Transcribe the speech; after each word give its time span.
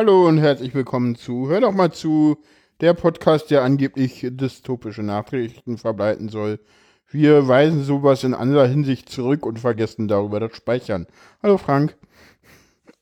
Hallo 0.00 0.26
und 0.26 0.38
herzlich 0.38 0.74
willkommen 0.74 1.14
zu 1.14 1.50
Hör 1.50 1.60
doch 1.60 1.74
mal 1.74 1.92
zu, 1.92 2.38
der 2.80 2.94
Podcast, 2.94 3.50
der 3.50 3.60
angeblich 3.60 4.26
dystopische 4.30 5.02
Nachrichten 5.02 5.76
verbreiten 5.76 6.30
soll. 6.30 6.58
Wir 7.10 7.46
weisen 7.48 7.84
sowas 7.84 8.24
in 8.24 8.32
anderer 8.32 8.66
Hinsicht 8.66 9.10
zurück 9.10 9.44
und 9.44 9.58
vergessen 9.58 10.08
darüber 10.08 10.40
das 10.40 10.56
Speichern. 10.56 11.06
Hallo 11.42 11.58
Frank. 11.58 11.98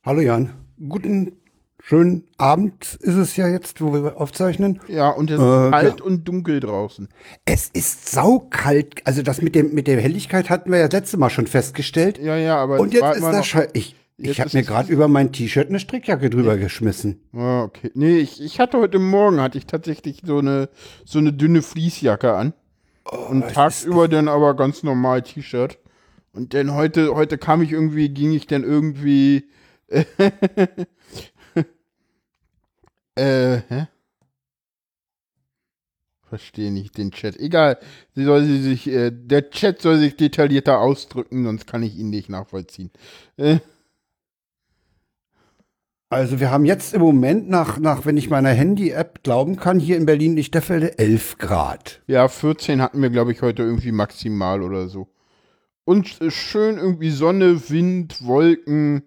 Hallo 0.05 0.21
Jan. 0.21 0.51
Guten, 0.89 1.37
schönen 1.81 2.25
Abend 2.37 2.99
ist 3.01 3.15
es 3.15 3.37
ja 3.37 3.47
jetzt, 3.47 3.81
wo 3.81 3.93
wir 3.93 4.21
aufzeichnen. 4.21 4.81
Ja, 4.89 5.11
und 5.11 5.31
es 5.31 5.39
ist 5.39 5.47
Äh, 5.47 5.71
kalt 5.71 6.01
und 6.01 6.27
dunkel 6.27 6.59
draußen. 6.59 7.09
Es 7.45 7.69
ist 7.69 8.11
saukalt. 8.11 9.07
Also 9.07 9.23
das 9.23 9.41
mit, 9.41 9.55
dem, 9.55 9.73
mit 9.73 9.87
der 9.87 10.01
Helligkeit 10.01 10.51
hatten 10.51 10.73
wir 10.73 10.81
ja 10.81 10.89
letzte 10.91 11.17
Mal 11.17 11.31
schon 11.31 11.47
festgestellt. 11.47 12.19
Ja, 12.19 12.35
ja, 12.35 12.57
aber 12.57 12.81
Und 12.81 12.93
jetzt 12.93 13.19
ist 13.19 13.23
das 13.23 13.55
noch-. 13.55 13.69
Ich, 13.73 13.95
jetzt 14.19 14.33
ich 14.33 14.41
habe 14.41 14.51
mir 14.57 14.65
gerade 14.65 14.93
über 14.93 15.09
mein 15.09 15.33
T-Shirt 15.33 15.69
eine 15.69 15.81
Strickjacke 15.81 16.29
drüber 16.31 16.57
geschmissen. 16.57 17.21
Ah, 17.33 17.63
okay. 17.63 17.91
Nee, 17.95 18.19
ich, 18.19 18.43
ich 18.43 18.61
hatte 18.61 18.79
heute 18.79 18.99
Morgen 18.99 19.41
hatte 19.41 19.59
ich 19.59 19.67
tatsächlich 19.67 20.23
so 20.25 20.39
eine 20.39 20.69
so 21.05 21.19
eine 21.19 21.33
dünne 21.33 21.63
Fließjacke 21.63 22.33
an. 22.35 22.53
und 23.05 23.43
Oh, 23.43 23.47
es 23.47 23.53
tagsüber 23.55 24.09
dann 24.09 24.29
aber 24.29 24.55
ganz 24.55 24.83
normal 24.83 25.23
T-Shirt. 25.23 25.79
Und 26.33 26.55
dann 26.55 26.75
heute, 26.75 27.15
heute 27.15 27.39
kam 27.39 27.63
ich 27.63 27.73
irgendwie, 27.73 28.09
ging 28.11 28.33
ich 28.33 28.47
dann 28.47 28.63
irgendwie. 28.63 29.49
äh, 29.89 30.03
hä? 33.17 33.89
Verstehe 36.29 36.71
nicht 36.71 36.99
den 36.99 37.11
Chat. 37.11 37.39
Egal, 37.39 37.79
sie 38.15 38.25
soll 38.25 38.45
sie 38.45 38.61
sich, 38.61 38.87
äh, 38.87 39.11
der 39.11 39.49
Chat 39.51 39.81
soll 39.81 39.99
sich 39.99 40.15
detaillierter 40.15 40.79
ausdrücken, 40.79 41.45
sonst 41.45 41.67
kann 41.67 41.83
ich 41.83 41.97
ihn 41.97 42.11
nicht 42.11 42.29
nachvollziehen. 42.29 42.91
Äh, 43.39 43.61
Also 46.11 46.41
wir 46.41 46.51
haben 46.51 46.65
jetzt 46.65 46.95
im 46.95 47.03
Moment 47.03 47.51
nach, 47.51 47.79
nach 47.79 48.07
wenn 48.07 48.17
ich 48.17 48.31
meiner 48.31 48.49
Handy-App 48.49 49.23
glauben 49.23 49.57
kann, 49.57 49.79
hier 49.79 49.99
in 49.99 50.07
Berlin-Lichterfelde 50.07 50.99
11 50.99 51.37
Grad. 51.37 52.01
Ja, 52.07 52.29
14 52.29 52.81
hatten 52.81 53.03
wir, 53.03 53.11
glaube 53.11 53.33
ich, 53.33 53.43
heute 53.43 53.63
irgendwie 53.63 53.93
maximal 53.93 54.63
oder 54.63 54.89
so. 54.89 55.09
Und 55.85 56.19
schön 56.29 56.79
irgendwie 56.79 57.11
Sonne, 57.11 57.69
Wind, 57.69 58.25
Wolken, 58.25 59.03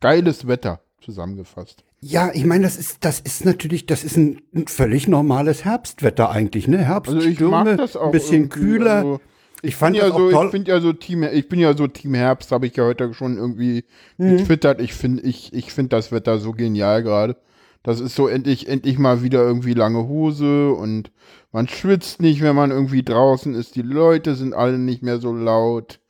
geiles 0.00 0.46
Wetter 0.46 0.80
zusammengefasst. 1.02 1.84
Ja, 2.00 2.30
ich 2.32 2.44
meine, 2.46 2.64
das 2.64 2.78
ist, 2.78 3.04
das 3.04 3.20
ist 3.20 3.44
natürlich, 3.44 3.84
das 3.84 4.02
ist 4.02 4.16
ein, 4.16 4.40
ein 4.54 4.66
völlig 4.66 5.08
normales 5.08 5.64
Herbstwetter 5.64 6.30
eigentlich, 6.30 6.68
ne? 6.68 6.78
Herbst, 6.78 7.12
Also 7.12 7.26
ich 7.26 7.36
Stürme, 7.36 7.64
mag 7.64 7.76
das 7.76 7.96
auch 7.96 8.06
ein 8.06 8.12
bisschen 8.12 8.48
kühler. 8.48 8.96
Also, 8.96 9.20
ich 9.62 9.70
ich 9.70 9.76
fand 9.76 9.94
bin 9.96 10.02
ja 10.04 10.10
so, 10.12 10.30
toll. 10.30 10.44
ich 10.46 10.50
finde 10.50 10.70
ja 10.70 10.80
so 10.80 10.92
Team, 10.92 11.22
ich 11.22 11.48
bin 11.48 11.58
ja 11.60 11.76
so 11.76 11.86
Team 11.86 12.14
Herbst, 12.14 12.52
habe 12.52 12.66
ich 12.66 12.76
ja 12.76 12.84
heute 12.84 13.12
schon 13.14 13.36
irgendwie 13.36 13.84
Mhm. 14.18 14.38
getwittert. 14.38 14.80
Ich 14.80 14.92
finde, 14.94 15.22
ich, 15.22 15.52
ich 15.52 15.72
finde 15.72 15.90
das 15.90 16.12
Wetter 16.12 16.38
so 16.38 16.52
genial 16.52 17.02
gerade. 17.02 17.36
Das 17.82 18.00
ist 18.00 18.16
so 18.16 18.26
endlich, 18.26 18.68
endlich 18.68 18.98
mal 18.98 19.22
wieder 19.22 19.42
irgendwie 19.44 19.74
lange 19.74 20.08
Hose 20.08 20.72
und 20.72 21.12
man 21.52 21.68
schwitzt 21.68 22.20
nicht, 22.20 22.42
wenn 22.42 22.56
man 22.56 22.70
irgendwie 22.72 23.02
draußen 23.04 23.54
ist. 23.54 23.76
Die 23.76 23.82
Leute 23.82 24.34
sind 24.34 24.54
alle 24.54 24.78
nicht 24.78 25.02
mehr 25.02 25.18
so 25.20 25.32
laut. 25.32 26.00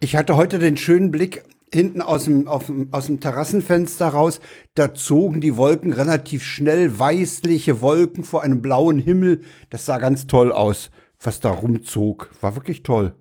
Ich 0.00 0.16
hatte 0.16 0.36
heute 0.36 0.58
den 0.58 0.76
schönen 0.76 1.10
Blick 1.10 1.42
hinten 1.72 2.02
aus 2.02 2.24
dem, 2.24 2.46
auf 2.46 2.66
dem, 2.66 2.88
aus 2.92 3.06
dem 3.06 3.18
Terrassenfenster 3.18 4.08
raus. 4.08 4.40
Da 4.74 4.92
zogen 4.94 5.40
die 5.40 5.56
Wolken 5.56 5.92
relativ 5.92 6.44
schnell, 6.44 6.98
weißliche 6.98 7.80
Wolken 7.80 8.22
vor 8.22 8.42
einem 8.42 8.60
blauen 8.60 8.98
Himmel. 8.98 9.40
Das 9.70 9.86
sah 9.86 9.98
ganz 9.98 10.26
toll 10.26 10.52
aus, 10.52 10.90
was 11.20 11.40
da 11.40 11.50
rumzog. 11.50 12.30
War 12.40 12.56
wirklich 12.56 12.82
toll. 12.82 13.14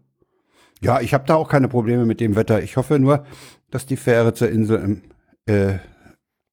Ja, 0.81 1.00
ich 1.02 1.14
habe 1.14 1.26
da 1.26 1.36
auch 1.36 1.48
keine 1.48 1.70
Probleme 1.70 2.06
mit 2.06 2.20
dem 2.20 2.36
Wetter. 2.36 2.62
Ich 2.62 2.78
hoffe 2.78 3.00
nur, 3.00 3.26
dass 3.72 3.86
die 3.86 3.98
Fähre 3.98 4.34
zur 4.34 4.50
Insel 4.50 4.80
im 4.80 5.02
äh, 5.46 5.80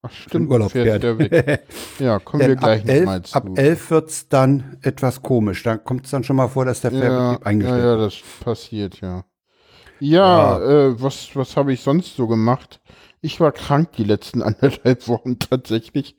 Ach 0.03 0.11
stimmt, 0.13 0.51
Urlaub 0.51 0.73
fährt 0.73 1.03
fährt. 1.03 1.05
Ja, 1.99 2.19
kommen 2.21 2.47
wir 2.47 2.57
gleich 2.57 2.83
ab 2.83 2.89
elf, 2.89 3.01
nochmal 3.01 3.23
zu. 3.23 3.37
ab 3.37 3.49
elf 3.57 3.91
wird's 3.91 4.29
dann 4.29 4.79
etwas 4.83 5.23
komisch. 5.23 5.63
Da 5.63 5.77
kommt 5.77 6.07
es 6.07 6.11
dann 6.11 6.25
schon 6.25 6.37
mal 6.37 6.49
vor, 6.49 6.65
dass 6.65 6.81
der 6.81 6.93
ja, 6.93 7.01
Fährbetrieb 7.01 7.41
ja, 7.41 7.47
eingestellt 7.47 7.83
ja, 7.85 7.99
wird. 7.99 8.01
das 8.01 8.23
passiert, 8.43 9.01
ja. 9.01 9.25
Ja, 9.99 10.59
Äh, 10.61 11.03
was, 11.03 11.37
was 11.37 11.57
habe 11.57 11.73
ich 11.75 11.83
sonst 11.83 12.17
so 12.17 12.27
gemacht? 12.27 12.81
Ich 13.21 13.41
war 13.41 13.53
krank 13.53 13.93
die 13.93 14.05
letzten 14.05 14.43
anderthalb 14.45 15.07
Wochen 15.09 15.39
tatsächlich. 15.39 16.17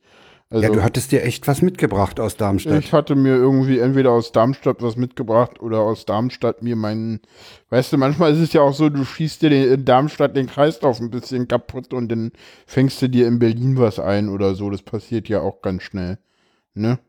Also, 0.51 0.67
Ja, 0.67 0.73
du 0.73 0.83
hattest 0.83 1.13
dir 1.13 1.23
echt 1.23 1.47
was 1.47 1.61
mitgebracht 1.61 2.19
aus 2.19 2.35
Darmstadt. 2.35 2.83
ich 2.83 2.91
hatte 2.91 3.15
mir 3.15 3.35
irgendwie 3.35 3.79
entweder 3.79 4.11
aus 4.11 4.33
Darmstadt 4.33 4.81
was 4.81 4.97
mitgebracht 4.97 5.61
oder 5.61 5.79
aus 5.79 6.05
Darmstadt 6.05 6.61
mir 6.61 6.75
meinen, 6.75 7.21
weißt 7.69 7.93
du, 7.93 7.97
manchmal 7.97 8.33
ist 8.33 8.39
es 8.39 8.51
ja 8.51 8.59
auch 8.59 8.73
so, 8.73 8.89
du 8.89 9.05
schießt 9.05 9.41
dir 9.41 9.49
den, 9.49 9.71
in 9.71 9.85
Darmstadt 9.85 10.35
den 10.35 10.47
Kreislauf 10.47 10.99
ein 10.99 11.09
bisschen 11.09 11.47
kaputt 11.47 11.93
und 11.93 12.09
dann 12.11 12.33
fängst 12.67 13.01
du 13.01 13.07
dir 13.07 13.29
in 13.29 13.39
Berlin 13.39 13.79
was 13.79 13.97
ein 13.97 14.27
oder 14.27 14.53
so. 14.53 14.69
Das 14.69 14.81
passiert 14.81 15.29
ja 15.29 15.39
auch 15.39 15.61
ganz 15.61 15.83
schnell, 15.83 16.17
ne? 16.73 16.99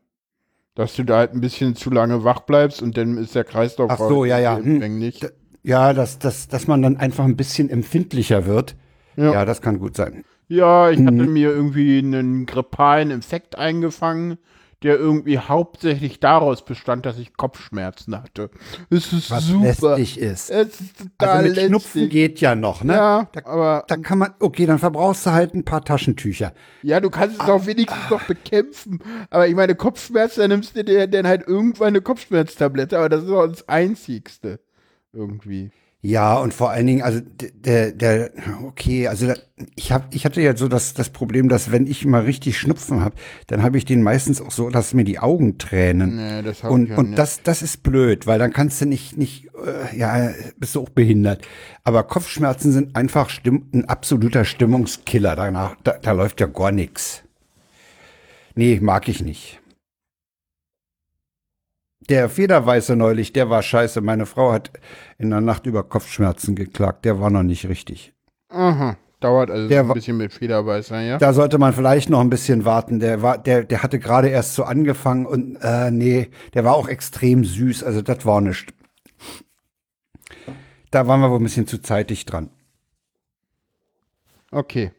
Dass 0.73 0.95
du 0.95 1.03
da 1.03 1.17
halt 1.17 1.33
ein 1.33 1.41
bisschen 1.41 1.75
zu 1.75 1.91
lange 1.91 2.23
wach 2.23 2.39
bleibst 2.41 2.81
und 2.81 2.95
dann 2.95 3.17
ist 3.17 3.35
der 3.35 3.43
Kreislauf 3.43 3.91
Ach 3.91 3.97
so, 3.97 4.21
auch 4.21 4.25
ja, 4.25 4.39
ja. 4.39 4.55
Hm. 4.55 4.75
empfänglich. 4.75 5.19
Ja, 5.63 5.91
dass, 5.91 6.17
dass, 6.17 6.47
dass 6.47 6.67
man 6.67 6.81
dann 6.81 6.95
einfach 6.95 7.25
ein 7.25 7.35
bisschen 7.35 7.69
empfindlicher 7.69 8.45
wird. 8.45 8.77
Ja. 9.17 9.33
Ja, 9.33 9.45
das 9.45 9.61
kann 9.61 9.79
gut 9.79 9.97
sein. 9.97 10.23
Ja, 10.47 10.89
ich 10.91 10.99
hatte 10.99 11.23
Mhm. 11.23 11.33
mir 11.33 11.49
irgendwie 11.49 11.99
einen 11.99 12.45
grippalen 12.45 13.11
Infekt 13.11 13.57
eingefangen, 13.57 14.37
der 14.83 14.97
irgendwie 14.97 15.37
hauptsächlich 15.39 16.19
daraus 16.19 16.65
bestand, 16.65 17.05
dass 17.05 17.17
ich 17.17 17.37
Kopfschmerzen 17.37 18.21
hatte. 18.21 18.49
Es 18.89 19.13
ist 19.13 19.31
Was 19.31 19.47
super. 19.47 19.95
lästig 19.95 20.19
ist. 20.19 20.49
Es 20.49 20.81
ist 20.81 20.95
Also 21.17 21.37
mit 21.37 21.45
lästig. 21.55 21.67
Schnupfen 21.67 22.09
geht 22.09 22.41
ja 22.41 22.53
noch, 22.55 22.83
ne? 22.83 22.93
Ja, 22.93 23.29
Da, 23.31 23.45
aber 23.45 23.85
da 23.87 23.95
kann 23.95 24.17
man, 24.17 24.33
okay, 24.41 24.65
dann 24.65 24.79
verbrauchst 24.79 25.25
du 25.25 25.31
halt 25.31 25.53
ein 25.55 25.63
paar 25.63 25.85
Taschentücher. 25.85 26.53
ja, 26.81 26.99
du 26.99 27.09
kannst 27.09 27.41
es 27.41 27.47
auch 27.47 27.65
wenigstens 27.65 28.09
noch 28.09 28.23
bekämpfen. 28.23 28.99
Aber 29.29 29.47
ich 29.47 29.55
meine, 29.55 29.75
Kopfschmerzen, 29.75 30.41
dann 30.41 30.49
nimmst 30.49 30.75
du 30.75 30.83
dir 30.83 31.07
dann 31.07 31.25
halt 31.27 31.47
irgendwann 31.47 31.87
eine 31.87 32.01
Kopfschmerztablette, 32.01 32.97
aber 32.97 33.07
das 33.07 33.23
ist 33.23 33.29
auch 33.31 33.47
das 33.47 33.67
Einzigste. 33.69 34.59
Irgendwie. 35.13 35.71
Ja, 36.05 36.37
und 36.37 36.53
vor 36.53 36.69
allen 36.69 36.85
Dingen, 36.85 37.01
also 37.01 37.21
der, 37.39 37.93
der, 37.93 38.31
okay, 38.65 39.07
also 39.07 39.25
da, 39.25 39.35
ich 39.75 39.93
hab, 39.93 40.13
ich 40.13 40.25
hatte 40.25 40.41
ja 40.41 40.53
so 40.53 40.67
das, 40.67 40.93
das 40.93 41.09
Problem, 41.09 41.47
dass 41.47 41.71
wenn 41.71 41.87
ich 41.87 42.05
mal 42.05 42.23
richtig 42.23 42.57
Schnupfen 42.57 42.99
habe, 42.99 43.15
dann 43.47 43.63
habe 43.63 43.77
ich 43.77 43.85
den 43.85 44.01
meistens 44.01 44.41
auch 44.41 44.51
so, 44.51 44.69
dass 44.69 44.93
mir 44.93 45.05
die 45.05 45.19
Augen 45.19 45.57
tränen. 45.57 46.17
Nee, 46.17 46.41
das 46.41 46.61
hab 46.61 46.71
und 46.71 46.83
ich 46.83 46.89
ja 46.89 46.97
und 46.97 47.11
nicht. 47.11 47.19
das, 47.19 47.41
das 47.43 47.61
ist 47.61 47.83
blöd, 47.83 48.27
weil 48.27 48.37
dann 48.37 48.51
kannst 48.51 48.81
du 48.81 48.85
nicht, 48.85 49.17
nicht, 49.17 49.47
äh, 49.65 49.97
ja, 49.97 50.31
bist 50.57 50.75
du 50.75 50.81
auch 50.81 50.89
behindert. 50.89 51.47
Aber 51.85 52.03
Kopfschmerzen 52.03 52.73
sind 52.73 52.97
einfach 52.97 53.29
stimm, 53.29 53.69
ein 53.73 53.85
absoluter 53.87 54.43
Stimmungskiller. 54.43 55.37
Danach, 55.37 55.77
da, 55.85 55.93
da 56.01 56.11
läuft 56.11 56.41
ja 56.41 56.47
gar 56.47 56.73
nichts. 56.73 57.23
Nee, 58.55 58.77
mag 58.81 59.07
ich 59.07 59.23
nicht. 59.23 59.61
Der 62.09 62.29
Federweiße 62.29 62.95
neulich, 62.95 63.33
der 63.33 63.49
war 63.49 63.61
scheiße. 63.61 64.01
Meine 64.01 64.25
Frau 64.25 64.51
hat 64.51 64.71
in 65.17 65.29
der 65.29 65.41
Nacht 65.41 65.65
über 65.65 65.83
Kopfschmerzen 65.83 66.55
geklagt. 66.55 67.05
Der 67.05 67.19
war 67.19 67.29
noch 67.29 67.43
nicht 67.43 67.67
richtig. 67.67 68.13
Aha. 68.49 68.97
Dauert 69.19 69.49
also 69.49 69.69
Der 69.69 69.81
ein 69.81 69.93
bisschen 69.93 70.17
mit 70.17 70.33
Federbeißer, 70.33 70.99
ja? 70.99 71.17
Da 71.17 71.31
sollte 71.31 71.57
man 71.57 71.71
vielleicht 71.71 72.09
noch 72.09 72.19
ein 72.19 72.29
bisschen 72.29 72.65
warten. 72.65 72.99
Der 72.99 73.21
war, 73.21 73.37
der, 73.37 73.63
der 73.63 73.81
hatte 73.81 73.97
gerade 73.97 74.27
erst 74.27 74.53
so 74.53 74.63
angefangen 74.65 75.25
und 75.25 75.55
äh, 75.61 75.91
nee, 75.91 76.29
der 76.53 76.65
war 76.65 76.75
auch 76.75 76.89
extrem 76.89 77.45
süß. 77.45 77.83
Also 77.83 78.01
das 78.01 78.25
war 78.25 78.41
nicht. 78.41 78.73
Da 80.91 81.07
waren 81.07 81.21
wir 81.21 81.31
wohl 81.31 81.39
ein 81.39 81.43
bisschen 81.43 81.67
zu 81.67 81.81
zeitig 81.81 82.25
dran. 82.25 82.49
Okay. 84.51 84.91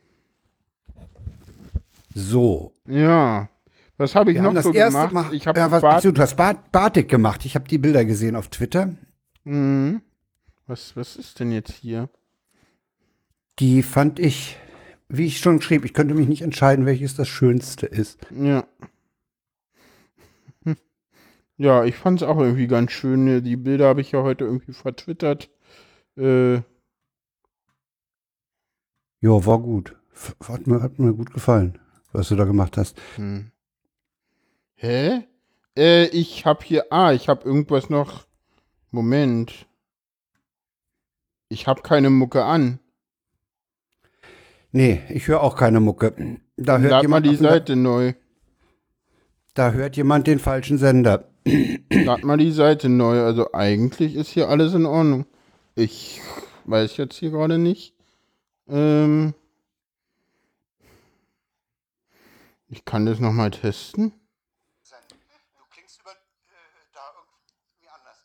So. 2.15 2.73
Ja. 2.89 3.49
Was 3.97 4.15
habe 4.15 4.31
ich 4.33 4.37
Wir 4.37 4.43
noch 4.43 4.55
das 4.55 4.65
so 4.65 4.73
erste 4.73 5.09
gemacht? 5.09 5.13
Mal. 5.13 5.35
Ich 5.35 5.47
habe 5.47 5.59
ja, 5.59 5.71
was, 5.71 6.03
du 6.03 6.13
hast 6.17 6.37
Bart, 6.37 6.73
Batik 6.73 7.09
gemacht. 7.09 7.45
Ich 7.45 7.55
habe 7.55 7.69
die 7.69 7.79
Bilder 7.79 8.05
gesehen 8.05 8.35
auf 8.37 8.49
Twitter. 8.49 8.95
Mhm. 9.45 10.03
Was, 10.67 10.97
was 10.97 11.17
ist 11.17 11.39
denn 11.41 11.53
jetzt 11.53 11.73
hier? 11.73 12.09
Die 13.61 13.83
fand 13.83 14.19
ich, 14.19 14.57
wie 15.09 15.27
ich 15.27 15.39
schon 15.39 15.61
schrieb, 15.61 15.85
ich 15.85 15.95
könnte 15.95 16.15
mich 16.15 16.27
nicht 16.27 16.43
entscheiden, 16.43 16.87
welches 16.87 17.15
das 17.15 17.29
Schönste 17.29 17.87
ist. 17.87 18.19
Ja. 18.35 18.67
Hm. 20.65 20.77
Ja, 21.57 21.85
ich 21.85 21.95
fand 21.95 22.21
es 22.23 22.27
auch 22.27 22.39
irgendwie 22.39 22.67
ganz 22.67 22.91
schön. 22.91 23.45
Die 23.45 23.57
Bilder 23.57 23.87
habe 23.87 24.01
ich 24.01 24.11
ja 24.11 24.23
heute 24.23 24.45
irgendwie 24.45 24.73
vertwittert. 24.73 25.51
Äh, 26.17 26.63
Ja, 29.21 29.47
war 29.47 29.59
gut. 29.61 29.97
Hat 30.49 30.67
mir, 30.67 30.83
hat 30.83 30.99
mir 30.99 31.13
gut 31.13 31.33
gefallen, 31.33 31.79
was 32.13 32.29
du 32.29 32.37
da 32.37 32.45
gemacht 32.45 32.77
hast. 32.77 33.01
hm. 33.17 33.51
Hä? 34.85 35.27
Äh, 35.79 36.05
ich 36.09 36.45
habe 36.45 36.63
hier. 36.63 36.93
Ah, 36.93 37.13
ich 37.13 37.29
habe 37.31 37.45
irgendwas 37.49 37.89
noch. 37.89 38.27
Moment. 38.91 39.67
Ich 41.49 41.67
habe 41.67 41.81
keine 41.81 42.11
Mucke 42.11 42.45
an. 42.45 42.81
Nee, 44.73 45.03
ich 45.09 45.27
höre 45.27 45.41
auch 45.43 45.57
keine 45.57 45.81
Mucke. 45.81 46.39
Da 46.59 46.79
hört, 46.79 46.91
Lad 46.91 47.03
mal 47.09 47.25
jemand 47.25 47.25
die 47.27 47.31
auf 47.31 47.37
dem- 47.37 47.45
Seite 47.49 47.77
neu. 47.77 48.13
da 49.55 49.71
hört 49.73 49.97
jemand 49.97 50.27
den 50.27 50.39
falschen 50.39 50.77
Sender. 50.77 51.31
Lad 51.91 52.23
mal 52.25 52.37
die 52.37 52.53
Seite 52.53 52.91
neu. 52.91 53.23
Also 53.23 53.55
eigentlich 53.55 54.15
ist 54.17 54.29
hier 54.29 54.51
alles 54.51 54.75
in 54.75 54.85
Ordnung. 54.85 55.25
Ich 55.77 56.21
weiß 56.67 56.99
jetzt 56.99 57.17
hier 57.17 57.31
gerade 57.31 57.57
nicht. 57.57 57.95
Ähm. 58.69 59.33
Ich 62.69 62.85
kann 62.85 63.07
das 63.07 63.19
nochmal 63.19 63.51
testen. 63.51 64.13
Du 64.91 65.65
klingst 65.71 66.01
über, 66.01 66.11
da 66.93 67.01
irgendwie 67.15 67.89
anders. 67.89 68.19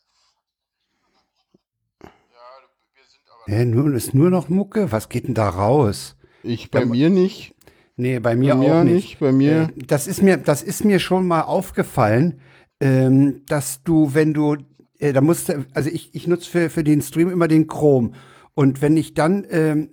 Ja, 3.50 3.64
nur, 3.64 3.92
ist 3.94 4.14
nur 4.14 4.30
noch 4.30 4.48
Mucke? 4.48 4.92
Was 4.92 5.08
geht 5.08 5.26
denn 5.26 5.34
da 5.34 5.48
raus? 5.48 6.16
Ich 6.42 6.70
bei 6.70 6.84
mir 6.84 7.10
nicht. 7.10 7.54
Nee, 7.96 8.18
bei 8.20 8.36
mir, 8.36 8.54
Bei 8.54 8.60
mir 8.60 8.74
auch 8.76 8.84
nicht. 8.84 8.94
nicht. 8.94 9.18
Bei 9.18 9.32
mir. 9.32 9.70
Äh, 9.76 9.82
Das 9.86 10.06
ist 10.06 10.22
mir, 10.22 10.36
das 10.36 10.62
ist 10.62 10.84
mir 10.84 11.00
schon 11.00 11.26
mal 11.26 11.42
aufgefallen, 11.42 12.40
ähm, 12.80 13.42
dass 13.46 13.82
du, 13.82 14.14
wenn 14.14 14.32
du, 14.32 14.56
äh, 14.98 15.12
da 15.12 15.20
musst 15.20 15.48
du, 15.48 15.66
also 15.74 15.90
ich, 15.90 16.14
ich 16.14 16.26
nutze 16.26 16.48
für, 16.48 16.70
für 16.70 16.84
den 16.84 17.02
Stream 17.02 17.28
immer 17.30 17.48
den 17.48 17.66
Chrome. 17.66 18.12
Und 18.54 18.80
wenn 18.80 18.96
ich 18.96 19.14
dann, 19.14 19.46
ähm, 19.50 19.90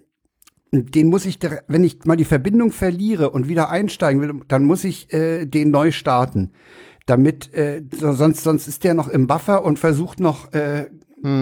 den 0.71 1.07
muss 1.07 1.25
ich, 1.25 1.39
wenn 1.67 1.83
ich 1.83 2.05
mal 2.05 2.15
die 2.15 2.25
Verbindung 2.25 2.71
verliere 2.71 3.31
und 3.31 3.47
wieder 3.47 3.69
einsteigen 3.69 4.21
will, 4.21 4.41
dann 4.47 4.65
muss 4.65 4.83
ich 4.83 5.11
äh, 5.13 5.45
den 5.45 5.71
neu 5.71 5.91
starten. 5.91 6.51
Damit, 7.07 7.53
äh, 7.53 7.83
so, 7.97 8.13
sonst, 8.13 8.43
sonst 8.43 8.67
ist 8.67 8.83
der 8.83 8.93
noch 8.93 9.07
im 9.07 9.27
Buffer 9.27 9.63
und 9.65 9.79
versucht 9.79 10.19
noch 10.19 10.53
äh, 10.53 10.87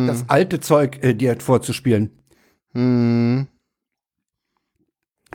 das 0.07 0.25
alte 0.29 0.59
Zeug 0.59 1.03
äh, 1.03 1.13
dir 1.13 1.39
vorzuspielen. 1.39 2.09
Hm, 2.73 3.47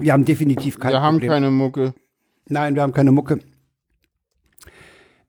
Wir 0.00 0.12
haben 0.12 0.25
definitiv 0.25 0.79
kein 0.79 0.93
wir 0.93 1.00
haben 1.00 1.14
Problem. 1.17 1.31
keine 1.31 1.50
Mucke. 1.50 1.94
Nein, 2.47 2.75
wir 2.75 2.82
haben 2.82 2.93
keine 2.93 3.12
Mucke. 3.12 3.41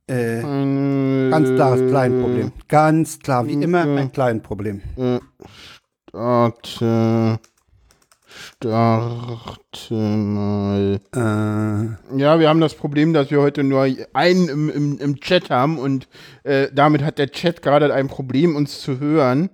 Äh, 0.07 0.41
Ganz 0.41 1.49
klares 1.55 1.89
Kleinproblem. 1.89 2.51
Ganz 2.67 3.19
klar, 3.19 3.47
wie 3.47 3.53
immer 3.53 3.83
ein 3.83 4.11
Kleinproblem. 4.11 4.81
Äh, 4.97 5.19
starte. 6.09 7.39
Starte 8.57 9.93
mal. 9.93 10.99
Äh, 11.15 12.17
Ja, 12.19 12.39
wir 12.39 12.47
haben 12.49 12.61
das 12.61 12.75
Problem, 12.75 13.13
dass 13.13 13.29
wir 13.31 13.41
heute 13.41 13.63
nur 13.63 13.87
einen 14.13 14.49
im, 14.49 14.69
im, 14.69 14.97
im 14.99 15.19
Chat 15.19 15.49
haben 15.49 15.77
und 15.79 16.07
äh, 16.43 16.67
damit 16.73 17.03
hat 17.03 17.17
der 17.17 17.31
Chat 17.31 17.61
gerade 17.61 17.93
ein 17.93 18.07
Problem, 18.07 18.55
uns 18.55 18.79
zu 18.81 18.99
hören. 18.99 19.49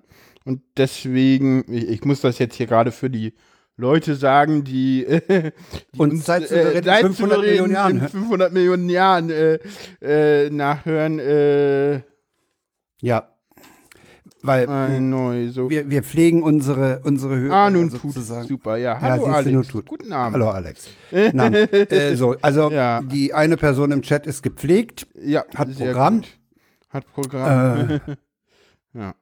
Und 0.46 0.62
deswegen, 0.78 1.66
ich, 1.74 1.88
ich 1.90 2.06
muss 2.06 2.22
das 2.22 2.40
jetzt 2.40 2.56
hier 2.56 2.68
gerade 2.68 2.92
für 2.92 3.10
die 3.10 3.34
Leute 3.76 4.16
sagen, 4.16 4.64
die, 4.64 5.06
äh, 5.06 5.52
die 5.94 6.00
Und 6.00 6.24
seit 6.24 6.48
souverän 6.48 6.78
in 6.78 7.14
500 7.14 7.42
Millionen 7.42 7.74
Jahren 7.74 7.98
in 7.98 8.02
hö- 8.04 8.10
500 8.10 8.54
Millionen 8.54 8.90
Jahren 8.90 9.30
äh, 9.30 9.60
äh, 10.02 10.50
nachhören. 10.50 11.20
Äh, 11.20 12.02
ja. 13.02 13.30
Weil 14.48 14.68
ein 14.70 15.10
neu, 15.10 15.50
so. 15.50 15.70
wir, 15.70 15.90
wir 15.90 16.02
pflegen 16.04 16.42
unsere, 16.42 17.02
unsere 17.04 17.38
Hörer 17.38 17.54
Ah, 17.56 17.70
nun 17.70 17.90
tut 17.90 18.02
sozusagen. 18.14 18.48
super, 18.48 18.78
ja. 18.78 18.94
Ja, 18.94 19.02
Hallo 19.02 19.26
du, 19.26 19.32
Alex. 19.32 19.68
tut. 19.68 19.86
Guten 19.88 20.14
Abend. 20.14 20.34
Hallo 20.36 20.50
Alex. 20.50 20.88
Äh, 21.12 22.16
so, 22.16 22.36
also 22.42 22.72
Ja. 22.72 23.02
die 23.02 23.34
eine 23.34 23.58
Person 23.58 23.92
im 23.92 24.02
Chat 24.02 24.26
ist 24.26 24.42
gepflegt. 24.42 25.08
Ja, 25.22 25.44
Hat 25.56 25.76
Programm. 25.78 26.22
gut. 26.22 26.28
Hat 26.90 27.06
Programm. 27.14 27.90
Äh, 27.90 28.00
ja. 28.94 29.14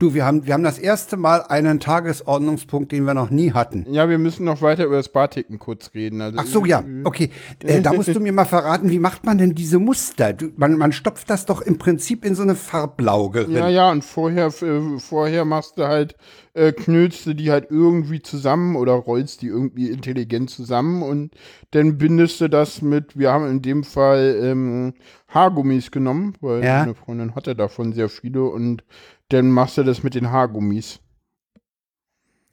Du, 0.00 0.14
wir 0.14 0.24
haben, 0.24 0.46
wir 0.46 0.54
haben 0.54 0.64
das 0.64 0.78
erste 0.78 1.16
Mal 1.16 1.42
einen 1.42 1.78
Tagesordnungspunkt, 1.78 2.90
den 2.92 3.04
wir 3.04 3.14
noch 3.14 3.30
nie 3.30 3.52
hatten. 3.52 3.86
ja, 3.90 4.08
wir 4.08 4.18
müssen 4.18 4.44
noch 4.44 4.62
weiter 4.62 4.84
über 4.86 4.96
das 4.96 5.08
Barticken 5.10 5.58
kurz 5.58 5.92
reden. 5.94 6.20
Also 6.20 6.38
Ach 6.40 6.46
so, 6.46 6.64
ja, 6.64 6.82
okay. 7.04 7.30
Äh, 7.64 7.80
da 7.82 7.92
musst 7.92 8.14
du 8.14 8.20
mir 8.20 8.32
mal 8.32 8.44
verraten, 8.44 8.90
wie 8.90 8.98
macht 8.98 9.24
man 9.24 9.38
denn 9.38 9.54
diese 9.54 9.78
Muster? 9.78 10.32
Du, 10.32 10.50
man, 10.56 10.76
man 10.76 10.92
stopft 10.92 11.30
das 11.30 11.46
doch 11.46 11.60
im 11.62 11.78
Prinzip 11.78 12.24
in 12.24 12.34
so 12.34 12.42
eine 12.42 12.56
Farblauge. 12.56 13.46
Ja, 13.48 13.68
ja, 13.68 13.90
und 13.90 14.02
vorher, 14.04 14.46
äh, 14.46 14.98
vorher 14.98 15.44
machst 15.44 15.78
du 15.78 15.86
halt, 15.86 16.16
äh, 16.54 16.72
knüllst 16.72 17.26
du 17.26 17.34
die 17.34 17.50
halt 17.50 17.66
irgendwie 17.70 18.22
zusammen 18.22 18.74
oder 18.76 18.94
rollst 18.94 19.42
die 19.42 19.46
irgendwie 19.46 19.88
intelligent 19.90 20.50
zusammen 20.50 21.02
und 21.02 21.30
dann 21.70 21.98
bindest 21.98 22.40
du 22.40 22.48
das 22.48 22.82
mit, 22.82 23.16
wir 23.18 23.30
haben 23.32 23.48
in 23.48 23.62
dem 23.62 23.84
Fall 23.84 24.40
ähm, 24.42 24.94
Haargummis 25.28 25.90
genommen, 25.92 26.34
weil 26.40 26.64
Ja. 26.64 26.80
meine 26.80 26.94
Freundin 26.96 27.34
hatte 27.36 27.54
davon 27.54 27.92
sehr 27.92 28.08
viele 28.08 28.44
und 28.44 28.82
dann 29.30 29.50
machst 29.50 29.78
du 29.78 29.82
das 29.82 30.02
mit 30.02 30.14
den 30.14 30.30
Haargummis. 30.30 31.00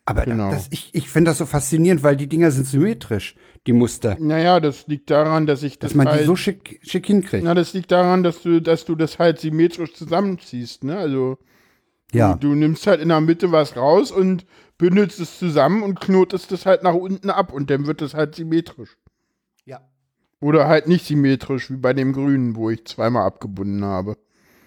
Aber 0.05 0.23
Genau. 0.23 0.51
das, 0.51 0.67
ich, 0.71 0.89
ich 0.93 1.09
finde 1.09 1.31
das 1.31 1.37
so 1.39 1.45
faszinierend, 1.45 2.01
weil 2.01 2.15
die 2.15 2.27
Dinger 2.27 2.49
sind 2.51 2.65
symmetrisch, 2.65 3.35
die 3.67 3.73
Muster. 3.73 4.15
Naja, 4.19 4.61
das 4.61 4.87
liegt 4.87 5.09
daran, 5.09 5.45
dass 5.47 5.63
ich 5.63 5.79
das 5.79 5.89
Dass 5.89 5.95
man 5.95 6.07
halt, 6.07 6.21
die 6.21 6.25
so 6.25 6.37
schick, 6.37 6.79
schick 6.81 7.05
hinkriegt. 7.07 7.43
na, 7.43 7.53
das 7.53 7.73
liegt 7.73 7.91
daran, 7.91 8.23
dass 8.23 8.41
du, 8.41 8.61
dass 8.61 8.85
du 8.85 8.95
das 8.95 9.19
halt 9.19 9.39
symmetrisch 9.41 9.93
zusammenziehst, 9.93 10.85
ne? 10.85 10.97
Also 10.97 11.37
ja. 12.13 12.35
Du, 12.35 12.47
du 12.49 12.55
nimmst 12.55 12.87
halt 12.87 13.01
in 13.01 13.09
der 13.09 13.19
Mitte 13.19 13.51
was 13.51 13.75
raus 13.75 14.11
und 14.11 14.45
bündelst 14.77 15.19
es 15.19 15.37
zusammen 15.39 15.83
und 15.83 15.99
knotest 15.99 16.53
es 16.53 16.65
halt 16.65 16.83
nach 16.83 16.93
unten 16.93 17.29
ab 17.29 17.51
und 17.51 17.69
dann 17.69 17.85
wird 17.85 18.01
es 18.01 18.13
halt 18.13 18.33
symmetrisch. 18.35 18.97
ja. 19.65 19.81
Oder 20.39 20.67
halt 20.69 20.87
nicht 20.87 21.05
symmetrisch, 21.05 21.69
wie 21.69 21.75
bei 21.77 21.91
dem 21.93 22.13
Grünen, 22.13 22.55
wo 22.55 22.69
ich 22.69 22.85
zweimal 22.85 23.25
abgebunden 23.25 23.83
habe. 23.83 24.15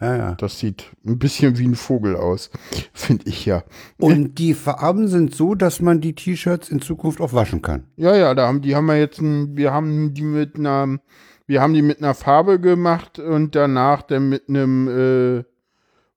Ja, 0.00 0.16
ja. 0.16 0.34
Das 0.36 0.58
sieht 0.58 0.86
ein 1.04 1.18
bisschen 1.18 1.58
wie 1.58 1.66
ein 1.66 1.74
Vogel 1.74 2.16
aus, 2.16 2.50
finde 2.94 3.26
ich 3.28 3.44
ja. 3.44 3.64
Und 3.98 4.38
die 4.38 4.54
Farben 4.54 5.08
sind 5.08 5.34
so, 5.34 5.54
dass 5.54 5.80
man 5.80 6.00
die 6.00 6.14
T-Shirts 6.14 6.70
in 6.70 6.80
Zukunft 6.80 7.20
auch 7.20 7.32
waschen 7.34 7.60
kann. 7.60 7.84
Ja, 7.96 8.16
ja, 8.16 8.34
da 8.34 8.46
haben 8.46 8.62
die 8.62 8.74
haben 8.74 8.86
wir 8.86 8.98
jetzt 8.98 9.20
ein, 9.20 9.56
wir 9.56 9.72
haben 9.72 10.14
die 10.14 10.22
mit 10.22 10.56
einer 10.56 10.98
wir 11.46 11.60
haben 11.60 11.74
die 11.74 11.82
mit 11.82 11.98
einer 11.98 12.14
Farbe 12.14 12.60
gemacht 12.60 13.18
und 13.18 13.54
danach 13.56 14.02
dann 14.02 14.28
mit 14.28 14.48
einem 14.48 14.88
äh, 14.88 15.44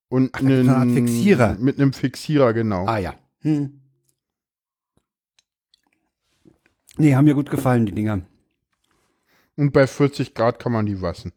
und 0.08 0.30
Ach, 0.34 0.42
Art 0.42 0.48
einem- 0.50 0.94
Fixierer. 0.94 1.58
Mit 1.60 1.80
einem 1.80 1.92
Fixierer, 1.92 2.54
genau. 2.54 2.86
Ah 2.86 3.00
ja. 3.00 3.16
Hm. 3.42 3.82
Nee, 6.98 7.16
haben 7.16 7.26
mir 7.26 7.34
gut 7.34 7.50
gefallen, 7.50 7.86
die 7.86 7.92
Dinger. 7.92 8.22
Und 9.56 9.74
bei 9.74 9.88
40 9.88 10.34
Grad 10.36 10.60
kann 10.60 10.72
man 10.72 10.86
die 10.86 11.02
waschen. 11.02 11.32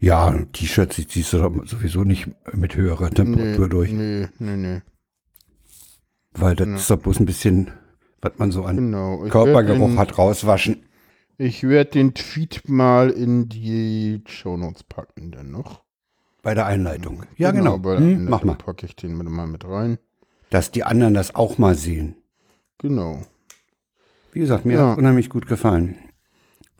Ja, 0.00 0.28
ein 0.28 0.50
T-Shirt 0.52 0.92
ziehst 0.94 1.32
du 1.34 1.62
sowieso 1.66 2.04
nicht 2.04 2.28
mit 2.54 2.74
höherer 2.74 3.10
Temperatur 3.10 3.68
durch. 3.68 3.92
Nee, 3.92 4.28
nee, 4.38 4.56
nee. 4.56 4.80
Weil 6.32 6.56
das 6.56 6.68
ist 6.68 6.90
doch 6.90 6.98
bloß 6.98 7.20
ein 7.20 7.26
bisschen, 7.26 7.70
was 8.22 8.32
man 8.38 8.50
so 8.50 8.64
an 8.64 8.76
Genau. 8.76 9.18
Körpergeruch 9.28 9.88
den, 9.90 9.98
hat, 9.98 10.16
rauswaschen. 10.16 10.84
Ich 11.36 11.62
werde 11.64 11.90
den 11.90 12.14
Tweet 12.14 12.62
mal 12.68 13.10
in 13.10 13.48
die 13.48 14.22
Shownotes 14.26 14.84
packen, 14.84 15.32
dann 15.32 15.50
noch. 15.50 15.82
Bei 16.42 16.54
der 16.54 16.64
Einleitung. 16.66 17.24
Ja, 17.36 17.50
genau. 17.50 17.78
bei 17.78 17.96
der 17.96 18.00
Hm, 18.00 18.24
mach 18.24 18.42
mal. 18.44 18.54
packe 18.56 18.86
ich 18.86 18.96
den 18.96 19.14
mal 19.14 19.46
mit 19.46 19.64
rein. 19.66 19.98
Dass 20.48 20.70
die 20.70 20.84
anderen 20.84 21.12
das 21.14 21.34
auch 21.34 21.58
mal 21.58 21.74
sehen. 21.74 22.16
Genau. 22.78 23.22
Wie 24.32 24.40
gesagt, 24.40 24.64
mir 24.64 24.74
Ja. 24.78 24.90
hat 24.92 24.98
unheimlich 24.98 25.28
gut 25.28 25.46
gefallen. 25.46 25.96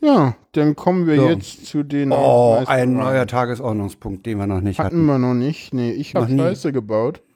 Ja, 0.01 0.35
dann 0.53 0.77
kommen 0.77 1.07
wir 1.07 1.17
So. 1.17 1.29
jetzt 1.29 1.67
zu 1.67 1.83
den. 1.83 2.11
Oh, 2.13 2.63
ein 2.67 2.95
neuer 2.95 3.27
Tagesordnungspunkt, 3.27 4.25
den 4.27 4.39
wir 4.39 4.47
noch 4.47 4.61
nicht 4.63 4.79
Hatten 4.79 4.97
hatten. 4.97 5.07
wir 5.07 5.19
noch 5.19 5.35
nicht. 5.35 5.75
Nee, 5.75 5.93
ich 5.93 6.15
habe. 6.15 6.35
Scheiße 6.35 6.73
gebaut. 6.73 7.21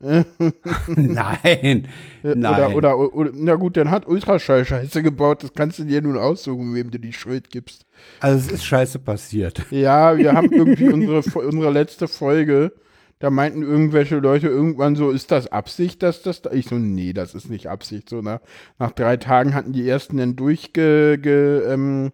Nein, 0.00 1.88
Äh, 2.22 2.34
nein. 2.34 2.74
Oder, 2.74 2.96
oder, 2.96 3.14
oder, 3.14 3.30
na 3.34 3.54
gut, 3.56 3.76
dann 3.76 3.90
hat 3.90 4.06
Ultraschall 4.08 4.64
Scheiße 4.64 5.02
gebaut. 5.02 5.42
Das 5.42 5.52
kannst 5.54 5.78
du 5.78 5.84
dir 5.84 6.00
nun 6.00 6.16
aussuchen, 6.16 6.74
wem 6.74 6.90
du 6.90 6.98
die 6.98 7.12
Schuld 7.12 7.50
gibst. 7.50 7.84
Also 8.20 8.38
es 8.38 8.50
ist 8.50 8.64
scheiße 8.64 8.98
passiert. 8.98 9.62
Ja, 9.70 10.16
wir 10.16 10.32
haben 10.32 10.50
irgendwie 10.52 10.88
unsere, 10.88 11.20
unsere 11.46 11.70
letzte 11.70 12.08
Folge, 12.08 12.72
da 13.20 13.30
meinten 13.30 13.62
irgendwelche 13.62 14.18
Leute 14.18 14.48
irgendwann 14.48 14.96
so, 14.96 15.10
ist 15.10 15.30
das 15.30 15.52
Absicht, 15.52 16.02
dass 16.02 16.22
das 16.22 16.42
da? 16.42 16.50
Ich 16.52 16.66
so, 16.66 16.76
nee, 16.76 17.12
das 17.12 17.34
ist 17.34 17.48
nicht 17.50 17.68
Absicht. 17.68 18.08
So 18.08 18.22
nach, 18.22 18.40
nach 18.78 18.90
drei 18.92 19.16
Tagen 19.18 19.54
hatten 19.54 19.72
die 19.72 19.88
ersten 19.88 20.16
dann 20.16 20.36
durchge, 20.36 21.18
ge, 21.18 21.62
ähm, 21.72 22.10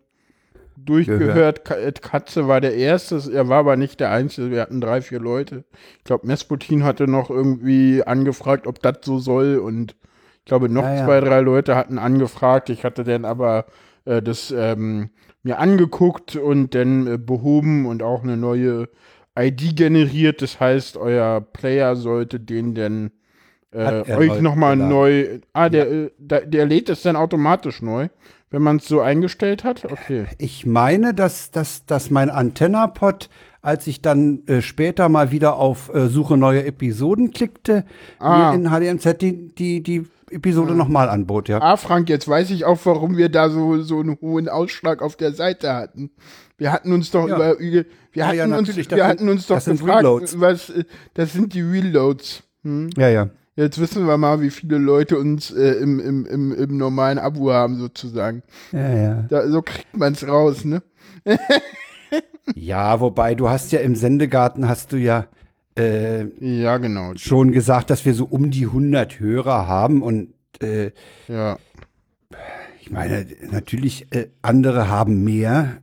durchgehört. 0.76 1.64
Ka- 1.64 1.76
äh, 1.76 1.92
Katze 1.92 2.48
war 2.48 2.60
der 2.60 2.74
Erste, 2.74 3.22
er 3.32 3.48
war 3.48 3.60
aber 3.60 3.76
nicht 3.76 4.00
der 4.00 4.10
Einzige. 4.10 4.50
Wir 4.50 4.60
hatten 4.60 4.80
drei, 4.80 5.00
vier 5.00 5.20
Leute. 5.20 5.64
Ich 5.98 6.04
glaube, 6.04 6.26
Mesputin 6.26 6.84
hatte 6.84 7.06
noch 7.08 7.30
irgendwie 7.30 8.02
angefragt, 8.04 8.66
ob 8.66 8.82
das 8.82 8.98
so 9.02 9.18
soll 9.18 9.56
und 9.58 9.96
ich 10.40 10.44
glaube, 10.44 10.68
noch 10.68 10.82
Ja, 10.84 10.94
ja. 10.94 11.04
zwei, 11.04 11.20
drei 11.20 11.40
Leute 11.40 11.74
hatten 11.76 11.98
angefragt. 11.98 12.70
Ich 12.70 12.84
hatte 12.84 13.04
dann 13.04 13.24
aber 13.24 13.66
äh, 14.04 14.22
das 14.22 14.52
ähm, 14.56 15.10
mir 15.42 15.58
angeguckt 15.58 16.36
und 16.36 16.74
dann 16.74 17.06
äh, 17.06 17.18
behoben 17.18 17.86
und 17.86 18.02
auch 18.02 18.22
eine 18.22 18.36
neue 18.36 18.88
ID 19.38 19.76
generiert. 19.76 20.42
Das 20.42 20.58
heißt, 20.60 20.96
euer 20.96 21.40
Player 21.40 21.96
sollte 21.96 22.40
den 22.40 22.74
dann 22.74 23.10
äh, 23.72 24.04
euch 24.14 24.40
nochmal 24.40 24.76
neu. 24.76 25.40
Ah, 25.52 25.68
der, 25.68 25.90
äh, 25.90 26.10
der, 26.18 26.46
der 26.46 26.66
lädt 26.66 26.88
es 26.88 27.02
dann 27.02 27.16
automatisch 27.16 27.82
neu, 27.82 28.08
wenn 28.50 28.62
man 28.62 28.76
es 28.76 28.86
so 28.86 29.00
eingestellt 29.00 29.64
hat. 29.64 29.84
Okay. 29.84 30.26
Ich 30.38 30.64
meine, 30.64 31.12
dass, 31.12 31.50
dass, 31.50 31.84
dass 31.84 32.10
mein 32.10 32.30
Antennapod, 32.30 33.28
als 33.60 33.86
ich 33.86 34.00
dann 34.00 34.46
äh, 34.46 34.62
später 34.62 35.08
mal 35.08 35.30
wieder 35.30 35.56
auf 35.56 35.92
äh, 35.94 36.08
Suche 36.08 36.36
neue 36.36 36.64
Episoden 36.64 37.32
klickte, 37.32 37.84
Ah. 38.18 38.52
mir 38.52 38.54
in 38.54 38.70
HDMZ 38.70 39.20
die, 39.20 39.54
die, 39.54 39.82
die 39.82 40.06
Episode 40.30 40.74
nochmal 40.74 41.08
anbot, 41.08 41.48
ja. 41.48 41.60
Ah, 41.60 41.76
Frank, 41.76 42.08
jetzt 42.08 42.26
weiß 42.26 42.50
ich 42.50 42.64
auch, 42.64 42.78
warum 42.84 43.16
wir 43.16 43.28
da 43.28 43.48
so, 43.48 43.80
so 43.82 44.00
einen 44.00 44.18
hohen 44.20 44.48
Ausschlag 44.48 45.02
auf 45.02 45.16
der 45.16 45.32
Seite 45.32 45.72
hatten. 45.74 46.10
Wir 46.58 46.72
hatten 46.72 46.92
uns 46.92 47.10
doch 47.10 47.28
Ja. 47.28 47.36
über, 47.36 47.58
wir 47.60 47.84
Ja, 48.14 48.26
hatten 48.28 48.36
ja, 48.36 48.44
uns, 48.58 48.68
wir 48.74 48.84
sind- 48.84 49.02
hatten 49.02 49.28
uns 49.28 49.46
doch 49.46 49.62
gefragt, 49.64 49.98
Reloads. 49.98 50.40
was, 50.40 50.70
äh, 50.70 50.84
das 51.14 51.32
sind 51.32 51.52
die 51.54 51.60
Reloads. 51.62 52.42
Hm? 52.62 52.90
Ja, 52.96 53.08
ja. 53.08 53.28
Jetzt 53.56 53.80
wissen 53.80 54.06
wir 54.06 54.18
mal, 54.18 54.40
wie 54.42 54.50
viele 54.50 54.76
Leute 54.78 55.18
uns 55.18 55.50
äh, 55.50 55.72
im, 55.74 55.98
im, 56.00 56.26
im, 56.26 56.52
im 56.52 56.76
normalen 56.76 57.18
Abo 57.18 57.50
haben, 57.52 57.78
sozusagen. 57.78 58.42
Ja, 58.72 58.94
ja. 58.94 59.22
Da, 59.28 59.48
so 59.48 59.62
kriegt 59.62 59.96
man 59.96 60.12
es 60.14 60.26
raus, 60.26 60.64
ne? 60.64 60.82
Ja, 62.54 63.00
wobei 63.00 63.34
du 63.34 63.48
hast 63.48 63.72
ja 63.72 63.80
im 63.80 63.96
Sendegarten 63.96 64.68
hast 64.68 64.92
du 64.92 64.96
ja 64.96 65.26
äh, 65.76 66.26
Ja, 66.38 66.78
genau. 66.78 67.12
schon 67.16 67.50
gesagt, 67.52 67.90
dass 67.90 68.04
wir 68.04 68.14
so 68.14 68.24
um 68.24 68.50
die 68.50 68.66
100 68.66 69.18
Hörer 69.18 69.66
haben 69.66 70.00
und 70.02 70.32
äh, 70.62 70.92
Ja. 71.28 71.58
ich 72.80 72.90
meine, 72.90 73.26
natürlich 73.50 74.06
äh, 74.14 74.28
andere 74.42 74.88
haben 74.88 75.24
mehr. 75.24 75.78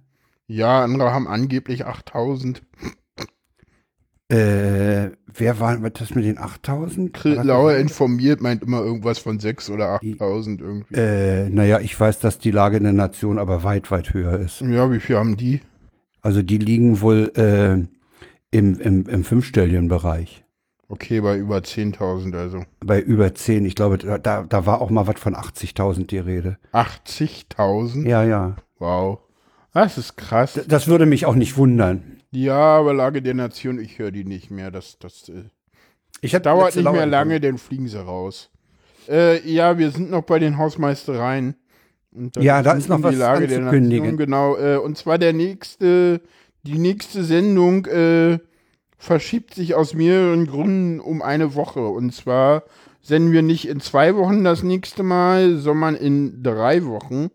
Ja, 0.47 0.83
andere 0.83 1.11
haben 1.13 1.27
angeblich 1.27 1.85
8000. 1.85 2.61
Äh, 4.29 5.11
wer 5.31 5.59
war 5.59 5.77
das 5.77 6.15
mit 6.15 6.25
den 6.25 6.37
8000? 6.37 7.13
Chris 7.13 7.35
War 7.37 7.43
das- 7.43 7.45
Lauer 7.45 7.75
informiert, 7.75 8.41
meint 8.41 8.63
immer 8.63 8.81
irgendwas 8.81 9.19
von 9.19 9.39
6 9.39 9.69
oder 9.69 9.99
8000 10.01 10.61
irgendwie. 10.61 10.95
Äh, 10.95 11.49
naja, 11.49 11.79
ich 11.79 11.99
weiß, 11.99 12.19
dass 12.19 12.39
die 12.39 12.51
Lage 12.51 12.77
in 12.77 12.83
der 12.83 12.93
Nation 12.93 13.37
aber 13.37 13.63
weit, 13.63 13.91
weit 13.91 14.13
höher 14.13 14.39
ist. 14.39 14.61
Ja, 14.61 14.91
wie 14.91 14.99
viel 14.99 15.17
haben 15.17 15.37
die? 15.37 15.61
Also 16.21 16.41
die 16.41 16.57
liegen 16.57 17.01
wohl 17.01 17.31
äh, 17.35 17.73
im, 18.57 18.79
im, 18.79 19.07
im 19.07 19.23
fünfstelligen 19.23 19.87
Bereich. 19.87 20.43
Okay, 20.87 21.21
bei 21.21 21.37
über 21.37 21.57
10.000 21.57 22.35
also. 22.35 22.63
Bei 22.79 23.01
über 23.01 23.33
10. 23.35 23.65
Ich 23.65 23.75
glaube, 23.75 23.97
da, 23.97 24.43
da 24.43 24.65
war 24.65 24.81
auch 24.81 24.89
mal 24.89 25.05
was 25.07 25.19
von 25.19 25.35
80.000 25.35 26.07
die 26.07 26.19
Rede. 26.19 26.57
80.000? 26.71 28.07
Ja, 28.07 28.23
ja. 28.23 28.55
Wow. 28.79 29.19
Das 29.73 29.97
ist 29.97 30.15
krass. 30.17 30.53
D- 30.53 30.61
Das 30.67 30.87
würde 30.87 31.05
mich 31.05 31.25
auch 31.25 31.35
nicht 31.35 31.57
wundern. 31.57 32.03
Ja, 32.31 32.55
aber 32.77 32.93
Lage 32.93 33.21
der 33.21 33.33
Nation, 33.33 33.79
ich 33.79 33.99
höre 33.99 34.11
die 34.11 34.23
nicht 34.25 34.49
mehr. 34.51 34.71
Das, 34.71 34.97
das 34.99 35.29
äh, 35.29 35.43
Ich 36.21 36.31
dauert 36.33 36.75
nicht 36.75 36.91
mehr 36.91 37.05
lange, 37.05 37.39
dann 37.39 37.57
fliegen 37.57 37.87
sie 37.87 38.03
raus. 38.03 38.49
Äh, 39.09 39.47
ja, 39.49 39.77
wir 39.77 39.91
sind 39.91 40.09
noch 40.11 40.23
bei 40.23 40.39
den 40.39 40.57
Hausmeistereien. 40.57 41.55
Und 42.11 42.35
dann 42.35 42.43
Ja, 42.43 42.61
da 42.61 42.73
ist 42.73 42.89
noch 42.89 42.97
die 42.97 43.03
was 43.03 43.15
Lage 43.15 43.47
der 43.47 43.59
anzukündigen. 43.59 44.03
Nation, 44.03 44.17
genau. 44.17 44.55
Äh, 44.57 44.77
und 44.77 44.97
zwar 44.97 45.17
der 45.17 45.33
nächste, 45.33 46.21
die 46.63 46.77
nächste 46.79 47.23
Sendung 47.23 47.85
äh, 47.87 48.39
verschiebt 48.97 49.53
sich 49.53 49.75
aus 49.75 49.93
mehreren 49.93 50.47
Gründen 50.47 50.99
um 50.99 51.21
eine 51.21 51.55
Woche. 51.55 51.85
Und 51.87 52.13
zwar 52.13 52.63
senden 53.01 53.31
wir 53.31 53.41
nicht 53.41 53.67
in 53.67 53.79
zwei 53.79 54.15
Wochen 54.15 54.43
das 54.43 54.63
nächste 54.63 55.03
Mal, 55.03 55.57
sondern 55.57 55.95
in 55.95 56.41
drei 56.41 56.85
Wochen. 56.85 57.29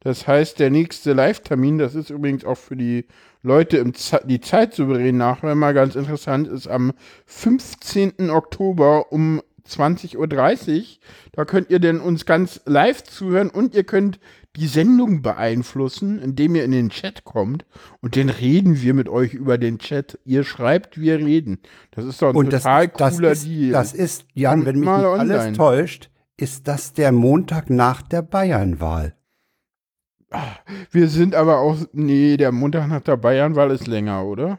Das 0.00 0.26
heißt, 0.26 0.58
der 0.58 0.70
nächste 0.70 1.12
Live-Termin, 1.12 1.78
das 1.78 1.94
ist 1.94 2.10
übrigens 2.10 2.44
auch 2.44 2.56
für 2.56 2.76
die 2.76 3.06
Leute 3.42 3.76
im 3.76 3.94
Ze 3.94 4.20
die 4.24 4.40
Zeit 4.40 4.74
souverän 4.74 5.16
nachhören, 5.16 5.58
mal 5.58 5.74
ganz 5.74 5.94
interessant, 5.94 6.48
ist 6.48 6.68
am 6.68 6.92
15. 7.26 8.30
Oktober 8.30 9.12
um 9.12 9.42
20.30 9.68 10.16
Uhr. 10.16 10.84
Da 11.32 11.44
könnt 11.44 11.70
ihr 11.70 11.78
denn 11.78 12.00
uns 12.00 12.26
ganz 12.26 12.60
live 12.64 13.04
zuhören 13.04 13.50
und 13.50 13.74
ihr 13.74 13.84
könnt 13.84 14.18
die 14.56 14.66
Sendung 14.66 15.22
beeinflussen, 15.22 16.18
indem 16.18 16.56
ihr 16.56 16.64
in 16.64 16.72
den 16.72 16.90
Chat 16.90 17.24
kommt 17.24 17.64
und 18.00 18.16
dann 18.16 18.30
reden 18.30 18.82
wir 18.82 18.94
mit 18.94 19.08
euch 19.08 19.34
über 19.34 19.58
den 19.58 19.78
Chat. 19.78 20.18
Ihr 20.24 20.44
schreibt, 20.44 21.00
wir 21.00 21.18
reden. 21.18 21.60
Das 21.92 22.04
ist 22.04 22.20
doch 22.20 22.30
ein 22.30 22.36
Und 22.36 22.52
das, 22.52 22.62
total 22.62 22.88
das, 22.88 23.14
cooler 23.14 23.30
ist, 23.32 23.46
Deal. 23.46 23.72
das 23.72 23.92
ist, 23.92 24.24
Jan, 24.34 24.66
wenn 24.66 24.80
mich 24.80 24.88
nicht 24.88 24.98
alles 24.98 25.56
täuscht, 25.56 26.10
ist 26.36 26.66
das 26.66 26.94
der 26.94 27.12
Montag 27.12 27.70
nach 27.70 28.02
der 28.02 28.22
Bayernwahl. 28.22 29.14
Wir 30.90 31.08
sind 31.08 31.34
aber 31.34 31.58
auch, 31.58 31.76
nee, 31.92 32.36
der 32.36 32.52
Montag 32.52 32.88
nach 32.88 33.00
der 33.00 33.16
Bayernwahl 33.16 33.70
ist 33.70 33.86
länger, 33.86 34.24
oder? 34.24 34.58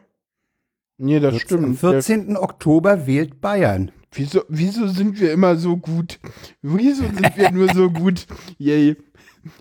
Nee, 0.98 1.18
das 1.20 1.40
stimmt. 1.40 1.64
Am 1.64 1.78
Der- 1.80 2.02
14. 2.02 2.36
Oktober 2.36 3.06
wählt 3.06 3.40
Bayern. 3.40 3.90
Wieso, 4.12 4.42
wieso 4.48 4.86
sind 4.88 5.18
wir 5.20 5.32
immer 5.32 5.56
so 5.56 5.76
gut? 5.78 6.20
Wieso 6.60 7.04
sind 7.04 7.36
wir 7.36 7.50
nur 7.50 7.72
so 7.72 7.90
gut? 7.90 8.26
Yay. 8.58 8.96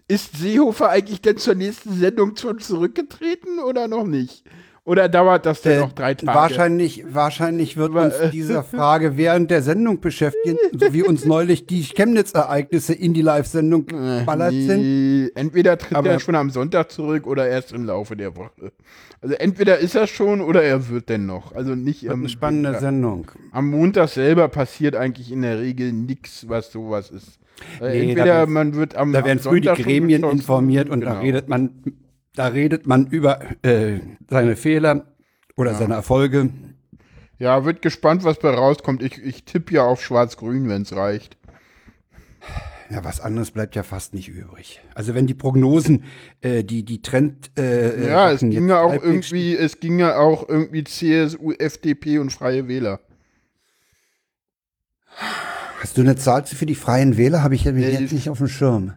Ist 0.08 0.38
Seehofer 0.38 0.89
eigentlich 0.89 1.22
denn 1.22 1.38
zur 1.38 1.56
nächsten 1.56 1.94
Sendung 1.94 2.36
schon 2.36 2.60
zurückgetreten 2.60 3.60
oder 3.60 3.88
noch 3.88 4.06
nicht? 4.06 4.44
Oder 4.83 5.09
dauert 5.09 5.45
das 5.45 5.61
denn 5.61 5.73
Äh, 5.73 5.79
noch 5.81 5.91
drei 5.93 6.15
Tage? 6.15 6.35
Wahrscheinlich, 6.35 7.03
wahrscheinlich 7.13 7.77
wird 7.77 7.91
Aber, 7.91 8.05
uns 8.05 8.15
äh, 8.15 8.29
diese 8.31 8.63
Frage 8.63 9.15
während 9.15 9.51
der 9.51 9.61
Sendung 9.61 10.00
beschäftigen, 10.01 10.57
so 10.73 10.91
wie 10.91 11.03
uns 11.03 11.23
neulich 11.23 11.67
die 11.67 11.83
Chemnitz-Ereignisse 11.83 12.93
in 12.95 13.13
die 13.13 13.21
Live-Sendung 13.21 13.88
Äh, 13.89 14.19
geballert 14.21 14.51
sind. 14.53 14.81
nee. 14.81 15.29
Entweder 15.35 15.77
tritt 15.77 15.95
Aber- 15.95 16.09
er 16.09 16.19
schon 16.19 16.33
am 16.35 16.50
Sonntag 16.50 16.91
zurück 16.91 17.27
oder 17.27 17.47
erst 17.47 17.73
im 17.73 17.85
Laufe 17.85 18.15
der 18.15 18.35
Woche. 18.35 18.71
Also 19.21 19.35
entweder 19.35 19.77
ist 19.77 19.93
er 19.93 20.07
schon 20.07 20.41
oder 20.41 20.63
er 20.63 20.89
wird 20.89 21.09
denn 21.09 21.27
noch. 21.27 21.53
Also 21.53 21.75
nicht 21.75 22.01
Wird 22.03 22.13
eine 22.13 22.27
spannende 22.29 22.69
Montag. 22.69 22.81
Sendung. 22.81 23.31
Am 23.51 23.69
Montag 23.69 24.09
selber 24.09 24.47
passiert 24.47 24.95
eigentlich 24.95 25.31
in 25.31 25.43
der 25.43 25.59
Regel 25.59 25.91
nichts, 25.93 26.50
was 26.50 26.71
sowas 26.71 27.11
ist. 27.11 27.38
Äh, 27.79 27.89
Nee, 27.91 28.01
entweder 28.09 28.25
da 28.25 28.45
man 28.47 28.73
wird 28.73 28.95
am 28.95 29.13
Da 29.13 29.23
werden 29.23 29.38
früh 29.38 29.61
die 29.61 29.67
Gremien 29.67 30.23
informiert 30.23 30.89
und 30.89 31.01
da 31.01 31.09
Genau. 31.11 31.21
redet 31.21 31.50
man, 31.50 31.69
da 32.35 32.47
redet 32.47 32.88
man 32.88 33.07
über 33.07 33.39
äh, 33.63 34.00
seine 34.29 34.55
Fehler 34.55 35.05
oder 35.55 35.75
seine 35.75 35.95
Erfolge. 35.95 36.50
Ja, 37.38 37.65
wird 37.65 37.81
gespannt, 37.81 38.23
was 38.23 38.39
bei 38.39 38.51
rauskommt. 38.51 39.01
Ich, 39.01 39.17
ich 39.23 39.43
tippe 39.45 39.73
ja 39.73 39.83
auf 39.83 40.01
Schwarz-Grün, 40.03 40.69
wenn 40.69 40.83
es 40.83 40.95
reicht. 40.95 41.38
Ja, 42.91 43.03
was 43.03 43.21
anderes 43.21 43.51
bleibt 43.51 43.75
ja 43.75 43.83
fast 43.83 44.13
nicht 44.13 44.27
übrig. 44.27 44.81
Also 44.95 45.15
wenn 45.15 45.25
die 45.25 45.33
Prognosen, 45.33 46.03
äh, 46.41 46.63
die 46.63 46.83
die 46.83 47.01
Trend, 47.01 47.51
äh, 47.57 48.05
Ja, 48.07 48.31
es 48.31 48.41
ging 48.41 48.67
ja 48.67 48.81
auch 48.81 48.93
irgendwie, 48.93 49.55
es 49.55 49.79
ging 49.79 49.97
ja 49.97 50.17
auch 50.17 50.47
irgendwie 50.47 50.83
CSU, 50.83 51.53
FDP 51.53 52.19
und 52.19 52.31
Freie 52.31 52.67
Wähler. 52.67 53.00
Hast 55.79 55.97
du 55.97 56.01
eine 56.01 56.15
Zahl 56.15 56.45
für 56.45 56.65
die 56.65 56.75
Freien 56.75 57.17
Wähler? 57.17 57.43
Habe 57.43 57.55
ich 57.55 57.63
ja 57.63 57.71
Elf. 57.71 58.00
jetzt 58.00 58.13
nicht 58.13 58.29
auf 58.29 58.38
dem 58.39 58.47
Schirm. 58.47 58.93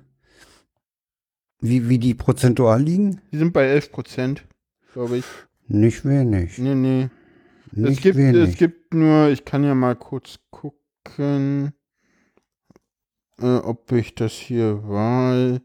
Wie, 1.64 1.88
wie 1.88 1.98
die 1.98 2.12
prozentual 2.12 2.82
liegen? 2.82 3.22
Die 3.32 3.38
sind 3.38 3.54
bei 3.54 3.64
11 3.64 3.90
Prozent, 3.90 4.44
glaube 4.92 5.16
ich. 5.16 5.24
Nicht 5.66 6.04
wenig. 6.04 6.58
Nee, 6.58 6.74
nee. 6.74 7.08
Nicht 7.72 7.98
es 7.98 8.02
gibt, 8.02 8.18
wenig. 8.18 8.50
es 8.50 8.56
gibt 8.58 8.92
nur, 8.92 9.28
ich 9.30 9.46
kann 9.46 9.64
ja 9.64 9.74
mal 9.74 9.96
kurz 9.96 10.40
gucken, 10.50 11.72
äh, 13.40 13.56
ob 13.56 13.90
ich 13.92 14.14
das 14.14 14.32
hier 14.32 14.86
Wahl. 14.86 15.62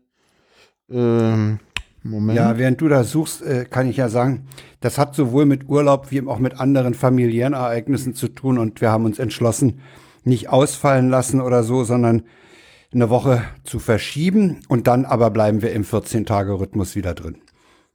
Ähm, 0.90 1.60
Moment. 2.02 2.38
Ja, 2.38 2.58
während 2.58 2.80
du 2.80 2.88
da 2.88 3.04
suchst, 3.04 3.42
äh, 3.42 3.66
kann 3.66 3.90
ich 3.90 3.98
ja 3.98 4.08
sagen, 4.08 4.48
das 4.80 4.98
hat 4.98 5.16
sowohl 5.16 5.46
mit 5.46 5.68
Urlaub 5.68 6.12
wie 6.12 6.26
auch 6.26 6.40
mit 6.40 6.62
anderen 6.62 6.94
familiären 6.94 7.52
Ereignissen 7.52 8.16
zu 8.16 8.30
tun 8.30 8.58
und 8.58 8.80
wir 8.80 8.90
haben 8.90 9.04
uns 9.04 9.20
entschlossen, 9.20 9.82
nicht 10.24 10.48
ausfallen 10.48 11.10
lassen 11.10 11.42
oder 11.42 11.64
so, 11.64 11.84
sondern 11.84 12.24
eine 12.92 13.10
Woche 13.10 13.44
zu 13.64 13.80
verschieben 13.80 14.62
und 14.68 14.88
dann 14.88 15.06
aber 15.06 15.30
bleiben 15.32 15.62
wir 15.62 15.72
im 15.74 15.84
14-Tage-Rhythmus 15.84 16.96
wieder 16.96 17.14
drin. 17.14 17.42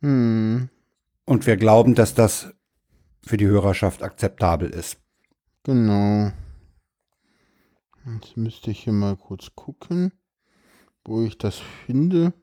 hm, 0.00 0.68
Und 1.26 1.46
wir 1.46 1.56
glauben, 1.56 1.94
dass 1.94 2.14
das 2.14 2.54
für 3.26 3.36
die 3.36 3.46
Hörerschaft 3.46 4.02
akzeptabel 4.02 4.70
ist. 4.70 4.98
genau. 5.64 6.32
Jetzt 8.06 8.36
müsste 8.36 8.70
ich 8.70 8.84
hier 8.84 8.92
mal 8.92 9.16
kurz 9.16 9.54
gucken, 9.54 10.12
wo 11.04 11.22
ich 11.22 11.38
das 11.38 11.58
finde. 11.86 12.34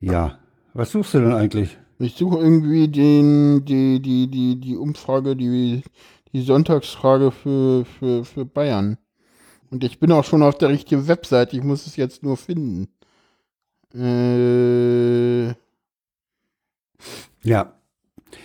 Ja. 0.00 0.38
Was 0.74 0.90
suchst 0.92 1.14
du 1.14 1.20
denn 1.20 1.32
eigentlich? 1.32 1.76
Ich 1.98 2.14
suche 2.16 2.38
irgendwie 2.38 2.88
den, 2.88 3.64
die, 3.64 4.00
die, 4.00 4.28
die, 4.30 4.60
die 4.60 4.76
Umfrage, 4.76 5.36
die, 5.36 5.82
die 6.32 6.42
Sonntagsfrage 6.42 7.30
für, 7.30 7.84
für, 7.84 8.24
für 8.24 8.44
Bayern. 8.44 8.98
Und 9.74 9.82
ich 9.82 9.98
bin 9.98 10.12
auch 10.12 10.22
schon 10.22 10.44
auf 10.44 10.56
der 10.56 10.68
richtigen 10.68 11.08
Webseite, 11.08 11.56
ich 11.56 11.64
muss 11.64 11.88
es 11.88 11.96
jetzt 11.96 12.22
nur 12.22 12.36
finden. 12.36 12.86
Äh, 13.92 15.48
Ja. 17.42 17.74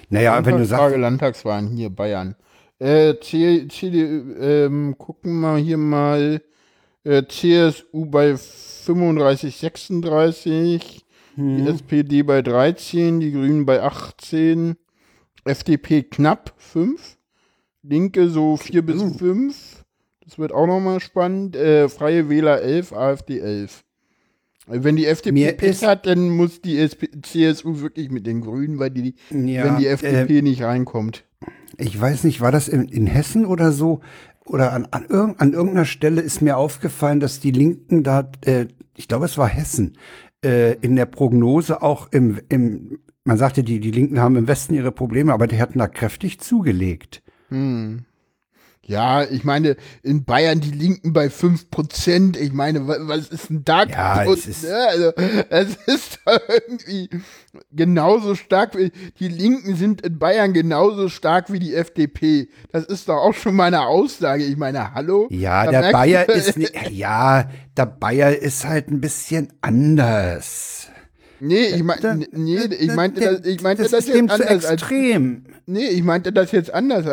Naja, 0.09 0.43
wenn 0.43 0.57
du 0.57 0.65
sagst, 0.65 0.97
Landtagswahlen 0.97 1.67
hier 1.67 1.91
Bayern. 1.91 2.35
Äh, 2.79 3.13
CDU, 3.19 4.33
ähm, 4.39 4.95
gucken 4.97 5.39
wir 5.41 5.57
hier 5.57 5.77
mal. 5.77 6.41
Äh, 7.03 7.21
CSU 7.27 8.07
bei 8.07 8.35
35, 8.35 9.55
36. 9.55 11.05
Die 11.35 11.67
SPD 11.67 12.23
bei 12.23 12.41
13, 12.41 13.19
die 13.19 13.31
Grünen 13.31 13.67
bei 13.67 13.83
18, 13.83 14.77
FDP 15.45 16.01
knapp 16.01 16.55
5, 16.57 17.17
Linke 17.83 18.29
so 18.29 18.57
4 18.57 18.81
bis 18.81 19.01
5. 19.17 19.78
Das 20.29 20.37
wird 20.37 20.51
auch 20.51 20.67
nochmal 20.67 20.99
spannend. 20.99 21.55
Äh, 21.55 21.89
Freie 21.89 22.29
Wähler 22.29 22.61
11, 22.61 22.93
AfD 22.93 23.39
11. 23.39 23.83
Also 24.67 24.83
Wenn 24.83 24.95
die 24.95 25.07
FDP 25.07 25.31
Mir 25.33 25.53
Pech 25.53 25.69
ist- 25.71 25.87
hat, 25.87 26.05
dann 26.05 26.29
muss 26.29 26.61
die 26.61 26.77
SP 26.77 27.09
CSU 27.23 27.79
wirklich 27.81 28.11
mit 28.11 28.27
den 28.27 28.41
Grünen, 28.41 28.77
weil 28.77 28.91
die, 28.91 29.15
Ja, 29.31 29.63
wenn 29.65 29.77
die 29.77 29.87
äh, 29.87 29.93
FDP 29.93 30.43
nicht 30.43 30.61
reinkommt. 30.61 31.25
ich 31.77 31.99
weiß 31.99 32.25
nicht, 32.25 32.41
war 32.41 32.51
das 32.51 32.67
in, 32.67 32.83
in 32.89 33.07
Hessen 33.07 33.43
oder 33.43 33.71
so? 33.71 34.01
Oder 34.45 34.73
an, 34.73 34.87
an, 34.91 35.05
an 35.39 35.53
irgendeiner 35.53 35.85
Stelle 35.85 36.21
ist 36.21 36.43
mir 36.43 36.57
aufgefallen, 36.57 37.19
dass 37.19 37.39
die 37.39 37.51
Linken 37.51 38.03
da, 38.03 38.29
äh, 38.45 38.67
ich 38.95 39.07
glaube, 39.07 39.25
es 39.25 39.35
war 39.39 39.47
Hessen, 39.47 39.97
äh, 40.45 40.73
in 40.81 40.95
der 40.95 41.07
Prognose 41.07 41.81
auch 41.81 42.11
im, 42.11 42.39
im 42.49 42.99
man 43.23 43.37
sagte, 43.37 43.63
die, 43.63 43.79
die 43.79 43.91
Linken 43.91 44.19
haben 44.19 44.35
im 44.35 44.47
Westen 44.47 44.75
ihre 44.75 44.91
Probleme, 44.91 45.33
aber 45.33 45.47
die 45.47 45.59
hatten 45.59 45.79
da 45.79 45.87
kräftig 45.87 46.39
zugelegt. 46.39 47.23
Hm. 47.49 48.05
Ja, 48.89 49.23
ich 49.23 49.43
meine, 49.43 49.75
in 50.01 50.23
Bayern 50.25 50.61
die 50.61 50.71
Linken 50.71 51.13
bei 51.13 51.27
5%. 51.29 52.35
Ich 52.37 52.51
meine, 52.53 52.87
wa- 52.87 52.97
was 53.01 53.27
ist 53.29 53.49
denn 53.49 53.63
da 53.63 53.83
Ja, 53.85 54.23
es 54.23 54.47
ist- 54.47 54.63
ne? 54.63 54.75
Also, 54.87 55.11
es 55.49 55.75
ist 55.85 56.19
irgendwie 56.25 57.09
genauso 57.71 58.33
stark 58.35 58.75
wie, 58.77 58.91
die 59.19 59.27
Linken 59.27 59.75
sind 59.75 60.01
in 60.01 60.17
Bayern 60.17 60.53
genauso 60.53 61.07
stark 61.09 61.51
wie 61.53 61.59
die 61.59 61.75
FDP. 61.75 62.49
Das 62.71 62.85
ist 62.85 63.07
doch 63.09 63.17
auch 63.17 63.33
schon 63.33 63.55
mal 63.55 63.65
eine 63.65 63.81
Aussage. 63.85 64.43
Ich 64.43 64.57
meine, 64.57 64.93
hallo? 64.93 65.27
Ja, 65.29 65.65
Da 65.65 65.81
der 65.81 65.91
Bayer 65.91 66.25
du- 66.25 66.33
ist, 66.33 66.57
ni- 66.57 66.67
ja, 66.89 67.47
der 67.77 67.85
Bayer 67.85 68.35
ist 68.35 68.67
halt 68.67 68.89
ein 68.89 69.01
bisschen 69.01 69.53
anders. 69.61 70.78
Nee, 71.41 71.67
ich 71.67 71.83
meine, 71.83 72.27
nee, 72.31 72.57
ich 72.57 72.93
meinte 72.93 73.21
das, 73.21 73.45
ich 73.45 73.61
meinte 73.61 73.83
das, 73.83 73.93
ist 73.93 74.07
dem 74.09 74.27
jetzt 74.27 74.41
anders 74.41 74.65
als, 74.65 74.81
extrem. 74.81 75.45
nee, 75.65 75.87
ich 75.87 76.03
meinte 76.03 76.33
das 76.33 76.51
jetzt 76.51 76.73
anders. 76.73 77.05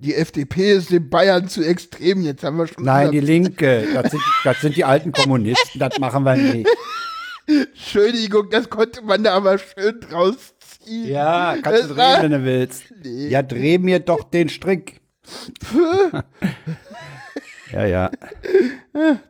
Die 0.00 0.14
FDP 0.14 0.72
ist 0.72 0.90
in 0.90 1.08
Bayern 1.08 1.48
zu 1.48 1.62
extrem. 1.64 2.20
Jetzt 2.22 2.44
haben 2.44 2.58
wir 2.58 2.66
schon 2.66 2.84
Nein, 2.84 3.10
die 3.10 3.20
Linke, 3.20 3.84
das 3.94 4.10
sind, 4.10 4.22
das 4.44 4.60
sind 4.60 4.76
die 4.76 4.84
alten 4.84 5.12
Kommunisten, 5.12 5.78
das 5.78 5.98
machen 5.98 6.24
wir 6.24 6.36
nicht. 6.36 6.68
Entschuldigung, 7.46 8.50
das 8.50 8.68
konnte 8.68 9.02
man 9.02 9.24
da 9.24 9.34
aber 9.34 9.56
schön 9.58 10.00
draus 10.00 10.36
ziehen. 10.84 11.06
Ja, 11.08 11.56
kannst 11.62 11.84
du 11.84 11.88
Das 11.88 11.96
war- 11.96 12.20
drehen, 12.20 12.32
wenn 12.32 12.40
du 12.40 12.44
willst. 12.44 12.82
Nee. 13.02 13.28
Ja, 13.28 13.42
dreh 13.42 13.78
mir 13.78 14.00
doch 14.00 14.24
den 14.24 14.50
Strick. 14.50 15.00
ja, 17.72 17.86
ja. 17.86 18.10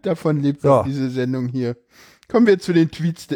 Davon 0.02 0.40
lebt 0.42 0.62
So. 0.62 0.82
diese 0.86 1.10
Sendung 1.10 1.48
hier. 1.48 1.76
Kommen 2.28 2.46
wir 2.46 2.58
zu 2.58 2.72
den 2.72 2.90
Tweets. 2.90 3.26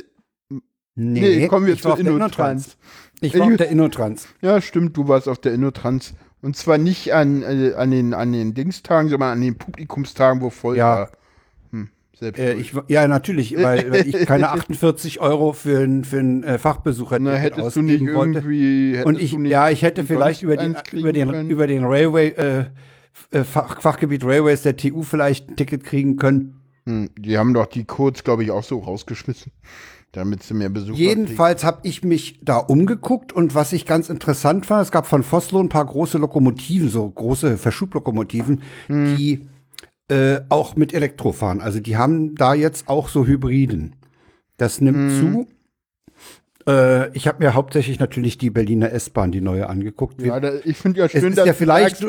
Nee, 0.95 1.21
Nee, 1.21 1.49
kommen 1.49 1.67
wir 1.67 1.77
zur 1.79 1.99
Innotrans. 1.99 2.77
Ich 3.21 3.39
war 3.39 3.47
auf 3.47 3.57
der 3.57 3.69
Innotrans. 3.69 4.29
Ja, 4.41 4.61
stimmt, 4.61 4.97
du 4.97 5.09
warst 5.09 5.29
auf 5.29 5.39
der 5.39 5.55
Innotrans. 5.55 6.15
Und 6.43 6.57
zwar 6.57 6.77
nicht 6.77 7.15
an, 7.15 7.43
äh, 7.43 7.75
an, 7.75 7.91
den, 7.93 8.15
an 8.15 8.33
den 8.33 8.53
Dingstagen, 8.53 9.09
sondern 9.09 9.31
an 9.31 9.41
den 9.41 9.57
Publikumstagen, 9.57 10.43
wo 10.43 10.51
voll 10.51 10.77
Ja. 10.77 10.97
war. 10.97 11.11
Hm, 11.71 11.89
Äh, 12.21 12.55
ich, 12.55 12.73
ja, 12.89 13.07
natürlich, 13.07 13.57
weil, 13.57 13.91
weil 13.93 14.09
ich 14.09 14.27
keine 14.27 14.49
48 14.51 15.21
Euro 15.21 15.53
für 15.53 15.79
einen 15.79 16.03
für 16.05 16.19
einen, 16.19 16.43
äh, 16.43 16.59
Fachbesuch 16.59 17.13
hätte 17.13 17.23
Na, 17.25 17.35
hättest 17.35 17.77
du 17.77 17.83
nicht 17.83 18.01
wollte. 18.13 18.41
irgendwie. 18.41 19.01
Und 19.05 19.21
ich, 19.21 19.33
ja, 19.33 19.71
ich 19.71 19.83
hätte 19.83 20.05
vielleicht 20.05 20.43
über, 20.43 20.57
den, 20.57 20.77
über, 20.93 21.13
den, 21.13 21.31
können? 21.31 21.49
über 21.51 21.67
den 21.69 21.85
Railway, 21.85 22.29
äh, 22.31 22.65
äh, 23.31 23.45
Fach, 23.45 23.81
Fachgebiet 23.81 24.25
Railways 24.25 24.63
der 24.63 24.77
TU 24.77 25.03
vielleicht 25.03 25.49
ein 25.49 25.57
Ticket 25.57 25.85
kriegen 25.85 26.17
können. 26.17 26.61
Hm, 26.87 27.11
die 27.17 27.39
haben 27.39 27.55
doch 27.55 27.67
die 27.67 27.85
Codes, 27.85 28.25
glaube 28.25 28.43
ich, 28.43 28.51
auch 28.51 28.65
so 28.65 28.81
rausgeschmissen. 28.81 29.53
Damit 30.13 30.43
sie 30.43 30.53
mehr 30.55 30.69
Besucher 30.69 30.95
kriegen. 30.97 31.09
Jedenfalls 31.09 31.65
habe 31.65 31.81
ich 31.85 32.05
mich 32.05 32.39
da 32.43 32.59
umgeguckt 32.59 33.33
und 33.33 33.55
was 33.55 33.73
ich 33.73 33.87
ganz 33.87 34.11
interessant 34.11 34.67
fand, 34.67 34.83
es 34.83 34.93
gab 34.93 35.07
von 35.07 35.23
Vossloh 35.23 35.61
ein 35.61 35.71
paar 35.71 35.87
große 35.87 36.19
Lokomotiven, 36.19 36.91
so 36.91 37.09
große 37.09 37.57
Verschublokomotiven, 37.57 38.61
Hm. 38.89 39.17
die 39.17 39.49
äh, 40.09 40.41
auch 40.51 40.77
mit 40.77 40.93
Elektro 40.93 41.33
fahren. 41.33 41.63
Also 41.63 41.81
die 41.81 41.97
haben 41.97 42.35
da 42.35 42.53
jetzt 42.53 42.89
auch 42.89 43.09
so 43.09 43.25
Hybriden. 43.27 43.97
Das 44.59 44.83
nimmt 44.83 45.11
Hm. 45.11 45.19
zu. 45.19 45.47
Äh, 46.67 47.17
ich 47.17 47.27
habe 47.27 47.43
mir 47.43 47.55
hauptsächlich 47.55 47.99
natürlich 47.99 48.39
die 48.39 48.51
Berliner 48.51 48.93
S-Bahn, 48.93 49.33
die 49.33 49.41
neue, 49.41 49.69
angeguckt. 49.69 50.21
Ja, 50.23 50.39
da, 50.39 50.53
ich 50.65 50.77
finde 50.77 51.01
ja 51.01 51.09
schön, 51.09 51.35
dass 51.35 51.47
ja 51.47 51.53
du 51.53 51.65
sagst, 51.67 52.07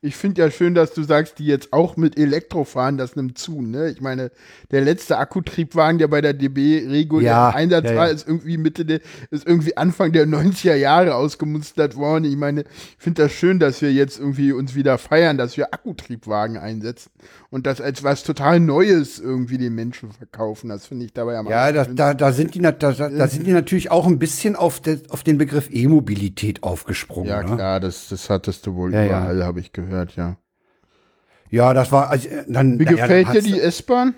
ich 0.00 0.16
finde 0.16 0.42
ja 0.42 0.50
schön, 0.50 0.74
dass 0.74 0.92
du 0.92 1.02
sagst, 1.02 1.38
die 1.38 1.46
jetzt 1.46 1.72
auch 1.72 1.96
mit 1.96 2.18
Elektro 2.18 2.64
fahren, 2.64 2.98
das 2.98 3.16
nimmt 3.16 3.38
zu, 3.38 3.62
ne? 3.62 3.90
Ich 3.90 4.00
meine, 4.00 4.30
der 4.70 4.80
letzte 4.80 5.18
Akkutriebwagen, 5.18 5.98
der 5.98 6.08
bei 6.08 6.20
der 6.20 6.32
DB 6.32 6.86
regulär 6.88 7.30
Ja, 7.30 7.50
im 7.50 7.56
Einsatz 7.56 7.90
ja, 7.90 7.96
war, 7.96 8.10
ist 8.10 8.26
irgendwie 8.26 8.58
Mitte 8.58 8.84
der, 8.84 9.00
ist 9.30 9.46
irgendwie 9.46 9.76
Anfang 9.76 10.12
der 10.12 10.26
90er 10.26 10.74
Jahre 10.74 11.14
ausgemustert 11.14 11.96
worden. 11.96 12.24
Ich 12.24 12.36
meine, 12.36 12.62
ich 12.62 12.96
finde 12.98 13.22
das 13.22 13.32
schön, 13.32 13.60
dass 13.60 13.82
wir 13.82 13.92
jetzt 13.92 14.18
irgendwie 14.18 14.52
uns 14.52 14.74
wieder 14.74 14.98
feiern, 14.98 15.38
dass 15.38 15.56
wir 15.56 15.72
Akkutriebwagen 15.72 16.56
einsetzen 16.56 17.10
und 17.50 17.66
das 17.66 17.80
als 17.80 18.02
was 18.02 18.24
total 18.24 18.58
Neues 18.58 19.20
irgendwie 19.20 19.58
den 19.58 19.74
Menschen 19.74 20.10
verkaufen. 20.10 20.70
Das 20.70 20.86
finde 20.86 21.04
ich 21.04 21.12
dabei 21.12 21.36
am 21.36 21.46
Ja, 21.46 21.70
da, 21.70 21.84
da, 21.84 22.14
da, 22.14 22.32
sind 22.32 22.54
die, 22.54 22.60
da 22.60 22.72
da 22.72 23.28
sind 23.28 23.46
die 23.46 23.52
natürlich 23.52 23.91
auch 23.92 24.06
ein 24.06 24.18
bisschen 24.18 24.56
auf, 24.56 24.80
de, 24.80 25.00
auf 25.10 25.22
den 25.22 25.38
Begriff 25.38 25.68
E-Mobilität 25.70 26.62
aufgesprungen. 26.62 27.28
ja, 27.28 27.42
ne? 27.42 27.56
klar, 27.56 27.80
das, 27.80 28.08
das 28.08 28.30
hattest 28.30 28.66
du 28.66 28.74
wohl 28.74 28.92
Ja, 28.92 29.02
ja. 29.02 29.06
überall, 29.06 29.44
habe 29.44 29.60
ich 29.60 29.72
gehört, 29.72 30.16
ja. 30.16 30.36
Ja, 31.50 31.74
das 31.74 31.92
war, 31.92 32.08
also, 32.08 32.28
äh, 32.28 32.44
dann. 32.48 32.78
Wie 32.78 32.86
gefällt 32.86 33.28
dann 33.28 33.34
dir 33.34 33.42
die 33.42 33.60
S-Bahn? 33.60 34.14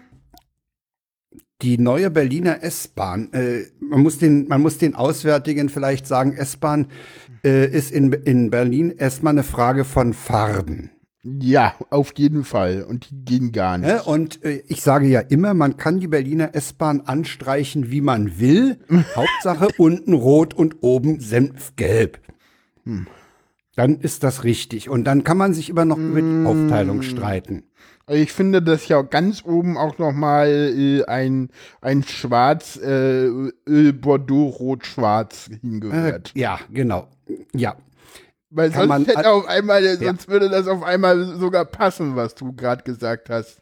Die 1.63 1.79
neue 1.79 2.11
Berliner 2.11 2.63
S-Bahn, 2.63 3.33
äh, 3.33 3.65
man, 3.81 4.03
muss 4.03 4.19
den, 4.19 4.47
man 4.49 4.63
muss 4.63 4.79
den 4.79 4.95
Auswärtigen 4.95 5.69
vielleicht 5.69 6.07
sagen, 6.07 6.35
S-Bahn 6.35 6.89
äh, 7.45 7.67
ist 7.67 7.91
in, 7.91 8.13
in 8.13 8.51
Berlin 8.51 8.91
erstmal 8.97 9.33
eine 9.33 9.43
Frage 9.43 9.85
von 9.85 10.13
Farben. 10.13 10.91
Ja, 11.27 11.75
auf 11.91 12.13
jeden 12.17 12.45
Fall. 12.45 12.83
Und 12.87 13.09
die 13.11 13.25
gehen 13.25 13.53
gar 13.53 13.79
nicht. 13.79 14.07
Und 14.07 14.45
äh, 14.45 14.63
ich 14.69 14.83
sage 14.83 15.07
ja 15.07 15.21
immer, 15.21 15.55
man 15.55 15.79
kann 15.79 15.99
die 15.99 16.07
Berliner 16.09 16.55
S-Bahn 16.55 17.01
anstreichen, 17.01 17.91
wie 17.91 18.03
man 18.03 18.39
will. 18.39 18.79
Hauptsache 19.17 19.69
unten 19.79 20.13
rot 20.13 20.53
und 20.53 20.83
oben 20.83 21.21
senfgelb. 21.21 22.19
Dann 23.75 23.99
ist 24.01 24.23
das 24.23 24.45
richtig. 24.45 24.89
Und 24.91 25.05
dann 25.05 25.25
kann 25.25 25.39
man 25.39 25.55
sich 25.55 25.71
immer 25.71 25.85
noch 25.87 25.97
über 25.99 26.21
die 26.21 26.47
Aufteilung 26.47 27.03
streiten. 27.03 27.65
Also 28.07 28.23
Ich 28.23 28.33
finde, 28.33 28.61
dass 28.61 28.87
ja 28.89 29.01
ganz 29.01 29.43
oben 29.47 29.79
auch 29.79 29.97
noch 29.97 30.13
mal 30.13 30.47
äh, 30.49 31.05
ein, 31.07 31.49
ein 31.81 32.03
Schwarz, 32.03 32.77
äh, 32.77 33.25
Öl 33.67 33.93
Bordeaux 33.95 34.51
Rot-Schwarz 34.61 35.49
Äh, 35.51 35.57
hingehört. 35.63 36.33
ja, 36.35 36.59
genau. 36.71 37.09
Ja. 37.55 37.77
Weil 38.57 38.71
kann 38.71 38.89
sonst 38.89 39.09
hätte 39.09 39.31
auf 39.31 39.47
einmal, 39.49 39.85
Ja. 39.85 39.97
sonst 39.97 40.29
würde 40.29 40.49
das 40.49 40.69
auf 40.69 40.83
einmal 40.83 41.37
sogar 41.39 41.65
passen, 41.65 42.15
was 42.17 42.35
du 42.35 42.53
gerade 42.53 42.85
gesagt 42.85 43.29
hast. 43.29 43.59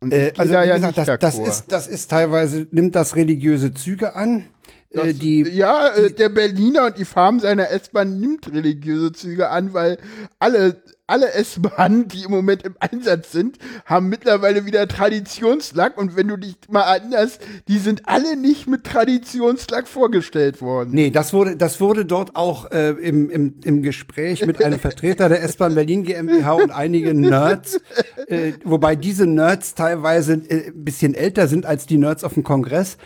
Und 0.00 0.12
Äh, 0.12 0.32
also 0.36 0.54
ja 0.54 0.74
gesagt, 0.76 0.96
das, 0.98 1.18
das, 1.18 1.38
ist, 1.38 1.64
das 1.72 1.86
ist 1.86 2.10
teilweise, 2.10 2.66
nimmt 2.70 2.94
das 2.96 3.14
religiöse 3.14 3.72
Züge 3.74 4.16
an. 4.16 4.46
Äh, 4.90 4.96
Das- 5.08 5.18
die, 5.18 5.42
ja, 5.42 5.88
äh, 5.94 6.10
der 6.12 6.28
Berliner 6.30 6.86
und 6.86 6.98
die 6.98 7.04
Farben 7.04 7.40
seiner 7.40 7.70
S-Bahn 7.70 8.18
nimmt 8.18 8.50
religiöse 8.52 9.12
Züge 9.12 9.50
an, 9.50 9.74
weil 9.74 9.98
alle, 10.38 10.82
alle 11.06 11.32
S-Bahnen, 11.32 12.08
die 12.08 12.24
im 12.24 12.30
Moment 12.30 12.62
im 12.62 12.74
Einsatz 12.78 13.32
sind, 13.32 13.58
haben 13.84 14.08
mittlerweile 14.08 14.64
wieder 14.66 14.86
Traditionslack 14.88 15.98
und 15.98 16.16
wenn 16.16 16.28
du 16.28 16.36
dich 16.36 16.56
mal 16.70 16.82
erinnerst, 16.82 17.40
die 17.68 17.78
sind 17.78 18.02
alle 18.08 18.36
nicht 18.36 18.66
mit 18.68 18.84
Traditionslack 18.84 19.88
vorgestellt 19.88 20.62
worden. 20.62 20.90
Nee, 20.92 21.10
das 21.10 21.32
wurde, 21.32 21.56
das 21.56 21.80
wurde 21.80 22.04
dort 22.04 22.36
auch 22.36 22.70
äh, 22.70 22.90
im, 22.90 23.30
im, 23.30 23.54
im 23.64 23.82
Gespräch 23.82 24.46
mit 24.46 24.62
einem 24.62 24.78
Vertreter 24.78 25.28
der 25.28 25.42
S-Bahn 25.42 25.74
Berlin 25.74 26.04
GmbH 26.04 26.52
und 26.52 26.70
einigen 26.70 27.20
Nerds, 27.20 27.80
äh, 28.28 28.52
wobei 28.64 28.96
diese 28.96 29.26
Nerds 29.26 29.74
teilweise 29.74 30.34
äh, 30.34 30.68
ein 30.68 30.84
bisschen 30.84 31.14
älter 31.14 31.48
sind 31.48 31.66
als 31.66 31.86
die 31.86 31.98
Nerds 31.98 32.24
auf 32.24 32.34
dem 32.34 32.44
Kongress. 32.44 32.96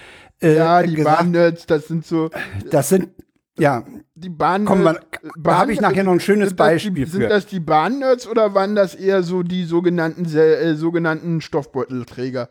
Äh, 0.40 0.56
Ja, 0.56 0.82
die 0.82 0.94
gesagt, 0.94 1.18
Bahnnerds, 1.18 1.66
das 1.66 1.88
sind 1.88 2.04
so, 2.06 2.30
Das 2.70 2.90
sind, 2.90 3.08
ja, 3.58 3.84
die 4.14 4.28
Bahn 4.28 4.64
Komm, 4.64 4.82
man- 4.82 4.98
da 5.38 5.58
habe 5.58 5.72
ich 5.72 5.80
nachher 5.80 6.04
noch 6.04 6.12
ein 6.12 6.20
schönes 6.20 6.54
Beispiel 6.54 6.92
die, 6.92 7.06
für. 7.06 7.18
Sind 7.18 7.30
das 7.30 7.46
die 7.46 7.60
Bahnnerds 7.60 8.26
oder 8.26 8.54
waren 8.54 8.74
das 8.74 8.94
eher 8.94 9.22
so 9.22 9.42
die 9.42 9.64
sogenannten, 9.64 10.24
äh, 10.36 10.74
sogenannten 10.74 11.40
Stoffbeutelträger? 11.40 12.48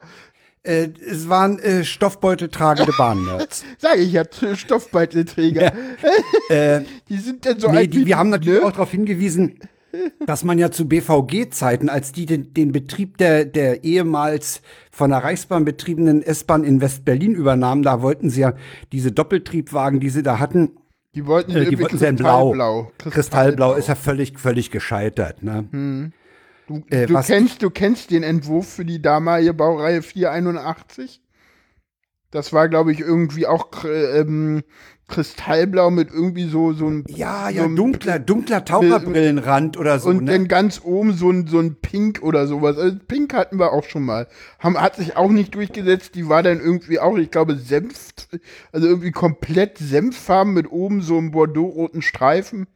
äh, 0.64 0.90
es 1.08 1.30
waren 1.30 1.60
äh, 1.60 1.84
stoffbeuteltragende 1.84 2.92
Bahnnerds. 2.98 3.64
Sage 3.78 4.02
ich 4.02 4.14
ja, 4.14 4.24
Stoffbeutelträger. 4.56 5.72
äh, 6.50 6.82
Die 7.08 7.18
sind 7.18 7.46
denn 7.46 7.60
so 7.60 7.70
nee, 7.70 7.78
alt 7.78 7.94
die, 7.94 8.06
wir 8.06 8.18
haben 8.18 8.30
natürlich 8.30 8.62
ne? 8.62 8.66
auch 8.66 8.72
darauf 8.72 8.92
hingewiesen, 8.92 9.60
dass 10.26 10.44
man 10.44 10.58
ja 10.58 10.72
zu 10.72 10.88
BVG-Zeiten, 10.88 11.90
als 11.90 12.12
die 12.12 12.26
den, 12.26 12.54
den 12.54 12.72
Betrieb 12.72 13.18
der, 13.18 13.46
der 13.46 13.84
ehemals 13.84 14.62
von 14.92 15.12
der 15.12 15.24
Reichsbahn 15.24 15.66
betriebenen 15.66 16.22
S-Bahn 16.22 16.64
in 16.64 16.82
West-Berlin 16.82 17.34
übernahmen, 17.34 17.84
da 17.84 18.02
wollten 18.02 18.30
sie 18.30 18.42
ja 18.42 18.54
diese 18.92 19.12
Doppeltriebwagen, 19.12 20.00
die 20.00 20.10
sie 20.10 20.24
da 20.24 20.40
hatten, 20.40 20.72
Die 21.16 21.26
wollten, 21.26 21.56
äh, 21.56 21.66
die 21.66 21.80
wollten 21.80 22.04
in 22.04 22.16
Blau. 22.18 22.52
Kristallblau. 22.52 22.92
Kristallblau 22.98 23.74
ist 23.74 23.88
ja 23.88 23.96
völlig, 23.96 24.38
völlig 24.38 24.70
gescheitert. 24.70 25.42
Ne? 25.44 26.12
Du, 26.68 26.84
äh, 26.90 27.06
du, 27.06 27.20
kennst, 27.22 27.64
du 27.64 27.70
kennst 27.70 28.12
den 28.12 28.24
Entwurf 28.24 28.68
für 28.68 28.86
die 28.86 29.02
damalige 29.02 29.54
Baureihe 29.54 30.02
481? 30.02 31.22
Das 32.32 32.52
war, 32.52 32.68
glaube 32.68 32.92
ich, 32.92 33.00
irgendwie 33.00 33.48
auch 33.48 33.86
ähm, 33.86 34.64
Kristallblau 35.08 35.92
mit 35.92 36.10
irgendwie 36.12 36.48
so, 36.48 36.74
so 36.74 36.88
ein. 36.88 37.04
Ja, 37.08 37.48
so 37.50 37.58
ja, 37.58 37.64
ein- 37.66 37.76
dunkler, 37.76 38.20
dunkler 38.20 38.66
Taucherbrillenrand 38.66 39.78
oder 39.78 40.00
so. 40.00 40.10
Und 40.10 40.24
ne? 40.24 40.32
dann 40.32 40.48
ganz 40.48 40.82
oben 40.84 41.14
so 41.14 41.30
ein, 41.30 41.48
so 41.48 41.60
ein 41.60 41.76
Pink 41.76 42.22
oder 42.24 42.48
sowas. 42.48 42.78
Also 42.78 42.98
Pink 43.08 43.34
hatten 43.34 43.60
wir 43.60 43.72
auch 43.72 43.84
schon 43.84 44.04
mal. 44.04 44.28
Haben, 44.60 44.80
hat 44.80 44.96
sich 44.96 45.16
auch 45.16 45.30
nicht 45.30 45.54
durchgesetzt. 45.54 46.16
Die 46.16 46.28
war 46.28 46.42
dann 46.42 46.60
irgendwie 46.60 47.00
auch, 47.00 47.18
ich 47.18 47.30
glaube, 47.30 47.56
Senf, 47.56 48.10
also 48.72 48.88
irgendwie 48.88 49.12
komplett 49.12 49.78
Senffarben 49.78 50.54
mit 50.54 50.72
oben 50.72 51.02
so 51.02 51.18
einem 51.18 51.32
Bordeaux-roten 51.32 52.02
Streifen. 52.02 52.68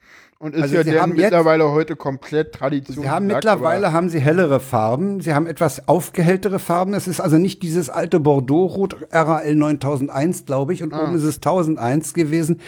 Und 0.41 0.55
ist 0.55 0.61
Also 0.61 0.75
ja 0.77 1.01
haben 1.01 1.11
jetzt- 1.17 1.23
mittlerweile 1.25 1.69
heute 1.71 1.97
komplett 1.97 2.53
Tradition. 2.55 3.03
Sie 3.03 3.09
haben 3.09 3.27
mittlerweile 3.27 3.91
haben 3.91 4.07
sie 4.09 4.19
hellere 4.21 4.61
Farben. 4.61 5.19
Sie 5.19 5.33
haben 5.33 5.47
etwas 5.47 5.89
aufgehelltere 5.89 6.59
Farben. 6.59 6.93
Es 6.93 7.09
ist 7.09 7.19
also 7.19 7.37
nicht 7.37 7.61
dieses 7.61 7.89
alte 7.89 8.21
Bordeaux-Rot 8.21 8.95
RAL 9.11 9.53
9001, 9.55 10.45
glaube 10.45 10.71
ich, 10.73 10.81
und 10.81 10.93
Ah. 10.93 11.03
oben 11.03 11.15
ist 11.15 11.23
es 11.23 11.41
1001 11.41 12.13
gewesen. 12.13 12.61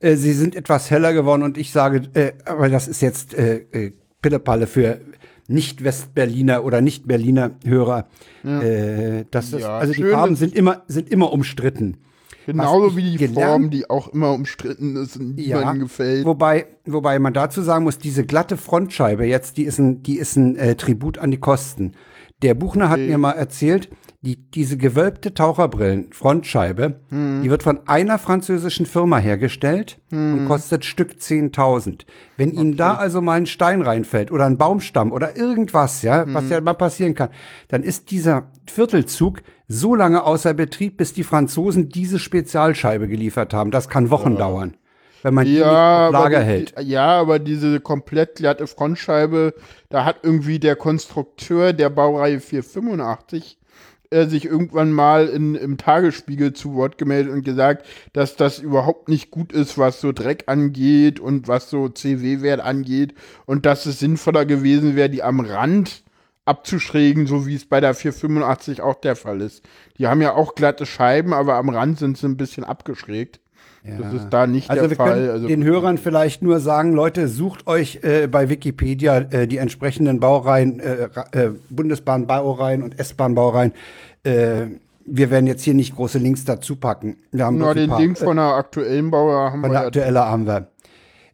Äh, 0.00 0.16
sie 0.16 0.32
sind 0.32 0.56
etwas 0.56 0.90
heller 0.90 1.12
geworden 1.12 1.42
und 1.42 1.58
ich 1.58 1.70
sage, 1.70 2.00
äh, 2.14 2.32
aber 2.46 2.70
das 2.70 2.88
ist 2.88 3.02
jetzt 3.02 3.34
äh, 3.34 3.56
äh, 3.72 3.92
Pillepalle 4.22 4.66
für 4.66 4.98
Nicht-Westberliner 5.48 6.64
oder 6.64 6.80
Nicht-Berliner 6.80 7.50
Hörer. 7.66 8.06
Äh, 8.42 9.24
das 9.30 9.52
ist, 9.52 9.60
Ja, 9.60 9.78
also 9.78 9.92
die 9.92 10.04
Farben 10.04 10.34
sind 10.36 10.54
immer, 10.54 10.82
sind 10.88 11.10
immer 11.10 11.30
umstritten. 11.30 11.98
Genauso 12.46 12.96
wie 12.96 13.02
die 13.12 13.16
gelernt- 13.18 13.34
Form, 13.62 13.70
die 13.70 13.88
auch 13.90 14.08
immer 14.08 14.32
umstritten 14.32 14.96
ist 14.96 15.16
und 15.16 15.36
niemandem 15.36 15.80
gefällt. 15.80 16.24
Wobei, 16.24 16.66
wobei 16.84 17.18
man 17.18 17.32
dazu 17.32 17.62
sagen 17.62 17.84
muss, 17.84 17.98
diese 17.98 18.24
glatte 18.24 18.56
Frontscheibe 18.56 19.24
jetzt, 19.26 19.56
die 19.56 19.64
ist 19.64 19.78
ein, 19.78 20.02
die 20.02 20.18
ist 20.18 20.36
ein 20.36 20.56
äh, 20.56 20.74
Tribut 20.74 21.18
an 21.18 21.30
die 21.30 21.38
Kosten. 21.40 21.92
Der 22.42 22.54
Buchner 22.54 22.88
hat 22.88 22.98
mir 22.98 23.18
mal 23.18 23.32
erzählt, 23.32 23.88
die, 24.24 24.36
diese 24.36 24.76
gewölbte 24.76 25.34
Taucherbrillen, 25.34 26.12
Frontscheibe, 26.12 27.00
Hm. 27.08 27.42
die 27.42 27.50
wird 27.50 27.64
von 27.64 27.80
einer 27.88 28.18
französischen 28.20 28.86
Firma 28.86 29.18
hergestellt 29.18 29.98
und 30.12 30.46
kostet 30.46 30.84
Stück 30.84 31.16
10.000. 31.18 32.06
Wenn 32.36 32.52
Ihnen 32.52 32.76
da 32.76 32.94
also 32.94 33.20
mal 33.20 33.32
ein 33.38 33.46
Stein 33.46 33.82
reinfällt 33.82 34.30
oder 34.30 34.46
ein 34.46 34.58
Baumstamm 34.58 35.10
oder 35.10 35.36
irgendwas, 35.36 36.02
ja, 36.02 36.24
was 36.32 36.44
Hm. 36.44 36.50
ja 36.52 36.60
mal 36.60 36.74
passieren 36.74 37.14
kann, 37.16 37.30
dann 37.66 37.82
ist 37.82 38.12
dieser 38.12 38.50
Viertelzug 38.70 39.42
so 39.66 39.96
lange 39.96 40.22
außer 40.24 40.54
Betrieb, 40.54 40.98
bis 40.98 41.12
die 41.12 41.24
Franzosen 41.24 41.88
diese 41.88 42.20
Spezialscheibe 42.20 43.08
geliefert 43.08 43.52
haben. 43.52 43.72
Das 43.72 43.88
kann 43.88 44.10
Wochen 44.10 44.36
dauern. 44.36 44.76
Wenn 45.24 45.34
man 45.34 45.44
die 45.46 45.52
nicht 45.52 45.60
Ja, 45.60 46.08
auf 46.08 46.12
Lager 46.12 46.40
hält. 46.42 46.78
die- 46.78 46.90
ja, 46.90 47.06
aber 47.20 47.38
diese 47.40 47.80
komplett 47.80 48.36
glatte 48.36 48.66
Frontscheibe, 48.68 49.54
da 49.88 50.04
hat 50.04 50.16
irgendwie 50.22 50.58
der 50.60 50.76
Konstrukteur 50.76 51.72
der 51.72 51.90
Baureihe 51.90 52.38
485 52.40 53.58
äh, 54.12 54.26
sich 54.26 54.44
irgendwann 54.44 54.92
mal 54.92 55.26
in, 55.28 55.54
im 55.54 55.78
Tagesspiegel 55.78 56.52
zu 56.52 56.74
Wort 56.74 56.98
gemeldet 56.98 57.32
und 57.32 57.44
gesagt, 57.44 57.86
dass 58.12 58.36
das 58.36 58.58
überhaupt 58.58 59.08
nicht 59.08 59.30
gut 59.30 59.52
ist, 59.52 59.78
was 59.78 60.00
so 60.00 60.12
Dreck 60.12 60.44
angeht 60.46 61.18
und 61.18 61.48
was 61.48 61.70
so 61.70 61.88
CW-Wert 61.88 62.60
angeht 62.60 63.14
und 63.46 63.66
dass 63.66 63.86
es 63.86 63.98
sinnvoller 63.98 64.44
gewesen 64.44 64.96
wäre, 64.96 65.10
die 65.10 65.22
am 65.22 65.40
Rand 65.40 66.02
abzuschrägen, 66.44 67.26
so 67.26 67.46
wie 67.46 67.54
es 67.54 67.66
bei 67.66 67.80
der 67.80 67.94
485 67.94 68.82
auch 68.82 68.96
der 68.96 69.16
Fall 69.16 69.40
ist. 69.40 69.62
Die 69.98 70.06
haben 70.06 70.20
ja 70.20 70.34
auch 70.34 70.54
glatte 70.54 70.86
Scheiben, 70.86 71.32
aber 71.32 71.54
am 71.54 71.68
Rand 71.68 71.98
sind 71.98 72.18
sie 72.18 72.26
ein 72.26 72.36
bisschen 72.36 72.64
abgeschrägt. 72.64 73.40
Das 73.84 74.14
ist 74.14 74.28
da 74.30 74.46
nicht 74.46 74.70
Also 74.70 74.86
der 74.86 74.96
Fall. 74.96 75.30
Also 75.30 75.48
den 75.48 75.64
Hörern 75.64 75.98
vielleicht 75.98 76.42
nur 76.42 76.60
sagen, 76.60 76.92
Leute, 76.92 77.26
sucht 77.26 77.66
euch 77.66 78.00
äh, 78.02 78.28
bei 78.28 78.48
Wikipedia 78.48 79.18
äh, 79.18 79.48
die 79.48 79.56
entsprechenden 79.56 80.20
Baureihen, 80.20 80.78
äh, 80.78 81.08
äh, 81.32 81.50
Bundesbahnbaureihen 81.68 82.82
und 82.82 82.98
S-Bahn-Baureihen. 82.98 83.72
Äh, 84.22 84.66
wir 85.04 85.30
werden 85.30 85.48
jetzt 85.48 85.62
hier 85.62 85.74
nicht 85.74 85.96
große 85.96 86.18
Links 86.18 86.44
dazu 86.44 86.76
packen. 86.76 87.16
Wir 87.32 87.44
haben 87.44 87.60
ein 87.60 87.74
den 87.74 87.90
paar, 87.90 88.00
Link 88.00 88.18
von 88.18 88.36
der 88.36 88.54
aktuellen 88.54 89.10
Bauer 89.10 89.50
haben 89.50 89.62
Von 89.62 89.70
wir 89.70 89.74
der 89.74 89.80
ja. 89.80 89.86
aktuelle 89.88 90.20
haben 90.20 90.46
wir. 90.46 90.68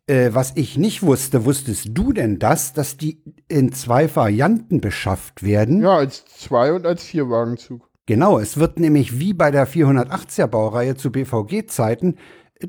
Äh, 0.07 0.31
was 0.33 0.53
ich 0.55 0.79
nicht 0.79 1.03
wusste, 1.03 1.45
wusstest 1.45 1.89
du 1.91 2.15
denn 2.15 2.39
das, 2.39 2.73
dass 2.73 2.97
die 2.97 3.21
in 3.47 3.73
zwei 3.73 4.15
Varianten 4.15 4.81
beschafft 4.81 5.43
werden? 5.43 5.83
Ja, 5.83 5.99
als 5.99 6.25
Zwei- 6.25 6.73
und 6.73 6.87
als 6.87 7.05
Vierwagenzug. 7.05 7.88
Genau, 8.09 8.39
es 8.39 8.59
wird 8.59 8.81
nämlich 8.81 9.21
wie 9.21 9.35
bei 9.35 9.51
der 9.51 9.69
480er 9.69 10.47
Baureihe 10.47 10.97
zu 10.97 11.13
BVG-Zeiten 11.13 12.17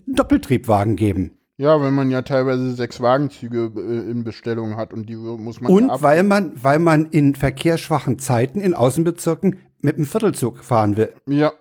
Doppeltriebwagen 0.06 0.98
geben. 0.98 1.32
Ja, 1.56 1.82
wenn 1.82 1.94
man 1.94 2.12
ja 2.12 2.24
teilweise 2.24 2.74
sechs 2.74 3.00
Wagenzüge 3.00 3.72
äh, 3.74 4.12
in 4.12 4.26
Bestellung 4.26 4.76
hat 4.76 4.92
und 4.92 5.08
die 5.08 5.16
muss 5.16 5.62
man 5.62 5.72
Und 5.72 5.88
ja 5.88 6.02
weil 6.02 6.24
man, 6.24 6.52
weil 6.62 6.80
man 6.80 7.06
in 7.06 7.36
verkehrsschwachen 7.36 8.20
Zeiten 8.20 8.60
in 8.60 8.74
Außenbezirken 8.74 9.60
mit 9.80 9.96
einem 9.96 10.06
Viertelzug 10.06 10.62
fahren 10.62 10.98
will. 10.98 11.14
Ja, 11.26 11.54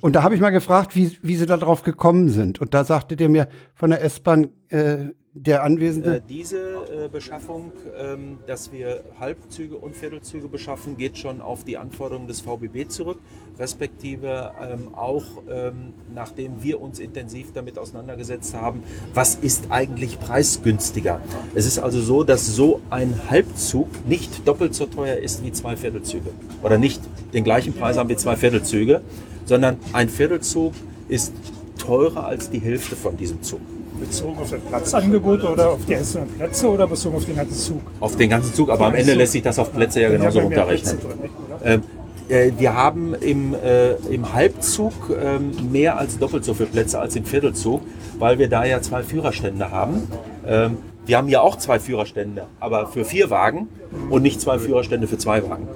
Und 0.00 0.16
da 0.16 0.24
habe 0.24 0.34
ich 0.34 0.40
mal 0.40 0.50
gefragt, 0.50 0.96
wie, 0.96 1.16
wie 1.22 1.36
sie 1.36 1.46
da 1.46 1.58
drauf 1.58 1.84
gekommen 1.84 2.30
sind. 2.30 2.60
Und 2.60 2.74
da 2.74 2.82
sagte 2.82 3.14
der 3.14 3.28
mir 3.28 3.46
von 3.76 3.90
der 3.90 4.02
S-Bahn, 4.02 4.48
äh, 4.70 5.10
der 5.38 5.64
Anwesende, 5.64 6.16
Äh, 6.16 6.20
diese 6.26 6.56
äh, 6.58 7.08
Beschaffung, 7.12 7.70
ähm, 7.98 8.38
dass 8.46 8.72
wir 8.72 9.04
Halbzüge 9.20 9.76
und 9.76 9.94
Viertelzüge 9.94 10.48
beschaffen, 10.48 10.96
geht 10.96 11.18
schon 11.18 11.42
auf 11.42 11.62
die 11.62 11.76
Anforderungen 11.76 12.26
des 12.26 12.40
VBB 12.40 12.88
zurück, 12.88 13.18
respektive 13.58 14.52
ähm, 14.62 14.94
auch 14.94 15.24
ähm, 15.50 15.92
nachdem 16.14 16.62
wir 16.62 16.80
uns 16.80 16.98
intensiv 16.98 17.52
damit 17.52 17.78
auseinandergesetzt 17.78 18.54
haben, 18.54 18.82
was 19.12 19.34
ist 19.34 19.70
eigentlich 19.70 20.18
preisgünstiger. 20.18 21.20
Es 21.54 21.66
ist 21.66 21.78
also 21.78 22.00
so, 22.00 22.24
dass 22.24 22.46
so 22.46 22.80
ein 22.88 23.20
Halbzug 23.28 23.88
nicht 24.08 24.48
doppelt 24.48 24.74
so 24.74 24.86
teuer 24.86 25.16
ist 25.16 25.44
wie 25.44 25.52
zwei 25.52 25.76
Viertelzüge 25.76 26.30
oder 26.62 26.78
nicht 26.78 27.02
den 27.34 27.44
gleichen 27.44 27.74
Preis 27.74 27.98
haben 27.98 28.08
wie 28.08 28.16
zwei 28.16 28.36
Viertelzüge, 28.36 29.02
sondern 29.44 29.76
ein 29.92 30.08
Viertelzug 30.08 30.72
ist 31.08 31.34
teurer 31.78 32.24
als 32.24 32.48
die 32.48 32.58
Hälfte 32.58 32.96
von 32.96 33.18
diesem 33.18 33.42
Zug. 33.42 33.60
Bezogen 33.96 34.38
auf 34.38 34.50
das 34.50 34.60
Platzangebot 34.60 35.44
oder 35.44 35.70
auf 35.70 35.84
die 35.86 35.96
einzelnen 35.96 36.28
Plätze 36.28 36.68
oder 36.68 36.86
bezogen 36.86 37.16
auf 37.16 37.24
den 37.24 37.36
ganzen 37.36 37.56
Zug? 37.56 37.80
Auf 38.00 38.16
den 38.16 38.30
ganzen 38.30 38.54
Zug, 38.54 38.70
aber 38.70 38.86
am 38.86 38.94
Ende 38.94 39.14
lässt 39.14 39.32
sich 39.32 39.42
das 39.42 39.58
auf 39.58 39.72
Plätze 39.72 40.00
ja 40.00 40.10
genauso 40.10 40.40
runterrechnen. 40.40 40.98
Drin? 41.00 41.30
Ähm, 41.64 41.82
äh, 42.28 42.52
wir 42.58 42.74
haben 42.74 43.14
im, 43.14 43.54
äh, 43.54 43.92
im 44.10 44.32
Halbzug 44.32 44.92
ähm, 45.10 45.52
mehr 45.70 45.98
als 45.98 46.18
doppelt 46.18 46.44
so 46.44 46.54
viele 46.54 46.68
Plätze 46.68 46.98
als 46.98 47.16
im 47.16 47.24
Viertelzug, 47.24 47.82
weil 48.18 48.38
wir 48.38 48.48
da 48.48 48.64
ja 48.64 48.80
zwei 48.82 49.02
Führerstände 49.02 49.70
haben. 49.70 50.08
Ähm, 50.46 50.78
wir 51.06 51.18
haben 51.18 51.28
ja 51.28 51.40
auch 51.40 51.56
zwei 51.56 51.78
Führerstände, 51.78 52.46
aber 52.58 52.88
für 52.88 53.04
vier 53.04 53.30
Wagen 53.30 53.68
und 54.10 54.22
nicht 54.22 54.40
zwei 54.40 54.58
Führerstände 54.58 55.06
für 55.06 55.18
zwei 55.18 55.48
Wagen. 55.48 55.68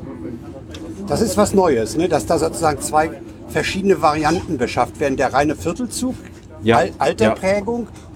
das 1.07 1.21
ist 1.21 1.37
was 1.37 1.55
Neues, 1.55 1.97
ne? 1.97 2.09
dass 2.09 2.27
da 2.27 2.39
sozusagen 2.39 2.81
zwei 2.81 3.11
verschiedene 3.49 4.03
Varianten 4.03 4.59
beschafft 4.59 4.99
werden. 4.99 5.17
Der 5.17 5.33
reine 5.33 5.55
Viertelzug, 5.55 6.17
Ja, 6.63 6.79
Al 6.79 6.91
alter 6.99 7.25
ja. 7.25 7.35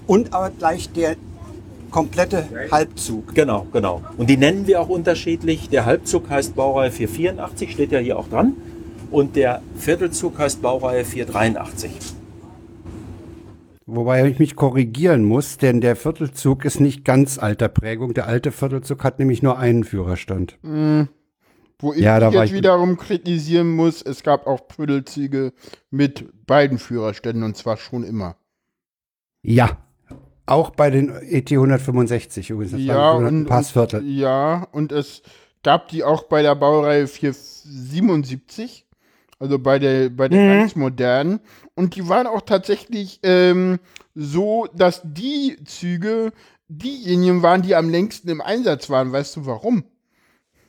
Und 0.07 0.33
aber 0.33 0.51
gleich 0.51 0.91
der 0.91 1.15
komplette 1.91 2.47
Halbzug. 2.71 3.33
Genau, 3.33 3.65
genau. 3.71 4.01
Und 4.17 4.29
die 4.29 4.37
nennen 4.37 4.67
wir 4.67 4.81
auch 4.81 4.89
unterschiedlich. 4.89 5.69
Der 5.69 5.85
Halbzug 5.85 6.29
heißt 6.29 6.55
Baureihe 6.55 6.91
484, 6.91 7.71
steht 7.71 7.91
ja 7.91 7.99
hier 7.99 8.19
auch 8.19 8.27
dran. 8.27 8.53
Und 9.11 9.35
der 9.35 9.61
Viertelzug 9.77 10.37
heißt 10.37 10.61
Baureihe 10.61 11.05
483. 11.05 11.91
Wobei 13.87 14.27
ich 14.27 14.39
mich 14.39 14.55
korrigieren 14.55 15.23
muss, 15.23 15.57
denn 15.57 15.79
der 15.79 15.95
Viertelzug 15.95 16.65
ist 16.65 16.79
nicht 16.79 17.05
ganz 17.05 17.37
alter 17.37 17.69
Prägung. 17.69 18.13
Der 18.15 18.27
alte 18.27 18.51
Viertelzug 18.51 19.03
hat 19.03 19.19
nämlich 19.19 19.43
nur 19.43 19.57
einen 19.59 19.83
Führerstand. 19.83 20.57
wo 21.79 21.91
ich 21.93 21.99
Ja, 21.99 22.29
jetzt 22.31 22.45
ich- 22.51 22.53
wiederum 22.53 22.97
kritisieren 22.97 23.69
muss, 23.75 24.01
es 24.01 24.23
gab 24.23 24.47
auch 24.47 24.67
Pödelzüge 24.67 25.51
mit 25.91 26.25
beiden 26.47 26.79
Führerständen 26.79 27.43
und 27.43 27.57
zwar 27.57 27.77
schon 27.77 28.03
immer. 28.03 28.37
Ja. 29.43 29.77
Auch 30.47 30.69
bei 30.71 30.89
den 30.91 31.09
ET 31.09 31.51
165 31.51 32.49
übrigens. 32.51 32.71
Das 32.73 32.81
Ja, 32.81 33.11
und, 33.13 33.45
Passviertel. 33.45 34.01
und 34.01 34.07
ja, 34.09 34.67
und 34.71 34.91
es 34.91 35.21
gab 35.63 35.87
die 35.87 36.03
auch 36.03 36.23
bei 36.23 36.41
der 36.43 36.55
Baureihe 36.55 37.07
477, 37.07 38.85
also 39.39 39.59
bei 39.59 39.79
der, 39.79 40.09
bei 40.09 40.27
der 40.29 40.39
Mhm. 40.39 40.59
ganz 40.59 40.75
modernen. 40.75 41.39
Und 41.75 41.95
die 41.95 42.07
waren 42.07 42.27
auch 42.27 42.41
tatsächlich 42.41 43.19
ähm, 43.23 43.79
so, 44.13 44.67
dass 44.73 45.01
die 45.03 45.57
Züge 45.65 46.31
diejenigen 46.67 47.41
waren, 47.41 47.61
die 47.61 47.75
am 47.75 47.89
längsten 47.89 48.29
im 48.29 48.41
Einsatz 48.41 48.89
waren. 48.89 49.11
Weißt 49.11 49.35
du 49.37 49.45
warum? 49.45 49.83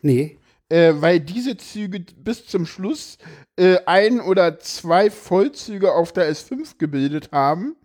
Nee. 0.03 0.39
äh, 0.69 0.95
weil 0.97 1.21
diese 1.21 1.57
Züge 1.57 2.01
bis 2.19 2.47
zum 2.47 2.67
Schluss 2.67 3.19
äh, 3.57 3.77
ein 3.87 4.21
oder 4.21 4.59
zwei 4.59 5.11
Vollzüge 5.11 5.93
auf 5.93 6.13
der 6.13 6.29
S5 6.33 6.77
gebildet 6.79 7.31
haben, 7.33 7.77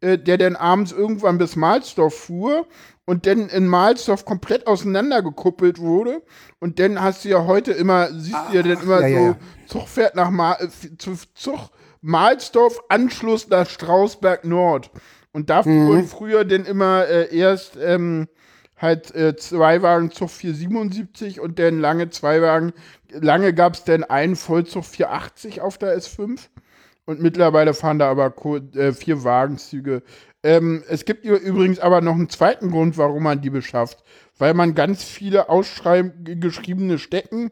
äh, 0.00 0.18
der 0.18 0.38
dann 0.38 0.56
abends 0.56 0.92
irgendwann 0.92 1.38
bis 1.38 1.56
Mahlsdorf 1.56 2.14
fuhr 2.14 2.66
und 3.04 3.26
dann 3.26 3.48
in 3.48 3.66
Mahlsdorf 3.68 4.24
komplett 4.24 4.66
auseinandergekuppelt 4.66 5.78
wurde. 5.78 6.22
Und 6.58 6.78
dann 6.78 7.00
hast 7.00 7.24
du 7.24 7.28
ja 7.30 7.44
heute 7.46 7.72
immer, 7.72 8.08
siehst 8.12 8.36
du 8.50 8.56
ja 8.56 8.62
dann 8.62 8.82
immer 8.82 9.06
ja, 9.06 9.18
so, 9.18 9.24
ja. 9.24 9.36
Zug 9.66 9.88
fährt 9.88 10.14
nach 10.16 10.30
Ma 10.30 10.54
äh, 10.54 10.68
Zug, 10.98 11.70
Mahlsdorf, 12.00 12.80
Anschluss 12.88 13.48
nach 13.48 13.68
Strausberg 13.68 14.44
Nord. 14.44 14.90
Und 15.32 15.50
da 15.50 15.62
Mhm. 15.64 15.86
wurden 15.86 16.06
früher 16.06 16.44
dann 16.44 16.64
immer 16.64 17.06
äh, 17.06 17.36
erst 17.36 17.76
ähm, 17.80 18.28
halt 18.76 19.14
äh, 19.14 19.36
Zweiwagen 19.36 20.10
Zug 20.10 20.30
477 20.30 21.40
und 21.40 21.58
dann 21.58 21.80
lange 21.80 22.10
Zweiwagen. 22.10 22.72
Lange 23.10 23.54
gab 23.54 23.74
es 23.74 23.84
dann 23.84 24.04
einen 24.04 24.36
Vollzug 24.36 24.84
480 24.84 25.60
auf 25.60 25.78
der 25.78 25.96
S5 25.98 26.48
und 27.06 27.22
mittlerweile 27.22 27.72
fahren 27.72 27.98
da 27.98 28.10
aber 28.10 28.34
äh, 28.74 28.92
vier 28.92 29.24
Wagenzüge. 29.24 30.02
Ähm, 30.42 30.82
es 30.88 31.04
gibt 31.04 31.24
übrigens 31.24 31.78
aber 31.78 32.00
noch 32.00 32.14
einen 32.14 32.28
zweiten 32.28 32.70
Grund, 32.70 32.98
warum 32.98 33.22
man 33.22 33.40
die 33.40 33.50
beschafft. 33.50 34.04
Weil 34.38 34.54
man 34.54 34.74
ganz 34.74 35.02
viele 35.02 35.48
ausgeschriebene 35.48 36.98
Stecken 36.98 37.50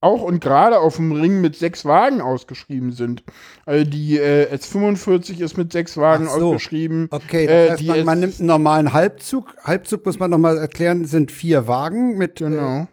auch 0.00 0.22
und 0.22 0.40
gerade 0.40 0.80
auf 0.80 0.96
dem 0.96 1.12
Ring 1.12 1.40
mit 1.40 1.56
sechs 1.56 1.84
Wagen 1.84 2.20
ausgeschrieben 2.20 2.92
sind. 2.92 3.22
Also 3.66 3.88
die 3.88 4.18
äh, 4.18 4.52
S45 4.52 5.40
ist 5.40 5.56
mit 5.56 5.72
sechs 5.72 5.96
Wagen 5.96 6.26
Ach 6.28 6.38
so. 6.38 6.48
ausgeschrieben. 6.48 7.08
Okay, 7.10 7.44
äh, 7.44 7.46
das 7.46 7.70
heißt, 7.72 7.80
die 7.82 7.88
man, 7.88 8.04
man 8.04 8.20
nimmt 8.20 8.38
einen 8.38 8.48
normalen 8.48 8.92
Halbzug. 8.92 9.54
Halbzug 9.62 10.04
muss 10.04 10.18
man 10.18 10.30
noch 10.30 10.38
mal 10.38 10.58
erklären, 10.58 11.04
sind 11.04 11.30
vier 11.30 11.68
Wagen 11.68 12.18
mit 12.18 12.36
Genau. 12.36 12.82
äh, 12.82 12.86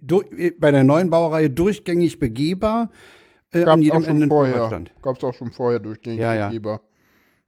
du, 0.00 0.22
bei 0.58 0.70
der 0.70 0.84
neuen 0.84 1.10
Baureihe 1.10 1.50
durchgängig 1.50 2.18
begehbar. 2.18 2.90
Äh, 3.52 3.64
Gab 3.64 3.78
es 3.80 3.90
auch 3.90 4.02
schon 4.02 4.28
vorher. 4.28 4.82
Gab 5.02 5.16
es 5.16 5.24
auch 5.24 5.34
schon 5.34 5.52
vorher 5.52 5.78
durchgängig 5.78 6.20
Ja, 6.20 6.34
ja. 6.34 6.50
Geber. 6.50 6.80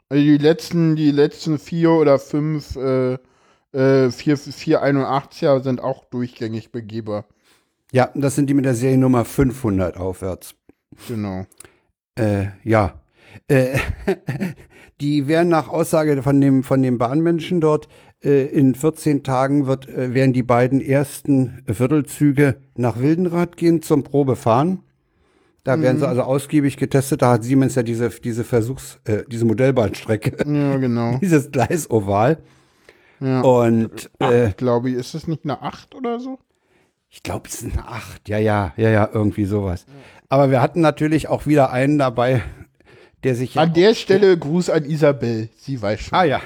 Also 0.09 0.23
die 0.23 0.39
letzten, 0.39 0.97
die 0.97 1.11
letzten 1.11 1.59
vier 1.59 1.91
oder 1.91 2.19
fünf 2.19 2.77
äh, 2.77 3.15
äh, 3.73 4.11
4, 4.11 4.39
481er 4.39 5.63
sind 5.63 5.83
auch 5.83 6.05
durchgängig 6.05 6.71
begehbar. 6.71 7.27
Ja, 7.93 8.11
das 8.15 8.35
sind 8.35 8.49
die 8.49 8.55
mit 8.55 8.65
der 8.65 8.75
Seriennummer 8.75 9.25
500 9.25 9.97
aufwärts. 9.97 10.55
Genau. 11.09 11.47
Äh, 12.17 12.47
ja. 12.63 13.01
Äh, 13.49 13.79
die 15.01 15.27
werden 15.27 15.49
nach 15.49 15.69
Aussage 15.69 16.23
von 16.23 16.41
dem, 16.41 16.63
von 16.63 16.83
dem 16.83 16.99
Bahnmenschen 16.99 17.61
dort, 17.61 17.89
äh, 18.23 18.47
in 18.47 18.75
14 18.75 19.23
Tagen 19.23 19.67
wird, 19.67 19.89
äh, 19.89 20.15
werden 20.15 20.33
die 20.33 20.43
beiden 20.43 20.81
ersten 20.81 21.63
Viertelzüge 21.67 22.57
nach 22.77 22.99
Wildenrad 22.99 23.57
gehen 23.57 23.83
zum 23.83 24.03
Probefahren. 24.03 24.83
Da 25.65 25.81
werden 25.81 25.99
sie 25.99 26.07
also 26.07 26.23
ausgiebig 26.23 26.77
getestet. 26.77 27.23
Da 27.23 27.33
hat 27.33 27.45
Siemens 27.45 27.75
ja 27.75 27.83
diese, 27.83 28.11
diese 28.11 28.45
Versuchs-, 28.45 28.99
äh, 29.05 29.25
diese 29.29 29.47
Modellbahnstrecke, 29.47 30.37
Ja, 30.47 30.77
genau. 30.77 31.19
dieses 31.23 31.51
Gleisoval. 31.51 32.39
Ja. 33.21 33.41
Und 33.41 34.11
äh, 34.19 34.47
Acht, 34.49 34.59
glaube 34.59 34.91
ich, 34.91 34.97
ist 34.97 35.15
das 35.15 35.27
nicht 35.27 35.45
eine 35.45 35.63
8 35.63 35.95
oder 35.95 36.21
so? 36.21 36.39
Ich 37.15 37.23
glaube, 37.23 37.49
es 37.49 37.61
sind 37.61 37.79
acht. 37.79 38.29
Ja, 38.29 38.39
ja, 38.39 38.73
ja, 38.77 38.91
ja, 38.91 39.09
irgendwie 39.13 39.45
sowas. 39.45 39.87
Aber 40.29 40.51
wir 40.51 40.61
hatten 40.61 40.81
natürlich 40.81 41.29
auch 41.29 41.47
wieder 41.47 41.71
einen 41.71 41.97
dabei, 41.97 42.43
der 43.23 43.37
sich. 43.37 43.57
An 43.57 43.73
der 43.73 43.95
Stelle 43.95 44.37
Gruß 44.37 44.69
an 44.69 44.85
Isabel. 44.85 45.49
Sie 45.57 45.81
weiß 45.81 46.01
schon. 46.01 46.19
Ah, 46.19 46.25
ja. 46.25 46.41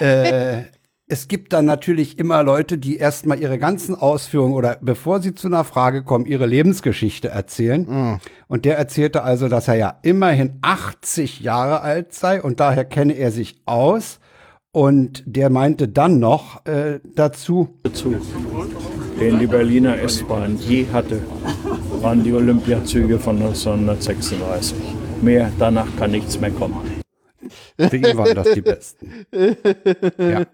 äh, 0.00 0.64
es 1.08 1.28
gibt 1.28 1.52
dann 1.52 1.64
natürlich 1.66 2.18
immer 2.18 2.42
Leute, 2.42 2.78
die 2.78 2.96
erstmal 2.96 3.38
ihre 3.38 3.58
ganzen 3.58 3.94
Ausführungen 3.94 4.54
oder 4.54 4.78
bevor 4.80 5.20
sie 5.20 5.34
zu 5.34 5.46
einer 5.46 5.62
Frage 5.62 6.02
kommen, 6.02 6.26
ihre 6.26 6.46
Lebensgeschichte 6.46 7.28
erzählen. 7.28 8.20
Und 8.48 8.64
der 8.64 8.76
erzählte 8.76 9.22
also, 9.22 9.48
dass 9.48 9.68
er 9.68 9.74
ja 9.74 9.98
immerhin 10.02 10.58
80 10.62 11.40
Jahre 11.40 11.80
alt 11.82 12.12
sei 12.12 12.42
und 12.42 12.58
daher 12.58 12.84
kenne 12.84 13.12
er 13.12 13.30
sich 13.30 13.60
aus. 13.66 14.18
Und 14.72 15.22
der 15.24 15.48
meinte 15.48 15.88
dann 15.88 16.18
noch 16.18 16.66
äh, 16.66 17.00
dazu, 17.14 17.78
Zug, 17.94 18.16
den 19.18 19.38
die 19.38 19.46
Berliner 19.46 19.98
S-Bahn 20.02 20.58
je 20.58 20.86
hatte, 20.92 21.22
waren 22.02 22.22
die 22.22 22.34
Olympiazüge 22.34 23.18
von 23.18 23.36
1936. 23.36 24.76
Mehr 25.22 25.50
danach 25.58 25.86
kann 25.96 26.10
nichts 26.10 26.38
mehr 26.38 26.50
kommen. 26.50 26.76
für 27.78 27.96
ihn 27.96 28.16
waren 28.18 28.34
das 28.34 28.52
die 28.52 28.60
besten. 28.60 29.10
Ja. 30.18 30.44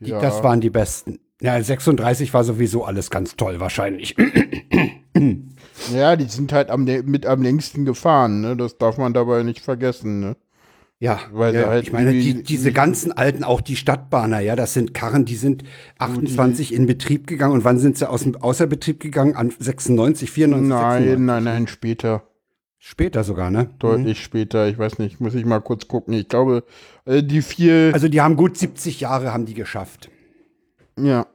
Die, 0.00 0.10
Ja. 0.10 0.20
Das 0.20 0.42
waren 0.42 0.60
die 0.60 0.70
besten. 0.70 1.20
Ja, 1.40 1.60
36 1.62 2.34
war 2.34 2.42
sowieso 2.44 2.84
alles 2.84 3.10
ganz 3.10 3.36
toll 3.36 3.60
wahrscheinlich. 3.60 4.16
Ja, 5.94 6.16
die 6.16 6.24
sind 6.24 6.52
halt 6.52 6.70
am, 6.70 6.84
mit 6.84 7.26
am 7.26 7.42
längsten 7.42 7.84
gefahren, 7.84 8.40
ne? 8.40 8.56
Das 8.56 8.78
darf 8.78 8.98
man 8.98 9.14
dabei 9.14 9.42
nicht 9.42 9.60
vergessen, 9.60 10.20
ne? 10.20 10.36
Ja, 11.00 11.20
Weil 11.32 11.54
ja 11.54 11.68
halt 11.68 11.84
ich 11.84 11.92
meine, 11.92 12.12
die, 12.12 12.42
diese 12.42 12.72
ganzen 12.72 13.12
alten, 13.12 13.44
auch 13.44 13.60
die 13.60 13.76
Stadtbahner, 13.76 14.40
ja, 14.40 14.56
das 14.56 14.74
sind 14.74 14.94
Karren, 14.94 15.24
die 15.24 15.36
sind 15.36 15.62
28 15.98 16.74
in 16.74 16.86
Betrieb 16.86 17.28
gegangen. 17.28 17.54
Und 17.54 17.64
wann 17.64 17.78
sind 17.78 17.96
sie 17.96 18.08
aus 18.08 18.24
dem 18.24 18.34
Außerbetrieb 18.34 18.98
gegangen? 18.98 19.36
An 19.36 19.52
96, 19.56 20.30
94, 20.30 20.68
Nein, 20.68 21.02
96? 21.04 21.18
nein, 21.26 21.44
nein, 21.44 21.66
später. 21.68 22.24
Später 22.80 23.24
sogar, 23.24 23.50
ne? 23.50 23.70
Deutlich 23.80 24.22
später. 24.22 24.68
Ich 24.68 24.78
weiß 24.78 24.98
nicht, 25.00 25.20
muss 25.20 25.34
ich 25.34 25.44
mal 25.44 25.58
kurz 25.60 25.88
gucken. 25.88 26.14
Ich 26.14 26.28
glaube, 26.28 26.62
äh, 27.06 27.22
die 27.24 27.42
vier. 27.42 27.90
Also 27.92 28.08
die 28.08 28.20
haben 28.20 28.36
gut 28.36 28.56
70 28.56 29.00
Jahre 29.00 29.32
haben 29.32 29.46
die 29.46 29.54
geschafft. 29.54 30.10
ja. 30.96 31.26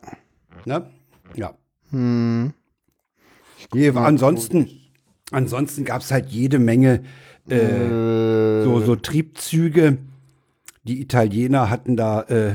Ne? 0.66 0.90
Ja. 1.36 1.54
Hm. 1.90 2.54
Nee, 3.74 3.90
ansonsten, 3.90 4.70
ansonsten 5.32 5.84
gab 5.84 6.02
es 6.02 6.12
halt 6.12 6.30
jede 6.30 6.60
Menge 6.60 7.04
äh, 7.50 7.56
Äh, 7.56 8.64
so, 8.64 8.80
so 8.80 8.96
Triebzüge. 8.96 9.98
Die 10.84 11.02
Italiener 11.02 11.70
hatten 11.70 11.98
da, 11.98 12.22
äh, 12.24 12.54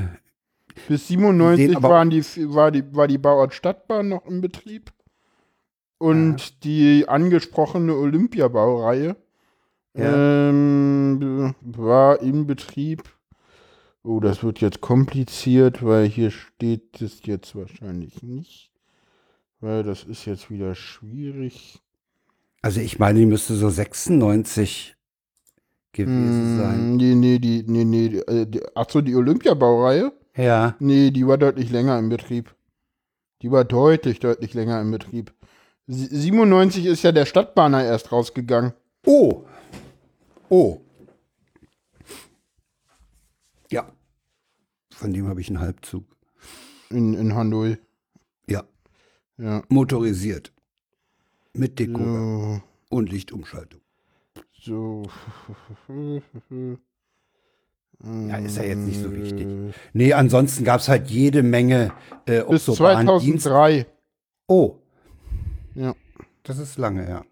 bis 0.88 1.08
97 1.08 1.66
den 1.66 1.76
aber- 1.76 1.88
waren 1.90 2.08
die, 2.10 2.22
war, 2.54 2.70
die, 2.70 2.84
war 2.94 3.08
die 3.08 3.18
Bauart 3.18 3.52
Stadtbahn 3.52 4.08
noch 4.08 4.24
im 4.26 4.40
Betrieb. 4.40 4.90
Und 5.98 6.64
die 6.64 7.08
angesprochene 7.08 7.94
Olympiabaureihe 7.96 9.16
Ja. 9.96 10.48
ähm, 10.48 11.54
war 11.60 12.20
im 12.22 12.46
Betrieb. 12.46 13.02
Oh, 14.04 14.20
das 14.20 14.42
wird 14.44 14.60
jetzt 14.60 14.80
kompliziert, 14.80 15.84
weil 15.84 16.06
hier 16.06 16.30
steht 16.30 17.02
es 17.02 17.26
jetzt 17.26 17.54
wahrscheinlich 17.56 18.22
nicht. 18.22 18.70
Weil 19.60 19.82
das 19.82 20.04
ist 20.04 20.24
jetzt 20.24 20.50
wieder 20.50 20.74
schwierig. 20.76 21.80
also 22.62 22.80
ich 22.80 22.98
meine, 22.98 23.18
die 23.18 23.26
müsste 23.26 23.54
so 23.54 23.68
96 23.68 24.94
gewesen 25.92 26.58
sein. 26.58 26.74
Hm, 26.78 26.96
nee, 26.96 27.14
nee, 27.16 27.38
die, 27.40 27.64
nee, 27.66 27.84
nee, 27.84 28.06
äh, 28.18 28.46
die, 28.46 28.60
ach 28.76 28.86
so, 28.88 29.00
die 29.00 29.16
Olympiabaureihe? 29.16 30.12
Ja. 30.36 30.76
Nee, 30.78 31.10
die 31.10 31.26
war 31.26 31.38
deutlich 31.38 31.70
länger 31.70 31.98
im 31.98 32.08
Betrieb. 32.08 32.54
Die 33.42 33.50
war 33.50 33.64
deutlich, 33.64 34.20
deutlich 34.20 34.54
länger 34.54 34.80
im 34.80 34.90
Betrieb. 34.92 35.32
Sie- 35.88 36.06
97 36.14 36.84
ist 36.86 37.02
ja 37.02 37.12
der 37.12 37.24
Stadtbahner 37.26 37.82
erst 37.84 38.12
rausgegangen. 38.12 38.72
Oh. 39.06 39.44
Oh. 40.50 40.80
Ja. 43.70 43.90
Von 44.92 45.12
dem 45.12 45.28
habe 45.28 45.40
ich 45.40 45.48
einen 45.48 45.60
Halbzug. 45.60 46.04
In, 46.90 47.14
in 47.14 47.34
Hanoi. 47.34 47.76
Ja. 48.48 48.64
Ja. 49.38 49.62
Motorisiert. 49.68 50.52
Mit 51.54 51.78
Decoder 51.78 52.04
So. 52.04 52.62
und 52.90 53.10
Lichtumschaltung. 53.10 53.80
so. 54.52 55.02
Ja, 58.04 58.36
ist 58.36 58.56
ja 58.56 58.62
jetzt 58.62 58.78
nicht 58.86 59.00
so 59.02 59.12
wichtig. 59.12 59.46
Nee, 59.92 60.12
ansonsten 60.12 60.64
gab 60.64 60.80
es 60.80 60.88
halt 60.88 61.08
jede 61.10 61.42
Menge 61.42 61.92
äh, 62.26 62.42
Bis 62.44 62.64
so 62.66 62.72
Bahndienst- 62.74 63.40
2003. 63.42 63.86
Oh, 64.46 64.76
Ja. 65.78 65.94
das 66.42 66.58
ist 66.58 66.78
lange, 66.78 67.08
ja. 67.08 67.22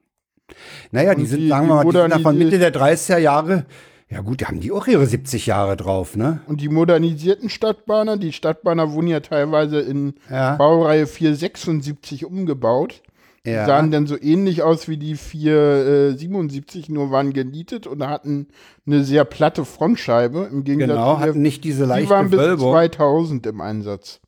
Naja, 0.92 1.14
die 1.14 1.22
Und 1.22 1.26
sind, 1.28 1.40
die- 1.40 1.48
sagen 1.48 1.66
die 1.66 1.70
wir 1.70 1.74
mal, 1.76 1.84
die 1.84 1.98
sind 1.98 2.10
davon 2.12 2.38
Mitte 2.38 2.58
der 2.58 2.70
30er 2.72 3.18
Jahre. 3.18 3.66
Ja 4.08 4.20
gut, 4.20 4.40
die 4.40 4.46
haben 4.46 4.60
die 4.60 4.70
auch 4.70 4.86
ihre 4.86 5.04
70 5.06 5.46
Jahre 5.46 5.76
drauf, 5.76 6.14
ne? 6.16 6.40
Und 6.46 6.60
die 6.60 6.68
modernisierten 6.68 7.48
Stadtbahner, 7.50 8.16
die 8.16 8.32
Stadtbahner 8.32 8.92
wurden 8.92 9.08
ja 9.08 9.18
teilweise 9.18 9.80
in 9.80 10.14
Ja. 10.30 10.54
Baureihe 10.54 11.08
476 11.08 12.24
umgebaut. 12.24 13.02
Die 13.44 13.50
Ja. 13.50 13.66
sahen 13.66 13.90
dann 13.90 14.06
so 14.06 14.16
ähnlich 14.20 14.62
aus 14.62 14.86
wie 14.86 14.96
die 14.96 15.16
477, 15.16 16.88
nur 16.88 17.10
waren 17.10 17.32
genietet 17.32 17.86
und 17.86 18.06
hatten 18.06 18.48
eine 18.86 19.02
sehr 19.04 19.24
platte 19.24 19.64
Frontscheibe. 19.64 20.48
Im 20.52 20.62
Gegensatz 20.64 20.96
Genau, 20.96 21.18
hatten 21.18 21.42
nicht 21.42 21.64
diese 21.64 21.82
die 21.84 21.88
leichte 21.88 22.10
waren 22.10 22.30
bis 22.30 22.38
Wölbung. 22.38 22.72
2000 22.72 23.46
im 23.46 23.60
Einsatz. 23.60 24.20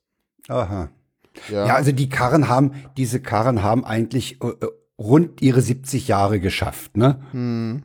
Aha. 0.49 0.89
Ja, 1.51 1.67
Ja, 1.67 1.75
also 1.75 1.93
die 1.93 2.09
Karren 2.09 2.49
haben, 2.49 2.73
diese 2.97 3.21
Karren 3.21 3.63
haben 3.63 3.85
eigentlich 3.85 4.43
äh, 4.43 4.49
äh, 4.49 4.69
rund 4.99 5.41
ihre 5.43 5.61
70 5.61 6.09
Jahre 6.09 6.41
geschafft, 6.41 6.97
ne? 6.97 7.21
Hm. 7.33 7.83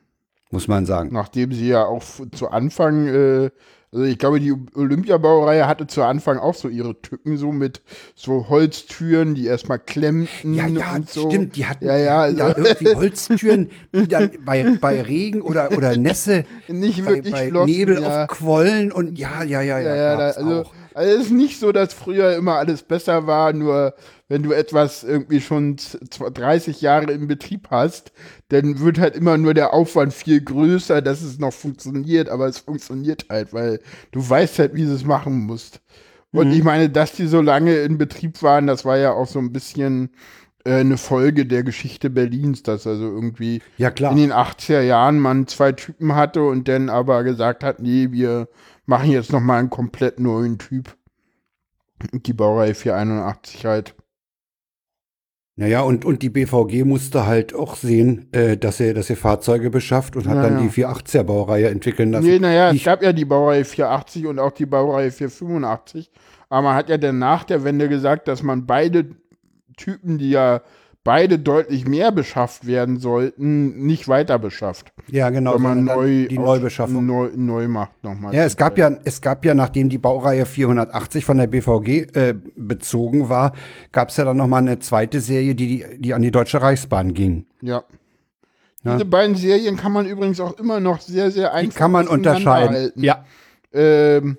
Muss 0.51 0.67
man 0.67 0.85
sagen. 0.85 1.09
nachdem 1.11 1.51
sie 1.51 1.67
ja 1.67 1.85
auch 1.85 2.03
zu 2.31 2.49
Anfang, 2.49 3.07
äh, 3.07 3.49
also 3.91 4.05
ich 4.05 4.19
glaube, 4.19 4.39
die 4.39 4.53
Olympiabaureihe 4.75 5.67
hatte 5.67 5.87
zu 5.87 6.03
Anfang 6.03 6.37
auch 6.37 6.53
so 6.53 6.67
ihre 6.67 6.99
Tücken, 7.01 7.37
so 7.37 7.51
mit 7.51 7.81
so 8.15 8.49
Holztüren, 8.49 9.33
die 9.35 9.45
erstmal 9.47 9.79
klemmten 9.79 10.53
Ja, 10.53 10.67
ja, 10.67 10.95
und 10.95 11.09
so. 11.09 11.27
stimmt. 11.29 11.55
Die 11.55 11.65
hatten 11.65 11.85
ja, 11.85 11.97
ja, 11.97 12.21
also 12.21 12.37
da 12.37 12.55
irgendwie 12.55 12.87
Holztüren, 12.95 13.69
die 13.95 14.07
dann 14.07 14.31
bei, 14.45 14.77
bei 14.79 15.01
Regen 15.01 15.41
oder, 15.41 15.71
oder 15.75 15.95
Nässe 15.97 16.45
nicht 16.67 17.03
bei, 17.03 17.15
wirklich 17.15 17.33
bei 17.33 17.47
schlossen. 17.49 17.71
Nebel 17.71 18.01
ja. 18.01 18.23
auf 18.23 18.27
Quollen 18.29 18.91
und 18.91 19.17
ja, 19.17 19.41
ja, 19.43 19.61
ja, 19.61 19.79
ja. 19.79 19.95
Ja, 19.95 19.95
ja, 19.95 20.17
also, 20.17 20.61
auch. 20.61 20.73
Also 20.95 21.15
es 21.17 21.25
ist 21.27 21.31
nicht 21.31 21.59
so, 21.59 21.71
dass 21.71 21.93
früher 21.93 22.35
immer 22.35 22.55
alles 22.55 22.83
besser 22.83 23.27
war, 23.27 23.53
nur 23.53 23.93
wenn 24.27 24.43
du 24.43 24.51
etwas 24.51 25.03
irgendwie 25.03 25.41
schon 25.41 25.77
z- 25.77 26.01
zw- 26.11 26.29
30 26.29 26.81
Jahre 26.81 27.11
im 27.11 27.27
Betrieb 27.27 27.67
hast, 27.71 28.11
dann 28.49 28.79
wird 28.79 28.99
halt 28.99 29.15
immer 29.15 29.37
nur 29.37 29.53
der 29.53 29.73
Aufwand 29.73 30.13
viel 30.13 30.41
größer, 30.41 31.01
dass 31.01 31.21
es 31.21 31.39
noch 31.39 31.53
funktioniert, 31.53 32.29
aber 32.29 32.47
es 32.47 32.59
funktioniert 32.59 33.25
halt, 33.29 33.53
weil 33.53 33.79
du 34.11 34.27
weißt 34.27 34.59
halt, 34.59 34.73
wie 34.75 34.85
du 34.85 34.93
es 34.93 35.03
machen 35.05 35.45
musst. 35.45 35.81
Und 36.31 36.47
Mhm. 36.47 36.53
ich 36.53 36.63
meine, 36.63 36.89
dass 36.89 37.13
die 37.13 37.27
so 37.27 37.41
lange 37.41 37.75
in 37.77 37.97
Betrieb 37.97 38.41
waren, 38.41 38.67
das 38.67 38.85
war 38.85 38.97
ja 38.97 39.13
auch 39.13 39.27
so 39.27 39.39
ein 39.39 39.53
bisschen 39.53 40.11
äh, 40.65 40.75
eine 40.79 40.97
Folge 40.97 41.45
der 41.45 41.63
Geschichte 41.63 42.09
Berlins, 42.09 42.63
dass 42.63 42.87
also 42.87 43.03
irgendwie 43.03 43.61
Ja, 43.77 43.89
in 43.89 44.15
den 44.17 44.31
80er 44.31 44.81
Jahren 44.81 45.19
man 45.19 45.47
zwei 45.47 45.73
Typen 45.73 46.15
hatte 46.15 46.43
und 46.43 46.67
dann 46.67 46.89
aber 46.89 47.23
gesagt 47.23 47.63
hat, 47.63 47.79
nee, 47.81 48.07
wir 48.11 48.47
machen 48.85 49.11
jetzt 49.11 49.31
noch 49.31 49.41
mal 49.41 49.59
einen 49.59 49.69
komplett 49.69 50.19
neuen 50.19 50.57
Typ. 50.57 50.95
Die 52.11 52.33
Baureihe 52.33 52.73
481 52.75 53.65
halt. 53.65 53.95
Naja, 55.55 55.81
und, 55.81 56.03
und 56.03 56.23
die 56.23 56.31
BVG 56.31 56.83
musste 56.83 57.27
halt 57.27 57.53
auch 57.53 57.75
sehen, 57.75 58.27
äh, 58.33 58.57
dass 58.57 58.79
er, 58.79 58.95
dass 58.95 59.09
er 59.11 59.17
Fahrzeuge 59.17 59.69
beschafft 59.69 60.15
und 60.15 60.27
hat 60.27 60.37
Ja, 60.37 60.49
dann 60.49 60.57
die 60.63 60.69
480er-Baureihe 60.69 61.69
entwickeln 61.69 62.11
lassen. 62.11 62.25
Nee, 62.25 62.39
naja, 62.39 62.71
Ich- 62.71 62.83
gab 62.83 63.03
ja 63.03 63.13
die 63.13 63.23
Baureihe 63.25 63.63
480 63.63 64.25
und 64.25 64.39
auch 64.39 64.51
die 64.51 64.65
Baureihe 64.65 65.11
485. 65.11 66.11
Aber 66.49 66.63
man 66.63 66.75
hat 66.75 66.89
ja 66.89 66.97
dann 66.97 67.19
nach 67.19 67.43
der 67.43 67.63
Wende 67.63 67.87
gesagt, 67.87 68.27
dass 68.27 68.41
man 68.41 68.65
beide 68.65 69.11
Typen, 69.77 70.17
die 70.17 70.31
ja 70.31 70.61
beide 71.03 71.37
deutlich 71.37 71.85
mehr 71.87 72.11
beschafft 72.11 72.65
werden 72.65 72.99
sollten, 72.99 73.85
nicht 73.85 74.07
weiter 74.07 74.39
beschafft. 74.39 74.93
Ja, 75.07 75.29
genau. 75.29 75.55
Wenn 75.55 75.61
man 75.61 75.83
neu 75.83 76.27
die 76.27 76.39
Neubeschaffung. 76.39 77.05
Neu, 77.05 77.29
neu 77.35 77.67
macht 77.67 78.03
nochmal. 78.03 78.33
Ja, 78.33 78.43
es 78.43 78.55
gab 78.55 78.77
ja, 78.77 78.91
es 79.03 79.21
gab 79.21 79.43
ja, 79.45 79.53
nachdem 79.53 79.89
die 79.89 79.97
Baureihe 79.97 80.45
480 80.45 81.25
von 81.25 81.37
der 81.37 81.47
BVG 81.47 82.15
äh, 82.15 82.35
bezogen 82.55 83.29
war, 83.29 83.53
gab 83.91 84.09
es 84.09 84.17
ja 84.17 84.25
dann 84.25 84.37
noch 84.37 84.47
mal 84.47 84.59
eine 84.59 84.79
zweite 84.79 85.19
Serie, 85.19 85.55
die, 85.55 85.67
die, 85.67 86.01
die 86.01 86.13
an 86.13 86.21
die 86.21 86.31
Deutsche 86.31 86.61
Reichsbahn 86.61 87.13
ging. 87.13 87.45
Ja. 87.61 87.83
Ja. 88.83 88.93
Diese 88.93 89.05
beiden 89.05 89.35
Serien 89.35 89.77
kann 89.77 89.93
man 89.93 90.05
übrigens 90.05 90.39
auch 90.41 90.59
immer 90.59 90.79
noch 90.79 90.99
sehr, 90.99 91.31
sehr 91.31 91.49
Die 91.49 91.55
einfach 91.55 91.77
kann 91.77 91.91
man 91.91 92.07
unterscheiden. 92.07 92.91
Ja. 92.95 93.23
Ähm, 93.71 94.37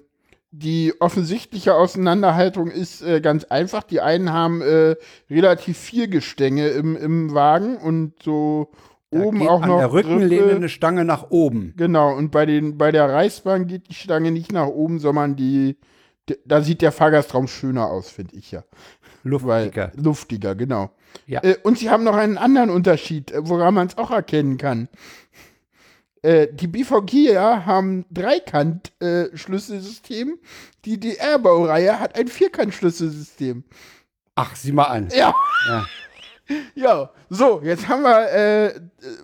die 0.56 0.94
offensichtliche 1.00 1.74
Auseinanderhaltung 1.74 2.70
ist 2.70 3.02
äh, 3.02 3.20
ganz 3.20 3.44
einfach. 3.44 3.82
Die 3.82 4.00
einen 4.00 4.32
haben 4.32 4.62
äh, 4.62 4.94
relativ 5.28 5.76
viel 5.76 6.06
Gestänge 6.08 6.68
im, 6.68 6.96
im 6.96 7.34
Wagen 7.34 7.76
und 7.76 8.22
so 8.22 8.70
Da 9.10 9.18
oben 9.20 9.40
geht 9.40 9.48
auch 9.48 9.62
an 9.62 9.68
noch 9.68 9.78
der 9.78 9.92
Rückenlehne 9.92 10.42
Griffe. 10.42 10.56
eine 10.56 10.68
Stange 10.68 11.04
nach 11.04 11.30
oben. 11.30 11.74
Genau, 11.76 12.14
und 12.14 12.30
bei, 12.30 12.46
den, 12.46 12.78
bei 12.78 12.92
der 12.92 13.08
Reichsbahn 13.10 13.66
geht 13.66 13.88
die 13.88 13.94
Stange 13.94 14.30
nicht 14.30 14.52
nach 14.52 14.68
oben, 14.68 15.00
sondern 15.00 15.34
die, 15.34 15.76
d- 16.28 16.38
da 16.44 16.62
sieht 16.62 16.82
der 16.82 16.92
Fahrgastraum 16.92 17.48
schöner 17.48 17.88
aus, 17.90 18.10
finde 18.10 18.36
ich 18.36 18.52
ja. 18.52 18.62
Luftiger. 19.24 19.92
Weil, 19.96 20.04
luftiger, 20.04 20.54
genau. 20.54 20.90
Ja. 21.26 21.42
Äh, 21.42 21.56
und 21.64 21.78
sie 21.78 21.90
haben 21.90 22.04
noch 22.04 22.14
einen 22.16 22.36
anderen 22.38 22.70
Unterschied, 22.70 23.32
äh, 23.32 23.48
woran 23.48 23.74
man 23.74 23.86
es 23.88 23.96
auch 23.98 24.10
erkennen 24.10 24.56
kann. 24.58 24.88
Äh, 26.24 26.48
die 26.50 26.68
BVG 26.68 27.34
ja, 27.34 27.66
haben 27.66 28.06
Dreikant-Schlüsselsystem. 28.10 30.38
die 30.87 30.98
DR-Baureihe 30.98 32.00
hat 32.00 32.18
ein 32.18 32.28
Vierkant-Schlüsselsystem. 32.28 33.64
Ach, 34.34 34.56
sieh 34.56 34.72
mal 34.72 34.84
an. 34.84 35.10
Ja. 35.14 35.34
Ja. 35.68 35.84
Ja, 36.74 37.08
so, 37.30 37.62
jetzt 37.64 37.88
haben 37.88 38.02
wir 38.02 38.30
äh, 38.30 38.74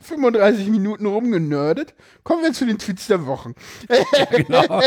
35 0.01 0.69
Minuten 0.69 1.05
rumgenördet. 1.05 1.93
Kommen 2.23 2.43
wir 2.43 2.55
zu 2.55 2.65
den 2.65 2.79
Tweets 2.79 3.09
der 3.09 3.27
Wochen. 3.27 3.55
Genau. 4.31 4.81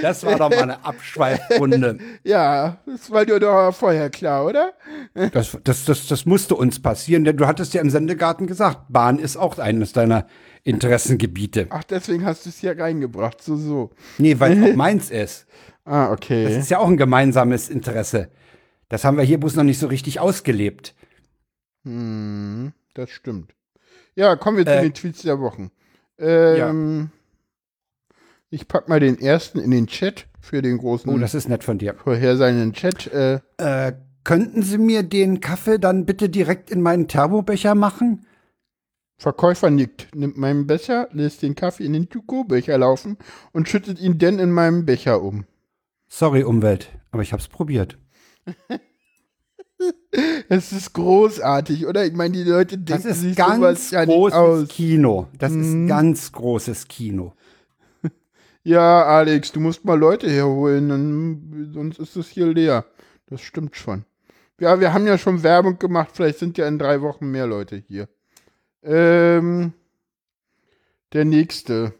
Das 0.00 0.24
war 0.24 0.36
doch 0.36 0.48
mal 0.48 0.62
eine 0.62 0.82
Abschweifrunde. 0.82 1.98
Ja, 2.24 2.78
das 2.86 3.10
war 3.10 3.26
dir 3.26 3.38
doch 3.38 3.72
vorher 3.72 4.08
klar, 4.08 4.46
oder? 4.46 4.72
Das, 5.32 5.58
das, 5.64 5.84
das, 5.84 6.06
das 6.06 6.24
musste 6.24 6.54
uns 6.54 6.80
passieren, 6.80 7.24
denn 7.24 7.36
du 7.36 7.46
hattest 7.46 7.74
ja 7.74 7.82
im 7.82 7.90
Sendegarten 7.90 8.46
gesagt, 8.46 8.86
Bahn 8.88 9.18
ist 9.18 9.36
auch 9.36 9.58
eines 9.58 9.92
deiner 9.92 10.26
Interessengebiete. 10.66 11.66
Ach, 11.70 11.84
deswegen 11.84 12.24
hast 12.24 12.44
du 12.44 12.50
es 12.50 12.58
hier 12.58 12.78
reingebracht, 12.78 13.40
so, 13.42 13.56
so. 13.56 13.90
Nee, 14.18 14.38
weil 14.40 14.52
es 14.58 14.70
auch 14.72 14.76
meins 14.76 15.10
ist. 15.10 15.46
Ah, 15.84 16.06
Das 16.08 16.12
okay. 16.14 16.58
ist 16.58 16.70
ja 16.70 16.78
auch 16.78 16.88
ein 16.88 16.96
gemeinsames 16.96 17.68
Interesse. 17.68 18.28
Das 18.88 19.04
haben 19.04 19.16
wir 19.16 19.24
hier 19.24 19.38
bloß 19.38 19.56
noch 19.56 19.62
nicht 19.64 19.78
so 19.78 19.86
richtig 19.86 20.18
ausgelebt. 20.20 20.94
Hm, 21.84 22.72
das 22.94 23.10
stimmt. 23.10 23.54
Ja, 24.16 24.34
kommen 24.36 24.58
wir 24.58 24.66
zu 24.66 24.72
Äh, 24.72 24.82
den 24.82 24.94
Tweets 24.94 25.22
der 25.22 25.38
Wochen. 25.40 25.70
Ähm, 26.18 27.10
Ich 28.50 28.66
pack 28.68 28.88
mal 28.88 29.00
den 29.00 29.20
ersten 29.20 29.58
in 29.58 29.70
den 29.70 29.86
Chat 29.86 30.26
für 30.40 30.62
den 30.62 30.78
großen 30.78 31.10
Oh, 31.12 31.18
das 31.18 31.34
ist 31.34 31.48
nett 31.48 31.64
von 31.64 31.78
dir. 31.78 31.94
vorhersehenden 31.94 32.72
Chat. 32.72 33.06
Äh, 33.08 33.40
Äh, 33.58 33.92
könnten 34.24 34.62
Sie 34.62 34.78
mir 34.78 35.02
den 35.04 35.40
Kaffee 35.40 35.78
dann 35.78 36.06
bitte 36.06 36.28
direkt 36.28 36.70
in 36.70 36.80
meinen 36.80 37.06
Thermobecher 37.06 37.74
machen? 37.76 38.24
Verkäufer 39.18 39.70
nickt, 39.70 40.14
nimmt 40.14 40.36
meinen 40.36 40.66
Becher, 40.66 41.08
lässt 41.12 41.42
den 41.42 41.54
Kaffee 41.54 41.84
in 41.84 41.94
den 41.94 42.08
To-Go-Becher 42.10 42.76
laufen 42.78 43.16
und 43.52 43.68
schüttet 43.68 43.98
ihn 44.00 44.18
dann 44.18 44.38
in 44.38 44.50
meinem 44.50 44.84
Becher 44.84 45.22
um. 45.22 45.44
Sorry, 46.08 46.44
Umwelt, 46.44 46.90
aber 47.10 47.22
ich 47.22 47.32
hab's 47.32 47.48
probiert. 47.48 47.98
Es 50.48 50.72
ist 50.72 50.94
großartig, 50.94 51.86
oder? 51.86 52.06
Ich 52.06 52.14
meine, 52.14 52.32
die 52.32 52.44
Leute 52.48 52.78
Das 52.78 53.02
denken 53.02 53.08
ist 53.08 53.20
sich 53.20 53.36
ganz 53.36 53.56
sowas 53.56 53.90
ja 53.90 54.04
großes 54.06 54.38
aus. 54.38 54.68
Kino. 54.68 55.28
Das 55.38 55.52
Mhm. 55.52 55.84
ist 55.84 55.88
ganz 55.88 56.32
großes 56.32 56.88
Kino. 56.88 57.34
Ja, 58.64 59.04
Alex, 59.04 59.52
du 59.52 59.60
musst 59.60 59.84
mal 59.84 59.98
Leute 59.98 60.28
herholen, 60.30 61.70
sonst 61.72 61.98
ist 62.00 62.16
es 62.16 62.28
hier 62.28 62.46
leer. 62.46 62.84
Das 63.26 63.40
stimmt 63.42 63.76
schon. 63.76 64.04
Ja, 64.58 64.80
wir 64.80 64.92
haben 64.92 65.06
ja 65.06 65.18
schon 65.18 65.42
Werbung 65.42 65.78
gemacht, 65.78 66.10
vielleicht 66.14 66.38
sind 66.38 66.56
ja 66.58 66.66
in 66.66 66.78
drei 66.78 67.00
Wochen 67.02 67.30
mehr 67.30 67.46
Leute 67.46 67.76
hier. 67.76 68.08
Ähm, 68.86 69.72
der 71.12 71.24
nächste. 71.24 71.94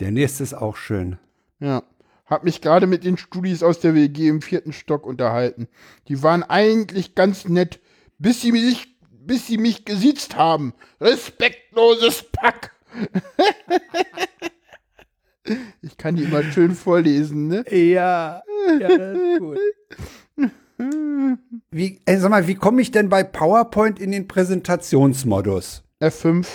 Der 0.00 0.10
nächste 0.10 0.42
ist 0.42 0.54
auch 0.54 0.76
schön. 0.76 1.18
Ja. 1.58 1.82
Hab 2.26 2.44
mich 2.44 2.60
gerade 2.60 2.86
mit 2.86 3.04
den 3.04 3.16
Studis 3.16 3.62
aus 3.62 3.80
der 3.80 3.94
WG 3.94 4.28
im 4.28 4.40
vierten 4.40 4.72
Stock 4.72 5.04
unterhalten. 5.04 5.66
Die 6.06 6.22
waren 6.22 6.44
eigentlich 6.44 7.16
ganz 7.16 7.48
nett, 7.48 7.80
bis 8.18 8.40
sie 8.40 8.52
mich, 8.52 8.96
bis 9.10 9.48
sie 9.48 9.58
mich 9.58 9.84
gesiezt 9.84 10.36
haben. 10.36 10.72
Respektloses 11.00 12.24
Pack. 12.30 12.72
ich 15.82 15.96
kann 15.96 16.14
die 16.14 16.24
immer 16.24 16.44
schön 16.44 16.76
vorlesen, 16.76 17.48
ne? 17.48 17.64
Ja, 17.68 18.42
ja, 18.78 18.96
das 18.96 19.18
ist 19.18 19.38
gut. 19.40 19.58
Wie, 21.70 22.00
ey, 22.06 22.18
sag 22.18 22.30
mal, 22.30 22.46
wie 22.46 22.54
komme 22.54 22.80
ich 22.80 22.90
denn 22.90 23.10
bei 23.10 23.22
PowerPoint 23.22 23.98
in 23.98 24.12
den 24.12 24.26
Präsentationsmodus? 24.26 25.82
F5. 26.00 26.46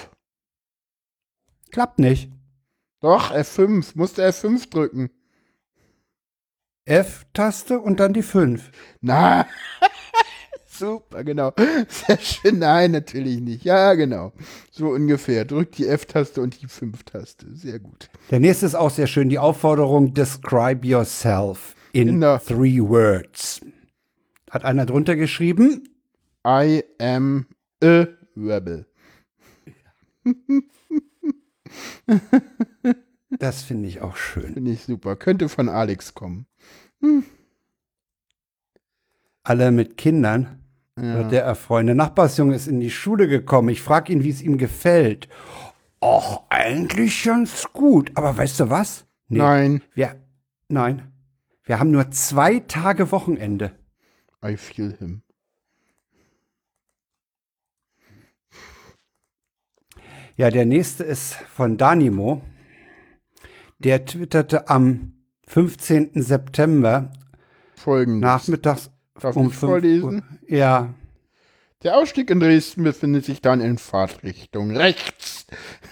Klappt 1.72 2.00
nicht. 2.00 2.32
Doch, 3.02 3.32
F5. 3.32 3.92
Musste 3.96 4.28
F5 4.28 4.70
drücken. 4.70 5.10
F-Taste 6.86 7.80
und 7.80 8.00
dann 8.00 8.14
die 8.14 8.22
5. 8.24 8.72
Na. 9.02 9.48
Super, 10.68 11.24
genau. 11.24 11.54
Sehr 11.88 12.18
schön. 12.20 12.60
Nein, 12.60 12.92
natürlich 12.92 13.40
nicht. 13.40 13.64
Ja, 13.64 13.94
genau. 13.94 14.34
So 14.72 14.90
ungefähr. 14.90 15.46
Drückt 15.46 15.78
die 15.78 15.88
F-Taste 15.88 16.42
und 16.42 16.62
die 16.62 16.68
5-Taste. 16.68 17.56
Sehr 17.56 17.80
gut. 17.80 18.10
Der 18.30 18.40
nächste 18.42 18.66
ist 18.66 18.76
auch 18.76 18.90
sehr 18.92 19.08
schön. 19.08 19.30
Die 19.30 19.40
Aufforderung, 19.40 20.14
describe 20.14 20.86
yourself 20.86 21.76
in 21.94 22.08
Genau. 22.08 22.38
three 22.40 22.80
words. 22.82 23.62
Hat 24.52 24.66
einer 24.66 24.86
drunter 24.86 25.16
geschrieben? 25.16 25.88
I 26.46 26.84
am 27.00 27.48
a 27.82 28.06
rebel. 28.36 28.86
Das 33.40 33.64
finde 33.64 33.90
ich 33.90 34.02
auch 34.02 34.16
schön. 34.16 34.54
Finde 34.54 34.72
ich 34.72 34.84
super. 34.84 35.16
Könnte 35.16 35.50
von 35.50 35.68
Alex 35.68 36.14
kommen. 36.14 36.46
Alle 39.44 39.72
mit 39.72 39.98
Kindern. 39.98 40.64
Ja. 40.98 41.24
Der 41.24 41.44
erfreunde 41.44 41.96
Nachbarsjunge 41.96 42.56
ist 42.56 42.68
in 42.68 42.80
die 42.80 42.92
Schule 42.92 43.28
gekommen. 43.28 43.70
Ich 43.70 43.82
frage 43.82 44.14
ihn, 44.14 44.24
wie 44.24 44.30
es 44.30 44.42
ihm 44.42 44.58
gefällt. 44.58 45.28
Och, 46.02 46.46
eigentlich 46.50 47.24
ganz 47.24 47.66
gut. 47.74 48.12
Aber 48.16 48.38
weißt 48.38 48.60
du 48.62 48.70
was? 48.70 49.06
Nee, 49.28 49.40
Nein, 49.40 49.82
Wir, 49.94 50.16
nein. 50.70 51.12
Wir 51.64 51.80
haben 51.80 51.92
nur 51.92 52.12
zwei 52.12 52.60
Tage 52.60 53.12
Wochenende. 53.12 53.72
I 54.44 54.56
feel 54.56 54.96
him. 54.98 55.24
Ja, 60.38 60.50
der 60.50 60.66
nächste 60.66 61.04
ist 61.04 61.34
von 61.34 61.78
Danimo. 61.78 62.42
Der 63.80 64.06
twitterte 64.06 64.70
am 64.70 65.14
15. 65.48 66.22
September 66.22 67.12
Folgendes. 67.76 68.22
nachmittags 68.22 68.92
Darf 69.20 69.36
um 69.36 69.48
ich 69.48 69.56
5 69.56 69.60
vorlesen? 69.70 70.16
Uhr. 70.16 70.24
Ja, 70.50 70.94
Der 71.84 71.98
Ausstieg 71.98 72.30
in 72.32 72.40
Dresden 72.40 72.84
befindet 72.84 73.26
sich 73.26 73.42
dann 73.42 73.62
in 73.62 73.78
Fahrtrichtung 73.78 74.76
rechts. 74.76 75.46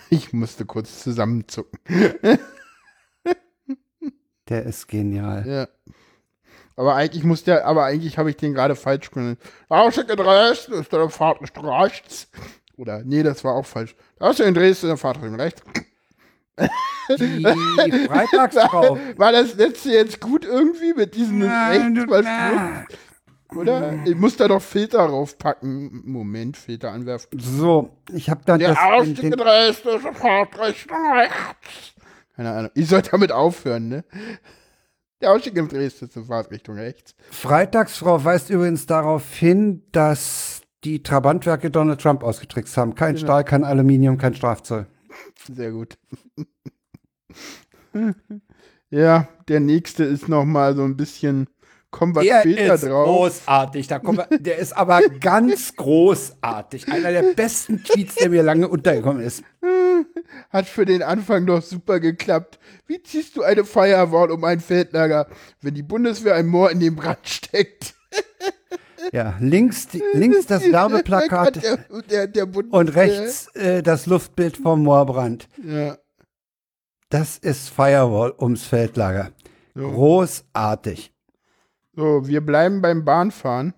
Ich 0.10 0.34
musste 0.34 0.66
kurz 0.66 1.04
zusammenzucken. 1.04 1.80
der 4.50 4.64
ist 4.64 4.88
genial. 4.88 5.48
Ja. 5.48 5.68
Aber 6.76 6.96
eigentlich 6.96 7.24
muss 7.24 7.44
der, 7.44 7.66
aber 7.68 7.86
eigentlich 7.86 8.18
habe 8.18 8.32
ich 8.32 8.38
den 8.38 8.54
gerade 8.54 8.76
falsch 8.76 9.12
genannt. 9.12 9.40
Der 9.70 9.78
Ausstieg 9.78 10.10
in 10.10 10.18
Dresden 10.18 10.74
ist 10.74 10.92
dann 10.92 11.10
Fahrtrichtung 11.10 11.68
rechts. 11.70 12.30
Oder, 12.78 13.04
nee, 13.04 13.24
das 13.24 13.44
war 13.44 13.54
auch 13.54 13.66
falsch. 13.66 13.96
Der 14.20 14.28
Ausstieg 14.28 14.48
in 14.48 14.54
Dresden 14.54 14.92
ist 14.92 15.00
Fahrtrichtung 15.00 15.36
rechts. 15.40 15.62
Die 17.20 17.44
Freitagsfrau. 18.08 18.98
War 19.18 19.32
das 19.32 19.56
letzte 19.56 19.90
jetzt 19.92 20.20
gut 20.20 20.46
irgendwie 20.46 20.94
mit 20.94 21.16
diesem 21.16 21.40
Nein, 21.40 21.96
rechts 21.96 22.06
du- 22.06 22.12
was 22.12 22.26
na. 22.26 22.86
Oder? 23.56 24.00
Ich 24.06 24.16
muss 24.16 24.36
da 24.36 24.48
doch 24.48 24.62
Filter 24.62 25.00
raufpacken. 25.02 26.02
Moment, 26.06 26.58
Filter 26.58 26.92
anwerfen. 26.92 27.38
So, 27.40 27.96
ich 28.12 28.28
habe 28.30 28.42
dann 28.46 28.60
Der 28.60 28.70
das, 28.70 28.80
den, 28.80 28.94
Ausstieg 28.94 29.24
in 29.26 29.30
den, 29.32 29.40
Dresden 29.40 29.90
ist 29.90 30.18
Fahrtrichtung 30.18 30.98
rechts. 31.16 31.94
Keine 32.36 32.52
Ahnung. 32.52 32.72
Ich 32.74 32.88
sollte 32.90 33.12
damit 33.12 33.32
aufhören, 33.32 33.90
ne? 33.90 34.04
Der 35.22 35.32
Ausstieg 35.32 35.56
in 35.56 35.68
Dresden 35.68 36.06
ist 36.06 36.16
Fahrtrichtung 36.26 36.76
rechts. 36.78 37.14
Freitagsfrau 37.30 38.24
weist 38.26 38.50
übrigens 38.50 38.88
darauf 38.88 39.36
hin, 39.36 39.84
dass 39.92 40.63
die 40.84 41.04
Trabantwerke 41.04 41.72
Donald 41.72 42.02
Trump 42.02 42.24
ausgetrickst 42.24 42.76
haben. 42.78 42.96
Kein 42.96 43.16
Genau. 43.16 43.26
Stahl, 43.26 43.44
kein 43.44 43.64
Aluminium, 43.64 44.18
kein 44.18 44.34
Strafzoll. 44.36 44.88
Sehr 45.54 45.72
gut. 45.72 45.98
ja, 48.90 49.28
der 49.48 49.60
nächste 49.60 50.04
ist 50.04 50.28
noch 50.30 50.46
mal 50.46 50.76
so 50.76 50.84
ein 50.84 50.98
bisschen 50.98 51.48
kommen 51.92 52.16
wir 52.16 52.24
Der 52.24 52.42
später 52.42 52.74
ist 52.74 52.86
drauf. 52.86 53.06
großartig. 53.06 53.88
Da 53.88 54.00
kommen 54.00 54.18
wir, 54.18 54.40
der 54.40 54.58
ist 54.58 54.76
aber 54.76 55.02
ganz 55.20 55.76
großartig. 55.76 56.92
Einer 56.92 57.12
der 57.12 57.34
besten 57.36 57.84
Tweets, 57.84 58.16
der 58.16 58.30
mir 58.32 58.42
lange 58.42 58.68
untergekommen 58.68 59.22
ist. 59.24 59.44
Hat 60.50 60.66
für 60.66 60.86
den 60.86 61.04
Anfang 61.04 61.46
doch 61.46 61.62
super 61.62 62.00
geklappt. 62.00 62.58
Wie 62.88 63.02
ziehst 63.04 63.38
du 63.38 63.44
eine 63.44 63.64
Firewall 63.64 64.32
um 64.32 64.44
ein 64.44 64.60
Feldlager, 64.60 65.28
wenn 65.62 65.76
die 65.76 65.84
Bundeswehr 65.84 66.34
ein 66.36 66.48
Moor 66.48 66.72
in 66.72 66.80
den 66.80 66.96
Brand 66.96 67.28
steckt? 67.30 67.94
Ja, 69.12 69.36
links, 69.40 69.88
die, 69.88 70.02
links 70.14 70.46
das 70.46 70.64
Werbeplakat 70.72 71.62
Der, 71.64 71.78
der, 72.10 72.28
der 72.28 72.48
und 72.72 72.96
rechts 72.96 73.48
äh, 73.56 73.82
das 73.84 74.06
Luftbild 74.06 74.58
vom 74.58 74.84
Moorbrand. 74.84 75.48
Ja. 75.64 75.98
Das 77.10 77.38
ist 77.38 77.70
Firewall 77.70 78.34
ums 78.40 78.64
Feldlager. 78.64 79.32
Großartig. 79.76 81.12
So, 81.96 82.28
wir 82.28 82.42
bleiben 82.42 82.82
beim 82.82 83.06
Bahnfahren. 83.06 83.74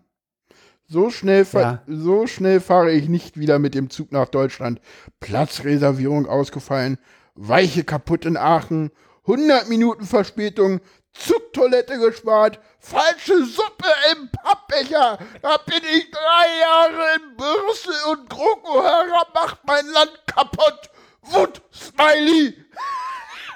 So 0.87 1.09
schnell, 1.09 1.45
Ja. 1.53 1.81
so 1.87 2.27
schnell 2.27 2.59
fahre 2.61 2.91
ich 2.91 3.09
nicht 3.09 3.37
wieder 3.39 3.57
mit 3.59 3.73
dem 3.73 3.89
Zug 3.89 4.11
nach 4.11 4.27
Deutschland. 4.29 4.79
Platzreservierung 5.19 6.27
ausgefallen, 6.27 6.97
Weiche 7.33 7.83
kaputt 7.83 8.25
in 8.25 8.37
Aachen, 8.37 8.91
100 9.23 9.67
Minuten 9.67 10.05
Verspätung, 10.05 10.79
Zugtoilette 11.13 11.97
gespart, 11.97 12.59
falsche 12.85 13.45
Suppe 13.45 13.87
im 14.11 14.29
Pappbecher. 14.29 15.17
Da 15.41 15.57
bin 15.65 15.81
ich 15.95 16.11
drei 16.11 16.47
Jahre 16.61 17.15
in 17.15 17.35
Brüssel 17.35 17.93
und 18.11 18.29
GroKo 18.29 18.83
herab, 18.83 19.33
macht 19.33 19.59
mein 19.65 19.85
Land 19.87 20.11
kaputt. 20.27 20.89
Wut, 21.23 21.61
Smiley. 21.73 22.53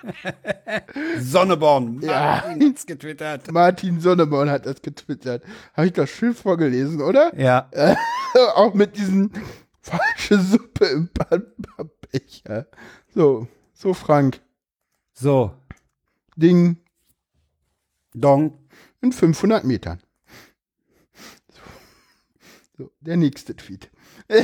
Sonneborn. 1.20 2.02
Ja. 2.02 2.44
Martin 2.46 2.70
hat's 2.70 2.86
getwittert. 2.86 3.52
Martin 3.52 4.00
Sonneborn 4.00 4.50
hat 4.50 4.66
das 4.66 4.82
getwittert. 4.82 5.44
Habe 5.74 5.88
ich 5.88 5.94
das 5.94 6.10
schön 6.10 6.34
vorgelesen, 6.34 7.02
oder? 7.02 7.38
Ja. 7.38 7.70
auch 8.56 8.74
mit 8.74 8.98
diesen 8.98 9.32
falsche 9.82 10.40
Suppe 10.40 10.86
im 10.86 11.10
Pappbecher. 11.10 12.68
So, 13.14 13.48
so 13.74 13.94
Frank. 13.94 14.42
So, 15.14 15.54
Ding 16.36 16.78
Dong. 18.14 18.59
In 19.02 19.12
500 19.12 19.64
Metern. 19.64 20.00
So, 21.52 21.62
so 22.78 22.92
der 23.02 23.18
nächste 23.18 23.56
Tweet. 23.56 23.90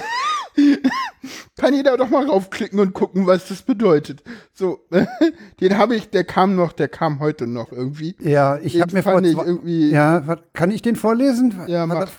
Kann 1.58 1.74
jeder 1.74 1.98
doch 1.98 2.10
mal 2.10 2.28
raufklicken 2.28 2.80
und 2.80 2.94
gucken, 2.94 3.28
was 3.28 3.48
das 3.48 3.62
bedeutet. 3.62 4.24
So, 4.54 4.86
den 5.60 5.78
habe 5.78 5.96
ich, 5.96 6.10
der 6.10 6.24
kam 6.24 6.56
noch, 6.56 6.74
der 6.74 6.88
kam 6.88 7.20
heute 7.20 7.48
noch 7.48 7.72
irgendwie. 7.72 8.16
Ja, 8.20 8.58
ich 8.58 8.80
habe 8.82 8.94
mir 8.94 9.04
vor 9.04 9.22
ich 9.22 9.38
irgendwie. 9.38 9.92
Ja, 9.92 10.38
kann 10.54 10.72
ich 10.72 10.82
den 10.82 10.96
vorlesen? 10.96 11.62
Ja, 11.68 11.86
mach. 11.86 12.10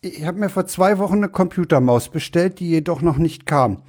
Ich 0.00 0.24
habe 0.24 0.40
mir 0.40 0.48
vor 0.48 0.66
zwei 0.66 0.98
Wochen 0.98 1.18
eine 1.18 1.28
Computermaus 1.28 2.08
bestellt, 2.08 2.58
die 2.58 2.68
jedoch 2.68 3.02
noch 3.02 3.18
nicht 3.18 3.46
kam. 3.46 3.82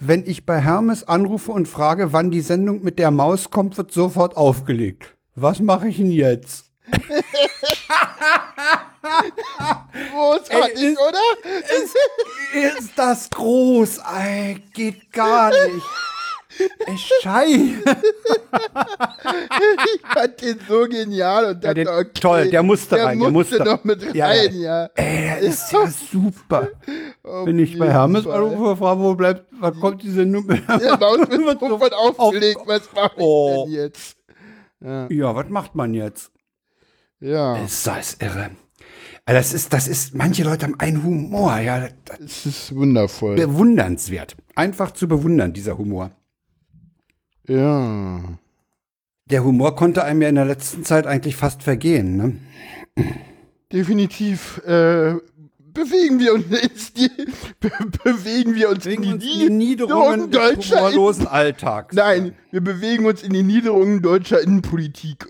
Wenn 0.00 0.26
ich 0.26 0.44
bei 0.44 0.60
Hermes 0.60 1.06
anrufe 1.06 1.52
und 1.52 1.68
frage, 1.68 2.12
wann 2.12 2.32
die 2.32 2.40
Sendung 2.40 2.82
mit 2.82 2.98
der 2.98 3.12
Maus 3.12 3.50
kommt, 3.50 3.78
wird 3.78 3.92
sofort 3.92 4.36
aufgelegt. 4.36 5.16
Was 5.36 5.60
mache 5.60 5.86
ich 5.86 5.98
denn 5.98 6.10
jetzt? 6.10 6.71
Großartig, 10.12 10.76
Ey, 10.82 10.92
ist- 10.92 10.98
oder? 11.00 11.18
Ist 12.78 12.92
das 12.96 13.30
groß? 13.30 14.00
Ey, 14.18 14.62
geht 14.72 15.12
gar 15.12 15.50
nicht. 15.50 15.84
Ey, 16.86 16.98
Scheiße. 17.22 17.82
Ich 19.94 20.00
fand 20.12 20.40
den 20.42 20.60
so 20.68 20.84
genial 20.86 21.46
und 21.46 21.64
dachte, 21.64 21.74
den- 21.74 21.88
okay, 21.88 22.10
toll, 22.20 22.50
der 22.50 22.62
musste 22.62 23.02
rein, 23.02 23.18
der 23.18 23.30
musste- 23.30 23.58
doch 23.58 23.82
mit 23.84 24.14
Ja, 24.14 24.26
rein, 24.26 24.54
ja. 24.60 24.84
Ey, 24.94 25.22
der 25.22 25.38
ist 25.38 25.72
ja 25.72 25.86
super. 26.12 26.68
Auf 27.22 27.46
Wenn 27.46 27.58
ich 27.58 27.78
bei 27.78 27.90
Hermes 27.90 28.26
anrufe, 28.26 28.76
frage, 28.76 29.00
wo 29.00 29.14
bleibt, 29.14 29.46
wann 29.52 29.80
kommt 29.80 30.02
diese 30.02 30.26
Nummer? 30.26 30.56
Der 30.56 30.98
Maus 30.98 31.18
wird 31.30 31.60
sofort 31.60 31.94
aufgelegt, 31.94 32.60
was 32.66 32.82
mache 32.94 33.12
ich 33.16 33.22
Oh. 33.22 33.64
denn 33.66 33.72
jetzt? 33.74 34.16
Ja, 35.10 35.34
was 35.34 35.48
macht 35.48 35.74
man 35.74 35.94
jetzt? 35.94 36.30
Ja, 37.22 37.56
Ist 37.64 37.86
das 37.86 38.16
irre. 38.20 38.50
Also 39.24 39.38
Das 39.38 39.54
ist, 39.54 39.72
das 39.72 39.86
ist, 39.86 40.14
manche 40.14 40.42
Leute 40.42 40.66
haben 40.66 40.80
einen 40.80 41.04
Humor, 41.04 41.56
ja, 41.58 41.88
das 42.04 42.20
es 42.20 42.46
ist 42.46 42.74
wundervoll. 42.74 43.36
bewundernswert. 43.36 44.36
Einfach 44.56 44.90
zu 44.90 45.06
bewundern, 45.06 45.52
dieser 45.52 45.78
Humor. 45.78 46.10
Ja. 47.46 48.20
Der 49.30 49.44
Humor 49.44 49.76
konnte 49.76 50.02
einem 50.04 50.22
ja 50.22 50.28
in 50.28 50.34
der 50.34 50.44
letzten 50.44 50.84
Zeit 50.84 51.06
eigentlich 51.06 51.36
fast 51.36 51.62
vergehen, 51.62 52.16
ne? 52.16 52.36
Definitiv 53.72 54.58
äh, 54.66 55.14
bewegen 55.72 56.18
wir 56.18 56.34
uns 56.34 56.44
ins 56.46 56.92
die, 56.92 57.08
be 57.60 57.70
bewegen 58.02 58.54
wir 58.56 58.68
uns 58.68 58.84
in 58.84 59.00
die, 59.02 59.12
uns 59.12 59.24
in 59.24 59.30
die 59.30 59.50
Niederungen 59.50 60.30
des 60.30 60.40
deutscher 60.40 60.76
humorlosen 60.78 61.26
Alltags. 61.28 61.94
Nein, 61.94 62.34
wir 62.50 62.60
bewegen 62.60 63.06
uns 63.06 63.22
in 63.22 63.32
die 63.32 63.42
Niederungen 63.44 64.02
deutscher 64.02 64.40
Innenpolitik. 64.42 65.26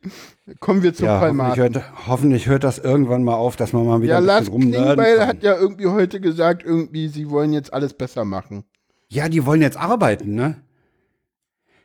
Kommen 0.60 0.82
wir 0.82 0.94
zum 0.94 1.06
Ja, 1.06 1.18
Fall 1.20 1.30
hoffentlich 1.30 1.56
hört, 1.56 2.06
hoffentlich 2.06 2.46
hört 2.46 2.64
das 2.64 2.78
irgendwann 2.78 3.24
mal 3.24 3.34
auf, 3.34 3.56
dass 3.56 3.72
man 3.72 3.86
mal 3.86 4.02
wieder 4.02 4.20
Ja, 4.20 4.36
ein 4.36 4.44
bisschen 4.44 4.72
kann. 5.18 5.28
hat 5.28 5.42
ja 5.42 5.56
irgendwie 5.56 5.86
heute 5.86 6.20
gesagt, 6.20 6.64
irgendwie, 6.64 7.08
sie 7.08 7.30
wollen 7.30 7.52
jetzt 7.52 7.72
alles 7.72 7.94
besser 7.94 8.24
machen. 8.24 8.64
Ja, 9.08 9.28
die 9.28 9.44
wollen 9.46 9.62
jetzt 9.62 9.76
arbeiten, 9.76 10.34
ne? 10.34 10.56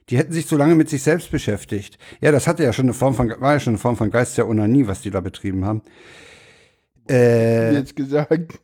Die 0.10 0.18
hätten 0.18 0.34
sich 0.34 0.48
so 0.48 0.58
lange 0.58 0.76
mit 0.76 0.90
sich 0.90 1.04
selbst 1.04 1.32
beschäftigt. 1.32 1.98
Ja, 2.20 2.32
das 2.32 2.48
hatte 2.48 2.64
ja 2.64 2.74
schon 2.74 2.86
eine 2.86 2.94
Form 2.94 3.14
von, 3.14 3.30
war 3.40 3.54
ja 3.54 3.60
schon 3.60 3.72
eine 3.72 3.78
Form 3.78 3.96
von 3.96 4.10
Geist 4.12 4.38
der 4.38 4.48
Onanie, 4.48 4.88
was 4.88 5.02
die 5.02 5.12
da 5.12 5.22
betrieben 5.22 5.64
haben. 5.66 5.82
Äh, 7.10 7.74
Jetzt 7.74 7.96
gesagt. 7.96 8.60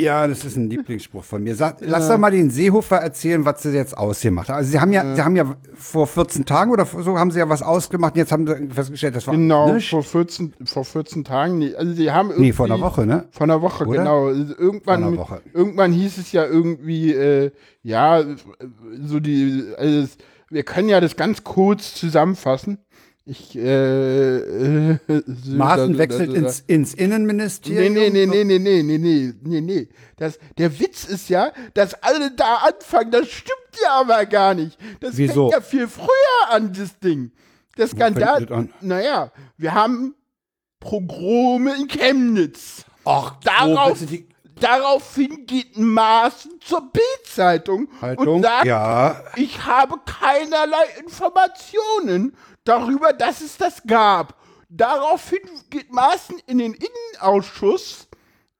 Ja, 0.00 0.26
das 0.26 0.44
ist 0.44 0.56
ein 0.56 0.68
Lieblingsspruch 0.70 1.22
von 1.24 1.42
mir. 1.42 1.54
Sag, 1.54 1.76
Lass 1.80 2.08
doch 2.08 2.18
mal 2.18 2.30
den 2.30 2.50
Seehofer 2.50 2.96
erzählen, 2.96 3.44
was 3.44 3.62
sie 3.62 3.70
jetzt 3.70 3.96
ausgemacht 3.96 4.48
haben. 4.48 4.56
Also 4.56 4.70
sie 4.70 4.80
haben 4.80 4.92
ja, 4.92 5.14
sie 5.14 5.22
haben 5.22 5.36
ja 5.36 5.54
vor 5.74 6.06
14 6.06 6.44
Tagen 6.44 6.70
oder 6.70 6.84
so 6.86 7.18
haben 7.18 7.30
sie 7.30 7.38
ja 7.38 7.48
was 7.48 7.62
ausgemacht 7.62 8.14
und 8.14 8.18
jetzt 8.18 8.32
haben 8.32 8.46
sie 8.46 8.68
festgestellt, 8.74 9.16
das 9.16 9.26
war 9.26 9.34
Genau, 9.34 9.72
nichts. 9.72 9.90
vor 9.90 10.02
14, 10.02 10.54
vor 10.64 10.84
14 10.84 11.24
Tagen. 11.24 11.58
Nee, 11.58 11.74
also 11.74 11.92
sie 11.92 12.10
haben 12.10 12.30
irgendwie. 12.30 12.46
Nee, 12.48 12.52
vor 12.52 12.66
einer 12.66 12.80
Woche, 12.80 13.06
ne? 13.06 13.26
Vor 13.30 13.44
einer 13.44 13.62
Woche, 13.62 13.86
Oder? 13.86 13.98
genau. 13.98 14.26
Also 14.26 14.54
Irgendwann, 14.56 15.16
Woche. 15.16 15.40
irgendwann 15.52 15.92
hieß 15.92 16.18
es 16.18 16.32
ja 16.32 16.44
irgendwie, 16.44 17.12
äh, 17.12 17.50
ja, 17.82 18.22
so 19.02 19.20
die, 19.20 19.64
also 19.78 20.08
wir 20.50 20.64
können 20.64 20.88
ja 20.88 21.00
das 21.00 21.16
ganz 21.16 21.44
kurz 21.44 21.94
zusammenfassen. 21.94 22.78
Ich, 23.26 23.54
äh, 23.56 24.88
äh, 24.92 24.98
Maaßen 25.46 25.98
wechselt 25.98 26.30
da- 26.30 26.32
da- 26.32 26.38
ins, 26.38 26.60
ins 26.66 26.94
Innenministerium. 26.94 27.92
nee, 27.94 28.10
nee, 28.10 28.26
nee, 28.26 28.44
nee, 28.44 28.58
nee, 28.58 28.82
nee, 28.82 28.98
nee, 28.98 29.32
nee, 29.42 29.60
nee. 29.60 29.88
Das, 30.16 30.38
der 30.58 30.78
Witz 30.80 31.04
ist 31.04 31.28
ja, 31.28 31.52
dass 31.74 31.94
alle 32.02 32.30
da 32.32 32.56
anfangen. 32.56 33.10
Das 33.10 33.28
stimmt 33.28 33.56
ja 33.82 34.00
aber 34.00 34.24
gar 34.26 34.54
nicht. 34.54 34.76
Das 35.00 35.16
Wieso? 35.16 35.50
fängt 35.50 35.62
ja 35.62 35.68
viel 35.68 35.86
früher 35.88 36.50
an, 36.50 36.72
das 36.72 36.98
Ding. 36.98 37.30
Das 37.76 37.90
Skandal. 37.90 38.46
das? 38.46 38.64
Naja, 38.80 39.30
wir 39.56 39.74
haben 39.74 40.14
Pogrome 40.80 41.74
in 41.76 41.88
Chemnitz. 41.88 42.84
Ach, 43.04 43.36
Darauf, 43.44 43.98
die- 44.04 44.26
daraufhin 44.60 45.46
geht 45.46 45.78
Maaßen 45.78 46.52
zur 46.60 46.90
Bild-Zeitung 46.90 47.88
und 48.16 48.42
sagt, 48.42 48.64
ja, 48.66 49.22
ich 49.36 49.64
habe 49.64 49.96
keinerlei 50.04 50.84
Informationen 51.02 52.34
darüber, 52.70 53.12
dass 53.12 53.40
es 53.40 53.56
das 53.56 53.82
gab. 53.86 54.36
Daraufhin 54.68 55.40
geht 55.70 55.92
Maaßen 55.92 56.40
in 56.46 56.58
den 56.58 56.74
Innenausschuss 56.74 58.08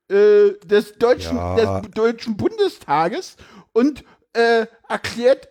äh, 0.09 0.51
des, 0.65 0.93
deutschen, 0.97 1.37
Ja. 1.37 1.55
des 1.81 1.91
Deutschen 1.91 2.35
Bundestages 2.35 3.37
und 3.71 4.03
äh, 4.33 4.65
erklärt, 4.89 5.47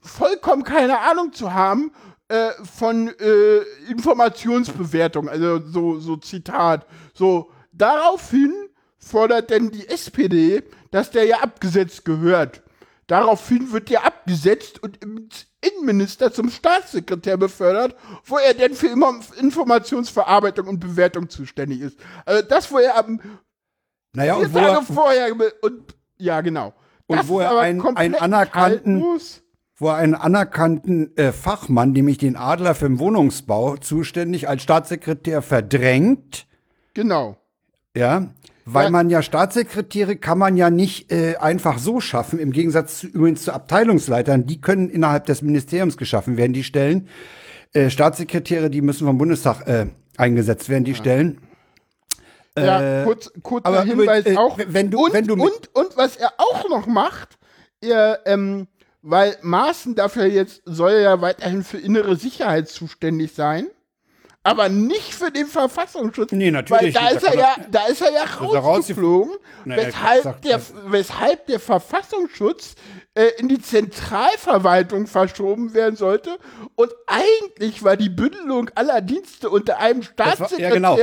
vollkommen 0.00 0.62
keine 0.62 1.00
Ahnung 1.00 1.32
zu 1.32 1.52
haben 1.52 1.90
äh, 2.28 2.50
von 2.78 3.08
äh, 3.18 3.58
Informationsbewertung. 3.90 5.28
Also 5.28 5.60
so, 5.66 5.98
so 5.98 6.16
Zitat. 6.16 6.86
So, 7.12 7.50
daraufhin 7.72 8.52
fordert 8.98 9.50
denn 9.50 9.70
die 9.70 9.88
SPD, 9.88 10.62
dass 10.92 11.10
der 11.10 11.24
ja 11.24 11.38
abgesetzt 11.38 12.04
gehört. 12.04 12.62
Daraufhin 13.08 13.72
wird 13.72 13.90
der 13.90 14.04
abgesetzt 14.06 14.82
und 14.82 15.02
im 15.02 15.28
Innenminister 15.64 16.32
zum 16.32 16.50
Staatssekretär 16.50 17.36
befördert, 17.36 17.94
wo 18.24 18.36
er 18.38 18.54
denn 18.54 18.74
für 18.74 18.88
immer 18.88 19.20
Informationsverarbeitung 19.40 20.68
und 20.68 20.80
Bewertung 20.80 21.28
zuständig 21.28 21.80
ist. 21.80 21.98
Also 22.24 22.42
das, 22.48 22.70
wo 22.70 22.78
er 22.78 22.96
am 22.98 23.20
naja, 24.14 24.34
und 24.36 24.52
wo 24.54 24.58
er, 24.58 24.82
vorher 24.82 25.32
und 25.62 25.94
ja 26.18 26.40
genau. 26.40 26.72
Und 27.06 27.18
Das 27.18 27.28
wo 27.28 27.40
er 27.40 27.58
einen- 27.58 27.84
einen 27.96 28.14
anerkannten- 28.14 29.02
wo 29.76 29.88
er 29.88 29.96
einen 29.96 30.14
anerkannten 30.14 31.16
äh, 31.16 31.32
Fachmann, 31.32 31.90
nämlich 31.92 32.18
den 32.18 32.36
Adler 32.36 32.74
für 32.76 32.86
den 32.88 33.00
Wohnungsbau, 33.00 33.76
zuständig 33.76 34.48
als 34.48 34.62
Staatssekretär 34.62 35.42
verdrängt. 35.42 36.46
Genau. 36.94 37.36
Ja, 37.96 38.28
weil 38.64 38.84
Ja. 38.84 38.90
man 38.90 39.10
ja 39.10 39.22
Staatssekretäre 39.22 40.16
kann 40.16 40.38
man 40.38 40.56
ja 40.56 40.70
nicht 40.70 41.12
äh, 41.12 41.36
einfach 41.36 41.78
so 41.78 42.00
schaffen, 42.00 42.38
im 42.38 42.50
Gegensatz 42.52 43.00
zu, 43.00 43.06
übrigens 43.08 43.42
zu 43.44 43.52
Abteilungsleitern, 43.52 44.46
die 44.46 44.60
können 44.60 44.88
innerhalb 44.90 45.26
des 45.26 45.42
Ministeriums 45.42 45.96
geschaffen 45.96 46.36
werden, 46.36 46.52
die 46.52 46.64
Stellen. 46.64 47.08
Äh, 47.72 47.90
Staatssekretäre, 47.90 48.70
die 48.70 48.80
müssen 48.82 49.06
vom 49.06 49.18
Bundestag 49.18 49.66
äh, 49.66 49.86
eingesetzt 50.16 50.68
werden, 50.68 50.84
die 50.84 50.94
Stellen. 50.94 51.38
Ja, 52.56 53.00
Äh, 53.02 53.04
kurz, 53.04 53.32
kurzer 53.42 53.66
aber 53.66 53.82
Hinweis 53.82 54.26
äh, 54.26 54.36
auch. 54.36 54.58
wenn 54.68 54.90
du- 54.90 55.04
und, 55.06 55.12
wenn 55.12 55.26
du 55.26 55.34
mit- 55.36 55.44
und, 55.44 55.74
und 55.74 55.96
was 55.96 56.16
er 56.16 56.32
auch 56.38 56.68
noch 56.68 56.86
macht, 56.86 57.36
er, 57.80 58.20
ähm, 58.26 58.68
weil 59.02 59.36
Maaßen 59.42 59.96
dafür 59.96 60.26
jetzt 60.26 60.62
soll 60.64 60.92
er 60.92 61.00
ja 61.00 61.20
weiterhin 61.20 61.64
für 61.64 61.78
innere 61.78 62.16
Sicherheit 62.16 62.68
zuständig 62.68 63.34
sein, 63.34 63.66
aber 64.44 64.68
nicht 64.68 65.14
für 65.14 65.30
den 65.30 65.46
Verfassungsschutz. 65.46 66.30
Nee, 66.30 66.50
natürlich 66.50 66.94
Weil 66.94 67.02
da 67.02 67.08
ist 67.08 67.24
er 67.24 67.36
ja, 67.36 67.56
da 67.70 67.86
ist 67.86 68.02
er 68.02 68.12
ja 68.12 68.24
rausgeflogen, 68.24 69.34
weshalb, 69.64 70.42
der, 70.42 70.60
weshalb 70.86 71.46
der 71.46 71.58
Verfassungsschutz 71.58 72.74
in 73.38 73.48
die 73.48 73.60
Zentralverwaltung 73.62 75.06
verschoben 75.06 75.72
werden 75.74 75.96
sollte 75.96 76.30
und 76.74 76.90
eigentlich 77.06 77.84
war 77.84 77.96
die 77.96 78.08
Bündelung 78.08 78.70
aller 78.74 79.00
Dienste 79.00 79.50
unter 79.50 79.78
einem 79.78 80.00
war- 80.16 80.26
ja, 80.26 80.32
Staatssekretär 80.34 80.70
genau. 80.72 80.98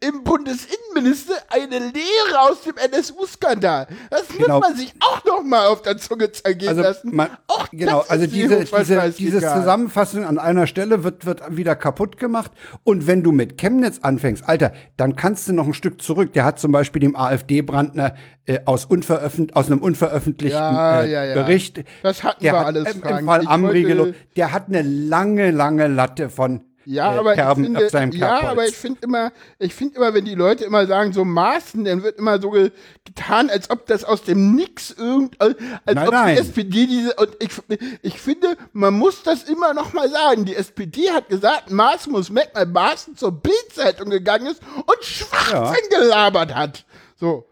im 0.00 0.22
Bundesinnenminister 0.24 1.34
eine 1.50 1.78
Lehre 1.78 2.40
aus 2.48 2.62
dem 2.62 2.74
NSU-Skandal. 2.76 3.88
Das 4.10 4.28
Genau. 4.28 4.58
muss 4.60 4.68
man 4.68 4.76
sich 4.76 4.92
auch 5.00 5.24
noch 5.24 5.42
mal 5.42 5.66
auf 5.66 5.82
der 5.82 5.98
Zunge 5.98 6.30
zergehen 6.30 6.68
Also, 6.70 6.82
lassen. 6.82 7.14
man, 7.14 7.28
auch 7.48 7.68
genau, 7.72 8.04
also 8.08 8.26
diese, 8.26 8.60
diese, 8.60 8.66
scheißegal. 8.66 9.10
diese 9.12 9.40
Zusammenfassung 9.40 10.24
an 10.24 10.38
einer 10.38 10.66
Stelle 10.66 11.02
wird, 11.04 11.26
wird 11.26 11.42
wieder 11.56 11.74
kaputt 11.74 12.18
gemacht. 12.18 12.52
Und 12.84 13.06
wenn 13.06 13.22
du 13.22 13.32
mit 13.32 13.58
Chemnitz 13.58 13.98
anfängst, 14.02 14.48
Alter, 14.48 14.72
dann 14.96 15.16
kannst 15.16 15.48
du 15.48 15.52
noch 15.52 15.66
ein 15.66 15.74
Stück 15.74 16.00
zurück. 16.02 16.32
Der 16.34 16.44
hat 16.44 16.58
zum 16.60 16.70
Beispiel 16.72 17.00
dem 17.00 17.16
AfD-Brandner 17.16 18.14
äh, 18.46 18.60
aus, 18.64 18.86
unveröffent 18.86 19.54
aus 19.56 19.66
einem 19.66 19.80
unveröffentlichten 19.82 20.58
Ja, 20.58 21.02
äh, 21.02 21.10
ja, 21.12 21.24
ja. 21.24 21.34
Bericht. 21.48 21.84
Das 22.02 22.22
hatten 22.22 22.42
der 22.44 22.52
wir 22.52 22.58
hat, 22.60 22.66
alles, 22.66 22.88
Frank. 22.96 23.20
im 23.20 23.26
Fall 23.26 23.42
Ich 23.42 23.48
Amri 23.48 23.84
wollte- 23.84 24.10
gelo- 24.10 24.14
Der 24.36 24.52
hat 24.52 24.68
eine 24.68 24.82
lange, 24.82 25.50
lange 25.50 25.88
Latte 25.88 26.30
von 26.30 26.62
Ja, 26.84 27.14
äh, 27.14 27.18
aber 27.18 27.34
Kerben 27.34 27.64
ich 27.64 27.68
finde, 27.70 27.90
seinem 27.90 28.12
ja, 28.12 28.28
Kerbholz. 28.28 28.50
aber 28.52 28.66
ich 28.66 28.76
finde 28.76 29.00
immer, 29.02 29.32
ich 29.58 29.74
finde 29.74 29.96
immer, 29.96 30.14
wenn 30.14 30.24
die 30.24 30.34
Leute 30.34 30.64
immer 30.64 30.86
sagen 30.86 31.12
so 31.12 31.22
Maßen, 31.24 31.84
dann 31.84 32.02
wird 32.02 32.18
immer 32.18 32.40
so 32.40 32.50
ge 32.50 32.70
getan, 33.04 33.50
als 33.50 33.68
ob 33.68 33.86
das 33.86 34.04
aus 34.04 34.22
dem 34.22 34.54
Nix 34.54 34.90
irgend, 34.92 35.38
als 35.38 35.56
Nein, 35.84 36.06
ob 36.08 36.12
nein. 36.14 36.34
die 36.36 36.40
SPD 36.40 36.86
diese 36.86 37.14
und 37.16 37.30
ich, 37.40 37.50
ich 38.00 38.18
finde, 38.20 38.56
man 38.72 38.94
muss 38.94 39.22
das 39.22 39.42
immer 39.44 39.74
noch 39.74 39.92
mal 39.92 40.08
sagen. 40.08 40.46
Die 40.46 40.54
SPD 40.56 41.10
hat 41.10 41.28
gesagt, 41.28 41.70
Maaßen 41.70 42.10
muss 42.10 42.34
weg, 42.34 42.50
weil 42.54 42.64
Maaßen 42.66 43.16
zur 43.16 43.32
Bildzeitung 43.32 44.08
gegangen 44.08 44.46
ist 44.46 44.62
und 44.86 45.04
Schwachsinn 45.04 45.88
gelabert 45.90 46.54
hat. 46.54 46.86
So, 47.20 47.44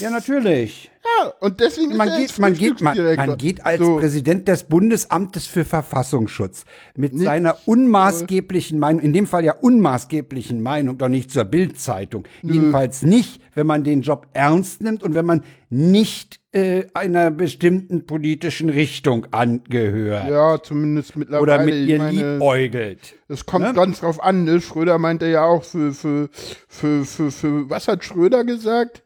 ja, 0.00 0.10
natürlich. 0.10 0.90
ja, 1.04 1.32
und 1.40 1.60
deswegen 1.60 1.96
Man 1.96 2.08
ist 2.08 2.16
geht, 2.16 2.38
man, 2.38 2.54
geht, 2.54 2.80
man, 2.80 3.16
man 3.16 3.36
geht 3.38 3.64
als 3.66 3.80
so. 3.80 3.96
Präsident 3.98 4.48
des 4.48 4.64
Bundesamtes 4.64 5.46
für 5.46 5.64
Verfassungsschutz 5.64 6.64
mit 6.96 7.18
seiner 7.18 7.56
unmaßgeblichen 7.66 8.78
Meinung, 8.78 9.02
in 9.02 9.12
dem 9.12 9.26
Fall 9.26 9.44
ja 9.44 9.54
unmaßgeblichen 9.54 10.62
Meinung, 10.62 10.98
doch 10.98 11.08
nicht 11.08 11.30
zur 11.30 11.44
Bildzeitung. 11.44 12.24
Jedenfalls 12.42 13.02
nicht, 13.02 13.40
wenn 13.54 13.66
man 13.66 13.84
den 13.84 14.02
Job 14.02 14.26
ernst 14.32 14.82
nimmt 14.82 15.02
und 15.02 15.14
wenn 15.14 15.26
man 15.26 15.42
nicht 15.70 16.40
äh, 16.52 16.84
einer 16.94 17.30
bestimmten 17.30 18.06
politischen 18.06 18.70
Richtung 18.70 19.26
angehört 19.32 20.30
Ja, 20.30 20.62
zumindest 20.62 21.14
mittlerweile. 21.16 21.42
oder 21.42 21.62
mit 21.64 21.74
ihr 21.86 21.98
meine, 21.98 22.32
liebäugelt. 22.34 23.16
Es 23.28 23.44
kommt 23.44 23.66
Ne? 23.66 23.74
ganz 23.74 24.00
drauf 24.00 24.22
an, 24.22 24.44
ne? 24.44 24.60
Schröder 24.62 24.96
meinte 24.98 25.26
ja 25.26 25.44
auch 25.44 25.62
für, 25.64 25.92
für, 25.92 26.30
für, 26.68 27.04
für, 27.04 27.30
für, 27.30 27.68
was 27.68 27.86
hat 27.88 28.02
Schröder 28.04 28.44
gesagt? 28.44 29.02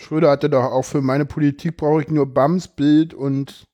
Schröder 0.00 0.30
hatte 0.30 0.48
doch 0.48 0.64
auch 0.64 0.84
für 0.84 1.02
meine 1.02 1.26
Politik 1.26 1.76
brauche 1.76 2.02
ich 2.02 2.08
nur 2.08 2.26
Bams 2.26 2.68
Bild 2.68 3.12
und, 3.12 3.64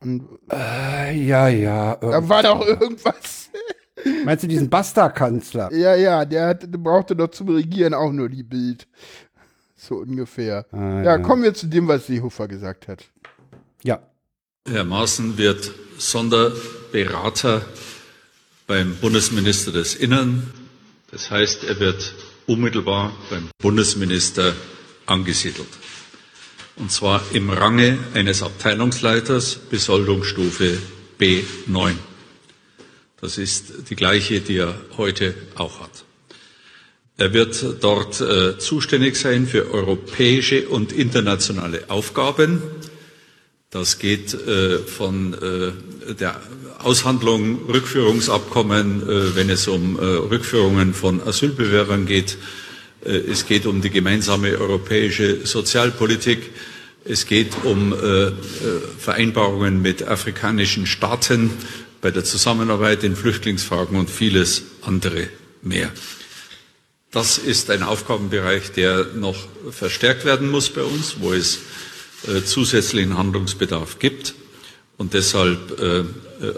und 0.00 0.26
Äh, 0.50 1.14
ja, 1.14 1.48
ja. 1.48 1.96
da 1.96 2.28
war 2.28 2.42
doch 2.42 2.66
irgendwas. 2.66 3.50
Meinst 4.24 4.44
du 4.44 4.48
diesen 4.48 4.70
Basta-Kanzler? 4.70 5.70
Ja, 5.76 5.94
ja, 5.94 6.24
der, 6.24 6.48
hatte, 6.48 6.68
der 6.68 6.78
brauchte 6.78 7.14
doch 7.14 7.30
zum 7.30 7.50
Regieren 7.50 7.92
auch 7.92 8.12
nur 8.12 8.28
die 8.28 8.42
Bild. 8.42 8.86
So 9.76 9.96
ungefähr. 9.96 10.66
Ah, 10.72 10.76
ja, 10.76 11.02
ja. 11.02 11.18
kommen 11.18 11.42
wir 11.42 11.54
zu 11.54 11.66
dem, 11.66 11.86
was 11.86 12.06
Seehofer 12.06 12.48
gesagt 12.48 12.88
hat. 12.88 13.04
Ja. 13.82 14.00
Herr 14.66 14.84
Maaßen 14.84 15.36
wird 15.38 15.70
Sonderberater 15.98 17.62
beim 18.66 18.96
Bundesminister 18.96 19.70
des 19.70 19.94
Innern. 19.94 20.50
Das 21.10 21.30
heißt, 21.30 21.64
er 21.64 21.78
wird 21.78 22.14
unmittelbar 22.46 23.12
beim 23.30 23.48
Bundesminister 23.58 24.54
angesiedelt. 25.06 25.68
Und 26.76 26.92
zwar 26.92 27.22
im 27.32 27.48
Range 27.48 27.98
eines 28.14 28.42
Abteilungsleiters, 28.42 29.56
Besoldungsstufe 29.70 30.78
B9. 31.18 31.94
Das 33.20 33.38
ist 33.38 33.88
die 33.90 33.96
gleiche, 33.96 34.40
die 34.40 34.58
er 34.58 34.78
heute 34.98 35.34
auch 35.54 35.80
hat. 35.80 36.04
Er 37.16 37.32
wird 37.32 37.64
dort 37.80 38.20
äh, 38.20 38.58
zuständig 38.58 39.16
sein 39.16 39.46
für 39.46 39.72
europäische 39.72 40.68
und 40.68 40.92
internationale 40.92 41.88
Aufgaben. 41.88 42.62
Das 43.70 43.98
geht 43.98 44.34
äh, 44.34 44.78
von 44.80 45.32
äh, 45.32 46.14
der 46.14 46.40
Aushandlung 46.78 47.64
Rückführungsabkommen, 47.70 49.02
äh, 49.02 49.34
wenn 49.34 49.48
es 49.48 49.66
um 49.66 49.98
äh, 49.98 50.02
Rückführungen 50.04 50.92
von 50.92 51.26
Asylbewerbern 51.26 52.04
geht. 52.04 52.36
Äh, 53.06 53.30
es 53.30 53.46
geht 53.46 53.66
um 53.66 53.80
die 53.80 53.90
gemeinsame 53.90 54.58
europäische 54.58 55.46
Sozialpolitik. 55.46 56.50
Es 57.04 57.26
geht 57.26 57.52
um 57.64 57.92
äh, 57.92 57.96
äh, 57.96 58.32
Vereinbarungen 58.98 59.80
mit 59.80 60.02
afrikanischen 60.02 60.86
Staaten 60.86 61.50
bei 62.00 62.10
der 62.10 62.24
Zusammenarbeit 62.24 63.04
in 63.04 63.16
Flüchtlingsfragen 63.16 63.98
und 63.98 64.10
vieles 64.10 64.62
andere 64.82 65.28
mehr. 65.62 65.90
Das 67.12 67.38
ist 67.38 67.70
ein 67.70 67.82
Aufgabenbereich, 67.82 68.72
der 68.72 69.06
noch 69.14 69.36
verstärkt 69.70 70.24
werden 70.24 70.50
muss 70.50 70.68
bei 70.68 70.82
uns, 70.82 71.16
wo 71.20 71.32
es 71.32 71.60
zusätzlichen 72.44 73.16
Handlungsbedarf 73.16 73.98
gibt. 73.98 74.34
Und 74.98 75.14
deshalb 75.14 75.80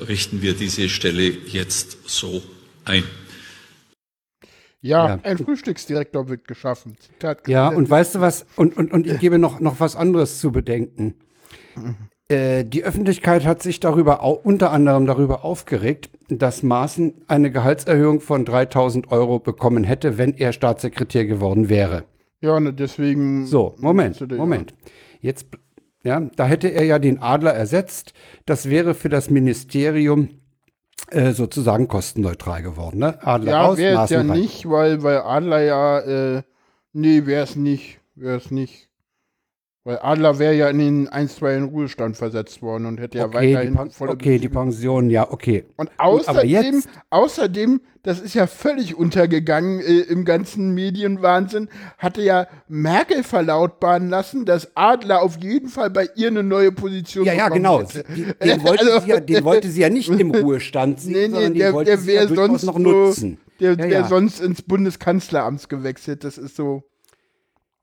richten 0.08 0.42
wir 0.42 0.54
diese 0.54 0.88
Stelle 0.88 1.30
jetzt 1.46 1.98
so 2.06 2.42
ein. 2.84 3.04
Ja, 4.80 5.08
Ja. 5.08 5.18
ein 5.22 5.38
Frühstücksdirektor 5.38 6.28
wird 6.28 6.46
geschaffen. 6.46 6.96
Ja, 7.46 7.68
und 7.68 7.88
weißt 7.90 8.14
du 8.16 8.20
was? 8.20 8.46
Und, 8.56 8.76
und, 8.76 8.92
und 8.92 9.06
ich 9.06 9.18
gebe 9.18 9.38
noch, 9.38 9.60
noch 9.60 9.80
was 9.80 9.96
anderes 9.96 10.38
zu 10.40 10.52
bedenken. 10.52 11.14
Äh, 12.28 12.64
die 12.64 12.84
Öffentlichkeit 12.84 13.44
hat 13.44 13.62
sich 13.62 13.80
darüber, 13.80 14.22
unter 14.44 14.70
anderem 14.70 15.06
darüber 15.06 15.44
aufgeregt, 15.44 16.10
dass 16.28 16.62
Maaßen 16.62 17.14
eine 17.26 17.50
Gehaltserhöhung 17.50 18.20
von 18.20 18.44
3000 18.44 19.10
Euro 19.10 19.38
bekommen 19.38 19.82
hätte, 19.84 20.18
wenn 20.18 20.34
er 20.34 20.52
Staatssekretär 20.52 21.24
geworden 21.26 21.68
wäre. 21.68 22.04
Ja, 22.40 22.60
ne, 22.60 22.72
deswegen. 22.72 23.46
So, 23.46 23.74
Moment. 23.78 24.20
Moment. 24.36 24.74
Jetzt, 25.20 25.46
ja, 26.04 26.20
da 26.36 26.46
hätte 26.46 26.68
er 26.68 26.84
ja 26.84 26.98
den 26.98 27.20
Adler 27.20 27.52
ersetzt. 27.54 28.12
Das 28.46 28.68
wäre 28.70 28.94
für 28.94 29.08
das 29.08 29.30
Ministerium 29.30 30.28
äh, 31.10 31.32
sozusagen 31.32 31.88
kostenneutral 31.88 32.62
geworden. 32.62 32.98
Ne? 32.98 33.18
Adler 33.26 33.52
Ja, 33.52 33.66
raus, 33.66 33.78
wäre 33.78 34.04
es 34.04 34.10
ja 34.10 34.22
nicht, 34.22 34.68
weil, 34.68 35.02
weil 35.02 35.18
Adler 35.18 35.60
ja, 35.60 35.98
äh, 36.00 36.42
nee, 36.92 37.26
wäre 37.26 37.44
es 37.44 37.56
nicht, 37.56 38.00
wäre 38.14 38.36
es 38.36 38.50
nicht. 38.50 38.87
Weil 39.84 40.00
Adler 40.02 40.38
wäre 40.38 40.54
ja 40.54 40.68
in 40.68 40.78
den 40.78 41.08
ein, 41.08 41.28
zwei 41.28 41.54
in 41.54 41.64
Ruhestand 41.64 42.16
versetzt 42.16 42.60
worden 42.60 42.84
und 42.84 43.00
hätte 43.00 43.18
ja 43.18 43.24
Okay, 43.26 43.46
die, 43.46 43.54
weiterhin 43.54 43.90
volle 43.90 44.10
okay, 44.12 44.24
die 44.38 44.48
Betriebe. 44.48 44.54
Pension, 44.54 45.08
ja, 45.08 45.30
okay. 45.30 45.64
Und 45.76 45.86
Gut, 45.90 45.98
außerdem, 45.98 46.50
jetzt- 46.50 46.88
außerdem, 47.08 47.80
das 48.02 48.20
ist 48.20 48.34
ja 48.34 48.46
völlig 48.46 48.96
untergegangen 48.98 49.80
äh, 49.80 50.00
im 50.00 50.24
ganzen 50.26 50.74
Medienwahnsinn, 50.74 51.68
hatte 51.96 52.22
ja 52.22 52.48
Merkel 52.66 53.22
verlautbaren 53.22 54.08
lassen, 54.10 54.44
dass 54.44 54.76
Adler 54.76 55.22
auf 55.22 55.38
jeden 55.42 55.68
Fall 55.68 55.88
bei 55.90 56.08
ihr 56.16 56.28
eine 56.28 56.42
neue 56.42 56.72
Position 56.72 57.24
Ja, 57.24 57.32
ja, 57.32 57.48
genau. 57.48 57.82
Die- 57.82 58.24
Den 58.46 58.62
wollte, 58.64 58.84
Also- 58.92 59.00
sie 59.06 59.08
ja, 59.10 59.20
den 59.20 59.44
wollte 59.44 59.68
sie 59.70 59.80
ja 59.80 59.88
nicht 59.88 60.10
im 60.10 60.30
Ruhestand 60.34 61.00
sehen, 61.00 61.12
Nee, 61.12 61.28
nee, 61.28 61.32
sondern 61.34 61.52
die 61.54 61.58
der, 61.60 61.72
wollte 61.72 61.90
der 61.92 61.98
sie 61.98 62.12
ja 62.12 62.26
sonst 62.28 62.64
noch 62.64 62.78
nutzen. 62.78 63.38
Der 63.60 63.72
Ja, 63.72 63.78
wäre 63.78 63.90
ja. 63.90 64.08
sonst 64.08 64.40
ins 64.40 64.60
Bundeskanzleramt 64.62 65.68
gewechselt. 65.68 66.24
Das 66.24 66.36
ist 66.36 66.56
so. 66.56 66.82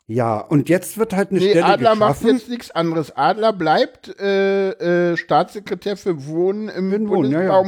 Ja, 0.07 0.37
und 0.37 0.69
jetzt 0.69 0.99
wird 0.99 1.13
halt 1.13 1.31
eine 1.31 1.39
Nee, 1.39 1.49
Stelle 1.49 1.65
Adler 1.65 1.95
macht 1.95 2.19
geschaffen. 2.19 2.37
jetzt 2.37 2.49
nichts 2.49 2.69
anderes. 2.69 3.17
Adler 3.17 3.53
bleibt 3.53 4.19
äh, 4.19 5.11
äh, 5.13 5.17
Staatssekretär 5.17 5.97
für 5.97 6.27
Wohnen 6.27 6.69
im 6.69 6.91
Wohnen, 7.09 7.31
ja, 7.31 7.41
ja. 7.41 7.63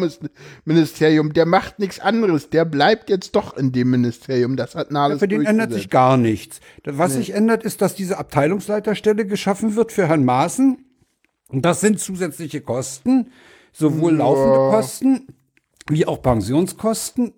Der 1.33 1.45
macht 1.47 1.79
nichts 1.79 1.99
anderes. 1.99 2.51
Der 2.51 2.65
bleibt 2.65 3.09
jetzt 3.09 3.35
doch 3.35 3.57
in 3.57 3.71
dem 3.71 3.89
Ministerium. 3.89 4.55
Das 4.55 4.75
hat 4.75 4.91
Nahles 4.91 5.17
Für 5.17 5.27
den 5.27 5.45
ändert 5.45 5.73
sich 5.73 5.89
gar 5.89 6.15
nichts. 6.17 6.59
Was 6.85 7.13
sich 7.13 7.33
ändert, 7.33 7.63
ist, 7.63 7.81
dass 7.81 7.95
diese 7.95 8.19
Abteilungsleiterstelle 8.19 9.25
geschaffen 9.25 9.75
wird 9.75 9.91
für 9.91 10.07
Herrn 10.07 10.23
Maaßen. 10.23 10.77
Und 11.49 11.65
das 11.65 11.81
sind 11.81 11.99
zusätzliche 11.99 12.61
Kosten, 12.61 13.31
sowohl 13.71 14.13
laufende 14.15 14.57
Kosten 14.69 15.27
wie 15.89 16.05
auch 16.05 16.21
Pensionskosten. 16.21 17.33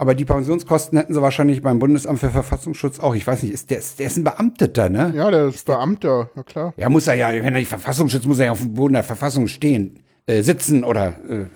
Aber 0.00 0.14
die 0.14 0.24
Pensionskosten 0.24 0.96
hätten 0.96 1.12
sie 1.12 1.20
wahrscheinlich 1.20 1.60
beim 1.60 1.78
Bundesamt 1.78 2.20
für 2.20 2.30
Verfassungsschutz 2.30 3.00
auch. 3.00 3.14
Ich 3.14 3.26
weiß 3.26 3.42
nicht, 3.42 3.52
ist 3.52 3.68
der, 3.68 3.80
ist, 3.80 3.98
der 3.98 4.06
ist 4.06 4.16
ein 4.16 4.24
Beamteter, 4.24 4.88
ne? 4.88 5.12
Ja, 5.14 5.30
der 5.30 5.48
ist 5.48 5.66
Beamter. 5.66 6.30
Na 6.34 6.42
klar. 6.42 6.72
Ja, 6.78 6.88
muss 6.88 7.06
er 7.06 7.16
ja, 7.16 7.30
wenn 7.30 7.52
er 7.52 7.60
die 7.60 7.66
Verfassung 7.66 8.08
schützt, 8.08 8.26
muss 8.26 8.38
er 8.38 8.46
ja 8.46 8.52
auf 8.52 8.60
dem 8.60 8.72
Boden 8.72 8.94
der 8.94 9.04
Verfassung 9.04 9.46
stehen, 9.46 10.02
äh, 10.24 10.40
sitzen 10.40 10.84
oder, 10.84 11.08
äh, 11.28 11.48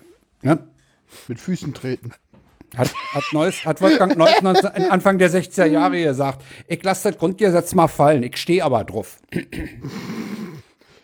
ne? 0.42 0.58
Mit 1.26 1.40
Füßen 1.40 1.72
treten. 1.72 2.12
Hat, 2.76 2.92
hat, 3.14 3.24
Neuss, 3.32 3.64
hat 3.64 3.80
Wolfgang 3.80 4.14
Neuss 4.18 4.42
19, 4.42 4.90
Anfang 4.90 5.16
der 5.16 5.30
60er 5.30 5.64
Jahre 5.64 6.02
gesagt, 6.02 6.44
ich 6.68 6.82
lasse 6.84 7.08
das 7.08 7.18
Grundgesetz 7.18 7.74
mal 7.74 7.88
fallen, 7.88 8.22
ich 8.24 8.36
stehe 8.36 8.62
aber 8.62 8.84
drauf. 8.84 9.22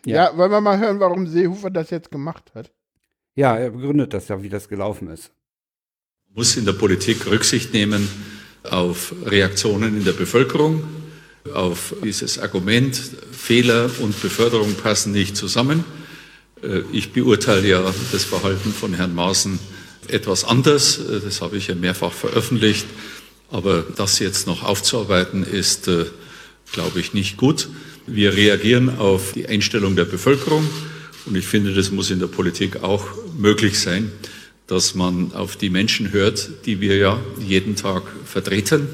Ja. 0.05 0.37
wollen 0.37 0.51
wir 0.51 0.61
mal 0.61 0.79
hören, 0.79 1.01
warum 1.01 1.27
Seehofer 1.27 1.71
das 1.71 1.89
jetzt 1.89 2.11
gemacht 2.11 2.53
hat? 2.55 2.71
Ja, 3.35 3.57
er 3.57 3.71
begründet 3.71 4.13
das 4.13 4.29
ja, 4.29 4.43
wie 4.43 4.51
das 4.51 4.69
gelaufen 4.69 5.09
ist. 5.09 5.33
Man 6.33 6.43
muss 6.43 6.57
in 6.57 6.65
der 6.65 6.75
Politik 6.75 7.27
Rücksicht 7.27 7.73
nehmen 7.73 8.09
auf 8.63 9.13
Reaktionen 9.27 9.97
in 9.97 10.05
der 10.05 10.13
Bevölkerung, 10.13 10.85
auf 11.53 11.93
dieses 12.05 12.39
Argument, 12.39 12.97
Fehler 13.33 13.91
und 13.99 14.23
Beförderung 14.23 14.75
passen 14.75 15.11
nicht 15.11 15.37
zusammen. 15.37 15.85
Äh, 16.63 16.83
Ich 16.93 17.13
beurteile 17.13 17.67
ja 17.69 17.95
das 18.13 18.23
Verhalten 18.23 18.73
von 18.73 18.95
Herrn 18.95 19.13
Maaßen 19.13 19.59
etwas 20.07 20.45
anders. 20.45 20.99
Äh, 20.99 21.19
Das 21.19 21.41
habe 21.41 21.57
ich 21.57 21.67
ja 21.67 21.75
mehrfach 21.75 22.13
veröffentlicht. 22.13 22.87
Aber 23.51 23.85
das 23.97 24.21
jetzt 24.21 24.47
noch 24.47 24.63
aufzuarbeiten, 24.63 25.43
ist, 25.43 25.89
äh, 25.89 26.05
glaube 26.71 27.01
ich, 27.01 27.13
nicht 27.13 27.39
gut. 27.39 27.69
Wir 28.07 28.35
reagieren 28.37 28.99
auf 29.01 29.33
die 29.33 29.49
Einstellung 29.49 29.97
der 29.97 30.05
Bevölkerung. 30.05 30.71
Und 31.27 31.35
ich 31.37 31.47
finde, 31.47 31.75
das 31.75 31.91
muss 31.91 32.09
in 32.09 32.21
der 32.21 32.29
Politik 32.29 32.85
auch 32.85 33.05
möglich 33.37 33.81
sein, 33.81 34.13
dass 34.71 34.95
man 34.95 35.33
auf 35.35 35.57
die 35.57 35.69
Menschen 35.69 36.13
hört, 36.13 36.65
die 36.65 36.81
wir 36.81 36.97
ja 36.97 37.19
jeden 37.39 37.75
Tag 37.75 38.05
vertreten 38.25 38.89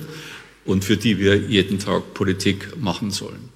und 0.64 0.84
für 0.84 0.96
die 0.96 1.18
wir 1.18 1.36
jeden 1.36 1.78
Tag 1.78 2.14
Politik 2.14 2.76
machen 2.78 3.10
sollen. 3.10 3.50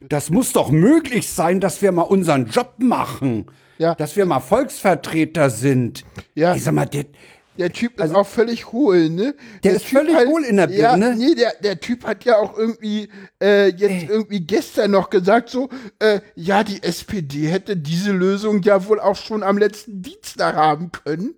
Das 0.00 0.30
muss 0.30 0.52
doch 0.52 0.70
möglich 0.70 1.28
sein, 1.28 1.60
dass 1.60 1.82
wir 1.82 1.92
mal 1.92 2.02
unseren 2.02 2.46
Job 2.46 2.74
machen. 2.78 3.46
Ja. 3.76 3.94
Dass 3.94 4.16
wir 4.16 4.24
mal 4.24 4.40
Volksvertreter 4.40 5.50
sind. 5.50 6.04
Ja. 6.34 6.54
Ich 6.54 6.62
sag 6.64 6.74
mal, 6.74 6.88
der, 7.58 7.68
Der 7.68 7.72
Typ 7.72 8.00
ist 8.00 8.14
auch 8.14 8.26
völlig 8.26 8.72
hohl, 8.72 9.08
ne? 9.10 9.26
Also 9.26 9.36
Der 9.62 9.72
ist 9.74 9.84
völlig 9.86 10.16
hohl 10.26 10.44
in 10.44 10.56
der 10.56 10.70
ja, 10.70 10.96
Birne. 10.96 11.16
Nee, 11.16 11.34
der, 11.34 11.54
der 11.62 11.80
Typ 11.80 12.04
hat 12.04 12.24
ja 12.24 12.36
auch 12.38 12.56
irgendwie 12.58 13.08
äh, 13.42 13.68
jetzt 13.68 14.08
irgendwie 14.10 14.40
gestern 14.40 14.90
noch 14.90 15.10
gesagt, 15.10 15.50
so, 15.50 15.68
äh, 16.00 16.20
ja, 16.34 16.64
die 16.64 16.82
SPD 16.82 17.46
hätte 17.48 17.76
diese 17.76 18.12
Lösung 18.12 18.62
ja 18.62 18.86
wohl 18.88 19.00
auch 19.00 19.16
schon 19.16 19.42
am 19.42 19.58
letzten 19.58 20.02
Dienstag 20.02 20.56
haben 20.56 20.90
können. 20.92 21.34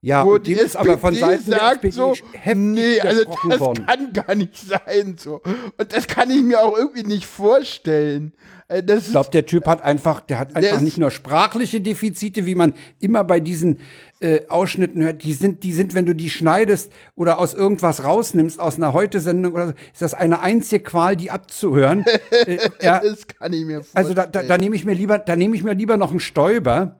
ja, 0.00 0.24
wo 0.24 0.38
dem 0.38 0.58
ist 0.58 0.76
aber 0.76 0.98
von 0.98 1.14
Seiten 1.14 1.50
der 1.50 1.58
sagt 1.58 1.84
SPD 1.84 1.90
so, 1.90 2.14
nee, 2.54 3.00
also 3.00 3.24
das 3.48 3.60
worden. 3.60 3.86
kann 3.86 4.12
gar 4.12 4.34
nicht 4.34 4.56
sein, 4.56 5.16
so. 5.18 5.40
Und 5.78 5.92
das 5.92 6.06
kann 6.06 6.30
ich 6.30 6.42
mir 6.42 6.60
auch 6.60 6.76
irgendwie 6.76 7.02
nicht 7.02 7.26
vorstellen. 7.26 8.32
Äh, 8.68 8.82
Das 8.84 9.06
Ich 9.06 9.10
glaube, 9.12 9.30
der 9.30 9.46
Typ 9.46 9.66
hat 9.66 9.82
einfach, 9.82 10.20
der 10.20 10.38
hat 10.38 10.54
einfach 10.54 10.76
ist- 10.76 10.82
nicht 10.82 10.98
nur 10.98 11.10
sprachliche 11.10 11.80
Defizite, 11.80 12.46
wie 12.46 12.54
man 12.54 12.74
immer 13.00 13.24
bei 13.24 13.40
diesen 13.40 13.78
äh, 14.20 14.40
Ausschnitten 14.48 15.02
hört. 15.02 15.22
Die 15.24 15.32
sind, 15.32 15.62
die 15.62 15.72
sind, 15.72 15.94
wenn 15.94 16.06
du 16.06 16.14
die 16.14 16.30
schneidest 16.30 16.92
oder 17.14 17.38
aus 17.38 17.54
irgendwas 17.54 18.04
rausnimmst, 18.04 18.58
aus 18.60 18.76
einer 18.76 18.92
Heute-Sendung 18.92 19.54
oder 19.54 19.66
so, 19.68 19.72
ist 19.92 20.02
das 20.02 20.14
eine 20.14 20.40
einzige 20.40 20.82
Qual, 20.82 21.16
die 21.16 21.30
abzuhören. 21.30 22.04
äh, 22.46 22.58
ja, 22.80 23.00
das 23.00 23.26
kann 23.26 23.52
ich 23.52 23.64
mir 23.64 23.82
vorstellen. 23.82 24.04
also 24.04 24.14
da, 24.14 24.26
da, 24.26 24.42
da 24.42 24.58
nehme 24.58 24.76
ich 24.76 24.84
mir 24.84 24.94
lieber, 24.94 25.18
da 25.18 25.36
nehme 25.36 25.56
ich 25.56 25.62
mir 25.62 25.74
lieber 25.74 25.96
noch 25.96 26.10
einen 26.10 26.20
Stäuber. 26.20 26.96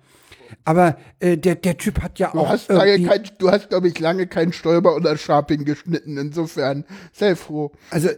Aber 0.65 0.97
äh, 1.21 1.37
der, 1.37 1.55
der 1.57 1.77
Typ 1.77 2.03
hat 2.03 2.19
ja 2.19 2.31
Du 2.33 2.41
auch 2.41 2.49
hast, 2.49 2.69
lange 2.69 3.01
kein, 3.03 3.23
du 3.39 3.51
hast, 3.51 3.69
glaube 3.69 3.89
ich, 3.89 3.99
lange 3.99 4.27
keinen 4.27 4.53
Stolper 4.53 4.95
oder 4.95 5.17
Sharping 5.17 5.65
geschnitten. 5.65 6.17
Insofern, 6.19 6.85
sei 7.13 7.35
froh. 7.37 7.73
Also, 7.91 8.09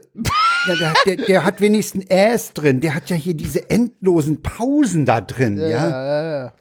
der, 0.67 0.77
der, 0.77 0.95
der, 1.07 1.27
der 1.27 1.45
hat 1.45 1.61
wenigstens 1.61 2.07
Äs 2.09 2.53
drin. 2.53 2.81
Der 2.81 2.95
hat 2.95 3.11
ja 3.11 3.17
hier 3.17 3.35
diese 3.35 3.71
endlosen 3.71 4.43
Pausen 4.43 5.07
da 5.07 5.21
drin, 5.21 5.59
ja. 5.59 5.69
ja, 5.69 6.39
ja. 6.45 6.53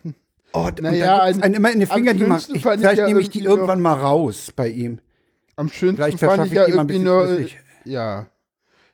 Oh, 0.54 0.70
Naja, 0.82 1.22
ein- 1.22 1.42
einen 1.44 1.54
immer 1.56 1.72
in 1.72 1.80
die 1.82 1.90
am 1.90 1.98
Finger, 1.98 2.14
die 2.14 2.24
man, 2.24 2.38
ich, 2.54 2.62
vielleicht 2.62 2.98
ja 3.00 3.06
nehme 3.08 3.20
ich 3.20 3.30
die 3.30 3.44
irgendwann 3.44 3.82
mal 3.82 3.94
raus 3.94 4.52
bei 4.56 4.70
ihm. 4.70 5.00
Am 5.56 5.70
schönsten 5.70 5.98
Vielleicht 6.04 6.20
fand 6.20 6.46
ich 6.48 6.54
ja 6.54 6.68
irgendwie 6.68 7.00
nur, 7.00 7.26
flüssig. 7.28 7.58
ja, 7.84 8.28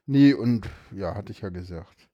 nee, 0.05 0.33
und, 0.33 0.67
ja, 0.95 1.15
hatte 1.15 1.31
ich 1.31 1.41
ja 1.41 1.49
gesagt. 1.49 2.07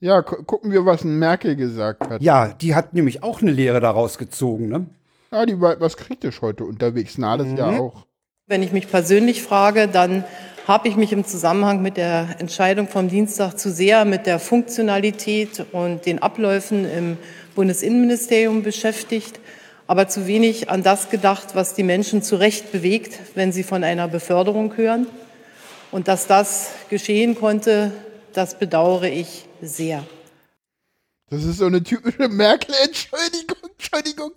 Ja, 0.00 0.20
gu 0.20 0.42
gucken 0.44 0.72
wir, 0.72 0.86
was 0.86 1.04
Merkel 1.04 1.56
gesagt 1.56 2.08
hat. 2.08 2.22
Ja, 2.22 2.48
die 2.48 2.74
hat 2.74 2.94
nämlich 2.94 3.22
auch 3.22 3.42
eine 3.42 3.50
Lehre 3.50 3.80
daraus 3.80 4.16
gezogen, 4.18 4.68
ne? 4.68 4.86
Ja, 5.30 5.44
die 5.46 5.60
war 5.60 5.72
etwas 5.72 5.96
kritisch 5.96 6.40
heute 6.40 6.64
unterwegs. 6.64 7.18
Na, 7.18 7.36
das 7.36 7.48
ja 7.56 7.70
Mhm. 7.72 7.80
auch. 7.80 8.06
Wenn 8.46 8.62
ich 8.62 8.72
mich 8.72 8.88
persönlich 8.90 9.42
frage, 9.42 9.88
dann 9.88 10.24
habe 10.70 10.86
ich 10.86 10.94
mich 10.94 11.10
im 11.10 11.24
Zusammenhang 11.24 11.82
mit 11.82 11.96
der 11.96 12.36
Entscheidung 12.38 12.86
vom 12.86 13.08
Dienstag 13.08 13.58
zu 13.58 13.72
sehr 13.72 14.04
mit 14.04 14.26
der 14.26 14.38
Funktionalität 14.38 15.66
und 15.72 16.06
den 16.06 16.22
Abläufen 16.22 16.88
im 16.88 17.16
Bundesinnenministerium 17.56 18.62
beschäftigt, 18.62 19.40
aber 19.88 20.06
zu 20.06 20.28
wenig 20.28 20.70
an 20.70 20.84
das 20.84 21.10
gedacht, 21.10 21.56
was 21.56 21.74
die 21.74 21.82
Menschen 21.82 22.22
zu 22.22 22.36
Recht 22.36 22.70
bewegt, 22.70 23.18
wenn 23.34 23.50
sie 23.50 23.64
von 23.64 23.82
einer 23.82 24.06
Beförderung 24.06 24.76
hören. 24.76 25.08
Und 25.90 26.06
dass 26.06 26.28
das 26.28 26.70
geschehen 26.88 27.34
konnte, 27.34 27.90
das 28.32 28.56
bedauere 28.56 29.08
ich 29.08 29.46
sehr. 29.60 30.04
Das 31.30 31.44
ist 31.44 31.58
so 31.58 31.66
eine 31.66 31.82
typische 31.82 32.28
Merkel-Entschuldigung. 32.28 33.56
Entschuldigung. 33.78 34.32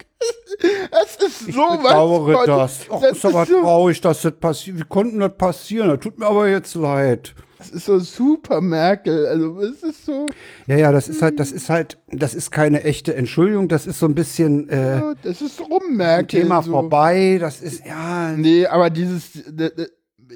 Das 0.91 1.15
ist 1.17 1.51
so 1.53 1.59
was. 1.61 1.77
Bedauere 1.81 2.33
von- 2.37 2.45
das. 2.47 2.79
Ach, 2.91 3.01
das 3.01 3.17
ist 3.17 3.25
aber 3.25 3.45
so, 3.45 3.61
traurig, 3.61 3.99
dass 4.01 4.21
das 4.21 4.33
passiert. 4.33 4.77
Wie 4.79 4.83
konnten 4.87 5.19
das 5.19 5.35
passieren? 5.37 5.89
Das 5.89 5.99
tut 5.99 6.19
mir 6.19 6.27
aber 6.27 6.47
jetzt 6.49 6.75
leid. 6.75 7.33
das 7.57 7.71
ist 7.71 7.85
so 7.85 7.99
super 7.99 8.61
Merkel. 8.61 9.25
Also, 9.25 9.59
es 9.61 9.81
ist 9.83 10.05
so, 10.05 10.27
Ja, 10.67 10.77
ja, 10.77 10.91
das 10.91 11.09
ist 11.09 11.21
halt, 11.21 11.39
das 11.39 11.51
ist 11.51 11.69
halt, 11.69 11.97
das 12.11 12.35
ist 12.35 12.51
keine 12.51 12.83
echte 12.83 13.15
Entschuldigung. 13.15 13.67
Das 13.67 13.87
ist 13.87 13.99
so 13.99 14.05
ein 14.05 14.15
bisschen 14.15 14.69
äh, 14.69 14.97
ja, 14.99 15.13
das 15.23 15.41
ist 15.41 15.59
rum 15.61 15.97
Merkel. 15.97 16.41
Thema 16.41 16.61
so. 16.61 16.71
vorbei. 16.71 17.37
Das 17.39 17.59
ist, 17.61 17.85
ja, 17.85 18.31
Nee, 18.31 18.67
aber 18.67 18.89
dieses, 18.91 19.31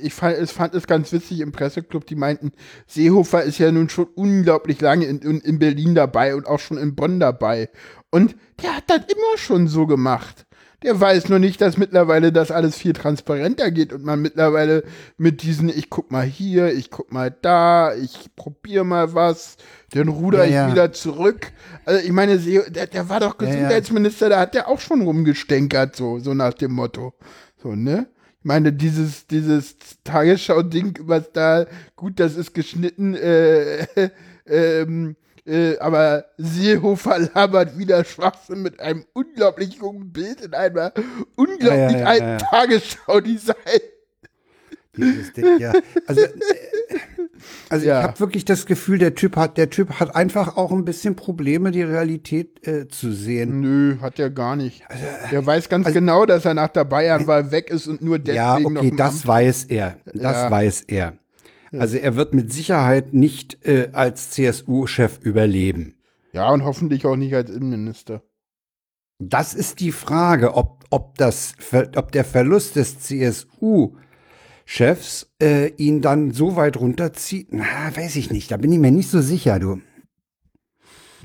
ich 0.01 0.13
fand, 0.13 0.37
es 0.37 0.51
fand 0.51 0.73
es 0.75 0.87
ganz 0.87 1.11
witzig 1.11 1.41
im 1.41 1.51
Presseclub, 1.51 2.05
die 2.05 2.15
meinten, 2.15 2.51
Seehofer 2.87 3.43
ist 3.43 3.57
ja 3.57 3.71
nun 3.71 3.89
schon 3.89 4.07
unglaublich 4.15 4.81
lange 4.81 5.05
in, 5.05 5.19
in, 5.19 5.39
in 5.41 5.59
Berlin 5.59 5.95
dabei 5.95 6.35
und 6.35 6.47
auch 6.47 6.59
schon 6.59 6.77
in 6.77 6.95
Bonn 6.95 7.19
dabei. 7.19 7.69
Und 8.09 8.35
der 8.61 8.77
hat 8.77 8.85
das 8.87 8.99
immer 8.99 9.37
schon 9.37 9.67
so 9.67 9.85
gemacht. 9.85 10.45
Der 10.83 10.99
weiß 10.99 11.29
nur 11.29 11.39
nicht, 11.39 11.59
dass 11.59 11.77
mittlerweile 11.77 12.31
das 12.31 12.51
alles 12.51 12.77
viel 12.77 12.93
transparenter 12.93 13.71
geht 13.71 13.93
und 13.93 14.03
man 14.03 14.21
mittlerweile 14.21 14.83
mit 15.17 15.41
diesen, 15.41 15.69
ich 15.69 15.89
guck 15.89 16.11
mal 16.11 16.23
hier, 16.23 16.71
ich 16.71 16.91
guck 16.91 17.11
mal 17.11 17.35
da, 17.41 17.95
ich 17.95 18.29
probier 18.35 18.83
mal 18.83 19.15
was, 19.15 19.57
dann 19.91 20.07
ruder 20.07 20.39
Ja, 20.39 20.45
ich 20.45 20.51
ja. 20.51 20.71
wieder 20.71 20.91
zurück. 20.93 21.51
Also 21.83 22.05
ich 22.05 22.11
meine, 22.11 22.37
der, 22.37 22.85
der 22.85 23.09
war 23.09 23.19
doch 23.19 23.41
Ja, 23.41 23.47
ja. 23.47 23.53
Gesundheitsminister, 23.55 24.29
da 24.29 24.39
hat 24.39 24.53
der 24.53 24.67
auch 24.67 24.79
schon 24.79 25.01
rumgestänkert, 25.01 25.95
so, 25.95 26.19
so 26.19 26.35
nach 26.35 26.53
dem 26.53 26.73
Motto. 26.73 27.15
So, 27.57 27.73
ne? 27.73 28.07
Ich 28.47 28.49
meine, 28.49 28.71
dieses, 28.71 29.27
dieses 29.27 29.75
Tagesschau-Ding, 30.05 30.99
was 31.01 31.33
da, 31.33 31.65
gut, 31.97 32.17
das 32.17 32.37
ist 32.37 32.53
geschnitten, 32.53 33.13
äh, 33.13 33.85
ähm, 34.45 35.17
äh, 35.45 35.77
aber 35.79 36.27
Seehofer 36.37 37.29
labert 37.33 37.77
wieder 37.77 38.05
Schwachsinn 38.05 38.61
mit 38.61 38.79
einem 38.79 39.03
unglaublich 39.11 39.73
jungen 39.73 40.13
Bild 40.13 40.39
in 40.39 40.53
einer 40.53 40.93
unglaublich 41.35 41.67
Ja, 41.67 41.89
ja, 41.89 41.97
ja, 41.99 42.05
alten. 42.05 42.45
Tagesschau-Design. 42.45 43.81
Dieses 44.95 45.33
Ding, 45.33 45.59
ja. 45.59 45.73
Also, 46.05 46.21
äh, 46.21 46.29
also 47.69 47.85
Ja. 47.85 47.99
ich 47.99 48.07
habe 48.07 48.19
wirklich 48.19 48.45
das 48.45 48.65
Gefühl, 48.65 48.97
der 48.97 49.15
Typ 49.15 49.35
hat, 49.35 49.57
der 49.57 49.69
Typ 49.69 49.99
hat 49.99 50.15
einfach 50.15 50.57
auch 50.57 50.71
ein 50.71 50.85
bisschen 50.85 51.15
Probleme, 51.15 51.71
die 51.71 51.83
Realität 51.83 52.65
äh, 52.67 52.87
zu 52.87 53.11
sehen. 53.11 53.59
Nö, 53.61 53.97
hat 54.01 54.19
er 54.19 54.29
gar 54.29 54.55
nicht. 54.55 54.83
Der 55.31 55.45
weiß 55.45 55.69
ganz 55.69 55.91
genau, 55.93 56.25
dass 56.25 56.45
er 56.45 56.53
nach 56.53 56.69
der 56.69 56.85
Bayernwahl 56.85 57.51
weg 57.51 57.69
ist 57.69 57.87
und 57.87 58.01
nur 58.01 58.19
deswegen 58.19 58.35
Ja, 58.37 58.59
noch 58.59 58.71
okay, 58.81 58.87
im 58.89 58.97
das 58.97 59.15
Amt- 59.15 59.27
weiß 59.27 59.63
er. 59.65 59.97
Das 60.05 60.35
Ja. 60.35 60.51
weiß 60.51 60.81
er. 60.87 61.13
Also 61.73 61.97
er 61.97 62.15
wird 62.15 62.33
mit 62.33 62.51
Sicherheit 62.53 63.13
nicht 63.13 63.65
äh, 63.65 63.89
als 63.91 64.31
CSU-Chef 64.31 65.19
überleben. 65.21 65.95
Ja, 66.31 66.49
und 66.51 66.63
hoffentlich 66.63 67.05
auch 67.05 67.15
nicht 67.17 67.33
als 67.33 67.49
Innenminister. 67.49 68.21
Das 69.19 69.53
ist 69.53 69.79
die 69.79 69.91
Frage, 69.91 70.53
ob, 70.53 70.85
ob, 70.91 71.17
das, 71.17 71.53
ob 71.95 72.11
der 72.11 72.23
Verlust 72.23 72.75
des 72.75 72.99
CSU-Chefs 74.67 75.27
äh, 75.41 75.71
ihn 75.77 76.01
dann 76.01 76.31
so 76.31 76.55
weit 76.55 76.77
runterzieht. 76.77 77.47
Na, 77.51 77.95
weiß 77.95 78.17
ich 78.17 78.29
nicht. 78.31 78.51
Da 78.51 78.57
bin 78.57 78.71
ich 78.71 78.79
mir 78.79 78.91
nicht 78.91 79.09
so 79.09 79.21
sicher, 79.21 79.59
du. 79.59 79.81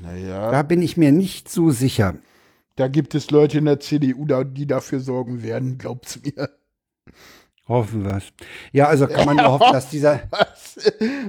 Naja. 0.01 0.51
Da 0.51 0.63
bin 0.63 0.81
ich 0.81 0.97
mir 0.97 1.11
nicht 1.11 1.49
so 1.49 1.69
sicher. 1.69 2.15
Da 2.75 2.87
gibt 2.87 3.13
es 3.13 3.29
Leute 3.29 3.59
in 3.59 3.65
der 3.65 3.79
CDU, 3.79 4.25
die 4.25 4.65
dafür 4.65 4.99
sorgen 4.99 5.43
werden, 5.43 5.77
glaubt's 5.77 6.19
mir. 6.23 6.49
Hoffen 7.67 8.03
wir 8.03 8.17
es. 8.17 8.23
Ja, 8.73 8.87
also 8.87 9.07
kann 9.07 9.25
man 9.25 9.37
nur 9.37 9.47
hoffen, 9.47 9.71
dass 9.71 9.89
dieser. 9.89 10.21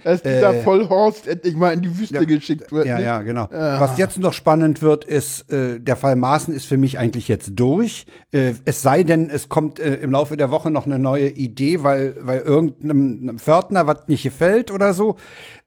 Dass 0.02 0.22
dieser 0.22 0.54
Äh, 0.54 0.62
Vollhorst 0.62 1.28
endlich 1.28 1.54
mal 1.54 1.72
in 1.74 1.82
die 1.82 1.98
Wüste 1.98 2.26
geschickt 2.26 2.72
wird. 2.72 2.86
Ja, 2.86 2.98
ne? 2.98 3.04
ja, 3.04 3.22
genau. 3.22 3.46
Was 3.50 3.98
jetzt 3.98 4.18
noch 4.18 4.32
spannend 4.32 4.80
wird, 4.80 5.04
ist, 5.04 5.52
äh, 5.52 5.78
der 5.80 5.96
Fall 5.96 6.16
Maaßen 6.16 6.54
ist 6.54 6.64
für 6.64 6.78
mich 6.78 6.98
eigentlich 6.98 7.28
jetzt 7.28 7.52
durch. 7.54 8.06
Äh, 8.32 8.54
es 8.64 8.80
sei 8.82 9.02
denn, 9.02 9.28
es 9.28 9.50
kommt 9.50 9.78
äh, 9.78 9.96
im 9.96 10.12
Laufe 10.12 10.36
der 10.36 10.50
Woche 10.50 10.70
noch 10.70 10.86
eine 10.86 10.98
neue 10.98 11.28
Idee, 11.28 11.82
weil, 11.82 12.16
weil 12.20 12.40
irgendeinem 12.40 13.18
einem 13.22 13.38
Pförtner 13.38 13.86
was 13.86 14.08
nicht 14.08 14.22
gefällt 14.22 14.70
oder 14.70 14.94
so. 14.94 15.16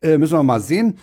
Äh, 0.02 0.18
müssen 0.18 0.38
wir 0.38 0.44
mal 0.44 0.60
sehen. 0.60 0.98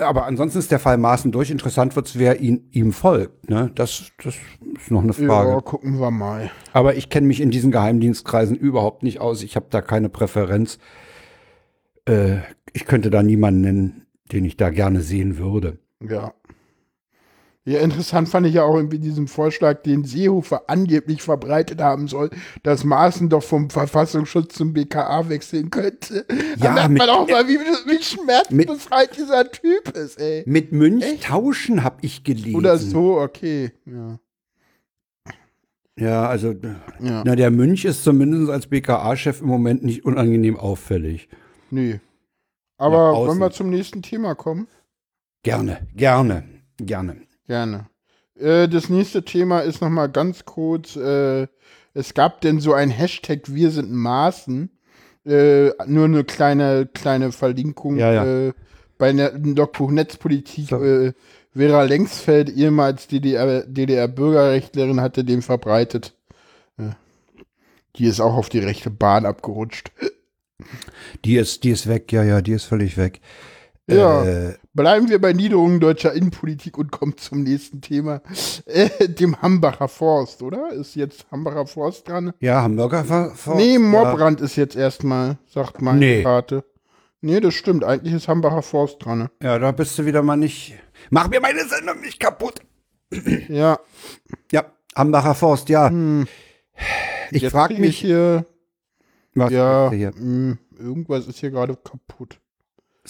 Aber 0.00 0.26
ansonsten 0.26 0.58
ist 0.58 0.70
der 0.70 0.78
Fall 0.78 0.98
Maaßen 0.98 1.32
durch. 1.32 1.50
Interessant 1.50 1.96
wird's, 1.96 2.18
wer 2.18 2.40
ihn, 2.40 2.68
ihm 2.70 2.92
folgt. 2.92 3.48
Ne? 3.48 3.70
Das, 3.74 4.12
das 4.22 4.34
ist 4.76 4.90
noch 4.90 5.02
eine 5.02 5.12
Frage. 5.12 5.50
Ja, 5.50 5.60
gucken 5.60 5.98
wir 5.98 6.10
mal. 6.10 6.50
Aber 6.72 6.96
ich 6.96 7.08
kenne 7.08 7.26
mich 7.26 7.40
in 7.40 7.50
diesen 7.50 7.70
Geheimdienstkreisen 7.70 8.56
überhaupt 8.56 9.02
nicht 9.02 9.20
aus. 9.20 9.42
Ich 9.42 9.56
habe 9.56 9.66
da 9.70 9.80
keine 9.82 10.08
Präferenz. 10.08 10.78
Äh, 12.06 12.38
ich 12.72 12.86
könnte 12.86 13.10
da 13.10 13.22
niemanden 13.22 13.60
nennen, 13.60 14.06
den 14.32 14.44
ich 14.44 14.56
da 14.56 14.70
gerne 14.70 15.00
sehen 15.00 15.38
würde. 15.38 15.78
Ja. 16.00 16.32
Ja, 17.66 17.80
interessant 17.80 18.28
fand 18.28 18.46
ich 18.46 18.54
ja 18.54 18.62
auch 18.64 18.74
irgendwie 18.74 18.98
diesen 18.98 19.28
Vorschlag, 19.28 19.82
den 19.82 20.04
Seehofer 20.04 20.64
angeblich 20.68 21.20
verbreitet 21.22 21.80
haben 21.82 22.08
soll, 22.08 22.30
dass 22.62 22.84
Maaßen 22.84 23.28
doch 23.28 23.42
vom 23.42 23.68
Verfassungsschutz 23.68 24.54
zum 24.54 24.72
BKA 24.72 25.28
wechseln 25.28 25.68
könnte. 25.70 26.24
Da 26.58 26.64
Ja, 26.64 26.72
merkt 26.72 26.88
mit- 26.90 26.98
man 27.00 27.10
auch 27.10 27.28
mal, 27.28 27.46
wie, 27.46 27.58
wie 27.58 28.02
schmerzbefreit 28.02 29.14
dieser 29.16 29.50
Typ 29.50 29.90
ist, 29.94 30.18
ey. 30.18 30.42
Mit 30.46 30.72
Münch 30.72 31.04
tauschen 31.20 31.84
habe 31.84 31.98
ich 32.00 32.24
gelesen. 32.24 32.54
Oder 32.56 32.78
so, 32.78 33.18
okay. 33.20 33.72
Ja. 33.84 34.18
Ja, 35.98 36.26
also 36.28 36.52
Ja. 37.00 37.22
na, 37.26 37.36
der 37.36 37.50
Münch 37.50 37.84
ist 37.84 38.04
zumindest 38.04 38.50
als 38.50 38.68
BKA-Chef 38.68 39.42
im 39.42 39.48
Moment 39.48 39.82
nicht 39.84 40.04
unangenehm 40.06 40.56
auffällig. 40.56 41.28
Nee. 41.70 42.00
Aber 42.78 43.12
wollen 43.14 43.38
wir 43.38 43.50
zum 43.50 43.68
nächsten 43.68 44.00
Thema 44.00 44.34
kommen? 44.34 44.66
Gerne, 45.42 45.86
gerne, 45.94 46.44
gerne. 46.78 47.16
Gerne. 47.50 47.86
Äh, 48.38 48.68
das 48.68 48.90
nächste 48.90 49.24
Thema 49.24 49.58
ist 49.58 49.80
nochmal 49.80 50.08
ganz 50.08 50.44
kurz. 50.44 50.94
Äh, 50.94 51.48
es 51.94 52.14
gab 52.14 52.40
denn 52.42 52.60
so 52.60 52.74
ein 52.74 52.90
Hashtag 52.90 53.40
Wir 53.46 53.72
sind 53.72 53.90
Maßen. 53.90 54.70
Äh, 55.26 55.70
nur 55.84 56.04
eine 56.04 56.22
kleine, 56.22 56.86
kleine 56.86 57.32
Verlinkung 57.32 57.96
Ja, 57.96 58.12
ja. 58.12 58.24
Äh, 58.24 58.52
bei 58.98 59.12
der 59.12 59.36
Logbuch 59.36 59.90
Netzpolitik. 59.90 60.68
So. 60.68 60.80
Äh, 60.80 61.12
Vera 61.52 61.82
Lengsfeld, 61.82 62.50
ehemals 62.50 63.08
DDR, 63.08 63.64
DDR-Bürgerrechtlerin, 63.66 65.00
hatte 65.00 65.24
den 65.24 65.42
verbreitet. 65.42 66.14
Äh, 66.78 66.90
die 67.96 68.04
ist 68.04 68.20
auch 68.20 68.34
auf 68.34 68.48
die 68.48 68.60
rechte 68.60 68.90
Bahn 68.90 69.26
abgerutscht. 69.26 69.90
Die 71.24 71.36
ist, 71.36 71.64
die 71.64 71.70
ist 71.70 71.88
weg, 71.88 72.12
ja, 72.12 72.22
ja, 72.22 72.42
die 72.42 72.52
ist 72.52 72.66
völlig 72.66 72.96
weg. 72.96 73.20
Ja. 73.88 74.22
Äh, 74.22 74.54
Bleiben 74.72 75.08
wir 75.08 75.20
bei 75.20 75.32
Niederungen 75.32 75.80
deutscher 75.80 76.12
Innenpolitik 76.12 76.78
und 76.78 76.92
kommen 76.92 77.16
zum 77.16 77.42
nächsten 77.42 77.80
Thema. 77.80 78.22
Äh, 78.66 79.08
dem 79.08 79.40
Hambacher 79.42 79.88
Forst, 79.88 80.42
oder? 80.42 80.70
Ist 80.72 80.94
jetzt 80.94 81.26
Hambacher 81.32 81.66
Forst 81.66 82.08
dran? 82.08 82.32
ja, 82.38 82.62
Hamburger 82.62 83.04
Forst, 83.04 83.48
Nee, 83.56 83.72
ja. 83.74 83.78
Morbrand 83.80 84.40
ist 84.40 84.54
jetzt 84.56 84.76
erstmal, 84.76 85.38
sagt 85.46 85.82
meine 85.82 85.98
Nee. 85.98 86.22
Karte. 86.22 86.64
Nee, 87.20 87.40
das 87.40 87.54
stimmt. 87.54 87.82
Eigentlich 87.84 88.14
ist 88.14 88.28
Hambacher 88.28 88.62
Forst 88.62 89.04
dran. 89.04 89.18
ne? 89.18 89.30
Ja, 89.42 89.58
da 89.58 89.72
bist 89.72 89.98
du 89.98 90.06
wieder 90.06 90.22
mal 90.22 90.36
nicht. 90.36 90.74
Mach 91.10 91.28
mir 91.28 91.40
meine 91.40 91.64
Sendung 91.66 92.00
nicht 92.00 92.20
kaputt. 92.20 92.60
Ja. 93.48 93.80
Ja, 94.52 94.66
Hambacher 94.94 95.34
Forst, 95.34 95.68
ja. 95.68 95.86
Ich 95.88 95.92
Hm. 95.92 96.26
jetzt 97.32 97.50
frage 97.50 97.74
ich 97.74 97.80
mich, 97.80 97.98
hier. 97.98 98.46
was 99.34 99.50
Ja, 99.52 99.90
hier? 99.90 100.12
mh, 100.16 100.58
irgendwas 100.78 101.26
ist 101.26 101.38
hier 101.40 101.50
gerade 101.50 101.74
kaputt. 101.76 102.38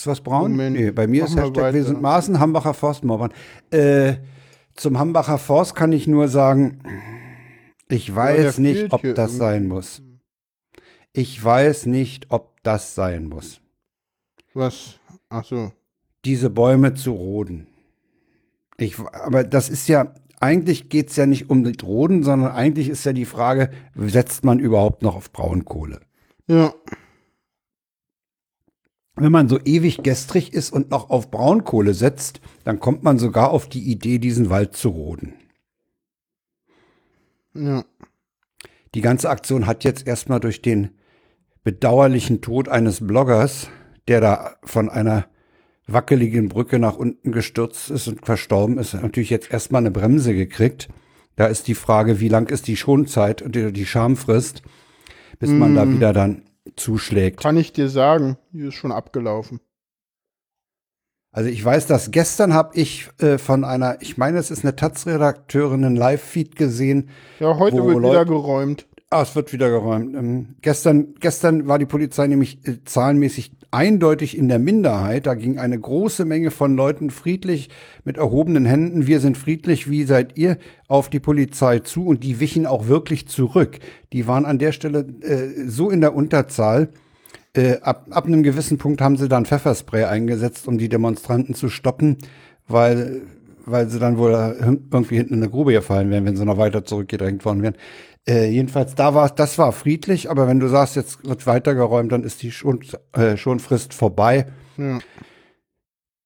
Ist 0.00 0.06
was 0.06 0.22
braun? 0.22 0.52
Moment, 0.52 0.76
nee, 0.78 0.90
bei 0.92 1.06
mir 1.06 1.24
ist 1.24 1.36
Hashtag 1.36 1.56
weiter. 1.56 1.74
wir 1.74 1.84
sind 1.84 2.00
Maßen, 2.00 2.40
Hambacher 2.40 2.72
Forst, 2.72 3.04
Morbrand. 3.04 3.34
Äh, 3.70 4.14
zum 4.74 4.98
Hambacher 4.98 5.36
Forst 5.36 5.74
kann 5.74 5.92
ich 5.92 6.06
nur 6.06 6.28
sagen, 6.28 6.80
ich 7.86 8.14
weiß 8.14 8.56
nicht, 8.56 8.78
fehlt 8.78 8.92
ob 8.94 9.14
das 9.14 9.36
sein 9.36 9.68
muss. 9.68 10.00
Ich 11.12 11.44
weiß 11.44 11.84
nicht, 11.84 12.30
ob 12.30 12.62
das 12.62 12.94
sein 12.94 13.26
muss. 13.26 13.60
Was? 14.54 14.98
Ach 15.28 15.44
so. 15.44 15.70
diese 16.24 16.48
Bäume 16.48 16.94
zu 16.94 17.12
roden. 17.12 17.66
Ich, 18.78 18.98
aber 18.98 19.44
das 19.44 19.68
ist 19.68 19.86
ja, 19.86 20.14
eigentlich 20.40 20.88
geht 20.88 21.10
es 21.10 21.16
ja 21.16 21.26
nicht 21.26 21.50
um 21.50 21.62
das 21.62 21.86
Roden, 21.86 22.22
sondern 22.22 22.52
eigentlich 22.52 22.88
ist 22.88 23.04
ja 23.04 23.12
die 23.12 23.26
Frage, 23.26 23.68
setzt 23.94 24.46
man 24.46 24.60
überhaupt 24.60 25.02
noch 25.02 25.14
auf 25.14 25.30
Braunkohle? 25.30 26.00
Ja. 26.46 26.72
Wenn 29.20 29.32
man 29.32 29.50
so 29.50 29.60
ewig 29.62 30.02
gestrig 30.02 30.54
ist 30.54 30.72
und 30.72 30.90
noch 30.90 31.10
auf 31.10 31.30
Braunkohle 31.30 31.92
setzt, 31.92 32.40
dann 32.64 32.80
kommt 32.80 33.02
man 33.02 33.18
sogar 33.18 33.50
auf 33.50 33.68
die 33.68 33.90
Idee, 33.90 34.18
diesen 34.18 34.48
Wald 34.48 34.74
zu 34.74 34.88
roden. 34.88 35.34
Ja. 37.52 37.84
Die 38.94 39.02
ganze 39.02 39.28
Aktion 39.28 39.66
hat 39.66 39.84
jetzt 39.84 40.06
erstmal 40.06 40.40
durch 40.40 40.62
den 40.62 40.92
bedauerlichen 41.64 42.40
Tod 42.40 42.70
eines 42.70 43.06
Bloggers, 43.06 43.68
der 44.08 44.22
da 44.22 44.56
von 44.64 44.88
einer 44.88 45.26
wackeligen 45.86 46.48
Brücke 46.48 46.78
nach 46.78 46.96
unten 46.96 47.30
gestürzt 47.30 47.90
ist 47.90 48.08
und 48.08 48.24
verstorben 48.24 48.78
ist, 48.78 48.94
natürlich 48.94 49.28
jetzt 49.28 49.52
erstmal 49.52 49.82
eine 49.82 49.90
Bremse 49.90 50.34
gekriegt. 50.34 50.88
Da 51.36 51.46
ist 51.46 51.68
die 51.68 51.74
Frage, 51.74 52.20
wie 52.20 52.28
lang 52.28 52.48
ist 52.48 52.68
die 52.68 52.76
Schonzeit 52.76 53.42
und 53.42 53.54
die, 53.54 53.70
die 53.70 53.86
Schamfrist, 53.86 54.62
bis 55.38 55.50
man 55.50 55.74
da 55.74 55.90
wieder 55.90 56.14
dann 56.14 56.42
zuschlägt. 56.76 57.40
Kann 57.40 57.56
ich 57.56 57.72
dir 57.72 57.88
sagen, 57.88 58.36
die 58.52 58.60
ist 58.68 58.74
schon 58.74 58.92
abgelaufen. 58.92 59.60
Also 61.32 61.48
ich 61.48 61.64
weiß, 61.64 61.86
dass 61.86 62.10
gestern 62.10 62.54
habe 62.54 62.74
ich 62.76 63.08
äh, 63.20 63.38
von 63.38 63.62
einer, 63.64 64.02
ich 64.02 64.16
meine, 64.18 64.38
es 64.38 64.50
ist 64.50 64.64
eine 64.64 64.74
Taz-Redakteurin, 64.74 65.84
einen 65.84 65.96
Live-Feed 65.96 66.56
gesehen, 66.56 67.08
Ja, 67.38 67.56
heute 67.56 67.76
Wo 67.78 67.86
wird 67.86 67.98
wieder 67.98 68.12
Leute- 68.14 68.26
geräumt. 68.30 68.86
Ah, 69.10 69.22
es 69.22 69.34
wird 69.34 69.52
wieder 69.52 69.70
geräumt. 69.70 70.14
Ähm, 70.16 70.56
gestern, 70.60 71.14
gestern 71.18 71.66
war 71.68 71.78
die 71.80 71.86
Polizei 71.86 72.26
nämlich 72.28 72.66
äh, 72.66 72.84
zahlenmäßig 72.84 73.52
eindeutig 73.70 74.36
in 74.36 74.48
der 74.48 74.58
Minderheit. 74.58 75.26
Da 75.26 75.34
ging 75.34 75.58
eine 75.58 75.78
große 75.78 76.24
Menge 76.24 76.50
von 76.50 76.76
Leuten 76.76 77.10
friedlich 77.10 77.68
mit 78.04 78.16
erhobenen 78.16 78.66
Händen, 78.66 79.06
wir 79.06 79.20
sind 79.20 79.36
friedlich, 79.36 79.90
wie 79.90 80.04
seid 80.04 80.36
ihr, 80.36 80.58
auf 80.88 81.08
die 81.08 81.20
Polizei 81.20 81.80
zu 81.80 82.06
und 82.06 82.24
die 82.24 82.40
wichen 82.40 82.66
auch 82.66 82.88
wirklich 82.88 83.28
zurück. 83.28 83.78
Die 84.12 84.26
waren 84.26 84.44
an 84.44 84.58
der 84.58 84.72
Stelle 84.72 85.06
äh, 85.22 85.68
so 85.68 85.90
in 85.90 86.00
der 86.00 86.14
Unterzahl. 86.14 86.88
Äh, 87.54 87.78
ab, 87.80 88.06
ab 88.10 88.26
einem 88.26 88.42
gewissen 88.42 88.78
Punkt 88.78 89.00
haben 89.00 89.16
sie 89.16 89.28
dann 89.28 89.46
Pfefferspray 89.46 90.04
eingesetzt, 90.04 90.68
um 90.68 90.78
die 90.78 90.88
Demonstranten 90.88 91.54
zu 91.54 91.68
stoppen, 91.68 92.18
weil, 92.68 93.22
weil 93.66 93.88
sie 93.88 93.98
dann 93.98 94.18
wohl 94.18 94.32
irgendwie 94.32 95.16
hinten 95.16 95.34
in 95.34 95.42
eine 95.42 95.50
Grube 95.50 95.72
gefallen 95.72 96.10
wären, 96.10 96.24
wenn 96.24 96.36
sie 96.36 96.44
noch 96.44 96.58
weiter 96.58 96.84
zurückgedrängt 96.84 97.44
worden 97.44 97.62
wären. 97.62 97.74
Äh, 98.28 98.50
jedenfalls, 98.50 98.94
da 98.94 99.14
war, 99.14 99.30
das 99.30 99.58
war 99.58 99.72
friedlich, 99.72 100.30
aber 100.30 100.46
wenn 100.46 100.60
du 100.60 100.68
sagst, 100.68 100.96
jetzt 100.96 101.26
wird 101.26 101.46
weitergeräumt, 101.46 102.12
dann 102.12 102.24
ist 102.24 102.42
die 102.42 102.52
Schon, 102.52 102.80
äh, 103.12 103.36
Schonfrist 103.36 103.94
vorbei. 103.94 104.46
Ja. 104.76 104.98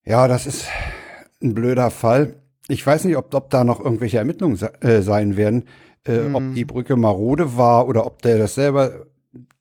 Ja, 0.05 0.29
das 0.29 0.47
ist 0.47 0.67
ein 1.43 1.55
blöder 1.55 1.91
Fall. 1.91 2.35
Ich 2.69 2.87
weiß 2.87 3.05
nicht, 3.05 3.17
ob, 3.17 3.35
ob 3.35 3.51
da 3.51 3.65
noch 3.65 3.81
irgendwelche 3.81 4.19
Ermittlungen 4.19 4.57
se 4.57 4.73
äh, 4.83 5.03
sein 5.03 5.37
werden, 5.37 5.65
äh, 6.07 6.31
ob 6.33 6.55
die 6.55 6.65
Brücke 6.65 6.97
marode 6.97 7.57
war 7.57 7.89
oder 7.89 8.07
ob 8.07 8.23
der 8.23 8.39
das 8.39 8.55
selber. 8.55 9.07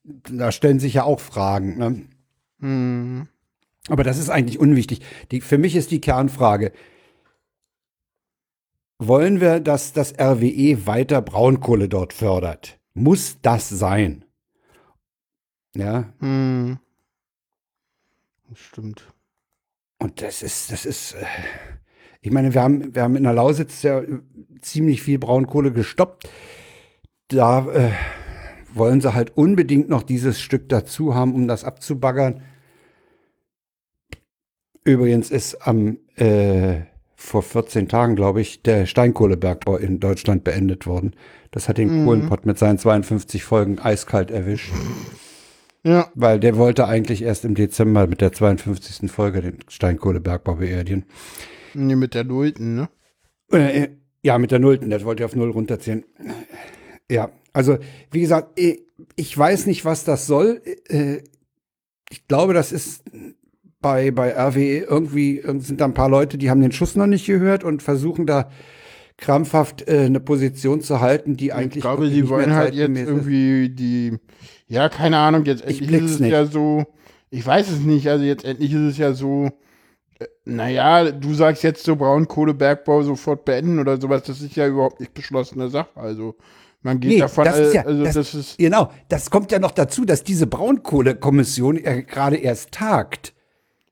Da 0.02 0.52
stellen 0.52 0.80
sich 0.80 0.94
ja 0.94 1.04
auch 1.04 1.20
Fragen. 1.20 1.78
Ne? 1.78 2.02
Hm. 2.60 3.28
Aber 3.88 4.04
das 4.04 4.18
ist 4.18 4.30
eigentlich 4.30 4.58
unwichtig. 4.58 5.00
Die, 5.30 5.40
für 5.40 5.58
mich 5.58 5.76
ist 5.76 5.90
die 5.90 6.00
Kernfrage, 6.00 6.72
wollen 9.08 9.40
wir, 9.40 9.60
dass 9.60 9.92
das 9.92 10.14
RWE 10.18 10.86
weiter 10.86 11.22
Braunkohle 11.22 11.88
dort 11.88 12.12
fördert? 12.12 12.78
Muss 12.94 13.38
das 13.42 13.68
sein? 13.68 14.24
Ja, 15.76 16.12
Hm. 16.20 16.78
Das 18.48 18.58
stimmt. 18.58 19.12
und 19.98 20.22
das 20.22 20.42
ist, 20.42 20.70
das 20.70 20.84
ist, 20.84 21.14
äh, 21.14 21.24
ich 22.20 22.30
meine, 22.30 22.54
wir 22.54 22.62
haben, 22.62 22.94
wir 22.94 23.02
haben 23.02 23.16
in 23.16 23.24
der 23.24 23.32
Lausitz 23.32 23.82
ja 23.82 24.00
äh, 24.00 24.20
ziemlich 24.60 25.02
viel 25.02 25.18
Braunkohle 25.18 25.72
gestoppt. 25.72 26.28
Da 27.28 27.66
äh, 27.72 27.90
wollen 28.72 29.00
sie 29.00 29.14
halt 29.14 29.36
unbedingt 29.36 29.88
noch 29.88 30.02
dieses 30.02 30.40
Stück 30.40 30.68
dazu 30.68 31.14
haben, 31.14 31.34
um 31.34 31.48
das 31.48 31.64
abzubaggern. 31.64 32.42
Übrigens 34.84 35.30
ist 35.30 35.66
am 35.66 35.98
äh, 36.16 36.82
vor 37.24 37.42
14 37.42 37.88
Tagen, 37.88 38.16
glaube 38.16 38.40
ich, 38.40 38.62
der 38.62 38.86
Steinkohlebergbau 38.86 39.76
in 39.76 39.98
Deutschland 40.00 40.44
beendet 40.44 40.86
worden. 40.86 41.14
Das 41.50 41.68
hat 41.68 41.78
den 41.78 42.04
Kohlenpott 42.04 42.46
mit 42.46 42.58
seinen 42.58 42.78
52 42.78 43.44
Folgen 43.44 43.78
eiskalt 43.78 44.30
erwischt, 44.30 44.72
Ja. 45.82 46.10
weil 46.14 46.38
der 46.40 46.56
wollte 46.56 46.86
eigentlich 46.86 47.22
erst 47.22 47.44
im 47.44 47.54
Dezember 47.54 48.06
mit 48.06 48.20
der 48.20 48.32
52. 48.32 49.10
Folge 49.10 49.40
den 49.40 49.58
Steinkohlebergbau 49.68 50.56
beerdigen. 50.56 51.04
Nee, 51.74 51.96
mit 51.96 52.14
der 52.14 52.24
Nullten, 52.24 52.74
ne? 52.76 52.88
Äh, 53.50 53.88
ja, 54.22 54.38
mit 54.38 54.50
der 54.50 54.58
Nullten, 54.58 54.90
das 54.90 55.04
wollte 55.04 55.22
ich 55.22 55.24
auf 55.24 55.36
Null 55.36 55.50
runterziehen. 55.50 56.04
Ja, 57.10 57.30
also 57.52 57.78
wie 58.10 58.20
gesagt, 58.20 58.58
eh, 58.58 58.78
ich 59.16 59.36
weiß 59.36 59.66
nicht, 59.66 59.84
was 59.84 60.04
das 60.04 60.26
soll. 60.26 60.60
Äh, 60.88 61.18
Ich 62.10 62.28
glaube, 62.28 62.52
das 62.54 62.70
ist 62.70 63.02
bei, 63.84 64.10
bei 64.10 64.32
RWE 64.36 64.78
irgendwie, 64.80 65.40
äh, 65.40 65.60
sind 65.60 65.80
da 65.80 65.86
ein 65.86 65.94
paar 65.94 66.08
Leute, 66.10 66.38
die 66.38 66.50
haben 66.50 66.62
den 66.62 66.72
Schuss 66.72 66.96
noch 66.96 67.06
nicht 67.06 67.26
gehört 67.26 67.64
und 67.64 67.82
versuchen 67.84 68.26
da 68.26 68.50
krampfhaft 69.18 69.88
äh, 69.88 70.06
eine 70.06 70.20
Position 70.20 70.80
zu 70.82 71.00
halten, 71.00 71.36
die 71.36 71.52
eigentlich 71.52 71.76
Ich 71.76 71.82
glaube, 71.82 72.06
mehr 72.10 72.28
wollen 72.28 72.54
halt 72.54 72.74
jetzt 72.74 72.98
ist. 72.98 73.06
irgendwie 73.06 73.70
die, 73.70 74.18
ja, 74.68 74.88
keine 74.88 75.18
Ahnung, 75.18 75.44
jetzt 75.46 75.64
Ich 75.66 75.82
endlich 75.82 75.92
ist 75.92 76.04
es 76.04 76.20
nicht. 76.20 76.32
ja 76.32 76.46
so, 76.46 76.86
ich 77.30 77.46
weiß 77.46 77.70
es 77.70 77.80
nicht, 77.80 78.08
also 78.08 78.24
jetzt 78.24 78.44
endlich 78.44 78.72
ist 78.72 78.80
es 78.92 78.98
ja 78.98 79.12
so, 79.12 79.50
Naja, 80.44 81.10
du 81.12 81.34
sagst 81.34 81.62
jetzt 81.62 81.84
so 81.84 81.96
Braunkohlebergbau 81.96 83.02
sofort 83.02 83.44
beenden 83.44 83.78
oder 83.78 84.00
sowas, 84.00 84.22
das 84.24 84.40
ist 84.40 84.56
ja 84.56 84.66
überhaupt 84.68 85.00
nicht 85.00 85.14
beschlossene 85.14 85.68
Sache. 85.70 85.88
Also 85.96 86.36
man 86.82 87.00
geht 87.00 87.14
Nee, 87.14 87.18
davon, 87.18 87.44
das 87.44 87.58
ist 87.58 87.74
ja, 87.74 87.82
äh, 87.82 87.86
also 87.86 88.04
das, 88.04 88.14
das, 88.14 88.34
ist, 88.34 88.58
genau, 88.58 88.90
das 89.08 89.30
kommt 89.30 89.52
ja 89.52 89.58
noch 89.58 89.70
dazu, 89.72 90.04
dass 90.04 90.22
diese 90.24 90.46
Braunkohlekommission 90.46 91.76
äh, 91.78 92.02
gerade 92.04 92.36
erst 92.36 92.72
tagt. 92.72 93.33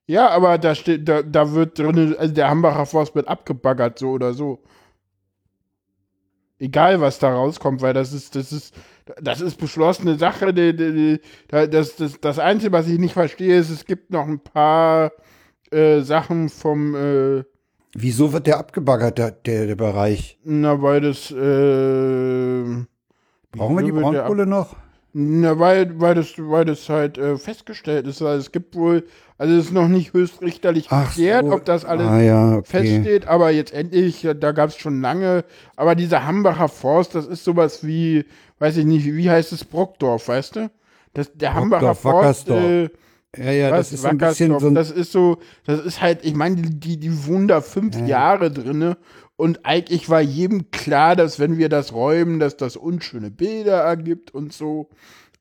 Ja, 0.07 0.29
aber 0.31 0.59
da 0.59 0.75
steht, 0.75 1.09
da, 1.09 1.23
da 1.23 1.53
wird 1.53 1.79
drin, 1.79 2.15
also 2.19 2.35
der 2.35 2.49
Hambacher 2.51 2.87
Forst 2.87 3.15
wird 3.15 3.29
abgebaggert, 3.29 3.99
so 3.99 4.11
oder 4.11 4.35
so. 4.35 4.63
Egal, 6.59 7.01
was 7.01 7.19
da 7.19 7.35
rauskommt, 7.35 7.83
weil 7.83 7.93
das 7.93 8.13
ist, 8.13 8.37
das 8.37 8.53
ist, 8.53 8.75
das 9.21 9.41
ist 9.41 9.57
beschlossene 9.59 10.17
Sache. 10.17 10.55
Die, 10.55 10.77
die, 10.77 10.93
die, 10.93 11.21
da- 11.49 11.67
das, 11.67 11.97
das, 11.97 12.21
das 12.21 12.39
Einzige, 12.39 12.71
was 12.73 12.87
ich 12.87 12.99
nicht 13.01 13.15
verstehe, 13.15 13.57
ist, 13.57 13.71
es 13.71 13.85
gibt 13.85 14.11
noch 14.13 14.27
ein 14.29 14.39
paar 14.39 15.11
äh, 15.73 16.03
Sachen 16.03 16.49
vom, 16.49 16.95
äh, 16.95 17.45
Wieso 17.95 18.33
wird 18.33 18.47
der 18.47 18.59
abgebaggert, 18.59 19.19
der, 19.19 19.33
der, 19.33 19.67
der 19.67 19.75
Bereich? 19.77 20.39
na, 20.45 20.81
weil 20.81 21.01
das, 21.01 21.31
äh, 21.33 22.85
Brauchen 23.51 23.77
wir 23.77 23.85
die 23.85 23.93
Braunkohle 23.93 24.47
noch? 24.47 24.77
Na, 25.15 25.59
weil, 25.59 26.01
weil, 26.01 26.15
das, 26.15 26.33
weil 26.39 26.65
das 26.65 26.89
halt 26.89 27.19
äh, 27.19 27.37
festgestellt 27.37 28.07
ist. 28.07 28.23
Also 28.23 28.41
es 28.41 28.51
gibt 28.51 28.75
wohl, 28.75 29.05
also 29.37 29.55
es 29.55 29.67
ist 29.67 29.73
noch 29.73 29.89
nicht 29.89 30.15
höchstrichterlich 30.15 30.89
geklärt, 30.89 31.45
ob 31.45 31.67
das 31.67 31.85
alles 31.85 32.07
ah, 32.07 32.21
ja, 32.21 32.57
okay. 32.57 32.65
feststeht, 32.65 33.27
aber 33.27 33.51
jetzt 33.51 33.75
endlich, 33.75 34.27
da 34.41 34.53
gab 34.53 34.71
es 34.71 34.77
schon 34.79 35.03
lange, 35.03 35.45
aber 35.77 35.95
dieser 35.95 36.25
Hambacher 36.25 36.69
Forst, 36.69 37.15
das 37.15 37.27
ist 37.27 37.45
sowas 37.45 37.87
wie, 37.87 38.25
weiß 38.59 38.79
ich 38.79 38.87
nicht, 38.87 39.05
wie 39.05 39.29
heißt 39.29 39.53
es, 39.53 39.65
Brockdorf, 39.65 40.29
weißt 40.29 40.57
du? 40.57 40.71
Das, 41.13 41.31
der 41.35 41.53
Hambacher 41.53 41.95
Forst, 41.95 42.49
äh, 42.49 42.89
Ja, 43.37 43.51
ja, 43.51 43.71
was, 43.71 43.91
das 43.91 43.93
ist 43.93 44.03
so 44.03 44.09
ein 44.09 44.19
bisschen 44.19 44.59
so 44.59 44.67
ein, 44.67 44.75
das 44.75 44.91
ist 44.91 45.13
so, 45.13 45.39
das 45.67 45.81
ist 45.81 46.01
halt, 46.01 46.25
ich 46.25 46.35
meine, 46.35 46.57
die, 46.57 46.99
die, 46.99 47.27
wohnen 47.27 47.49
da 47.49 47.61
fünf 47.61 47.99
Jahre 48.07 48.51
drinne 48.51 48.97
und 49.43 49.67
eigentlich 49.67 50.09
war 50.09 50.21
jedem 50.23 50.71
klar, 50.71 51.17
dass 51.17 51.39
wenn 51.41 51.59
wir 51.59 51.69
das 51.69 51.93
räumen, 51.93 52.41
dass 52.41 52.57
das 52.57 52.77
unschöne 52.77 53.31
Bilder 53.31 53.79
ergibt 53.83 54.33
und 54.35 54.53
so. 54.53 54.89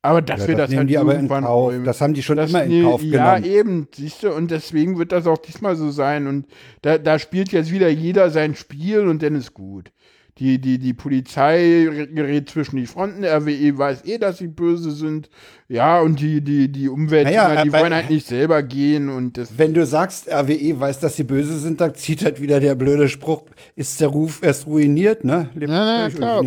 Aber 0.01 0.21
dass 0.23 0.41
Ja, 0.41 0.47
wir 0.47 0.55
das 0.55 0.71
das 0.71 0.77
halt 0.77 0.89
die 0.89 0.95
irgendwann 0.95 1.43
Kauf. 1.45 1.67
räumen. 1.67 1.85
Das 1.85 2.01
haben 2.01 2.13
die 2.15 2.23
schon 2.23 2.37
das, 2.37 2.49
immer 2.49 2.63
in 2.63 2.83
Kauf 2.83 3.03
Ja, 3.03 3.37
genommen. 3.37 3.43
eben, 3.53 3.87
siehst 3.95 4.23
du, 4.23 4.33
und 4.33 4.51
deswegen 4.51 4.97
wird 4.97 5.11
das 5.11 5.27
auch 5.27 5.37
diesmal 5.37 5.75
so 5.75 5.91
sein. 5.91 6.27
Und 6.27 6.47
da, 6.81 6.97
da 6.97 7.19
spielt 7.19 7.51
jetzt 7.51 7.71
wieder 7.71 7.89
jeder 7.89 8.31
sein 8.31 8.55
Spiel 8.55 9.07
und 9.07 9.21
dann 9.23 9.35
ist 9.35 9.53
gut. 9.53 9.91
Die, 10.37 10.59
die, 10.59 10.79
die 10.79 10.93
Polizei 10.93 12.07
gerät 12.13 12.49
zwischen 12.49 12.77
die 12.77 12.85
Fronten, 12.87 13.23
RWE 13.25 13.77
weiß 13.77 14.05
eh, 14.05 14.17
dass 14.17 14.37
sie 14.37 14.47
böse 14.47 14.91
sind. 14.91 15.29
Ja, 15.67 15.99
und 15.99 16.19
die, 16.19 16.41
die, 16.41 16.71
die 16.71 16.87
Umweltdinger, 16.89 17.49
Naja, 17.49 17.63
die 17.63 17.69
aber- 17.69 17.79
wollen 17.81 17.93
halt 17.93 18.09
nicht 18.09 18.25
selber 18.27 18.63
gehen 18.63 19.09
und 19.09 19.37
das. 19.37 19.57
wenn 19.57 19.73
du 19.73 19.85
sagst, 19.85 20.29
RWE 20.29 20.79
weiß, 20.79 20.99
dass 20.99 21.17
sie 21.17 21.25
böse 21.25 21.59
sind, 21.59 21.81
dann 21.81 21.95
zieht 21.95 22.23
halt 22.23 22.41
wieder 22.41 22.59
der 22.59 22.75
blöde 22.75 23.09
Spruch, 23.09 23.43
ist 23.75 23.99
der 23.99 24.07
Ruf 24.07 24.41
erst 24.41 24.67
ruiniert, 24.67 25.23
ne? 25.25 25.49
Lebt 25.53 25.71
Ja, 25.71 26.09
klar. 26.09 26.43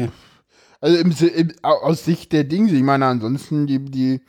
Also 0.81 0.97
im, 0.99 1.15
im, 1.35 1.53
au- 1.63 1.83
aus 1.83 2.05
Sicht 2.05 2.33
der 2.33 2.45
Dinge, 2.45 2.73
ich 2.73 2.83
meine, 2.83 3.07
ansonsten, 3.07 3.67
die, 3.67 3.79
die, 3.85 4.21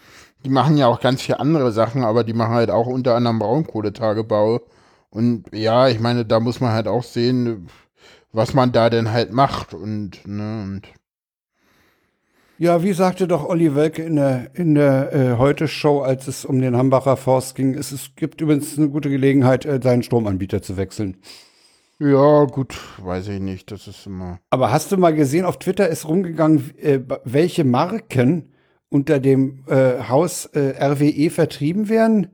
die 0.45 0.49
machen 0.49 0.77
ja 0.77 0.87
auch 0.87 0.99
ganz 1.01 1.21
viele 1.21 1.39
andere 1.39 1.71
Sachen, 1.71 2.03
aber 2.03 2.23
die 2.23 2.33
machen 2.33 2.53
halt 2.53 2.69
auch 2.71 2.87
unter 2.87 3.15
anderem 3.15 3.39
Braunkohletagebau. 3.39 4.61
Und 5.09 5.45
ja, 5.53 5.87
ich 5.87 5.99
meine, 5.99 6.25
da 6.25 6.39
muss 6.39 6.59
man 6.59 6.71
halt 6.73 6.87
auch 6.87 7.03
sehen, 7.03 7.67
was 8.35 8.53
man 8.53 8.71
da 8.71 8.89
denn 8.89 9.11
halt 9.11 9.31
macht 9.31 9.73
und, 9.73 10.27
ne, 10.27 10.63
und 10.63 10.87
Ja, 12.57 12.83
wie 12.83 12.93
sagte 12.93 13.27
doch 13.27 13.47
Olli 13.47 13.75
Welke 13.75 14.03
in 14.03 14.17
der, 14.17 14.51
in 14.53 14.75
der 14.75 15.13
äh, 15.13 15.37
Heute-Show, 15.37 16.01
als 16.01 16.27
es 16.27 16.45
um 16.45 16.59
den 16.61 16.75
Hambacher 16.75 17.17
Forst 17.17 17.55
ging, 17.55 17.73
es, 17.75 17.91
es 17.91 18.15
gibt 18.15 18.41
übrigens 18.41 18.77
eine 18.77 18.89
gute 18.89 19.09
Gelegenheit, 19.09 19.65
äh, 19.65 19.79
seinen 19.81 20.03
Stromanbieter 20.03 20.61
zu 20.61 20.75
wechseln. 20.77 21.17
ja, 21.99 22.43
gut, 22.45 22.77
weiß 22.99 23.29
ich 23.29 23.39
nicht, 23.39 23.71
das 23.71 23.87
ist 23.87 24.05
immer. 24.05 24.39
Aber 24.49 24.71
hast 24.71 24.91
du 24.91 24.97
mal 24.97 25.13
gesehen, 25.15 25.45
auf 25.45 25.57
Twitter 25.57 25.87
ist 25.87 26.07
rumgegangen, 26.07 26.77
äh, 26.77 26.99
welche 27.23 27.63
Marken 27.63 28.51
unter 28.89 29.19
dem 29.19 29.63
äh, 29.67 30.03
Haus 30.09 30.45
äh, 30.47 30.75
RWE 30.77 31.29
vertrieben 31.29 31.87
werden? 31.89 32.27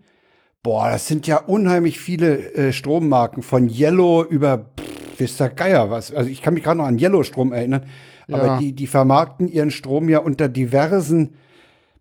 Boah, 0.63 0.89
das 0.91 1.07
sind 1.07 1.25
ja 1.25 1.37
unheimlich 1.37 1.99
viele 1.99 2.53
äh, 2.53 2.73
Strommarken, 2.73 3.41
von 3.41 3.67
Yellow 3.67 4.23
über, 4.23 4.71
pff, 4.79 5.00
wisst 5.21 5.39
der 5.39 5.49
Geier 5.49 5.89
was. 5.89 6.13
Also 6.13 6.29
ich 6.29 6.41
kann 6.41 6.53
mich 6.53 6.63
gerade 6.63 6.77
noch 6.79 6.85
an 6.85 6.99
Yellow-Strom 6.99 7.53
erinnern, 7.53 7.85
aber 8.29 8.45
Ja. 8.45 8.57
die, 8.59 8.73
die 8.73 8.87
vermarkten 8.87 9.47
ihren 9.47 9.71
Strom 9.71 10.09
ja 10.09 10.19
unter 10.19 10.49
diversen 10.49 11.35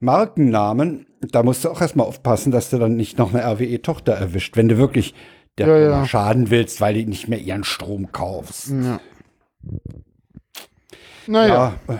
Markennamen. 0.00 1.06
Da 1.30 1.42
musst 1.42 1.64
du 1.64 1.68
auch 1.70 1.80
erstmal 1.80 2.06
aufpassen, 2.06 2.50
dass 2.50 2.70
du 2.70 2.78
dann 2.78 2.96
nicht 2.96 3.18
noch 3.18 3.32
eine 3.34 3.44
RWE-Tochter 3.44 4.14
erwischt, 4.14 4.56
wenn 4.56 4.68
du 4.68 4.78
wirklich 4.78 5.14
der 5.58 5.66
Ja, 5.68 5.78
ja. 5.78 6.06
schaden 6.06 6.50
willst, 6.50 6.80
weil 6.80 6.94
du 6.94 7.08
nicht 7.08 7.28
mehr 7.28 7.38
ihren 7.38 7.64
Strom 7.64 8.10
kaufst. 8.12 8.70
Ja. 8.70 9.00
Naja, 11.26 11.74
Ja, 11.88 11.94
äh, 11.94 11.98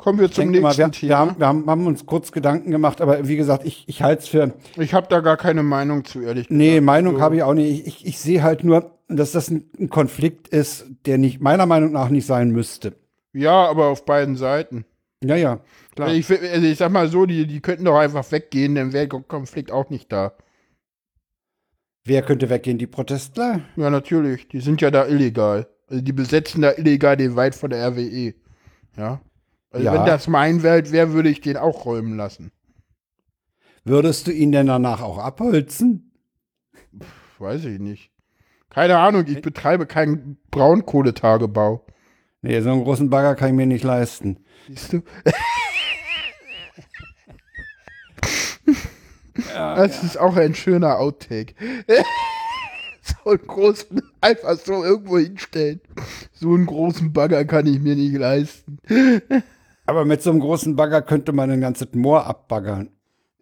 kommen 0.00 0.18
wir 0.18 0.30
zum 0.30 0.44
denke 0.52 0.60
mal, 0.60 0.68
nächsten 0.68 0.82
wir, 0.82 0.90
Thema. 0.92 1.08
wir, 1.10 1.18
haben, 1.18 1.38
wir 1.38 1.46
haben, 1.46 1.66
haben 1.70 1.86
uns 1.86 2.06
kurz 2.06 2.32
Gedanken 2.32 2.70
gemacht, 2.70 3.00
aber 3.00 3.28
wie 3.28 3.36
gesagt, 3.36 3.64
ich, 3.64 3.84
ich 3.88 4.02
halte 4.02 4.22
es 4.22 4.28
für. 4.28 4.52
ich 4.76 4.94
habe 4.94 5.06
da 5.08 5.20
gar 5.20 5.36
keine 5.36 5.62
Meinung 5.62 6.04
zu, 6.04 6.20
ehrlich 6.20 6.48
gesagt. 6.48 6.58
Nee, 6.58 6.80
Meinung 6.80 7.16
So. 7.16 7.20
habe 7.20 7.36
ich 7.36 7.42
auch 7.42 7.54
nicht. 7.54 7.86
Ich, 7.86 8.00
ich, 8.00 8.06
ich 8.06 8.18
sehe 8.18 8.42
halt 8.42 8.64
nur, 8.64 8.98
dass 9.08 9.32
das 9.32 9.50
ein, 9.50 9.90
Konflikt 9.90 10.48
ist, 10.48 10.86
der 11.06 11.18
nicht 11.18 11.40
meiner 11.40 11.66
Meinung 11.66 11.92
nach 11.92 12.08
nicht 12.08 12.26
sein 12.26 12.50
müsste. 12.50 12.94
Ja, 13.32 13.68
aber 13.68 13.86
auf 13.86 14.04
beiden 14.04 14.36
Seiten. 14.36 14.84
Ja, 15.22 15.36
ja, 15.36 15.60
klar. 15.94 16.08
Also 16.08 16.18
ich, 16.34 16.42
also 16.50 16.66
ich 16.66 16.78
sag 16.78 16.90
mal 16.90 17.08
so, 17.08 17.26
die, 17.26 17.46
die 17.46 17.60
könnten 17.60 17.84
doch 17.84 17.98
einfach 17.98 18.30
weggehen, 18.32 18.74
dann 18.74 18.92
wäre 18.92 19.06
der 19.06 19.20
Konflikt 19.20 19.70
auch 19.70 19.90
nicht 19.90 20.10
da. 20.10 20.32
Wer 22.04 22.22
könnte 22.22 22.48
weggehen? 22.50 22.78
Die 22.78 22.86
Protestler? 22.86 23.60
Ja, 23.76 23.90
natürlich. 23.90 24.48
Die 24.48 24.60
sind 24.60 24.80
ja 24.80 24.90
da 24.90 25.06
illegal. 25.06 25.68
Also 25.88 26.02
die 26.02 26.12
besetzen 26.12 26.62
da 26.62 26.72
illegal 26.72 27.16
den 27.16 27.36
Wald 27.36 27.54
von 27.54 27.70
der 27.70 27.86
RWE. 27.88 28.34
Ja. 28.96 29.20
Also 29.70 29.86
Ja. 29.86 29.92
wenn 29.94 30.06
das 30.06 30.28
mein 30.28 30.62
Wald 30.62 30.92
wäre, 30.92 31.12
würde 31.12 31.28
ich 31.28 31.40
den 31.40 31.56
auch 31.56 31.84
räumen 31.84 32.16
lassen. 32.16 32.52
Würdest 33.84 34.26
du 34.26 34.32
ihn 34.32 34.52
denn 34.52 34.66
danach 34.66 35.00
auch 35.00 35.18
abholzen? 35.18 36.12
Weiß 37.38 37.64
ich 37.64 37.78
nicht. 37.78 38.10
Keine 38.68 38.98
Ahnung, 38.98 39.24
ich 39.26 39.42
betreibe 39.42 39.86
keinen 39.86 40.38
Braunkohletagebau. 40.50 41.84
Nee, 42.42 42.60
so 42.60 42.70
einen 42.70 42.84
großen 42.84 43.10
Bagger 43.10 43.34
kann 43.34 43.48
ich 43.50 43.54
mir 43.54 43.66
nicht 43.66 43.84
leisten. 43.84 44.44
Siehst 44.68 44.92
du? 44.92 45.02
das 49.54 50.02
ist 50.02 50.18
auch 50.18 50.36
ein 50.36 50.54
schöner 50.54 50.98
Outtake. 50.98 51.54
so 53.02 53.30
einen 53.30 53.46
großen, 53.46 54.02
einfach 54.20 54.56
so 54.56 54.84
irgendwo 54.84 55.18
hinstellen. 55.18 55.80
So 56.32 56.54
einen 56.54 56.66
großen 56.66 57.12
Bagger 57.12 57.44
kann 57.44 57.66
ich 57.66 57.80
mir 57.80 57.96
nicht 57.96 58.16
leisten. 58.16 58.78
Aber 59.90 60.04
mit 60.04 60.22
so 60.22 60.30
einem 60.30 60.38
großen 60.38 60.76
Bagger 60.76 61.02
könnte 61.02 61.32
man 61.32 61.50
ein 61.50 61.60
ganzes 61.60 61.88
Moor 61.94 62.24
abbaggern. 62.24 62.90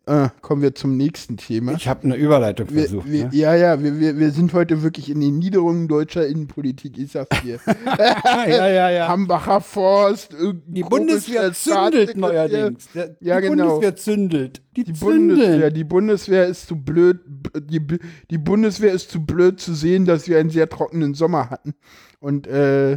Ah, 0.06 0.30
kommen 0.40 0.62
wir 0.62 0.74
zum 0.74 0.96
nächsten 0.96 1.36
Thema. 1.36 1.72
Ich 1.74 1.86
habe 1.86 2.04
eine 2.04 2.16
Überleitung 2.16 2.66
versucht. 2.68 3.06
wir, 3.06 3.26
ne? 3.26 3.30
Ja, 3.34 3.54
ja, 3.54 3.82
wir, 3.82 4.00
wir, 4.00 4.16
wir 4.18 4.30
sind 4.30 4.54
heute 4.54 4.82
wirklich 4.82 5.10
in 5.10 5.20
den 5.20 5.38
Niederungen 5.38 5.86
deutscher 5.86 6.26
Innenpolitik, 6.26 6.96
ich 6.96 7.12
sag's 7.12 7.42
dir. 7.42 7.60
ja, 7.98 8.66
ja, 8.66 8.88
ja. 8.88 9.08
Hambacher 9.08 9.60
Forst, 9.60 10.34
Die 10.66 10.82
Bundeswehr 10.82 11.52
zündelt 11.52 12.16
neuerdings. 12.16 12.88
Der, 12.94 13.16
Ja, 13.20 13.38
die 13.42 13.48
genau. 13.48 13.64
Bundeswehr 13.64 13.96
zündelt. 13.96 14.62
Die, 14.74 14.84
Die. 14.84 14.92
Bundeswehr, 14.92 15.70
die 15.70 15.84
Bundeswehr 15.84 16.46
ist 16.46 16.68
zu 16.68 16.76
blöd, 16.76 17.20
die, 17.60 17.86
die 18.30 18.38
Bundeswehr 18.38 18.94
ist 18.94 19.10
zu 19.10 19.26
blöd 19.26 19.60
zu 19.60 19.74
sehen, 19.74 20.06
dass 20.06 20.26
wir 20.26 20.38
einen 20.38 20.48
sehr 20.48 20.70
trockenen 20.70 21.12
Sommer 21.12 21.50
hatten. 21.50 21.74
Und 22.18 22.46
äh, 22.46 22.96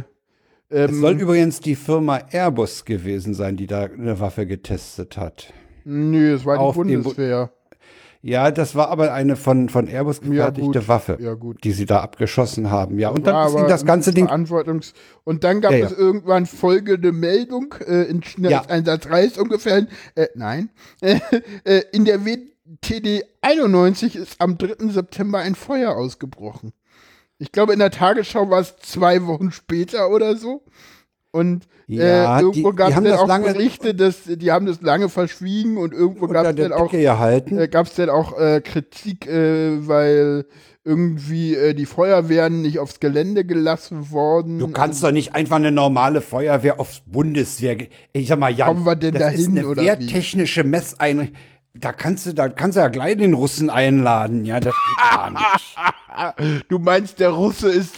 Es 0.72 0.96
soll 0.96 1.12
ähm, 1.12 1.18
übrigens 1.20 1.60
die 1.60 1.76
Firma 1.76 2.20
Airbus 2.30 2.84
gewesen 2.84 3.34
sein, 3.34 3.56
die 3.56 3.66
da 3.66 3.82
eine 3.84 4.18
Waffe 4.20 4.46
getestet 4.46 5.16
hat. 5.16 5.52
nö, 5.84 6.34
es 6.34 6.44
war 6.46 6.58
auf 6.58 6.74
die 6.74 6.80
Bu- 6.96 7.02
Bundeswehr. 7.02 7.50
Ja, 8.24 8.52
das 8.52 8.76
war 8.76 8.88
aber 8.88 9.12
eine 9.12 9.34
von, 9.34 9.68
von 9.68 9.88
Airbus 9.88 10.20
gefertigte 10.20 10.78
gut. 10.78 10.88
Waffe, 10.88 11.18
Ja, 11.20 11.34
die 11.64 11.72
sie 11.72 11.86
da 11.86 12.00
abgeschossen 12.02 12.70
haben. 12.70 13.00
Ja, 13.00 13.08
und 13.10 13.26
dann 13.26 13.34
War 13.34 13.48
ist 13.48 13.54
ihnen 13.56 13.66
das 13.68 13.84
ganze 13.84 14.12
Ding. 14.14 14.26
Verantwortungs 14.26 14.94
und 15.24 15.42
dann 15.42 15.60
gab 15.60 15.72
Ja, 15.72 15.78
ja. 15.78 15.86
es 15.86 15.92
irgendwann 15.92 16.46
folgende 16.46 17.10
Meldung 17.10 17.74
äh, 17.84 18.04
in 18.04 18.20
China 18.20 18.48
Ja. 18.48 18.60
ist 18.60 18.70
ein 18.70 18.84
Satz 18.84 19.08
Reis 19.10 19.36
ungefähr. 19.38 19.88
Äh, 20.14 20.28
nein. 20.36 20.70
Äh, 21.02 21.18
äh, 21.64 21.82
in 21.92 22.04
der 22.04 22.24
WTD 22.24 23.24
91 23.40 24.14
ist 24.14 24.40
am 24.40 24.56
3. 24.56 24.88
September 24.90 25.40
ein 25.40 25.56
Feuer 25.56 25.96
ausgebrochen. 25.96 26.72
Ich 27.42 27.50
glaube, 27.50 27.72
in 27.72 27.80
der 27.80 27.90
Tagesschau 27.90 28.48
war 28.50 28.60
es 28.60 28.76
zwei 28.76 29.26
Wochen 29.26 29.50
später 29.50 30.10
oder 30.10 30.36
so. 30.36 30.62
Und 31.32 31.66
Ja, 31.88 32.38
äh, 32.38 32.42
irgendwo 32.42 32.72
gab 32.72 32.90
es 32.90 32.94
dann 32.94 33.12
auch 33.14 33.26
lange- 33.26 33.52
Berichte, 33.52 33.94
dass 33.96 34.22
die 34.26 34.52
haben 34.52 34.66
das 34.66 34.80
lange 34.80 35.08
verschwiegen 35.08 35.76
und 35.76 35.92
irgendwo 35.92 36.28
gab 36.28 36.46
es 36.46 36.54
dann 36.54 36.72
auch 36.72 36.92
äh, 36.92 37.68
gab 37.68 37.86
es 37.86 37.94
denn 37.94 38.10
auch 38.10 38.38
äh, 38.38 38.60
Kritik, 38.60 39.26
äh, 39.26 39.86
weil 39.88 40.46
irgendwie 40.84 41.54
äh, 41.56 41.74
die 41.74 41.86
Feuerwehren 41.86 42.62
nicht 42.62 42.78
aufs 42.78 43.00
Gelände 43.00 43.44
gelassen 43.44 44.10
worden. 44.12 44.58
Du 44.60 44.68
kannst 44.68 45.02
doch 45.02 45.10
nicht 45.10 45.34
einfach 45.34 45.56
eine 45.56 45.72
normale 45.72 46.20
Feuerwehr 46.20 46.78
aufs 46.78 47.02
Bundeswehr. 47.06 47.76
Ich 48.12 48.28
sag 48.28 48.38
mal, 48.38 48.52
Jan, 48.52 48.68
Kommen 48.68 48.86
wir 48.86 48.96
denn 48.96 49.14
das 49.14 49.34
ist 49.34 49.46
dahin, 49.46 49.58
eine 49.58 49.68
oder 49.68 49.82
wehrtechnische 49.82 50.64
Messeinrichtung. 50.64 51.36
Da 51.74 51.92
kannst 51.92 52.26
du, 52.26 52.34
da 52.34 52.50
kannst 52.50 52.76
du 52.76 52.80
ja 52.82 52.88
gleich 52.88 53.16
den 53.16 53.32
Russen 53.32 53.70
einladen, 53.70 54.44
ja, 54.44 54.60
das 54.60 54.74
geht 54.74 55.10
gar 55.10 55.30
nicht. 55.30 56.68
Du 56.68 56.78
meinst, 56.78 57.18
der 57.20 57.30
Russe 57.30 57.70
ist, 57.70 57.94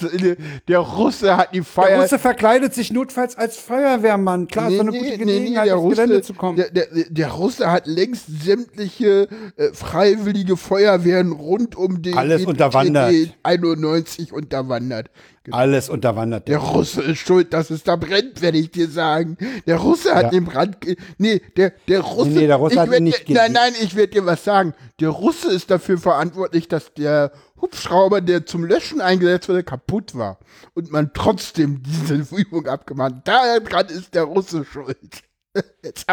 der 0.68 0.78
Russe 0.78 1.36
hat 1.36 1.52
die 1.52 1.62
Feier. 1.62 1.88
Der 1.88 2.02
Russe 2.02 2.18
verkleidet 2.20 2.72
sich 2.72 2.92
notfalls 2.92 3.36
als 3.36 3.56
Feuerwehrmann. 3.56 4.46
Klar, 4.46 4.70
ist 4.70 4.78
doch 4.78 4.86
eine 4.86 4.96
gute 4.96 5.18
Gelegenheit, 5.18 5.66
der 5.66 5.74
ins 5.74 5.82
Russe, 5.82 5.96
Gelände 6.02 6.22
zu 6.22 6.34
kommen. 6.34 6.56
Der, 6.56 6.70
der, 6.70 6.86
der 7.10 7.28
Russe 7.32 7.68
hat 7.72 7.88
längst 7.88 8.26
sämtliche 8.44 9.26
äh, 9.56 9.72
freiwillige 9.72 10.56
Feuerwehren 10.56 11.32
rund 11.32 11.74
um 11.74 12.00
den 12.02 12.16
Alles 12.16 12.42
den 12.42 12.46
unterwandert. 12.50 13.10
TD 13.10 13.34
91 13.42 14.32
unterwandert. 14.32 15.10
Alles 15.50 15.90
unterwandert. 15.90 16.48
Der 16.48 16.56
Russe 16.56 17.02
ist 17.02 17.18
schuld, 17.18 17.52
dass 17.52 17.68
es 17.68 17.82
da 17.82 17.96
brennt, 17.96 18.40
werde 18.40 18.56
ich 18.56 18.70
dir 18.70 18.88
sagen. 18.88 19.36
Der 19.66 19.76
Russe 19.76 20.14
hat 20.14 20.22
Ja. 20.22 20.30
den 20.30 20.46
Brand. 20.46 20.78
Nee, 21.18 21.42
der, 21.58 21.72
der 21.86 22.00
Russe. 22.00 22.30
Nee, 22.30 22.38
nee, 22.40 22.46
der 22.46 22.56
Russe 22.56 22.80
hat 22.80 22.90
ihn 22.96 23.04
nicht 23.04 23.28
dir, 23.28 23.34
Nein, 23.34 23.52
ge- 23.52 23.60
nein, 23.64 23.74
ich 23.80 23.94
werde 23.94 24.12
dir 24.12 24.26
was 24.26 24.44
sagen. 24.44 24.74
Der 25.00 25.10
Russe 25.10 25.50
ist 25.50 25.70
dafür 25.70 25.98
verantwortlich, 25.98 26.68
dass 26.68 26.92
der 26.94 27.32
Hubschrauber, 27.60 28.20
der 28.20 28.46
zum 28.46 28.64
Löschen 28.64 29.00
eingesetzt 29.00 29.48
wurde, 29.48 29.64
kaputt 29.64 30.16
war. 30.16 30.38
Und 30.74 30.90
man 30.90 31.12
trotzdem 31.14 31.82
diese 31.82 32.14
Übung 32.36 32.66
abgemacht. 32.66 33.14
hat. 33.14 33.28
Daran 33.28 33.86
ist 33.86 34.14
der 34.14 34.24
Russe 34.24 34.64
schuld. 34.64 35.22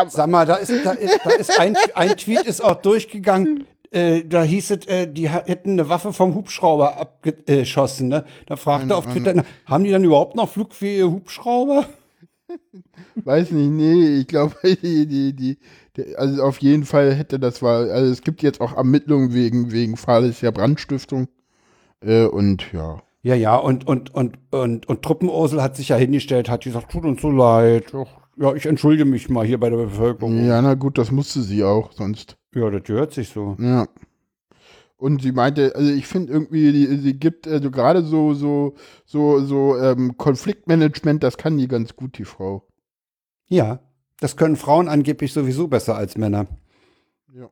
Sag 0.09 0.27
mal, 0.27 0.45
da 0.45 0.55
ist, 0.55 0.71
da 0.85 0.91
ist, 0.91 1.19
da 1.23 1.31
ist 1.31 1.59
ein, 1.59 1.75
ein 1.95 2.15
Tweet 2.15 2.43
ist 2.43 2.63
auch 2.63 2.75
durchgegangen. 2.75 3.65
Äh, 3.89 4.23
da 4.23 4.43
hieß 4.43 4.71
es, 4.71 4.85
äh, 4.85 5.07
die 5.07 5.29
hätten 5.29 5.71
eine 5.71 5.89
Waffe 5.89 6.13
vom 6.13 6.35
Hubschrauber 6.35 6.97
abgeschossen. 6.97 8.07
Ne? 8.07 8.23
Da 8.45 8.55
fragte 8.55 8.95
auf 8.95 9.07
Twitter, 9.07 9.43
haben 9.65 9.83
die 9.83 9.91
dann 9.91 10.03
überhaupt 10.03 10.35
noch 10.35 10.49
flugfähige 10.49 11.11
Hubschrauber? 11.11 11.87
Weiß 13.15 13.51
nicht, 13.51 13.69
nee, 13.69 14.19
ich 14.19 14.27
glaube, 14.27 14.55
die, 14.81 15.05
die, 15.05 15.33
die, 15.33 16.15
also 16.15 16.43
auf 16.43 16.59
jeden 16.59 16.85
Fall 16.85 17.13
hätte 17.13 17.39
das 17.39 17.61
war, 17.61 17.89
also 17.89 18.11
es 18.11 18.21
gibt 18.21 18.41
jetzt 18.41 18.61
auch 18.61 18.75
Ermittlungen 18.75 19.33
wegen, 19.33 19.71
wegen 19.71 19.97
fahrlässiger 19.97 20.51
Brandstiftung. 20.51 21.27
Äh, 22.01 22.25
und 22.25 22.71
ja. 22.73 23.01
Ja, 23.23 23.35
ja, 23.35 23.55
und, 23.55 23.85
und, 23.85 24.13
und, 24.15 24.37
und, 24.49 24.89
und 24.89 25.01
Truppenursel 25.03 25.61
hat 25.61 25.75
sich 25.75 25.89
ja 25.89 25.95
hingestellt, 25.95 26.49
hat 26.49 26.63
gesagt, 26.63 26.91
tut 26.91 27.05
uns 27.05 27.21
so 27.21 27.29
leid. 27.29 27.91
Ja, 28.37 28.55
ich 28.55 28.65
entschuldige 28.65 29.05
mich 29.05 29.29
mal 29.29 29.45
hier 29.45 29.59
bei 29.59 29.69
der 29.69 29.77
Bevölkerung. 29.77 30.43
Ja, 30.43 30.61
na 30.61 30.73
gut, 30.73 30.97
das 30.97 31.11
musste 31.11 31.41
sie 31.41 31.63
auch, 31.63 31.91
sonst. 31.91 32.37
Ja, 32.55 32.69
das 32.71 32.83
gehört 32.83 33.13
sich 33.13 33.29
so. 33.29 33.55
Ja. 33.59 33.87
Und 35.01 35.23
sie 35.23 35.31
meinte, 35.31 35.75
also 35.75 35.91
ich 35.91 36.05
finde 36.05 36.31
irgendwie, 36.31 36.85
sie 36.97 37.17
gibt, 37.17 37.47
also 37.47 37.71
gerade 37.71 38.03
so, 38.03 38.35
so, 38.35 38.75
so, 39.03 39.43
so 39.43 39.75
ähm, 39.75 40.15
Konfliktmanagement, 40.15 41.23
das 41.23 41.39
kann 41.39 41.57
die 41.57 41.67
ganz 41.67 41.95
gut, 41.95 42.19
die 42.19 42.23
Frau. 42.23 42.67
Ja, 43.47 43.79
das 44.19 44.37
können 44.37 44.55
Frauen 44.55 44.87
angeblich 44.87 45.33
sowieso 45.33 45.67
besser 45.67 45.95
als 45.95 46.19
Männer. 46.19 46.45
Ja. 47.33 47.49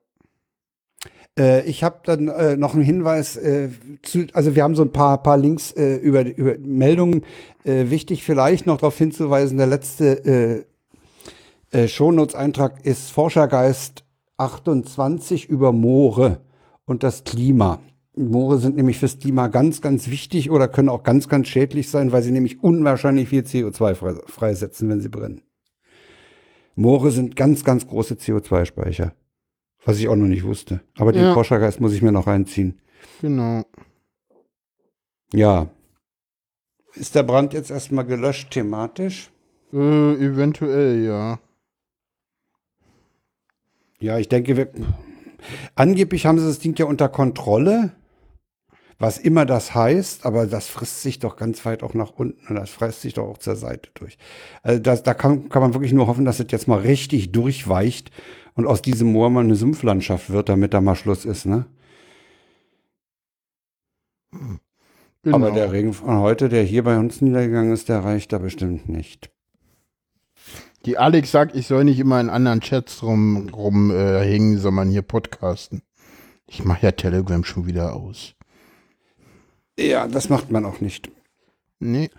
Äh, 1.39 1.67
ich 1.67 1.83
habe 1.83 2.01
dann 2.03 2.27
äh, 2.27 2.55
noch 2.55 2.75
einen 2.75 2.83
Hinweis 2.83 3.35
äh, 3.35 3.69
zu, 4.03 4.27
also 4.33 4.53
wir 4.53 4.61
haben 4.61 4.75
so 4.75 4.83
ein 4.83 4.93
paar, 4.93 5.23
paar 5.23 5.37
Links 5.37 5.71
äh, 5.71 5.95
über, 5.95 6.23
über 6.23 6.55
Meldungen. 6.59 7.25
Äh, 7.63 7.89
wichtig 7.89 8.23
vielleicht 8.23 8.67
noch 8.67 8.77
darauf 8.77 8.95
hinzuweisen, 8.95 9.57
der 9.57 9.65
letzte 9.65 10.65
äh, 11.71 11.81
äh, 11.81 11.87
Shownotes-Eintrag 11.87 12.85
ist 12.85 13.09
Forschergeist 13.09 14.03
28 14.37 15.49
über 15.49 15.71
Moore 15.71 16.41
und 16.89 17.03
das 17.03 17.23
Klima. 17.23 17.79
Moore 18.15 18.57
sind 18.57 18.75
nämlich 18.75 18.97
fürs 18.97 19.19
Klima 19.19 19.47
ganz, 19.47 19.79
ganz 19.81 20.09
wichtig 20.09 20.49
oder 20.51 20.67
können 20.67 20.89
auch 20.89 21.03
ganz, 21.03 21.29
ganz 21.29 21.47
schädlich 21.47 21.89
sein, 21.89 22.11
weil 22.11 22.23
sie 22.23 22.31
nämlich 22.31 22.61
unwahrscheinlich 22.63 23.29
viel 23.29 23.43
CO2 23.43 23.95
frei- 23.95 24.21
freisetzen, 24.25 24.89
wenn 24.89 24.99
sie 24.99 25.07
brennen. 25.09 25.41
Moore 26.75 27.11
sind 27.11 27.35
ganz, 27.35 27.63
ganz 27.63 27.87
große 27.87 28.15
CO2-Speicher. 28.15 29.13
Was 29.85 29.99
ich 29.99 30.09
auch 30.09 30.15
noch 30.15 30.27
nicht 30.27 30.43
wusste. 30.43 30.81
Aber 30.97 31.11
den 31.13 31.23
Ja. 31.23 31.33
Forschergeist 31.33 31.79
muss 31.79 31.93
ich 31.93 32.01
mir 32.01 32.11
noch 32.11 32.27
reinziehen. 32.27 32.79
Genau. 33.21 33.63
Ja. 35.31 35.69
Ist 36.95 37.15
der 37.15 37.23
Brand 37.23 37.53
jetzt 37.53 37.69
erstmal 37.71 38.05
gelöscht 38.05 38.51
thematisch? 38.51 39.29
Äh, 39.71 39.77
eventuell, 40.15 41.03
ja. 41.05 41.39
Ja, 43.99 44.17
ich 44.17 44.27
denke, 44.27 44.57
wir, 44.57 44.69
angeblich 45.75 46.25
haben 46.25 46.39
sie 46.39 46.45
das 46.45 46.59
Ding 46.59 46.77
ja 46.77 46.85
unter 46.85 47.09
Kontrolle. 47.09 47.91
Was 49.01 49.17
immer 49.17 49.45
das 49.45 49.73
heißt, 49.73 50.25
aber 50.25 50.45
das 50.45 50.67
frisst 50.67 51.03
sich 51.03 51.19
doch 51.19 51.37
ganz 51.37 51.65
weit 51.65 51.83
auch 51.83 51.93
nach 51.93 52.11
unten 52.11 52.47
und 52.47 52.55
das 52.55 52.69
frisst 52.69 53.01
sich 53.01 53.13
doch 53.13 53.29
auch 53.29 53.37
zur 53.37 53.55
Seite 53.55 53.89
durch. 53.93 54.17
Also 54.61 54.81
das, 54.81 55.03
da 55.03 55.13
kann, 55.13 55.47
kann 55.47 55.61
man 55.61 55.73
wirklich 55.73 55.93
nur 55.93 56.07
hoffen, 56.07 56.25
dass 56.25 56.41
es 56.41 56.47
jetzt 56.49 56.67
mal 56.67 56.79
richtig 56.79 57.31
durchweicht 57.31 58.11
und 58.55 58.67
aus 58.67 58.81
diesem 58.81 59.13
Moor 59.13 59.29
mal 59.29 59.45
eine 59.45 59.55
Sumpflandschaft 59.55 60.31
wird, 60.31 60.49
damit 60.49 60.73
da 60.73 60.81
mal 60.81 60.95
Schluss 60.95 61.23
ist, 61.23 61.45
ne? 61.45 61.65
Genau. 65.23 65.35
Aber 65.35 65.51
der 65.51 65.71
Regen 65.71 65.93
von 65.93 66.19
heute, 66.19 66.49
der 66.49 66.63
hier 66.63 66.83
bei 66.83 66.97
uns 66.97 67.21
niedergegangen 67.21 67.73
ist, 67.73 67.87
der 67.87 68.03
reicht 68.03 68.33
da 68.33 68.37
bestimmt 68.37 68.89
nicht. 68.89 69.31
Die 70.86 70.97
Alex 70.97 71.32
sagt, 71.32 71.55
ich 71.55 71.67
soll 71.67 71.84
nicht 71.84 71.99
immer 71.99 72.21
in 72.21 72.30
anderen 72.30 72.61
Chats 72.61 73.03
rum, 73.03 73.49
rum 73.53 73.91
äh, 73.91 74.21
hängen, 74.21 74.57
sondern 74.57 74.89
hier 74.89 75.01
podcasten. 75.01 75.82
Ich 76.47 76.63
mache 76.63 76.86
ja 76.86 76.91
Telegram 76.91 77.43
schon 77.43 77.67
wieder 77.67 77.95
aus. 77.95 78.34
Ja, 79.77 80.07
das 80.07 80.30
macht 80.30 80.51
man 80.51 80.65
auch 80.65 80.82
nicht. 80.82 81.11
Nee. 81.80 82.09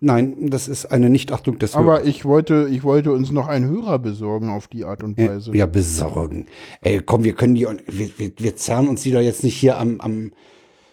Nein, 0.00 0.50
das 0.50 0.68
ist 0.68 0.86
eine 0.86 1.08
Nichtachtung 1.08 1.58
des 1.58 1.74
Aber 1.74 2.04
ich 2.04 2.24
wollte, 2.24 2.68
ich 2.70 2.82
wollte 2.82 3.12
uns 3.12 3.30
noch 3.30 3.46
einen 3.48 3.68
Hörer 3.68 3.98
besorgen 3.98 4.50
auf 4.50 4.68
die 4.68 4.84
Art 4.84 5.02
und 5.02 5.18
Ja, 5.18 5.30
Weise. 5.34 5.56
ja, 5.56 5.66
besorgen. 5.66 6.46
Ey, 6.82 7.00
komm, 7.00 7.24
wir 7.24 7.34
können 7.34 7.54
die, 7.54 7.66
wir, 7.86 8.10
wir, 8.18 8.32
wir 8.36 8.56
zerren 8.56 8.88
uns 8.88 9.02
die 9.02 9.12
doch 9.12 9.20
jetzt 9.20 9.44
nicht 9.44 9.56
hier 9.56 9.78
am, 9.78 10.00
am 10.00 10.32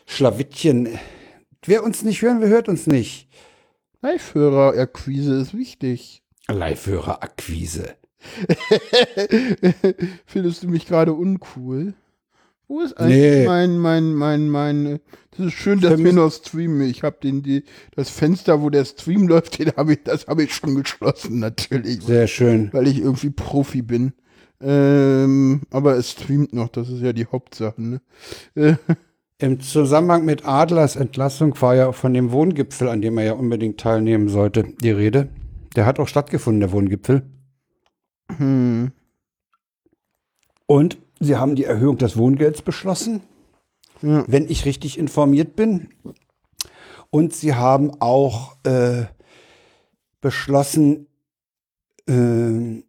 Schlawittchen. 0.05 0.89
Wer 1.65 1.84
uns 1.84 2.03
nicht 2.03 2.22
hören 2.22 2.41
will, 2.41 2.49
hört 2.49 2.69
uns 2.69 2.88
nicht. 2.88 3.28
Live-Hörer-Akquise 4.01 5.36
ist 5.41 5.53
wichtig. 5.55 6.20
Live-Hörer-Akquise. 6.54 7.95
Findest 10.26 10.64
du 10.64 10.68
mich 10.68 10.86
gerade 10.86 11.14
uncool? 11.14 11.93
Wo 12.68 12.80
ist 12.82 12.97
eigentlich 12.97 13.18
Nee. 13.18 13.45
mein, 13.45 13.78
mein, 13.78 14.14
mein, 14.14 14.47
mein, 14.49 14.99
das 15.36 15.47
ist 15.47 15.54
schön, 15.54 15.82
dass 15.82 15.97
wir 15.97 16.14
noch 16.14 16.32
streamen. 16.32 16.82
Ich 16.89 17.04
habe 17.04 17.18
den, 17.22 17.43
die, 17.43 17.64
das 17.95 18.10
Fenster, 18.10 18.62
wo 18.62 18.70
der 18.70 18.86
Stream 18.86 19.28
läuft, 19.28 19.60
den 19.60 19.72
habe 19.76 19.93
ich, 19.93 20.04
das 20.04 20.28
habe 20.28 20.43
ich 20.43 20.54
schon 20.56 20.76
geschlossen, 20.76 21.39
natürlich. 21.39 22.02
Sehr 22.04 22.28
schön. 22.28 22.70
Weil 22.72 22.88
ich 22.88 22.99
irgendwie 22.99 23.30
Profi 23.30 23.82
bin. 23.82 24.14
Ähm, 24.62 25.62
aber 25.72 25.97
es 25.97 26.12
streamt 26.12 26.54
noch, 26.54 26.70
das 26.70 26.88
ist 26.88 27.02
ja 27.02 27.14
die 27.14 27.26
Hauptsache, 27.26 27.82
ne? 27.82 28.02
Äh, 28.56 28.76
Im 29.39 29.60
Zusammenhang 29.60 30.24
mit 30.24 30.45
Adlers 30.45 30.95
Entlassung 30.95 31.60
war 31.62 31.74
ja 31.76 31.91
von 31.93 32.14
dem 32.14 32.32
Wohngipfel, 32.32 32.88
an 32.88 33.02
dem 33.02 33.18
er 33.18 33.24
ja 33.26 33.34
unbedingt 33.34 33.80
teilnehmen 33.80 34.30
sollte, 34.30 34.66
die 34.84 34.91
Rede. 34.91 35.30
Der 35.76 35.86
hat 35.86 35.99
auch 35.99 36.07
stattgefunden, 36.07 36.59
der 36.59 36.72
Wohngipfel. 36.72 37.24
hm. 38.38 38.91
Und 40.65 40.97
sie 41.19 41.36
haben 41.36 41.55
die 41.55 41.65
Erhöhung 41.65 41.97
des 41.97 42.15
Wohngelds 42.15 42.61
beschlossen, 42.61 43.22
Ja. 44.01 44.24
wenn 44.28 44.49
ich 44.49 44.63
richtig 44.65 44.97
informiert 44.97 45.55
bin. 45.57 45.89
Und 47.09 47.34
sie 47.34 47.53
haben 47.55 47.91
auch 47.99 48.55
äh, 48.63 49.03
beschlossen, 50.22 51.07
äh, 52.07 52.84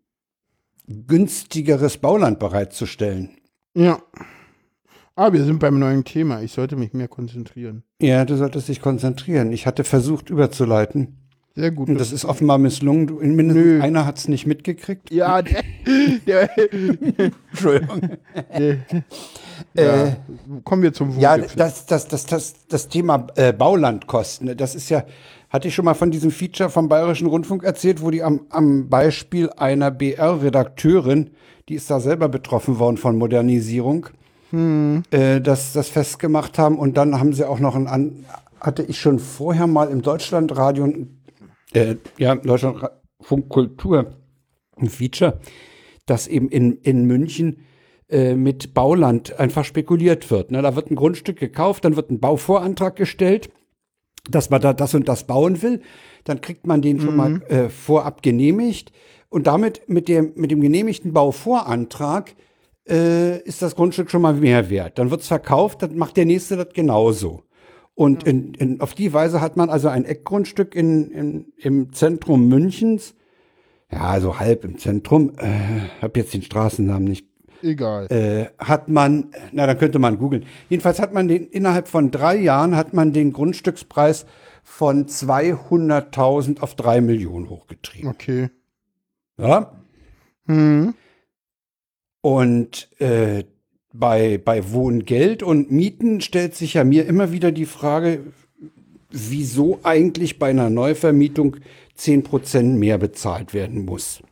günstigeres 0.87 1.99
Bauland 1.99 2.39
bereitzustellen. 2.39 3.31
Ja. 3.75 4.01
Ah, 5.17 5.33
wir 5.33 5.45
sind 5.45 5.59
beim 5.59 5.79
neuen 5.79 6.05
Thema. 6.05 6.41
Ich 6.41 6.53
sollte 6.53 6.77
mich 6.77 6.93
mehr 6.93 7.09
konzentrieren. 7.09 7.83
Ja, 8.01 8.25
du 8.25 8.37
solltest 8.37 8.69
dich 8.69 8.81
konzentrieren. 8.81 9.53
Ich 9.53 9.67
hatte 9.67 9.83
versucht 9.85 10.31
überzuleiten. 10.31 11.19
Sehr 11.55 11.71
gut. 11.71 11.89
Und 11.89 12.01
das 12.01 12.13
ist 12.13 12.25
offenbar 12.25 12.57
misslungen. 12.59 13.07
Du- 13.07 13.15
Mindestens 13.17 13.65
Nö. 13.65 13.81
einer 13.83 14.07
hat 14.07 14.19
es 14.19 14.27
nicht 14.29 14.47
mitgekriegt. 14.47 15.11
ja, 15.11 15.43
der, 15.43 15.63
der, 16.27 16.51
Entschuldigung. 17.51 18.01
der, 18.59 18.77
ja. 19.75 20.17
Kommen 20.65 20.83
wir 20.83 20.93
zum 20.93 21.19
Ja, 21.19 21.37
das, 21.39 21.87
das, 21.87 22.09
das, 22.09 22.27
das, 22.27 22.55
das 22.69 22.89
Thema 22.89 23.27
äh, 23.37 23.53
Baulandkosten, 23.53 24.49
ne, 24.49 24.57
das 24.57 24.75
ist 24.75 24.89
ja, 24.89 25.05
hatte 25.51 25.69
ich 25.69 25.75
schon 25.75 25.85
mal 25.85 25.95
von 25.95 26.11
diesem 26.11 26.31
Feature 26.31 26.71
vom 26.71 26.89
Bayerischen 26.89 27.27
Rundfunk 27.27 27.63
erzählt, 27.65 28.01
wo 28.03 28.11
die 28.11 28.23
am, 28.23 28.41
am 28.49 28.89
Beispiel 28.89 29.51
einer 29.57 29.91
BR-Redakteurin, 29.91 31.31
die 31.69 31.75
ist 31.75 31.91
da 31.91 32.01
selber 32.01 32.29
betroffen 32.29 32.79
worden 32.79 32.97
von 32.97 33.17
Modernisierung, 33.19 34.07
äh, 35.11 35.41
das, 35.41 35.73
das 35.73 35.89
festgemacht 35.89 36.59
haben. 36.59 36.79
Und 36.79 36.97
dann 36.97 37.19
haben 37.19 37.33
sie 37.35 37.47
auch 37.49 37.59
noch 37.61 37.75
ein, 37.75 38.25
hatte 38.61 38.83
ich 38.83 38.99
schon 39.01 39.19
vorher 39.19 39.67
mal 39.67 39.89
im 39.89 40.03
Deutschlandradio, 40.03 40.85
ein- 40.85 41.19
äh, 41.73 41.97
ja, 42.19 42.35
Deutschlandfunk 42.35 43.49
Kultur, 43.49 44.15
ein 44.77 44.89
Feature, 44.89 45.41
das 46.07 46.27
eben 46.29 46.49
in, 46.49 46.79
in 46.79 47.07
München 47.07 47.65
äh, 48.09 48.35
mit 48.35 48.75
Bauland 48.75 49.39
einfach 49.39 49.65
spekuliert 49.65 50.31
wird. 50.31 50.51
Ne? 50.51 50.63
Da 50.63 50.77
wird 50.77 50.91
ein 50.91 50.97
Grundstück 50.97 51.39
gekauft, 51.39 51.85
dann 51.85 51.97
wird 51.97 52.11
ein 52.11 52.21
Bauvorantrag 52.21 52.97
gestellt, 52.97 53.51
dass 54.31 54.51
man 54.51 54.61
da 54.61 54.73
das 54.73 54.95
und 54.95 55.09
das 55.09 55.27
bauen 55.27 55.63
will. 55.63 55.81
Dann 56.25 56.41
kriegt 56.41 56.67
man 56.67 56.83
den 56.83 57.01
schon 57.01 57.17
mal 57.17 57.43
äh, 57.49 57.69
vorab 57.69 58.23
genehmigt. 58.23 58.93
Und 59.29 59.47
damit 59.47 59.89
mit 59.89 60.09
dem, 60.09 60.33
mit 60.37 60.51
dem 60.51 60.61
genehmigten 60.61 61.13
Bauvorantrag 61.13 62.35
äh, 62.89 63.41
ist 63.43 63.63
das 63.63 63.75
Grundstück 63.75 64.11
schon 64.11 64.23
mal 64.23 64.35
mehr 64.35 64.69
wert. 64.71 64.99
Dann 64.99 65.11
wird's 65.11 65.27
verkauft, 65.27 65.83
dann 65.83 65.97
macht 65.97 66.17
der 66.17 66.27
nächste 66.27 66.57
das 66.57 66.75
genauso. 66.75 67.43
Und 67.95 68.25
in, 68.25 68.55
in, 68.55 68.81
auf 68.81 68.95
die 68.95 69.13
Weise 69.13 69.41
hat 69.41 69.57
man 69.57 69.69
also 69.69 69.89
ein 69.89 70.05
Eckgrundstück 70.05 70.75
in, 70.75 71.11
in, 71.11 71.53
im 71.57 71.93
Zentrum 71.93 72.49
Münchens, 72.49 73.15
ja, 73.91 74.19
so 74.21 74.39
halb 74.39 74.65
im 74.65 74.79
Zentrum, 74.79 75.33
äh, 75.37 75.89
habe 76.01 76.21
jetzt 76.21 76.33
den 76.33 76.43
Straßennamen 76.43 77.05
nicht 77.05 77.27
Egal. 77.63 78.07
äh, 78.11 78.47
hat 78.59 78.89
man, 78.89 79.31
na, 79.53 79.67
dann 79.67 79.79
könnte 79.79 79.99
man 79.99 80.19
googeln. 80.19 80.47
Jedenfalls 80.71 81.01
hat 81.01 81.13
man 81.13 81.29
den, 81.29 81.47
innerhalb 81.49 81.89
von 81.89 82.11
drei 82.11 82.37
Jahren 82.37 82.77
hat 82.77 82.95
man 82.95 83.13
den 83.13 83.33
Grundstückspreis 83.33 84.25
von 84.63 85.07
200.000 85.07 86.61
auf 86.61 86.75
drei 86.75 87.01
Millionen 87.01 87.51
hochgetrieben. 87.51 88.11
Okay. 88.11 88.51
Ja? 89.39 89.73
Hm. 90.47 90.95
Und 92.23 92.89
äh, 93.01 93.45
bei, 93.93 94.39
bei 94.39 94.73
Wohngeld 94.73 95.43
und 95.43 95.71
Mieten 95.71 96.21
stellt 96.21 96.55
sich 96.55 96.75
ja 96.75 96.85
mir 96.85 97.07
immer 97.07 97.33
wieder 97.33 97.53
die 97.53 97.67
Frage, 97.67 98.21
wieso 99.11 99.81
eigentlich 99.83 100.39
bei 100.39 100.51
einer 100.51 100.71
Neuvermietung 100.71 101.57
10% 101.99 102.63
mehr 102.79 102.99
bezahlt 102.99 103.55
werden 103.55 103.85
muss. 103.85 104.23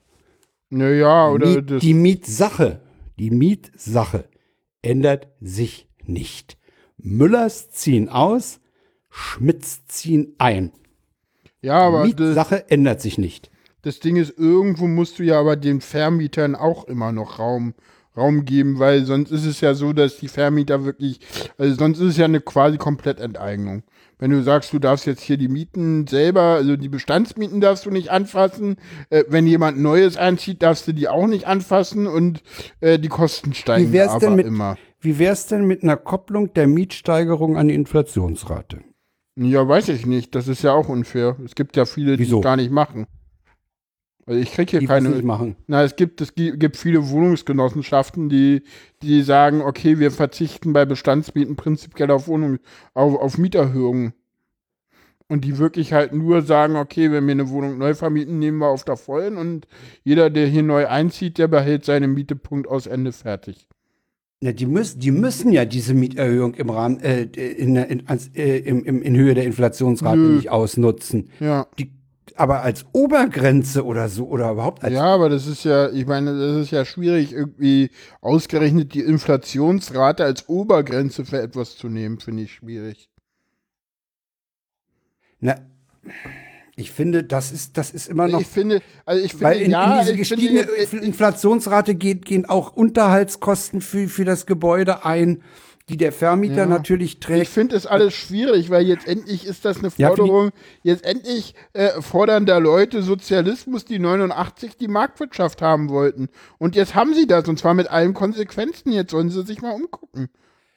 Naja, 0.71 1.31
oder 1.31 1.47
Miet, 1.47 1.83
die 1.83 1.95
Mietsache, 1.95 2.81
die 3.19 3.31
Mietsache 3.31 4.25
ändert 4.83 5.29
sich 5.41 5.89
nicht. 6.05 6.57
Müllers 6.97 7.71
ziehen 7.71 8.09
aus, 8.09 8.61
Schmitz 9.11 9.85
ziehen 9.87 10.35
ein. 10.39 10.73
Ja, 11.61 11.81
aber 11.81 12.09
das, 12.09 12.19
Mietsache 12.19 12.71
ändert 12.71 13.01
sich 13.01 13.19
nicht. 13.19 13.51
das 13.83 14.01
Ding 14.01 14.17
ist, 14.17 14.39
irgendwo 14.39 14.87
musst 14.87 15.19
du 15.19 15.25
ja 15.25 15.39
aber 15.39 15.57
den 15.57 15.81
Vermietern 15.81 16.55
auch 16.55 16.85
immer 16.85 17.13
noch 17.13 17.39
Raum, 17.39 17.75
Raum 18.17 18.45
geben, 18.45 18.79
weil 18.79 19.05
sonst 19.05 19.31
ist 19.31 19.47
es 19.47 19.61
ja 19.61 19.75
so, 19.75 19.93
dass 19.93 20.19
die 20.19 20.29
Vermieter 20.29 20.85
wirklich, 20.85 21.21
also 21.59 21.75
sonst 21.77 21.99
ist 22.01 22.07
es 22.11 22.17
ja 22.17 22.25
eine 22.25 22.41
quasi 22.41 22.77
Komplettenteignung. 22.77 23.85
Wenn 24.19 24.33
du 24.33 24.43
sagst, 24.43 24.73
du 24.73 24.79
darfst 24.79 25.07
jetzt 25.07 25.23
hier 25.23 25.39
die 25.39 25.49
Mieten 25.49 26.07
selber, 26.07 26.43
also 26.43 26.77
die 26.77 26.89
Bestandsmieten 26.89 27.61
darfst 27.61 27.87
du 27.87 27.91
nicht 27.91 28.11
anfassen, 28.11 28.77
äh, 29.09 29.25
wenn 29.29 29.47
jemand 29.47 29.79
Neues 29.79 30.17
einzieht, 30.17 30.63
darfst 30.63 30.87
du 30.89 30.93
die 30.93 31.09
auch 31.09 31.27
nicht 31.27 31.47
anfassen 31.47 32.07
und 32.07 32.43
äh, 32.81 32.99
die 32.99 33.09
Kosten 33.09 33.55
steigen 33.55 33.89
Wie 33.89 33.93
wär's 33.93 34.11
aber 34.11 34.27
denn 34.27 34.35
mit, 34.37 34.47
immer. 34.47 34.77
wie 35.01 35.19
wär's 35.19 35.47
denn 35.47 35.67
mit 35.67 35.83
einer 35.83 35.97
Kopplung 35.97 36.53
der 36.53 36.67
Mietsteigerung 36.67 37.57
an 37.57 37.69
die 37.69 37.75
Inflationsrate? 37.75 38.81
Ja, 39.37 39.67
weiß 39.67 39.89
ich 39.89 40.05
nicht. 40.05 40.35
Das 40.35 40.49
ist 40.49 40.63
ja 40.63 40.73
auch 40.73 40.89
unfair. 40.89 41.37
Es 41.45 41.55
gibt 41.55 41.77
ja 41.77 41.87
viele, 41.87 42.17
die 42.17 42.25
Wieso? 42.25 42.39
es 42.41 42.45
gar 42.45 42.57
nicht 42.57 42.71
machen. 42.71 43.07
Also 44.27 44.41
ich 44.41 44.53
kriege 44.53 44.71
hier 44.71 44.81
Die 44.81 44.87
keine. 44.87 45.09
machen. 45.23 45.57
Na, 45.67 45.83
es 45.83 45.97
gibt, 45.97 46.21
es 46.21 46.35
gi- 46.35 46.53
gibt 46.57 46.77
viele 46.77 47.09
Wohnungsgenossenschaften, 47.11 48.29
die, 48.29 48.63
die 49.03 49.23
sagen, 49.23 49.61
okay, 49.63 49.99
wir 49.99 50.11
verzichten 50.11 50.73
bei 50.73 50.85
Bestandsmieten 50.85 51.57
prinzipiell 51.57 52.11
auf 52.11 52.29
Wohnung, 52.29 52.59
auf, 52.95 53.19
auf 53.21 53.39
Mieterhöhungen. 53.39 54.13
Und 55.29 55.45
die 55.45 55.59
wirklich 55.59 55.93
halt 55.93 56.13
nur 56.13 56.43
sagen, 56.43 56.75
okay, 56.77 57.13
wenn 57.13 57.25
wir 57.27 57.33
eine 57.33 57.51
Wohnung 57.51 57.79
neu 57.79 57.95
vermieten, 57.95 58.39
nehmen 58.41 58.59
wir 58.59 58.69
auf 58.69 58.85
der 58.85 58.97
vollen 58.97 59.37
und 59.37 59.67
jeder, 60.03 60.29
der 60.29 60.47
hier 60.49 60.65
neu 60.65 60.89
einzieht, 60.89 61.39
der 61.39 61.47
behält 61.47 61.85
seine 61.85 62.09
Miete 62.09 62.35
Punkt 62.35 62.67
aus 62.69 62.87
Ende 62.89 63.13
fertig. 63.13 63.69
Ja, 64.43 64.53
die, 64.53 64.67
müssen, 64.67 64.99
die 65.01 65.11
müssen 65.13 65.53
ja 65.53 65.65
diese 65.67 65.95
Mieterhöhung 65.95 66.55
im 66.55 66.71
Rahmen 66.71 66.99
äh, 67.01 67.23
in, 67.25 67.77
in, 67.77 68.03
äh, 68.35 68.59
im, 68.59 69.03
in 69.03 69.17
Höhe 69.17 69.35
der 69.35 69.45
Inflationsrate 69.45 70.17
Nö. 70.19 70.35
nicht 70.37 70.49
ausnutzen. 70.51 71.31
Ja. 71.39 71.67
Die, 71.79 71.93
aber 72.37 72.63
als 72.63 72.87
Obergrenze 72.93 73.85
oder 73.85 74.09
so 74.09 74.27
oder 74.27 74.53
überhaupt 74.53 74.85
als 74.85 74.93
Ja, 74.93 75.05
aber 75.05 75.29
das 75.29 75.47
ist 75.47 75.65
ja, 75.65 75.91
ich 75.91 76.07
meine, 76.07 76.39
das 76.39 76.63
ist 76.63 76.71
ja 76.71 76.85
schwierig, 76.85 77.33
irgendwie 77.33 77.91
ausgerechnet 78.21 78.95
die 78.95 79.01
Inflationsrate 79.01 80.25
als 80.25 80.49
Obergrenze 80.49 81.25
für 81.25 81.41
etwas 81.41 81.77
zu 81.77 81.89
nehmen, 81.89 82.21
finde 82.21 82.45
ich 82.45 82.53
schwierig. 82.53 83.09
Na, 85.41 85.57
ich 86.77 86.93
finde, 86.93 87.25
das 87.25 87.53
ist, 87.53 87.77
das 87.77 87.91
ist 87.91 88.09
immer 88.09 88.27
noch. 88.27 88.41
ich 88.41 88.47
finde, 88.47 88.81
also 89.05 89.23
ich 89.23 89.33
finde, 89.33 89.45
Weil 89.45 89.61
in, 89.61 89.71
ja, 89.71 90.01
in 90.01 90.01
diese 90.01 90.17
gestiegene 90.17 90.65
finde, 90.65 91.05
Inflationsrate 91.05 91.95
geht, 91.95 92.25
gehen 92.25 92.47
auch 92.47 92.73
Unterhaltskosten 92.73 93.81
für, 93.81 94.09
für 94.09 94.25
das 94.25 94.47
Gebäude 94.47 95.05
ein, 95.05 95.43
die 95.91 95.97
der 95.97 96.13
Vermieter 96.13 96.55
Ja. 96.59 96.67
natürlich 96.67 97.15
ich 97.15 97.21
trägt. 97.21 97.49
finde 97.49 97.77
es 97.77 97.85
alles 97.87 98.15
schwierig, 98.15 98.71
weil 98.71 98.87
jetzt 98.87 99.07
endlich 99.07 99.45
ist 99.47 99.65
das 99.65 99.79
eine 99.81 99.91
Ja, 99.97 100.09
Forderung, 100.09 100.51
jetzt 100.83 101.05
endlich 101.05 101.55
äh, 101.73 102.01
fordern 102.01 102.47
da 102.47 102.59
Leute 102.59 103.03
Sozialismus, 103.03 103.85
die 103.85 103.99
89 103.99 104.77
die 104.77 104.89
Marktwirtschaft 104.89 105.61
haben 105.61 105.89
wollten. 105.91 106.29
Und 106.59 106.77
jetzt 106.77 106.95
haben 106.95 107.13
sie 107.15 107.27
das, 107.27 107.49
und 107.49 107.59
zwar 107.59 107.75
mit 107.75 107.89
allen 107.91 108.15
Konsequenzen. 108.15 108.93
Jetzt 108.93 109.11
sollen 109.11 109.29
sie 109.31 109.43
sich 109.43 109.61
mal 109.61 109.73
umgucken. 109.73 110.29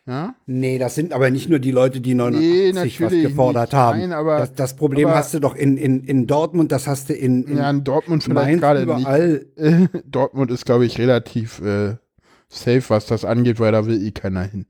Ja? 0.05 0.35
Nee, 0.47 0.79
das 0.79 0.95
sind 0.95 1.13
aber 1.13 1.29
nicht 1.29 1.47
nur 1.47 1.59
die 1.59 1.71
Leute, 1.71 2.01
die 2.01 2.13
89 2.13 2.99
was 2.99 3.05
natürlich 3.11 3.27
gefordert 3.29 3.69
nicht. 3.71 3.73
haben. 3.79 3.99
Nein, 3.99 4.11
aber- 4.11 4.39
das, 4.39 4.53
das 4.53 4.75
Problem 4.75 5.07
aber- 5.07 5.17
hast 5.17 5.33
du 5.33 5.39
doch 5.39 5.55
in, 5.55 5.77
in, 5.77 6.03
in 6.03 6.27
Dortmund, 6.27 6.73
das 6.73 6.87
hast 6.87 7.09
du 7.09 7.13
in, 7.13 7.43
in 7.45 7.57
Ja, 7.57 7.69
in 7.69 7.83
Dortmund 7.85 8.21
vielleicht 8.23 8.59
gerade 8.59 8.81
überall. 8.81 9.45
nicht. 9.55 9.89
Dortmund 10.07 10.51
ist, 10.51 10.65
glaube 10.65 10.85
ich, 10.85 10.97
relativ 10.99 11.61
äh, 11.61 11.95
safe, 12.49 12.83
was 12.89 13.05
das 13.05 13.23
angeht, 13.23 13.61
weil 13.61 13.71
da 13.71 13.85
will 13.85 14.05
eh 14.05 14.11
keiner 14.11 14.43
hin. 14.43 14.65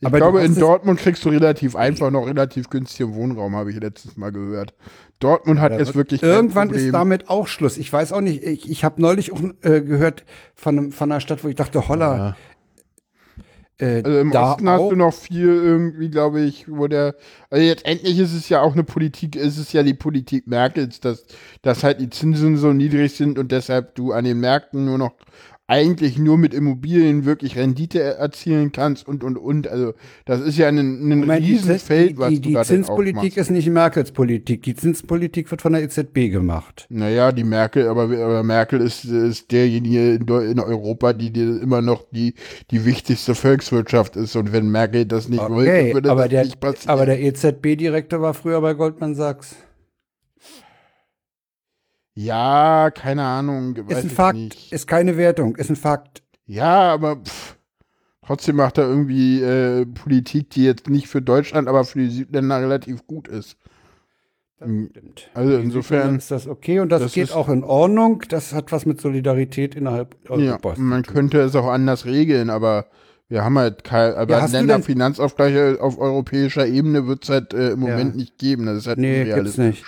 Ich 0.00 0.06
Aber 0.06 0.18
glaube, 0.18 0.42
in 0.42 0.54
Dortmund 0.54 1.00
kriegst 1.00 1.24
du 1.24 1.30
relativ 1.30 1.74
einfach 1.74 2.10
noch 2.10 2.26
relativ 2.26 2.68
günstigen 2.68 3.14
Wohnraum, 3.14 3.56
habe 3.56 3.70
ich 3.70 3.80
letztes 3.80 4.16
Mal 4.16 4.30
gehört. 4.30 4.74
Dortmund 5.20 5.60
hat 5.60 5.72
jetzt 5.72 5.94
wirklich 5.94 6.22
Irgendwann 6.22 6.70
ist 6.70 6.92
damit 6.92 7.30
auch 7.30 7.46
Schluss. 7.46 7.78
Ich 7.78 7.90
weiß 7.90 8.12
auch 8.12 8.20
nicht, 8.20 8.42
ich, 8.42 8.70
ich 8.70 8.84
habe 8.84 9.00
neulich 9.00 9.32
auch 9.32 9.40
äh, 9.62 9.80
gehört 9.80 10.24
von, 10.54 10.78
einem, 10.78 10.92
von 10.92 11.10
einer 11.10 11.20
Stadt, 11.20 11.42
wo 11.42 11.48
ich 11.48 11.54
dachte, 11.54 11.88
holla, 11.88 12.36
äh, 13.78 14.02
Also 14.02 14.20
im 14.20 14.30
da 14.30 14.52
Osten 14.52 14.68
hast 14.68 14.90
du 14.90 14.96
noch 14.96 15.12
viel 15.12 15.48
irgendwie, 15.48 16.10
glaube 16.10 16.40
ich, 16.40 16.66
wo 16.68 16.86
der, 16.86 17.14
also 17.50 17.64
jetzt 17.64 17.84
endlich 17.84 18.18
ist 18.18 18.32
es 18.34 18.48
ja 18.48 18.60
auch 18.62 18.72
eine 18.72 18.84
Politik, 18.84 19.36
ist 19.36 19.58
es 19.58 19.72
ja 19.72 19.82
die 19.82 19.94
Politik 19.94 20.46
Merkels, 20.46 21.00
dass, 21.00 21.26
dass 21.62 21.84
halt 21.84 22.00
die 22.00 22.08
Zinsen 22.10 22.56
so 22.56 22.72
niedrig 22.72 23.14
sind 23.14 23.38
und 23.38 23.52
deshalb 23.52 23.94
du 23.94 24.12
an 24.12 24.24
den 24.24 24.40
Märkten 24.40 24.86
nur 24.86 24.98
noch 24.98 25.12
eigentlich 25.68 26.16
nur 26.18 26.38
mit 26.38 26.54
Immobilien 26.54 27.24
wirklich 27.24 27.56
Rendite 27.56 28.00
er- 28.00 28.16
erzielen 28.18 28.70
kannst 28.70 29.06
und 29.08 29.24
und 29.24 29.36
und. 29.36 29.66
Also 29.66 29.94
das 30.24 30.40
ist 30.40 30.56
ja 30.58 30.68
ein, 30.68 30.78
ein 30.78 31.18
Moment, 31.20 31.44
die, 31.44 31.52
Riesenfeld, 31.52 32.10
die, 32.10 32.18
was 32.18 32.28
die, 32.30 32.36
du 32.40 32.48
die 32.48 32.54
da 32.54 32.60
denn 32.60 32.66
Zinspolitik 32.84 33.36
ist 33.36 33.50
nicht 33.50 33.68
Merkels 33.68 34.12
Politik. 34.12 34.62
Die 34.62 34.74
Zinspolitik 34.76 35.50
wird 35.50 35.62
von 35.62 35.72
der 35.72 35.82
EZB 35.82 36.30
gemacht. 36.30 36.86
Naja, 36.88 37.32
die 37.32 37.42
Merkel, 37.44 37.88
aber, 37.88 38.04
aber 38.04 38.42
Merkel 38.44 38.80
ist, 38.80 39.04
ist 39.04 39.50
derjenige 39.50 40.14
in, 40.14 40.28
in 40.28 40.60
Europa, 40.60 41.12
die, 41.12 41.32
die 41.32 41.42
immer 41.42 41.82
noch 41.82 42.04
die, 42.12 42.34
die 42.70 42.84
wichtigste 42.84 43.34
Volkswirtschaft 43.34 44.16
ist. 44.16 44.36
Und 44.36 44.52
wenn 44.52 44.68
Merkel 44.70 45.04
das 45.04 45.28
nicht 45.28 45.40
wollte, 45.48 45.70
Okay, 45.72 45.94
würde 45.94 46.10
aber 46.10 46.22
das 46.22 46.30
der, 46.30 46.44
nicht 46.44 46.60
passieren. 46.60 46.90
aber 46.90 47.06
der 47.06 47.20
EZB-Direktor 47.20 48.20
war 48.20 48.34
früher 48.34 48.60
bei 48.60 48.74
Goldman 48.74 49.14
Sachs. 49.16 49.56
Ja, 52.16 52.90
keine 52.90 53.22
Ahnung. 53.24 53.76
Ist 53.88 54.04
ein 54.04 54.10
Fakt, 54.10 54.36
Nicht. 54.38 54.72
ist 54.72 54.86
keine 54.86 55.16
Wertung, 55.16 55.54
ist 55.56 55.68
ein 55.70 55.76
Fakt. 55.76 56.22
Ja, 56.46 56.92
aber 56.92 57.16
pff, 57.16 57.56
trotzdem 58.26 58.56
macht 58.56 58.78
er 58.78 58.84
irgendwie 58.88 59.42
äh, 59.42 59.84
Politik, 59.86 60.50
die 60.50 60.64
jetzt 60.64 60.88
nicht 60.88 61.08
für 61.08 61.20
Deutschland, 61.20 61.68
aber 61.68 61.84
für 61.84 61.98
die 61.98 62.08
Südländer 62.10 62.60
relativ 62.60 63.06
gut 63.06 63.28
ist. 63.28 63.56
Mm, 64.60 64.86
Stimmt. 64.86 65.30
Also 65.34 65.56
insofern, 65.58 66.16
ist 66.16 66.30
das 66.30 66.46
okay 66.46 66.80
und 66.80 66.88
das, 66.90 67.02
das 67.02 67.12
geht 67.12 67.32
auch 67.32 67.48
in 67.50 67.62
Ordnung. 67.64 68.22
Das 68.28 68.54
hat 68.54 68.72
was 68.72 68.86
mit 68.86 69.00
Solidarität 69.00 69.74
innerhalb 69.74 70.16
ja, 70.24 70.30
Europas. 70.30 70.78
man 70.78 71.04
zu 71.04 71.08
tun. 71.08 71.14
könnte 71.14 71.40
es 71.40 71.54
auch 71.54 71.66
anders 71.66 72.06
regeln, 72.06 72.48
aber 72.48 72.86
wir 73.28 73.44
haben 73.44 73.58
halt 73.58 73.84
kein, 73.84 74.14
aber 74.14 74.38
Ja, 74.38 74.46
Länderfinanzausgleiche 74.46 75.78
auf 75.80 75.98
europäischer 75.98 76.66
Ebene 76.66 77.06
wird 77.06 77.24
es 77.24 77.28
halt 77.30 77.52
äh, 77.52 77.72
im 77.72 77.82
Ja. 77.82 77.88
Moment 77.90 78.16
nicht 78.16 78.38
geben. 78.38 78.66
Das 78.66 78.78
ist 78.78 78.86
halt 78.86 78.98
Nee, 78.98 79.24
gibt's 79.24 79.58
nicht. 79.58 79.84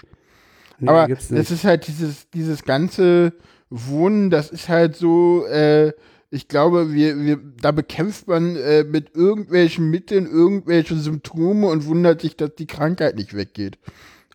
Nee, 0.81 0.89
aber 0.89 1.09
das 1.09 1.31
ist 1.31 1.65
halt 1.65 1.87
dieses, 1.89 2.31
dieses 2.31 2.65
ganze 2.65 3.33
Wohnen, 3.71 4.31
das 4.31 4.51
ist 4.51 4.69
halt 4.69 4.97
so, 4.97 5.45
äh, 5.47 5.93
ich 6.31 6.49
glaube, 6.49 6.93
wir, 6.93 7.19
wir, 7.19 7.39
da 7.61 7.73
bekämpft 7.73 8.29
man 8.29 8.57
äh, 8.57 8.85
mit 8.85 9.15
irgendwelchen 9.15 9.91
Mitteln 9.91 10.27
irgendwelche 10.27 10.95
Symptome 10.97 11.67
und 11.67 11.87
wundert 11.87 12.21
sich, 12.21 12.37
dass 12.37 12.55
die 12.55 12.67
Krankheit 12.67 13.17
nicht 13.17 13.35
weggeht. 13.35 13.79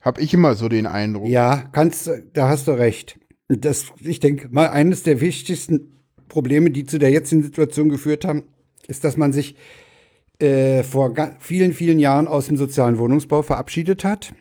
Hab 0.01 0.19
ich 0.19 0.33
immer 0.33 0.55
so 0.55 0.69
den 0.69 0.85
Eindruck. 0.85 1.27
Ja, 1.27 1.69
kannst, 1.71 2.09
da 2.33 2.49
hast 2.49 2.67
du 2.67 2.71
recht. 2.71 3.19
Das, 3.47 3.85
ich 4.01 4.19
denke 4.19 4.49
mal, 4.51 4.69
eines 4.69 5.03
der 5.03 5.21
wichtigsten 5.21 6.01
Probleme, 6.27 6.71
die 6.71 6.85
zu 6.85 6.97
der 6.97 7.11
jetzigen 7.11 7.43
Situation 7.43 7.89
geführt 7.89 8.25
haben, 8.25 8.43
ist, 8.87 9.03
dass 9.03 9.15
man 9.17 9.31
sich 9.31 9.55
äh, 10.39 10.83
vor 10.83 11.13
vielen, 11.39 11.73
vielen 11.73 11.99
Jahren 11.99 12.27
aus 12.27 12.47
dem 12.47 12.57
sozialen 12.57 12.97
Wohnungsbau 12.97 13.43
verabschiedet 13.43 14.03
hat. 14.03 14.33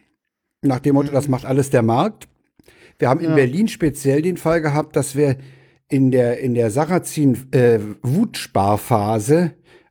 Nach 0.62 0.78
dem 0.80 0.94
Motto, 0.94 1.10
das 1.12 1.28
macht 1.28 1.44
alles 1.44 1.70
der 1.70 1.82
Markt. 1.82 2.28
Wir 2.98 3.08
haben 3.08 3.20
in 3.20 3.30
Ja. 3.30 3.34
Berlin 3.36 3.66
speziell 3.68 4.22
den 4.22 4.36
Fall 4.36 4.60
gehabt, 4.62 4.94
dass 4.96 5.16
wir 5.16 5.36
in 5.88 6.10
der, 6.12 6.38
in 6.38 6.54
der 6.54 6.70
Sarrazin 6.70 7.36
äh, 7.52 7.78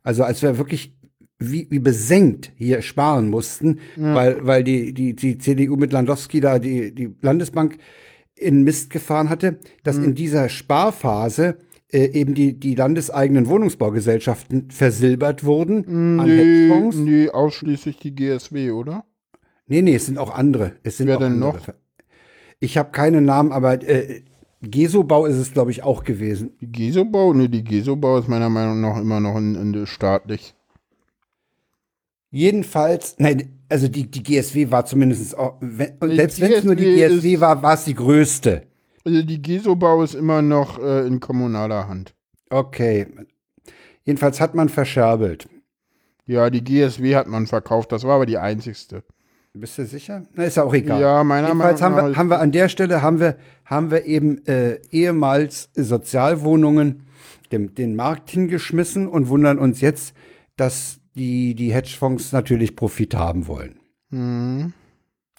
also 0.03 0.23
als 0.23 0.41
wir 0.41 0.57
wirklich 0.57 0.95
wie, 1.37 1.67
wie 1.69 1.79
besenkt 1.79 2.51
hier 2.55 2.81
sparen 2.81 3.29
mussten, 3.29 3.79
weil, 3.97 4.45
weil 4.45 4.63
die, 4.63 4.93
die, 4.93 5.15
die 5.15 5.37
CDU 5.39 5.75
mit 5.75 5.91
Landowski 5.91 6.39
da 6.39 6.59
die, 6.59 6.93
die 6.93 7.15
Landesbank 7.21 7.77
in 8.35 8.63
Mist 8.63 8.89
gefahren 8.91 9.29
hatte, 9.29 9.59
dass 9.83 9.97
in 9.97 10.15
dieser 10.15 10.49
Sparphase 10.49 11.57
äh, 11.91 12.05
eben 12.17 12.33
die, 12.35 12.59
die 12.59 12.75
landeseigenen 12.75 13.47
Wohnungsbaugesellschaften 13.47 14.69
versilbert 14.71 15.43
wurden 15.43 16.19
an 16.19 16.27
Nee, 16.27 16.37
Hedgefonds. 16.37 16.97
nee, 16.97 17.29
ausschließlich 17.29 17.97
die 17.97 18.15
GSW, 18.15 18.71
oder? 18.71 19.03
Nee, 19.71 19.81
nee, 19.83 19.95
es 19.95 20.05
sind 20.05 20.17
auch 20.17 20.31
andere. 20.35 20.73
Es 20.83 20.97
sind 20.97 21.07
Wer 21.07 21.17
denn 21.17 21.39
noch? 21.39 21.57
Ich 22.59 22.77
habe 22.77 22.91
keinen 22.91 23.23
Namen, 23.23 23.53
aber 23.53 23.81
äh, 23.87 24.21
Gesobau 24.61 25.25
ist 25.25 25.37
es, 25.37 25.53
glaube 25.53 25.71
ich, 25.71 25.81
auch 25.83 26.03
gewesen. 26.03 26.51
Die 26.59 26.69
Gesobau? 26.69 27.33
Nee, 27.33 27.47
die 27.47 27.63
Gesobau 27.63 28.17
ist 28.17 28.27
meiner 28.27 28.49
Meinung 28.49 28.81
nach 28.81 28.97
immer 28.99 29.21
noch 29.21 29.37
in, 29.37 29.55
in 29.55 29.87
staatlich. 29.87 30.53
Jedenfalls, 32.31 33.15
nein, 33.17 33.59
also 33.69 33.87
die, 33.87 34.11
die 34.11 34.23
GSW 34.23 34.71
war 34.71 34.85
zumindest 34.85 35.37
auch, 35.37 35.55
wenn, 35.61 35.93
selbst 36.01 36.41
wenn 36.41 36.51
es 36.51 36.65
nur 36.65 36.75
die 36.75 36.83
GSW 36.83 37.15
GSW 37.15 37.33
ist- 37.35 37.39
war, 37.41 37.63
war 37.63 37.73
es 37.75 37.85
die 37.85 37.95
größte. 37.95 38.63
Also 39.05 39.23
die 39.23 39.41
Gesobau 39.41 40.03
ist 40.03 40.15
immer 40.15 40.41
noch 40.41 40.79
äh, 40.79 41.07
in 41.07 41.21
kommunaler 41.21 41.87
Hand. 41.87 42.13
Okay. 42.49 43.07
Jedenfalls 44.03 44.41
hat 44.41 44.53
man 44.53 44.67
verscherbelt. 44.67 45.47
Ja, 46.25 46.49
die 46.49 46.61
GSW 46.61 47.15
hat 47.15 47.27
man 47.27 47.47
verkauft, 47.47 47.93
das 47.93 48.03
war 48.03 48.15
aber 48.15 48.25
die 48.25 48.37
einzigste. 48.37 49.03
Bist 49.53 49.77
du 49.77 49.85
sicher? 49.85 50.23
Na, 50.33 50.45
ist 50.45 50.55
ja 50.57 50.63
auch 50.63 50.73
egal. 50.73 51.01
Ja, 51.01 51.23
meiner 51.25 51.47
Jedenfalls 51.49 51.81
haben 51.81 51.93
Meinung 51.95 52.07
wir, 52.07 52.11
nach- 52.11 52.17
haben 52.17 52.29
wir 52.29 52.39
an 52.39 52.51
der 52.53 52.69
Stelle 52.69 53.01
haben 53.01 53.19
wir, 53.19 53.35
haben 53.65 53.91
wir 53.91 54.05
eben 54.05 54.45
äh, 54.47 54.79
ehemals 54.91 55.69
Sozialwohnungen 55.75 57.03
dem, 57.51 57.75
den 57.75 57.95
Markt 57.97 58.29
hingeschmissen 58.29 59.07
und 59.07 59.27
wundern 59.27 59.59
uns 59.59 59.81
jetzt, 59.81 60.13
dass 60.55 60.99
die, 61.15 61.53
die 61.55 61.73
Hedgefonds 61.73 62.31
natürlich 62.31 62.77
Profit 62.77 63.15
haben 63.15 63.47
wollen. 63.47 63.79
Mhm. 64.09 64.71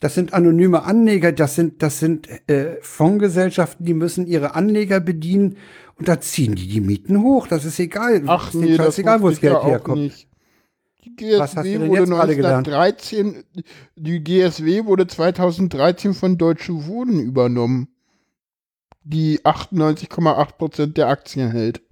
Das 0.01 0.15
sind 0.15 0.35
anonyme 0.35 0.83
Anleger, 0.83 1.33
das 1.33 1.55
sind, 1.55 1.83
das 1.83 1.99
sind 2.01 2.29
äh, 2.51 2.77
Fondsgesellschaften, 2.83 3.87
die 3.87 3.95
müssen 3.95 4.27
ihre 4.27 4.55
Anleger 4.55 5.01
bedienen 5.01 5.57
und 5.95 6.09
da 6.09 6.21
ziehen 6.21 6.55
die 6.55 6.67
die 6.69 6.81
Mieten 6.81 7.23
hoch. 7.23 7.47
Das 7.47 7.65
ist 7.65 7.79
egal. 7.79 8.23
Ach 8.27 8.49
ist 8.49 8.55
nee, 8.57 8.77
das 8.77 8.87
scheißegal, 8.87 9.23
wo 9.23 9.31
das 9.31 9.41
Geld 9.41 9.63
herkommt. 9.63 10.03
nicht. 10.03 10.29
Die 11.05 11.33
Was 11.39 11.57
hast 11.57 11.65
du 11.67 11.71
GSW 11.71 11.79
denn 11.79 11.89
wurde 11.89 12.01
jetzt 12.01 12.11
gerade 12.11 12.37
gelernt? 12.37 12.69
1913, 12.69 13.45
die 13.97 14.23
GSW 14.23 14.85
wurde 14.85 15.07
2013 15.07 16.15
von 16.15 16.39
Deutsche 16.39 16.87
Wohnen 16.87 17.19
übernommen, 17.21 17.89
die 19.03 19.41
98,8 19.41 20.53
Prozent 20.59 20.97
der 20.97 21.09
Aktien 21.09 21.51
hält. 21.51 21.83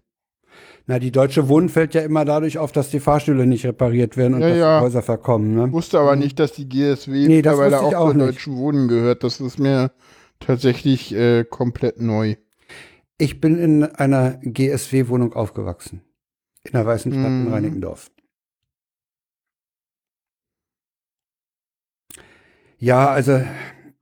Na, 0.86 0.98
die 0.98 1.10
Deutsche 1.12 1.48
Wohnen 1.48 1.68
fällt 1.68 1.94
ja 1.94 2.02
immer 2.02 2.24
dadurch 2.24 2.58
auf, 2.58 2.72
dass 2.72 2.90
die 2.90 3.00
Fahrstühle 3.00 3.46
nicht 3.46 3.64
repariert 3.66 4.16
werden 4.16 4.34
und 4.34 4.40
Ja, 4.42 4.48
dass 4.48 4.58
ja. 4.58 4.78
die 4.78 4.84
Häuser 4.86 5.02
verkommen. 5.02 5.54
Ne? 5.54 5.72
Wusste 5.72 5.98
aber 6.00 6.16
nicht, 6.16 6.38
dass 6.38 6.52
die 6.52 6.68
GSW 6.68 7.10
Mhm. 7.22 7.26
Nee, 7.26 7.36
mittlerweile 7.36 7.76
ich 7.76 7.82
auch, 7.82 7.94
auch 7.94 8.12
zur. 8.12 8.18
Deutschen 8.26 8.56
Wohnen 8.56 8.88
gehört. 8.88 9.22
Das 9.24 9.40
ist 9.40 9.58
mir 9.58 9.90
tatsächlich 10.40 11.14
äh, 11.14 11.44
komplett 11.44 12.00
neu. 12.00 12.36
Ich 13.18 13.40
bin 13.40 13.58
in 13.58 13.84
einer 13.84 14.40
GSW-Wohnung 14.42 15.32
aufgewachsen. 15.34 16.00
In 16.64 16.72
der 16.72 16.86
Weißen 16.86 17.12
Stadt 17.12 17.24
in 17.26 17.44
Mhm. 17.46 17.52
Reinickendorf. 17.52 18.10
Ja, 22.80 23.08
also, 23.10 23.42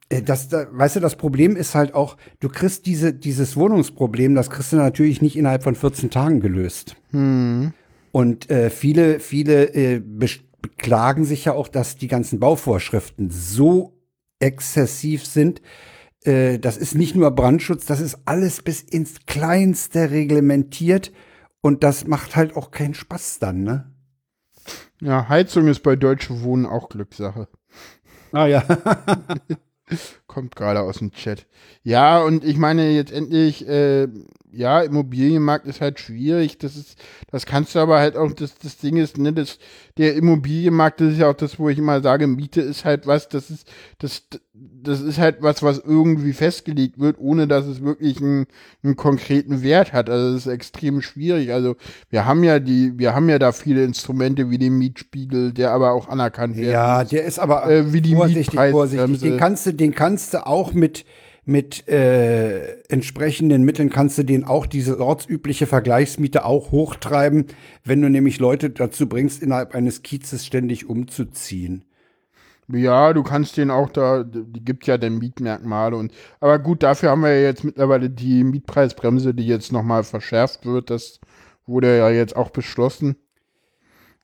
äh, 0.08 0.22
das, 0.22 0.48
da, 0.48 0.66
weißt 0.70 0.96
du, 0.96 1.00
das 1.00 1.16
Problem 1.16 1.56
ist 1.56 1.74
halt 1.74 1.94
auch, 1.94 2.16
du 2.40 2.48
kriegst 2.48 2.86
diese, 2.86 3.12
dieses 3.12 3.56
Wohnungsproblem, 3.56 4.34
das 4.34 4.50
kriegst 4.50 4.72
du 4.72 4.76
natürlich 4.76 5.20
nicht 5.20 5.36
innerhalb 5.36 5.62
von 5.62 5.74
14 5.74 6.10
Tagen 6.10 6.40
gelöst. 6.40 6.96
Hm. 7.10 7.74
Und 8.12 8.50
äh, 8.50 8.70
viele, 8.70 9.20
viele 9.20 9.74
äh, 9.74 10.00
beklagen 10.00 11.24
sich 11.24 11.44
ja 11.44 11.52
auch, 11.52 11.68
dass 11.68 11.96
die 11.96 12.08
ganzen 12.08 12.40
Bauvorschriften 12.40 13.30
so 13.30 13.98
exzessiv 14.38 15.26
sind. 15.26 15.60
Äh, 16.24 16.58
das 16.58 16.76
ist 16.76 16.94
nicht 16.94 17.14
nur 17.14 17.30
Brandschutz, 17.32 17.84
das 17.84 18.00
ist 18.00 18.18
alles 18.24 18.62
bis 18.62 18.80
ins 18.80 19.26
Kleinste 19.26 20.10
reglementiert. 20.10 21.12
Und 21.60 21.82
das 21.82 22.06
macht 22.06 22.36
halt 22.36 22.56
auch 22.56 22.70
keinen 22.70 22.94
Spaß 22.94 23.40
dann, 23.40 23.64
ne? 23.64 23.92
Ja, 25.00 25.28
Heizung 25.28 25.66
ist 25.66 25.82
bei 25.82 25.96
Deutsche 25.96 26.42
Wohnen 26.42 26.66
auch 26.66 26.88
Glückssache. 26.88 27.48
Ah 28.32 28.46
ja. 28.46 28.62
Kommt 30.26 30.54
gerade 30.54 30.80
aus 30.80 30.98
dem 30.98 31.12
Chat. 31.12 31.46
Ja, 31.82 32.22
und 32.22 32.44
ich 32.44 32.58
meine 32.58 32.90
jetzt 32.90 33.12
endlich, 33.12 33.66
äh, 33.66 34.08
ja, 34.52 34.80
Immobilienmarkt 34.80 35.66
ist 35.66 35.80
halt 35.80 36.00
schwierig. 36.00 36.58
Das 36.58 36.76
ist, 36.76 36.98
das 37.30 37.46
kannst 37.46 37.74
du 37.74 37.78
aber 37.78 37.98
halt 37.98 38.16
auch, 38.16 38.32
das, 38.32 38.56
das 38.58 38.78
Ding 38.78 38.96
ist, 38.96 39.18
ne, 39.18 39.32
das, 39.32 39.58
der 39.96 40.14
Immobilienmarkt, 40.16 41.00
das 41.00 41.12
ist 41.12 41.18
ja 41.18 41.28
auch 41.30 41.34
das, 41.34 41.58
wo 41.58 41.68
ich 41.68 41.78
immer 41.78 42.00
sage, 42.00 42.26
Miete 42.26 42.60
ist 42.60 42.84
halt 42.84 43.06
was, 43.06 43.28
das 43.28 43.50
ist, 43.50 43.68
das, 43.98 44.22
das 44.54 45.00
ist 45.00 45.18
halt 45.18 45.42
was, 45.42 45.62
was 45.62 45.78
irgendwie 45.78 46.32
festgelegt 46.32 46.98
wird, 46.98 47.18
ohne 47.18 47.46
dass 47.46 47.66
es 47.66 47.82
wirklich 47.82 48.18
einen, 48.20 48.46
einen 48.82 48.96
konkreten 48.96 49.62
Wert 49.62 49.92
hat. 49.92 50.08
Also 50.08 50.34
das 50.34 50.46
ist 50.46 50.52
extrem 50.52 51.02
schwierig. 51.02 51.52
Also 51.52 51.76
wir 52.10 52.24
haben 52.24 52.42
ja 52.42 52.58
die, 52.58 52.98
wir 52.98 53.14
haben 53.14 53.28
ja 53.28 53.38
da 53.38 53.52
viele 53.52 53.84
Instrumente 53.84 54.50
wie 54.50 54.58
den 54.58 54.78
Mietspiegel, 54.78 55.52
der 55.52 55.72
aber 55.72 55.92
auch 55.92 56.08
anerkannt 56.08 56.56
wird. 56.56 56.72
Ja, 56.72 57.04
der 57.04 57.24
ist 57.24 57.38
aber 57.38 57.70
Äh, 57.70 57.92
wie 57.92 58.00
die 58.00 58.14
vorsichtig, 58.14 58.58
vorsichtig. 58.70 59.20
Den 59.20 59.36
kannst 59.36 59.66
du, 59.66 59.74
den 59.74 59.94
kannst 59.94 60.34
du 60.34 60.46
auch 60.46 60.72
mit 60.72 61.04
mit 61.48 61.88
äh, 61.88 62.82
entsprechenden 62.90 63.64
Mitteln 63.64 63.88
kannst 63.88 64.18
du 64.18 64.22
den 64.22 64.44
auch 64.44 64.66
diese 64.66 65.00
ortsübliche 65.00 65.66
Vergleichsmiete 65.66 66.44
auch 66.44 66.72
hochtreiben, 66.72 67.46
wenn 67.84 68.02
du 68.02 68.10
nämlich 68.10 68.38
Leute 68.38 68.68
dazu 68.68 69.08
bringst, 69.08 69.42
innerhalb 69.42 69.74
eines 69.74 70.02
Kiezes 70.02 70.44
ständig 70.44 70.90
umzuziehen. 70.90 71.86
Ja, 72.70 73.14
du 73.14 73.22
kannst 73.22 73.56
den 73.56 73.70
auch 73.70 73.88
da, 73.88 74.24
die 74.24 74.62
gibt 74.62 74.86
ja 74.86 74.98
dann 74.98 75.16
Mietmerkmale 75.16 75.96
und 75.96 76.12
aber 76.38 76.58
gut, 76.58 76.82
dafür 76.82 77.08
haben 77.08 77.22
wir 77.22 77.34
ja 77.34 77.46
jetzt 77.46 77.64
mittlerweile 77.64 78.10
die 78.10 78.44
Mietpreisbremse, 78.44 79.32
die 79.32 79.46
jetzt 79.46 79.72
nochmal 79.72 80.04
verschärft 80.04 80.66
wird. 80.66 80.90
Das 80.90 81.18
wurde 81.64 81.96
ja 81.96 82.10
jetzt 82.10 82.36
auch 82.36 82.50
beschlossen, 82.50 83.16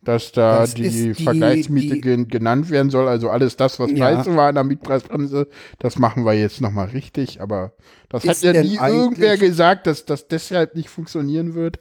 dass 0.04 0.32
da 0.32 0.60
Das 0.60 0.74
die, 0.74 0.88
die- 1.14 1.14
Vergleichsmiete 1.14 1.94
die- 1.96 2.00
gen- 2.00 2.28
genannt 2.28 2.70
werden 2.70 2.90
soll. 2.90 3.08
Also 3.08 3.30
alles 3.30 3.56
das, 3.56 3.78
was 3.80 3.90
Ja. 3.90 3.96
scheiße 3.96 4.36
war 4.36 4.48
in 4.50 4.54
der 4.54 4.64
Mietpreisbremse, 4.64 5.48
das 5.78 5.98
machen 5.98 6.24
wir 6.24 6.34
jetzt 6.34 6.60
nochmal 6.60 6.88
richtig. 6.88 7.40
Aber 7.40 7.72
das 8.08 8.24
hat 8.24 8.32
Ist 8.32 8.44
ja 8.44 8.52
denn 8.52 8.66
nie 8.66 8.76
irgendwer 8.76 9.36
gesagt, 9.36 9.86
dass 9.86 10.04
das 10.04 10.28
deshalb 10.28 10.76
nicht 10.76 10.88
funktionieren 10.88 11.54
wird. 11.54 11.78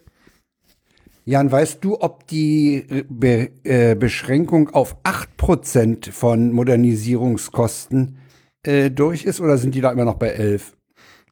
Jan, 1.26 1.50
weißt 1.52 1.84
du, 1.84 2.02
ob 2.02 2.28
die 2.28 3.06
Be 3.10 3.50
äh, 3.64 3.96
Beschränkung 3.96 4.70
auf 4.72 4.98
8% 5.04 6.12
von 6.12 6.52
Modernisierungskosten 6.52 8.18
äh, 8.64 8.92
durch 8.92 9.24
ist 9.26 9.40
oder 9.40 9.58
sind 9.58 9.74
die 9.76 9.82
da 9.82 9.92
immer 9.92 10.04
noch 10.06 10.16
bei 10.16 10.30
11? 10.30 10.76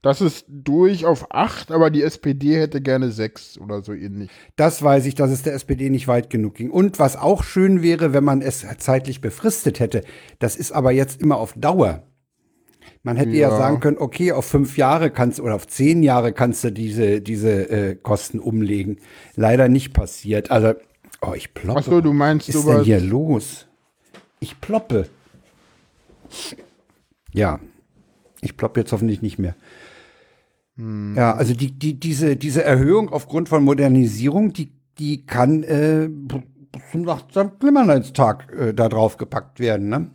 Das 0.02 0.20
ist 0.20 0.46
durch 0.48 1.06
auf 1.06 1.32
acht, 1.32 1.72
aber 1.72 1.92
die 1.92 2.02
SPD 2.02 2.60
hätte 2.60 2.82
gerne 2.82 3.12
sechs 3.12 3.60
oder 3.60 3.84
so 3.84 3.94
ähnlich. 3.94 4.32
Das 4.56 4.82
weiß 4.82 5.06
ich, 5.06 5.14
dass 5.14 5.30
es 5.30 5.44
der 5.44 5.54
SPD 5.54 5.92
nicht 5.92 6.08
weit 6.08 6.32
genug 6.32 6.56
ging. 6.56 6.72
Und 6.72 6.98
was 6.98 7.16
auch 7.16 7.44
schön 7.44 7.84
wäre, 7.84 8.12
wenn 8.12 8.24
man 8.24 8.42
es 8.42 8.66
zeitlich 8.80 9.22
befristet 9.22 9.80
hätte, 9.80 10.02
das 10.40 10.56
ist 10.56 10.72
aber 10.72 10.92
jetzt 10.92 11.22
immer 11.22 11.38
auf 11.38 11.54
Dauer. 11.56 12.04
Man 13.04 13.16
hätte 13.16 13.32
ja, 13.32 13.50
Ja. 13.50 13.58
sagen 13.58 13.80
können, 13.80 13.98
okay, 14.00 14.32
auf 14.32 14.46
fünf 14.46 14.76
Jahre 14.76 15.12
kannst 15.12 15.40
oder 15.40 15.54
auf 15.54 15.68
zehn 15.68 16.02
Jahre 16.02 16.34
kannst 16.34 16.64
du 16.64 16.72
diese, 16.72 17.22
diese 17.22 17.70
äh, 17.70 17.96
Kosten 17.96 18.40
umlegen. 18.40 18.98
Leider 19.36 19.70
nicht 19.70 19.94
passiert. 19.94 20.50
Also, 20.50 20.74
oh, 21.22 21.34
ich 21.36 21.54
ploppe. 21.54 21.80
Ach 21.80 21.86
so, 21.86 22.02
du 22.02 22.14
meinst 22.14 22.48
Was 22.50 22.56
ist 22.56 22.68
denn 22.68 22.84
hier 22.84 23.00
los? 23.00 23.68
Ich 24.40 24.60
ploppe. 24.60 25.08
Ja, 27.34 27.60
ich 28.42 28.58
ploppe 28.58 28.80
jetzt 28.80 28.92
hoffentlich 28.92 29.22
nicht 29.22 29.38
mehr. 29.38 29.56
Ja, 30.78 31.34
also 31.34 31.54
die, 31.54 31.72
die, 31.72 32.00
diese, 32.00 32.36
diese 32.36 32.64
Erhöhung 32.64 33.10
aufgrund 33.10 33.50
von 33.50 33.64
Modernisierung, 33.64 34.54
die, 34.54 34.72
die 34.98 35.26
kann 35.26 35.64
äh, 35.64 36.10
zum 36.92 37.02
nach 37.02 37.30
St. 37.30 37.60
Klimmerleinstag 37.60 38.52
äh, 38.54 38.74
da 38.74 38.90
drauf 38.90 39.18
gepackt 39.18 39.60
werden, 39.60 39.90
ne? 39.90 40.12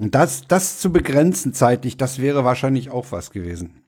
Und 0.00 0.14
das, 0.14 0.46
das 0.48 0.80
zu 0.80 0.92
begrenzen 0.92 1.52
zeitlich, 1.52 1.96
das 1.96 2.20
wäre 2.20 2.44
wahrscheinlich 2.44 2.90
auch 2.90 3.12
was 3.12 3.30
gewesen. 3.30 3.82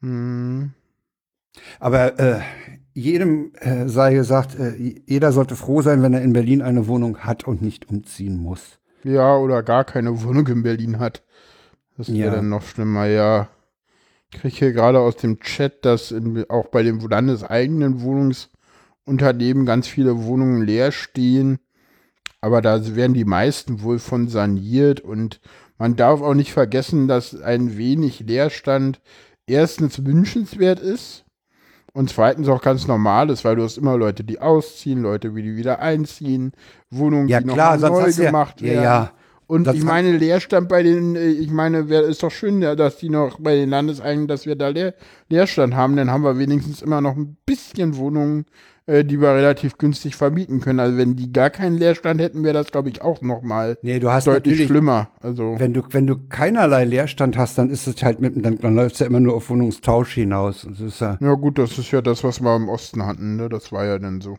Hm. 0.00 0.72
Aber 1.80 2.18
äh, 2.18 2.40
jedem 2.94 3.52
äh, 3.56 3.88
sei 3.88 4.14
gesagt, 4.14 4.58
äh, 4.58 4.74
jeder 5.06 5.32
sollte 5.32 5.56
froh 5.56 5.82
sein, 5.82 6.02
wenn 6.02 6.14
er 6.14 6.22
in 6.22 6.32
Berlin 6.32 6.62
eine 6.62 6.86
Wohnung 6.86 7.18
hat 7.18 7.44
und 7.44 7.62
nicht 7.62 7.88
umziehen 7.88 8.38
muss. 8.38 8.78
Ja, 9.04 9.36
oder 9.36 9.62
gar 9.62 9.84
keine 9.84 10.22
Wohnung 10.22 10.46
in 10.46 10.62
Berlin 10.62 10.98
hat. 10.98 11.22
Das 11.98 12.08
wäre 12.08 12.18
Ja. 12.18 12.30
dann 12.36 12.48
noch 12.48 12.62
schlimmer, 12.62 13.06
ja. 13.06 13.48
Ich 14.32 14.40
kriege 14.40 14.56
hier 14.56 14.72
gerade 14.72 15.00
aus 15.00 15.16
dem 15.16 15.40
Chat, 15.40 15.84
dass 15.84 16.10
in, 16.12 16.48
auch 16.48 16.68
bei 16.68 16.82
den 16.82 17.00
landeseigenen 17.00 18.00
Wohnungsunternehmen 18.02 19.66
ganz 19.66 19.88
viele 19.88 20.24
Wohnungen 20.24 20.62
leer 20.62 20.92
stehen. 20.92 21.58
Aber 22.40 22.62
da 22.62 22.94
werden 22.94 23.14
die 23.14 23.24
meisten 23.24 23.82
wohl 23.82 23.98
von 23.98 24.28
saniert 24.28 25.00
und 25.00 25.40
man 25.76 25.96
darf 25.96 26.20
auch 26.22 26.34
nicht 26.34 26.52
vergessen, 26.52 27.08
dass 27.08 27.40
ein 27.40 27.76
wenig 27.76 28.20
Leerstand 28.20 29.00
erstens 29.46 30.04
wünschenswert 30.04 30.78
ist 30.80 31.24
und 31.92 32.10
zweitens 32.10 32.48
auch 32.48 32.62
ganz 32.62 32.86
normal 32.86 33.30
ist, 33.30 33.44
weil 33.44 33.56
du 33.56 33.64
hast 33.64 33.76
immer 33.78 33.96
Leute, 33.96 34.22
die 34.22 34.40
ausziehen, 34.40 35.02
Leute, 35.02 35.30
die 35.30 35.56
wieder 35.56 35.80
einziehen, 35.80 36.52
Wohnungen, 36.90 37.28
Ja 37.28 37.40
die 37.40 37.48
klar, 37.48 37.78
sonst 37.78 38.18
neu 38.18 38.22
ja, 38.22 38.30
gemacht 38.30 38.60
ja, 38.60 38.66
werden. 38.66 38.82
ja. 38.84 39.12
Und 39.48 39.66
Das 39.66 39.76
ich 39.76 39.82
meine, 39.82 40.16
Leerstand 40.16 40.68
bei 40.68 40.82
den, 40.82 41.16
äh, 41.16 41.26
ich 41.26 41.50
meine, 41.50 41.78
ist 41.78 42.22
doch 42.22 42.30
schön, 42.30 42.60
ja, 42.60 42.76
dass 42.76 42.98
die 42.98 43.08
noch 43.08 43.40
bei 43.40 43.56
den 43.56 43.70
Landeseigenen, 43.70 44.28
dass 44.28 44.44
wir 44.44 44.56
da 44.56 44.68
Leer, 44.68 44.94
Leerstand 45.30 45.74
haben, 45.74 45.96
dann 45.96 46.10
haben 46.10 46.22
wir 46.22 46.38
wenigstens 46.38 46.82
immer 46.82 47.00
noch 47.00 47.16
ein 47.16 47.38
bisschen 47.46 47.96
Wohnungen, 47.96 48.44
äh, 48.84 49.06
die 49.06 49.22
wir 49.22 49.34
relativ 49.34 49.78
günstig 49.78 50.16
vermieten 50.16 50.60
können. 50.60 50.80
Also 50.80 50.98
wenn 50.98 51.16
die 51.16 51.32
gar 51.32 51.48
keinen 51.48 51.78
Leerstand 51.78 52.20
hätten, 52.20 52.44
wäre 52.44 52.52
das, 52.52 52.70
glaube 52.70 52.90
ich, 52.90 53.00
auch 53.00 53.22
noch 53.22 53.40
mal 53.40 53.78
Nee, 53.80 53.98
du 53.98 54.10
hast 54.10 54.26
deutlich 54.26 54.66
schlimmer. 54.66 55.08
Also 55.22 55.56
wenn 55.58 55.72
du, 55.72 55.82
wenn 55.92 56.06
du 56.06 56.16
keinerlei 56.28 56.84
Leerstand 56.84 57.38
hast, 57.38 57.56
dann 57.56 57.70
ist 57.70 57.86
es 57.86 58.02
halt 58.02 58.20
mit, 58.20 58.44
dann, 58.44 58.58
dann 58.58 58.74
läuft 58.74 58.96
es 58.96 58.98
ja 59.00 59.06
immer 59.06 59.20
nur 59.20 59.34
auf 59.34 59.48
Wohnungstausch 59.48 60.12
hinaus. 60.12 60.64
Und 60.64 60.78
Das 60.78 60.86
ist 60.86 61.00
ja, 61.00 61.16
ja 61.22 61.32
gut, 61.32 61.58
das 61.58 61.78
ist 61.78 61.90
ja 61.90 62.02
das, 62.02 62.22
was 62.22 62.42
wir 62.42 62.54
im 62.54 62.68
Osten 62.68 63.06
hatten, 63.06 63.36
ne? 63.36 63.48
Das 63.48 63.72
war 63.72 63.86
ja 63.86 63.98
dann 63.98 64.20
so. 64.20 64.36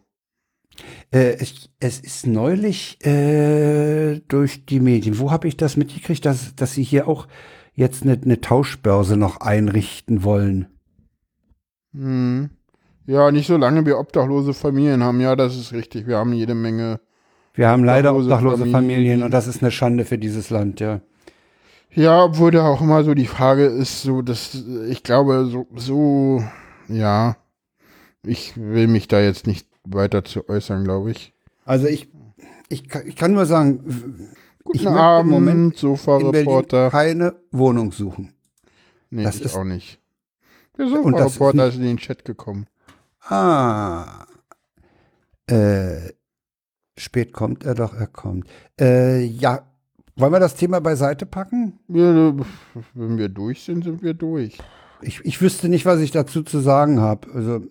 Äh, 1.12 1.38
es, 1.40 1.70
es 1.80 2.00
ist 2.00 2.28
neulich 2.28 3.04
äh, 3.06 4.20
durch 4.28 4.66
die 4.66 4.80
Medien. 4.80 5.20
Wo 5.20 5.32
habe 5.32 5.48
ich 5.48 5.58
das 5.58 5.78
mitgekriegt, 5.78 6.26
dass, 6.26 6.56
dass 6.56 6.74
sie 6.74 6.84
hier 6.84 7.08
auch 7.08 7.28
jetzt 7.74 8.04
eine, 8.04 8.20
eine 8.22 8.42
Tauschbörse 8.42 9.18
noch 9.18 9.42
einrichten 9.42 10.24
wollen? 10.24 10.68
Hm. 11.94 12.50
Ja, 13.06 13.32
nicht 13.32 13.48
so 13.48 13.58
lange 13.58 13.86
wir 13.86 13.98
obdachlose 13.98 14.54
Familien 14.54 15.04
haben. 15.04 15.20
Ja, 15.20 15.36
das 15.36 15.56
ist 15.56 15.74
richtig. 15.74 16.06
Wir 16.06 16.18
haben 16.18 16.34
jede 16.34 16.54
Menge. 16.54 17.00
Wir 17.56 17.68
haben 17.68 17.84
leider 17.84 18.12
Obdachlose 18.12 18.34
obdachlose 18.36 18.72
Familien. 18.72 18.98
Familien. 18.98 19.24
und 19.24 19.32
das 19.32 19.48
ist 19.48 19.64
eine 19.64 19.72
Schande 19.72 20.06
für 20.06 20.20
dieses 20.20 20.50
Land, 20.52 20.80
ja. 20.80 21.02
Ja, 21.92 22.24
obwohl 22.26 22.52
da 22.52 22.68
auch 22.68 22.82
immer 22.82 23.04
so 23.04 23.16
die 23.16 23.26
Frage 23.26 23.66
ist, 23.66 24.04
so, 24.04 24.22
dass 24.22 24.64
ich 24.88 25.02
glaube, 25.02 25.46
so, 25.46 25.66
so, 25.76 26.44
ja, 26.88 27.38
ich 28.24 28.56
will 28.58 28.88
mich 28.88 29.08
da 29.08 29.20
jetzt 29.20 29.48
nicht 29.48 29.69
weiter 29.84 30.24
zu 30.24 30.48
äußern, 30.50 30.84
glaube 30.84 31.12
ich. 31.12 31.34
Also 31.66 31.88
ich, 31.88 32.10
ich, 32.70 32.88
kann- 32.90 33.08
ich 33.08 33.16
kann 33.16 33.34
nur 33.34 33.46
sagen, 33.46 33.80
Guten 34.64 34.78
ich 34.78 34.84
möchte 34.84 34.90
im 34.90 35.04
Abend, 35.04 35.32
Moment 35.32 35.78
Sofa-Reporter. 35.78 36.90
keine 36.92 37.36
Wohnung 37.52 37.92
suchen. 37.92 38.34
Nee, 39.10 39.24
das 39.24 39.40
ist- 39.40 39.56
auch 39.56 39.64
nicht. 39.64 40.00
Der 40.78 40.86
ist 40.86 40.92
Sofa-Reporter 40.92 41.66
nicht- 41.66 41.74
ist 41.76 41.80
in 41.80 41.84
den 41.86 41.98
Chat 41.98 42.26
gekommen. 42.26 42.68
Ah. 43.28 44.26
Äh, 45.48 46.14
spät 46.98 47.34
kommt 47.34 47.64
er 47.66 47.76
doch, 47.76 47.94
er 47.94 48.08
kommt. 48.08 48.48
Äh, 48.80 49.24
ja, 49.24 49.64
wollen 50.16 50.32
wir 50.34 50.40
das 50.40 50.56
Thema 50.56 50.80
beiseite 50.82 51.26
packen? 51.26 51.80
Wir, 51.88 52.36
wenn 52.94 53.18
wir 53.18 53.30
durch 53.30 53.64
sind, 53.64 53.84
sind 53.84 54.04
wir 54.04 54.14
durch. 54.14 54.58
Ich, 55.02 55.22
ich 55.24 55.42
wüsste 55.42 55.70
nicht, 55.70 55.86
was 55.86 56.02
ich 56.02 56.12
dazu 56.12 56.44
zu 56.44 56.60
sagen 56.60 57.00
habe. 57.00 57.32
Also 57.34 57.62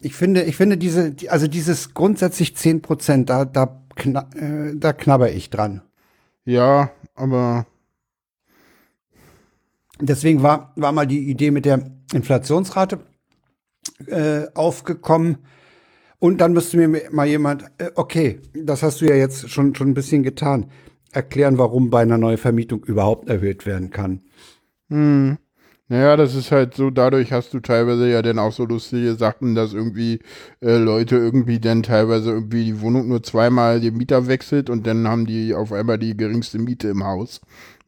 ich 0.00 0.14
finde, 0.14 0.42
ich 0.44 0.56
finde 0.56 0.76
diese, 0.78 1.12
die- 1.12 1.30
also 1.30 1.46
dieses 1.48 1.94
grundsätzlich 1.94 2.56
10 2.56 2.82
Prozent, 2.82 3.28
da, 3.30 3.44
da, 3.44 3.82
kna, 3.96 4.28
äh, 4.36 4.76
da 4.76 4.92
knabber 4.92 5.30
ich 5.32 5.50
dran. 5.50 5.82
Ja, 6.44 6.90
aber 7.14 7.66
Deswegen 10.00 10.42
war, 10.42 10.72
war 10.76 10.92
mal 10.92 11.06
die 11.06 11.28
Idee 11.28 11.50
mit 11.50 11.64
der 11.64 11.90
Inflationsrate 12.12 13.00
äh, 14.06 14.46
aufgekommen. 14.54 15.38
Und 16.20 16.40
dann 16.40 16.52
müsste 16.52 16.76
mir 16.76 17.10
mal 17.10 17.26
jemand, 17.26 17.64
äh, 17.78 17.90
okay, 17.94 18.40
das 18.54 18.82
hast 18.82 19.00
du 19.00 19.06
ja 19.06 19.14
jetzt 19.14 19.50
schon, 19.50 19.74
schon 19.74 19.88
ein 19.90 19.94
bisschen 19.94 20.22
getan, 20.22 20.70
erklären, 21.12 21.58
warum 21.58 21.90
bei 21.90 22.02
einer 22.02 22.18
Neuvermietung 22.18 22.82
überhaupt 22.84 23.28
erhöht 23.28 23.66
werden 23.66 23.90
kann. 23.90 24.22
Hm. 24.88 25.38
Naja, 25.90 26.16
das 26.16 26.34
ist 26.34 26.52
halt 26.52 26.74
so, 26.74 26.90
dadurch 26.90 27.32
hast 27.32 27.54
du 27.54 27.60
teilweise 27.60 28.10
ja 28.10 28.20
dann 28.20 28.38
auch 28.38 28.52
so 28.52 28.66
lustige 28.66 29.14
Sachen, 29.14 29.54
dass 29.54 29.72
irgendwie 29.72 30.20
äh, 30.60 30.76
Leute 30.76 31.16
irgendwie 31.16 31.60
dann 31.60 31.82
teilweise 31.82 32.30
irgendwie 32.30 32.64
die 32.66 32.80
Wohnung 32.82 33.08
nur 33.08 33.22
zweimal 33.22 33.80
den 33.80 33.96
Mieter 33.96 34.26
wechselt 34.26 34.68
und 34.68 34.86
dann 34.86 35.08
haben 35.08 35.24
die 35.24 35.54
auf 35.54 35.72
einmal 35.72 35.98
die 35.98 36.14
geringste 36.14 36.58
Miete 36.58 36.88
im 36.88 37.04
Haus, 37.04 37.40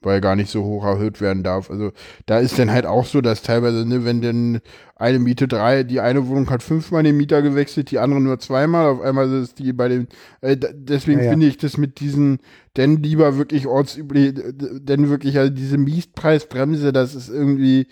weil 0.03 0.21
gar 0.21 0.37
nicht 0.37 0.51
so 0.51 0.65
hoch 0.65 0.85
erhöht 0.85 1.21
werden 1.21 1.43
darf. 1.43 1.71
Also 1.71 1.93
da 2.27 2.39
ist 2.39 2.59
dann 2.59 2.71
halt 2.71 2.87
auch 2.87 3.05
so, 3.05 3.21
dass 3.21 3.43
teilweise, 3.43 3.87
ne, 3.87 4.05
wenn 4.05 4.21
denn 4.21 4.61
eine 4.97 5.19
Miete 5.19 5.49
drei, 5.49 5.83
die 5.83 6.01
eine 6.01 6.27
Wohnung 6.29 6.49
hat 6.51 6.63
fünfmal 6.63 7.03
den 7.03 7.17
Mieter 7.17 7.43
gewechselt, 7.43 7.91
die 7.91 7.99
andere 7.99 8.21
nur 8.21 8.39
zweimal, 8.39 8.87
auf 8.87 9.01
einmal 9.01 9.33
ist 9.33 9.59
die 9.59 9.73
bei 9.73 9.89
den, 9.89 10.09
äh, 10.43 10.57
deswegen 10.59 11.21
Ja, 11.21 11.27
ja. 11.27 11.31
finde 11.33 11.47
ich 11.47 11.57
das 11.59 11.77
mit 11.77 12.01
diesen, 12.01 12.39
denn 12.77 13.03
lieber 13.03 13.37
wirklich 13.39 13.67
ortsüblich, 13.67 14.35
denn 14.35 15.09
wirklich, 15.09 15.39
also 15.39 15.53
diese 15.53 15.79
Mietpreisbremse, 15.79 16.93
das 16.93 17.15
ist 17.15 17.29
irgendwie, 17.29 17.87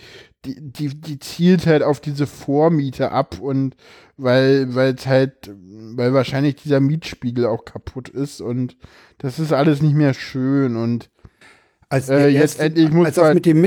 die, 0.44 0.56
die, 0.60 1.00
die 1.00 1.18
zielt 1.18 1.66
halt 1.66 1.82
auf 1.82 2.00
diese 2.00 2.26
Vormiete 2.26 3.10
ab 3.10 3.38
und 3.40 3.74
weil, 4.16 4.74
weil 4.74 4.94
es 4.94 5.06
halt, 5.06 5.50
weil 5.94 6.12
wahrscheinlich 6.14 6.56
dieser 6.56 6.80
Mietspiegel 6.80 7.46
auch 7.46 7.64
kaputt 7.64 8.08
ist 8.08 8.40
und 8.40 8.76
das 9.18 9.38
ist 9.38 9.52
alles 9.52 9.82
nicht 9.82 9.94
mehr 9.94 10.14
schön 10.14 10.76
und 10.76 11.10
Als, 11.88 12.08
Äh, 12.08 12.28
jetzt 12.28 12.60
endlich 12.60 12.90
muss 12.90 13.06
als 13.06 13.14
das 13.16 13.34
mit 13.34 13.46
dem 13.46 13.66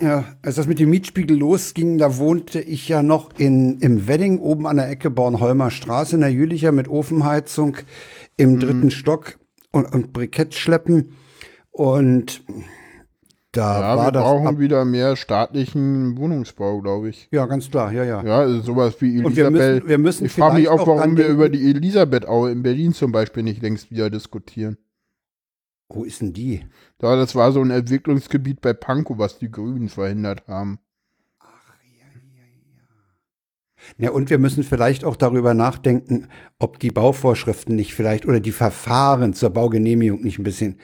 ja, 0.00 0.24
als 0.42 0.56
das 0.56 0.66
mit 0.66 0.80
dem 0.80 0.90
Mietspiegel 0.90 1.38
losging, 1.38 1.96
da 1.96 2.16
wohnte 2.18 2.60
ich 2.60 2.88
ja 2.88 3.02
noch 3.02 3.30
in, 3.38 3.78
im 3.78 4.08
Wedding 4.08 4.40
oben 4.40 4.66
an 4.66 4.76
der 4.76 4.90
Ecke 4.90 5.08
Bornholmer 5.08 5.70
Straße 5.70 6.16
in 6.16 6.20
der 6.20 6.32
Jülicher 6.32 6.72
mit 6.72 6.88
Ofenheizung 6.88 7.76
im 8.36 8.58
dritten 8.58 8.90
Stock 8.90 9.38
und, 9.70 9.84
und 9.94 10.12
Brikett 10.12 10.54
schleppen. 10.54 11.12
Und 11.70 12.42
da 13.52 13.80
ja, 13.80 13.96
war 13.96 14.06
wir 14.08 14.12
das. 14.12 14.22
brauchen 14.24 14.58
wieder 14.58 14.84
mehr 14.84 15.14
staatlichen 15.14 16.16
Wohnungsbau, 16.18 16.80
glaube 16.80 17.10
ich. 17.10 17.28
ja, 17.30 17.46
ganz 17.46 17.70
klar, 17.70 17.92
ja, 17.92 18.02
ja. 18.02 18.24
Ja, 18.24 18.38
also 18.40 18.60
sowas 18.62 18.96
wie 19.00 19.22
Und 19.22 19.36
wir 19.36 19.46
Elisabeth. 19.46 19.74
müssen- 19.74 19.88
wir 19.88 19.98
müssen 19.98 20.24
ich 20.26 20.32
frage 20.32 20.56
mich 20.56 20.68
auch, 20.68 20.86
warum 20.88 21.16
wir 21.16 21.28
über 21.28 21.48
die 21.48 21.70
Elisabethaue 21.70 22.50
in 22.50 22.62
Berlin 22.62 22.94
zum 22.94 23.12
Beispiel 23.12 23.42
nicht 23.44 23.62
längst 23.62 23.90
wieder 23.92 24.10
diskutieren. 24.10 24.76
Wo 25.94 26.04
ist 26.04 26.22
denn 26.22 26.32
die? 26.32 26.64
Ja, 27.00 27.16
das 27.16 27.34
war 27.34 27.52
so 27.52 27.60
ein 27.60 27.70
Entwicklungsgebiet 27.70 28.60
bei 28.60 28.72
Pankow, 28.72 29.18
was 29.18 29.38
die 29.38 29.50
Grünen 29.50 29.88
verhindert 29.88 30.46
haben. 30.48 30.78
Ja, 33.98 34.10
und 34.10 34.30
wir 34.30 34.38
müssen 34.38 34.62
vielleicht 34.62 35.04
auch 35.04 35.16
darüber 35.16 35.54
nachdenken, 35.54 36.28
ob 36.58 36.78
die 36.78 36.90
Bauvorschriften 36.90 37.74
nicht 37.74 37.94
vielleicht 37.94 38.26
oder 38.26 38.40
die 38.40 38.52
Verfahren 38.52 39.34
zur 39.34 39.50
Baugenehmigung 39.50 40.22
nicht 40.22 40.38
ein 40.38 40.44
bisschen 40.44 40.78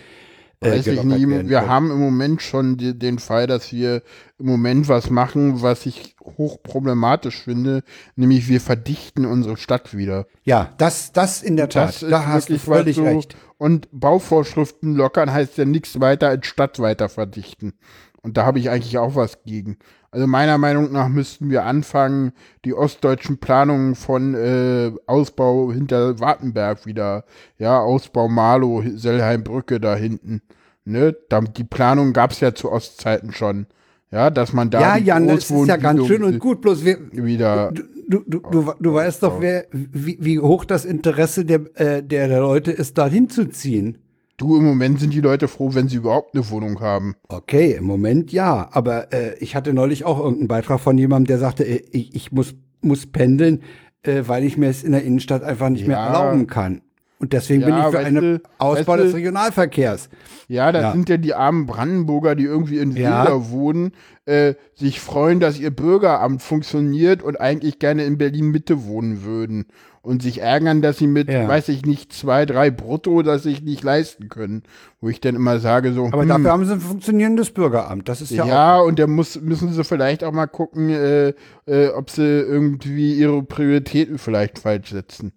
äh, 0.61 0.73
Weiß 0.73 0.79
ich 0.79 0.85
gelockert 0.87 1.05
nicht, 1.07 1.29
wir 1.29 1.59
können. 1.59 1.69
haben 1.69 1.91
im 1.91 2.01
Moment 2.01 2.43
schon 2.43 2.77
die, 2.77 2.99
den 2.99 3.19
Fall, 3.19 3.47
dass 3.47 3.73
wir 3.73 4.03
im 4.39 4.47
Moment 4.47 4.89
was 4.89 5.09
machen, 5.09 5.63
was 5.63 5.87
ich 5.87 6.17
hochproblematisch 6.23 7.43
finde, 7.43 7.85
nämlich 8.17 8.49
wir 8.49 8.61
verdichten 8.61 9.25
unsere 9.25 9.57
Stadt 9.57 9.97
wieder. 9.97 10.27
Ja, 10.43 10.73
das, 10.79 11.13
das 11.13 11.43
in 11.43 11.57
der 11.57 11.69
Tat. 11.69 11.89
Das 11.89 12.03
ist 12.03 12.11
da 12.11 12.27
hast 12.27 12.49
du 12.49 12.59
völlig 12.59 12.97
so, 12.97 13.05
recht. 13.05 13.37
Und 13.57 13.89
Bauvorschriften 13.93 14.95
lockern 14.95 15.33
heißt 15.33 15.59
ja 15.59 15.65
nichts 15.65 16.01
weiter 16.01 16.29
als 16.29 16.47
Stadt 16.47 16.79
weiter 16.81 17.09
verdichten. 17.09 17.75
Und 18.23 18.37
da 18.37 18.45
habe 18.45 18.59
ich 18.59 18.71
eigentlich 18.71 18.99
auch 18.99 19.15
was 19.15 19.45
gegen. 19.45 19.79
Also 20.11 20.27
meiner 20.27 20.57
Meinung 20.57 20.91
nach 20.93 21.09
müssten 21.09 21.51
wir 21.51 21.65
anfangen, 21.65 22.33
die 22.65 22.73
ostdeutschen 22.73 23.39
Planungen 23.39 23.95
von 23.95 24.35
äh, 24.35 24.91
Ausbau 25.07 25.71
hinter 25.71 26.19
Wartenberg 26.19 26.87
wieder, 26.87 27.25
ja, 27.59 27.79
Ausbau 27.79 28.29
Marlow, 28.29 28.83
Sellheimbrücke 28.95 29.81
da 29.81 29.95
hinten. 29.95 30.41
Ne? 30.85 31.15
Da, 31.29 31.43
die 31.43 31.65
Planung 31.65 32.15
gab 32.15 32.31
es 32.31 32.41
ja 32.41 32.55
zu 32.55 32.73
Ostzeiten 32.73 33.33
schon. 33.33 33.67
Ja, 34.11 34.31
dass 34.31 34.55
man 34.55 34.71
da 34.71 34.81
Ja, 34.81 34.97
Jan, 34.97 35.29
das 35.29 35.51
ist 35.51 35.67
ja 35.67 35.77
ganz 35.77 36.07
schön 36.07 36.25
und 36.25 36.39
gut, 36.39 36.63
bloß 36.63 36.83
wir, 36.83 36.97
wieder. 37.13 37.71
du, 37.73 38.25
du, 38.27 38.41
du, 38.41 38.73
du, 38.81 38.95
weißt 38.95 39.23
doch, 39.23 39.43
wer, 39.43 39.67
wie, 39.71 40.17
wie 40.19 40.41
hoch 40.41 40.65
das 40.65 40.87
Interesse 40.87 41.45
der, 41.45 41.61
äh, 41.75 42.03
der 42.03 42.29
Leute 42.41 42.73
ist, 42.73 42.97
da 42.97 43.07
hinzuziehen. 43.07 43.99
Du, 44.39 44.57
im 44.57 44.65
Moment 44.65 45.01
sind 45.01 45.13
die 45.13 45.21
Leute 45.21 45.49
froh, 45.49 45.75
wenn 45.75 45.89
sie 45.89 45.97
überhaupt 45.97 46.33
eine 46.35 46.49
Wohnung 46.49 46.81
haben. 46.81 47.17
Okay, 47.29 47.73
im 47.77 47.85
Moment 47.85 48.31
ja, 48.33 48.69
aber 48.71 49.13
äh, 49.13 49.37
ich 49.41 49.57
hatte 49.57 49.75
neulich 49.75 50.05
auch 50.05 50.19
irgendeinen 50.21 50.47
Beitrag 50.47 50.79
von 50.79 50.97
jemandem, 50.97 51.27
der 51.27 51.39
sagte, 51.39 51.65
äh, 51.65 51.83
ich, 51.91 52.15
ich 52.15 52.31
muss, 52.31 52.55
muss 52.81 53.07
pendeln, 53.07 53.63
äh, 54.05 54.23
weil 54.27 54.45
ich 54.45 54.57
mir 54.57 54.69
es 54.69 54.85
in 54.85 54.93
der 54.93 55.03
Innenstadt 55.03 55.43
einfach 55.43 55.69
nicht 55.71 55.89
mehr 55.89 55.97
Ja. 55.97 56.07
erlauben 56.07 56.47
kann. 56.47 56.83
Und 57.21 57.33
deswegen 57.33 57.65
bin 57.65 57.75
Ja, 57.77 57.87
ich 57.89 57.91
für 57.93 57.99
einen 57.99 58.21
du, 58.39 58.43
Ausbau 58.59 58.93
weißt 58.93 59.07
des 59.07 59.15
Regionalverkehrs. 59.15 60.09
Ja, 60.47 60.71
das 60.71 60.83
Ja. 60.83 60.93
sind 60.93 61.09
ja 61.09 61.17
die 61.17 61.35
armen 61.35 61.67
Brandenburger, 61.67 62.37
die 62.37 62.45
irgendwie 62.45 62.79
in 62.79 62.93
Ja. 62.93 63.25
Wilder 63.25 63.51
wohnen, 63.51 63.91
äh, 64.25 64.55
sich 64.77 65.01
freuen, 65.01 65.41
dass 65.41 65.59
ihr 65.59 65.73
Bürgeramt 65.73 66.43
funktioniert 66.43 67.25
und 67.25 67.41
eigentlich 67.41 67.81
gerne 67.81 68.05
in 68.05 68.19
Berlin-Mitte 68.19 68.85
wohnen 68.85 69.25
würden. 69.25 69.67
Und 70.09 70.23
sich 70.23 70.41
ärgern, 70.41 70.81
dass 70.81 70.97
sie 70.97 71.07
mit, 71.07 71.29
Ja. 71.31 71.47
weiß 71.47 71.69
ich 71.69 71.85
nicht, 71.85 72.15
zwei, 72.15 72.47
drei 72.47 72.71
brutto 72.71 73.21
das 73.21 73.43
sich 73.43 73.61
nicht 73.61 73.85
leisten 73.85 74.31
können. 74.31 74.63
Wo 75.03 75.11
ich 75.11 75.21
dann 75.21 75.35
immer 75.35 75.59
sage 75.59 75.93
so, 75.93 76.07
Aber 76.07 76.23
hm, 76.23 76.29
dafür 76.29 76.51
haben 76.53 76.65
sie 76.65 76.73
ein 76.73 76.81
funktionierendes 76.81 77.51
Bürgeramt. 77.51 78.09
Das 78.09 78.23
ist 78.23 78.31
ja, 78.31 78.47
ja, 78.47 78.79
und 78.81 78.99
da 78.99 79.07
muss, 79.07 79.39
müssen 79.39 79.71
sie 79.71 79.85
vielleicht 79.85 80.25
auch 80.25 80.33
mal 80.33 80.47
gucken, 80.47 80.89
äh, 80.89 81.35
äh, 81.67 81.89
ob 81.89 82.09
sie 82.09 82.23
irgendwie 82.23 83.13
ihre 83.13 83.43
Prioritäten 83.43 84.17
vielleicht 84.17 84.59
falsch 84.59 84.89
setzen. 84.93 85.33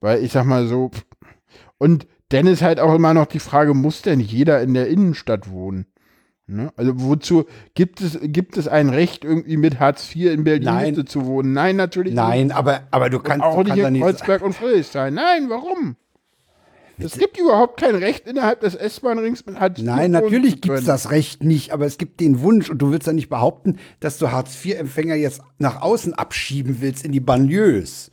Weil 0.00 0.24
ich 0.24 0.32
sag 0.32 0.44
mal 0.44 0.66
so, 0.66 0.90
und 1.78 2.08
dann 2.30 2.48
ist 2.48 2.62
halt 2.62 2.80
auch 2.80 2.94
immer 2.96 3.14
noch 3.14 3.26
die 3.26 3.38
Frage, 3.38 3.74
muss 3.74 4.02
denn 4.02 4.18
jeder 4.18 4.60
in 4.60 4.74
der 4.74 4.88
Innenstadt 4.88 5.52
wohnen? 5.52 5.86
Ne? 6.50 6.72
Also 6.76 6.92
wozu 7.00 7.44
gibt 7.74 8.00
es, 8.00 8.18
gibt 8.22 8.56
es 8.56 8.66
ein 8.66 8.88
Recht, 8.88 9.24
irgendwie 9.24 9.56
mit 9.56 9.78
Hartz 9.78 10.14
IV 10.14 10.32
in 10.32 10.44
Berlin 10.44 10.64
Nein. 10.64 11.06
Zu 11.06 11.24
wohnen? 11.26 11.52
Nein, 11.52 11.76
natürlich 11.76 12.12
Nein, 12.14 12.48
nicht. 12.48 12.56
aber, 12.56 12.82
aber 12.90 13.08
du 13.08 13.18
Und 13.18 13.24
kannst, 13.24 13.44
auch 13.44 13.54
du 13.54 13.58
nicht 13.60 13.68
kannst 13.68 13.80
ja 13.82 13.86
in 13.88 13.92
nicht 13.94 14.02
Kreuzberg 14.02 14.42
und 14.42 14.52
Friedrichshain. 14.54 15.14
Nein, 15.14 15.48
warum? 15.48 15.96
Es 17.02 17.16
gibt 17.16 17.38
überhaupt 17.38 17.80
kein 17.80 17.94
Recht 17.94 18.26
innerhalb 18.26 18.60
des 18.60 18.74
S-Bahn-Rings 18.74 19.46
mit 19.46 19.58
Hartz 19.58 19.78
IV 19.78 19.84
Nein, 19.86 20.10
natürlich 20.10 20.60
gibt's 20.60 20.68
können. 20.68 20.86
das 20.86 21.10
Recht 21.10 21.42
nicht, 21.42 21.72
aber 21.72 21.86
es 21.86 21.96
gibt 21.96 22.20
den 22.20 22.40
Wunsch 22.40 22.68
und 22.68 22.78
du 22.78 22.90
willst 22.90 23.06
ja 23.06 23.12
nicht 23.12 23.30
behaupten, 23.30 23.78
dass 24.00 24.18
du 24.18 24.30
Hartz-IV-Empfänger 24.30 25.14
jetzt 25.14 25.40
nach 25.58 25.80
außen 25.80 26.12
abschieben 26.14 26.80
willst 26.80 27.04
in 27.04 27.12
die 27.12 27.20
Banlieues. 27.20 28.10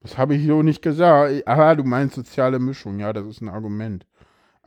Das 0.00 0.16
habe 0.16 0.36
ich 0.36 0.46
so 0.46 0.62
nicht 0.62 0.80
gesagt. 0.82 1.46
Aber 1.48 1.74
du 1.76 1.82
meinst 1.84 2.14
soziale 2.14 2.58
Mischung, 2.60 3.00
ja, 3.00 3.12
das 3.12 3.26
ist 3.26 3.40
ein 3.40 3.48
Argument. 3.48 4.06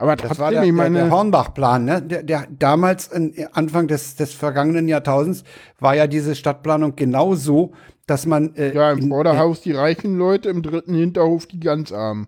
Aber 0.02 0.16
Das 0.16 0.26
trotzdem, 0.30 0.42
war 0.42 0.50
der, 0.50 0.62
ich 0.62 0.66
der, 0.66 0.72
meine, 0.74 0.98
der 0.98 1.10
Hornbach-Plan, 1.12 1.84
ne? 1.84 2.02
Der, 2.02 2.24
der 2.24 2.48
damals 2.50 3.08
Anfang 3.52 3.86
des, 3.86 4.16
des 4.16 4.34
vergangenen 4.34 4.88
Jahrtausends 4.88 5.44
war 5.78 5.94
ja 5.94 6.08
diese 6.08 6.34
Stadtplanung 6.34 6.96
genau 6.96 7.36
so, 7.36 7.70
dass 8.08 8.26
man 8.26 8.52
äh, 8.56 8.74
ja, 8.74 8.90
im 8.90 8.98
in- 8.98 9.08
Vorderhaus 9.10 9.60
die 9.60 9.70
reichen 9.70 10.18
Leute, 10.18 10.48
im 10.48 10.60
dritten 10.60 10.94
Hinterhof 10.94 11.46
die 11.46 11.60
ganz 11.60 11.92
armen. 11.92 12.26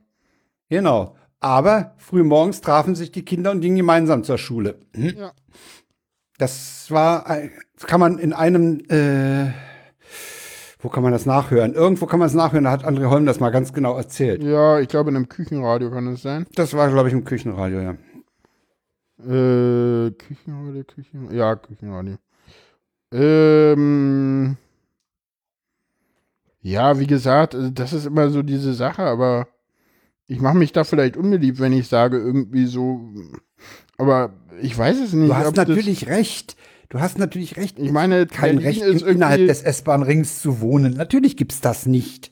Genau. 0.68 1.16
Aber 1.40 1.94
frühmorgens 1.96 2.60
trafen 2.60 2.94
sich 2.94 3.10
die 3.10 3.24
Kinder 3.24 3.51
und 3.51 3.60
gingen 3.60 3.78
gemeinsam 3.78 4.22
zur 4.22 4.38
Schule. 4.38 4.78
Ja. 4.94 5.32
Das 6.38 6.92
war, 6.92 7.24
das 7.74 7.86
kann 7.88 7.98
man 7.98 8.18
in 8.18 8.32
einem, 8.32 8.82
äh, 8.88 9.46
wo 10.85 10.90
kann 10.90 11.02
man 11.02 11.12
das 11.12 11.24
nachhören? 11.24 11.73
Irgendwo 11.73 12.05
kann 12.05 12.19
man 12.19 12.28
es 12.28 12.35
nachhören, 12.35 12.65
da 12.65 12.70
hat 12.70 12.85
André 12.85 13.09
Holm 13.09 13.24
das 13.24 13.40
mal 13.40 13.48
ganz 13.48 13.73
genau 13.73 13.97
erzählt. 13.97 14.43
Ja, 14.43 14.78
ich 14.78 14.89
glaube, 14.89 15.09
in 15.11 15.16
einem 15.16 15.31
Küchenradio 15.31 15.90
kann 15.90 16.06
es 16.09 16.20
sein. 16.20 16.47
Das 16.55 16.74
war, 16.74 16.90
glaube 16.90 17.09
ich, 17.09 17.15
im 17.15 17.24
Küchenradio, 17.24 17.81
ja. 17.81 17.90
Äh, 19.19 20.11
Küchenradio, 20.11 20.85
Küchenradio. 20.85 21.39
Ja, 21.39 21.56
Küchenradio. 21.56 22.16
Ähm. 23.12 24.59
Ja, 26.61 26.98
wie 26.98 27.06
gesagt, 27.06 27.55
äh, 27.55 27.73
das 27.73 27.94
ist 27.94 28.05
immer 28.05 28.28
so 28.28 28.43
diese 28.43 28.74
Sache, 28.74 29.05
aber 29.05 29.48
ich 30.27 30.40
mache 30.40 30.56
mich 30.59 30.73
da 30.73 30.85
vielleicht 30.85 31.16
unbeliebt, 31.16 31.61
wenn 31.61 31.73
ich 31.73 31.89
sage, 31.89 32.19
irgendwie 32.19 32.66
so. 32.66 33.09
Aber 33.97 34.35
ich 34.61 34.77
weiß 34.77 35.01
es 35.01 35.15
nicht. 35.15 35.31
Du 35.31 35.35
hast 35.35 35.56
natürlich 35.56 36.09
recht. 36.09 36.56
Du 36.89 37.01
hast 37.01 37.19
natürlich 37.19 37.56
recht. 37.56 37.78
Ich 37.78 37.90
meine, 37.90 38.27
kein 38.27 38.59
Berlin 38.59 38.82
Recht, 38.82 39.02
innerhalb 39.02 39.47
des 39.47 39.62
S-Bahn-Rings 39.62 40.40
zu 40.40 40.61
wohnen. 40.61 40.94
Natürlich 40.94 41.36
gibt's 41.36 41.61
das 41.61 41.86
nicht. 41.86 42.31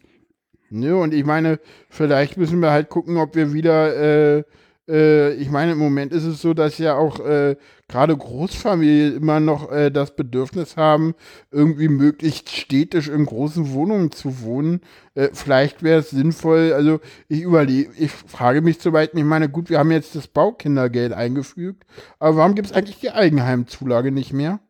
Ne, 0.70 0.96
und 0.96 1.12
ich 1.12 1.24
meine, 1.24 1.60
vielleicht 1.90 2.38
müssen 2.38 2.60
wir 2.60 2.70
halt 2.70 2.88
gucken, 2.88 3.18
ob 3.18 3.34
wir 3.34 3.52
wieder, 3.52 4.38
äh, 4.38 4.44
äh, 4.88 5.32
ich 5.34 5.50
meine, 5.50 5.72
im 5.72 5.78
Moment 5.78 6.12
ist 6.12 6.24
es 6.24 6.42
so, 6.42 6.54
dass 6.54 6.78
ja 6.78 6.96
auch 6.96 7.20
äh, 7.20 7.56
gerade 7.88 8.16
Großfamilien 8.16 9.16
immer 9.16 9.40
noch 9.40 9.70
äh, 9.70 9.90
das 9.90 10.16
Bedürfnis 10.16 10.76
haben, 10.76 11.14
irgendwie 11.50 11.88
möglichst 11.88 12.50
städtisch 12.50 13.08
in 13.08 13.26
großen 13.26 13.72
Wohnungen 13.72 14.10
zu 14.10 14.42
wohnen. 14.42 14.80
Äh, 15.14 15.28
vielleicht 15.32 15.82
wäre 15.82 16.00
es 16.00 16.10
sinnvoll, 16.10 16.72
also 16.72 17.00
ich 17.28 17.42
überlege, 17.42 17.92
ich 17.96 18.10
frage 18.10 18.60
mich 18.60 18.78
Beispiel, 18.78 19.20
ich 19.20 19.26
meine, 19.26 19.48
gut, 19.48 19.70
wir 19.70 19.78
haben 19.78 19.90
jetzt 19.90 20.16
das 20.16 20.26
Baukindergeld 20.26 21.12
eingefügt, 21.12 21.84
aber 22.18 22.36
warum 22.36 22.54
gibt 22.54 22.68
es 22.70 22.74
eigentlich 22.74 23.00
die 23.00 23.10
Eigenheimzulage 23.10 24.10
nicht 24.10 24.32
mehr? 24.32 24.60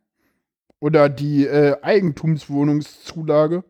Oder 0.81 1.09
die 1.09 1.47
äh, 1.47 1.77
Eigentumswohnungszulage? 1.81 3.65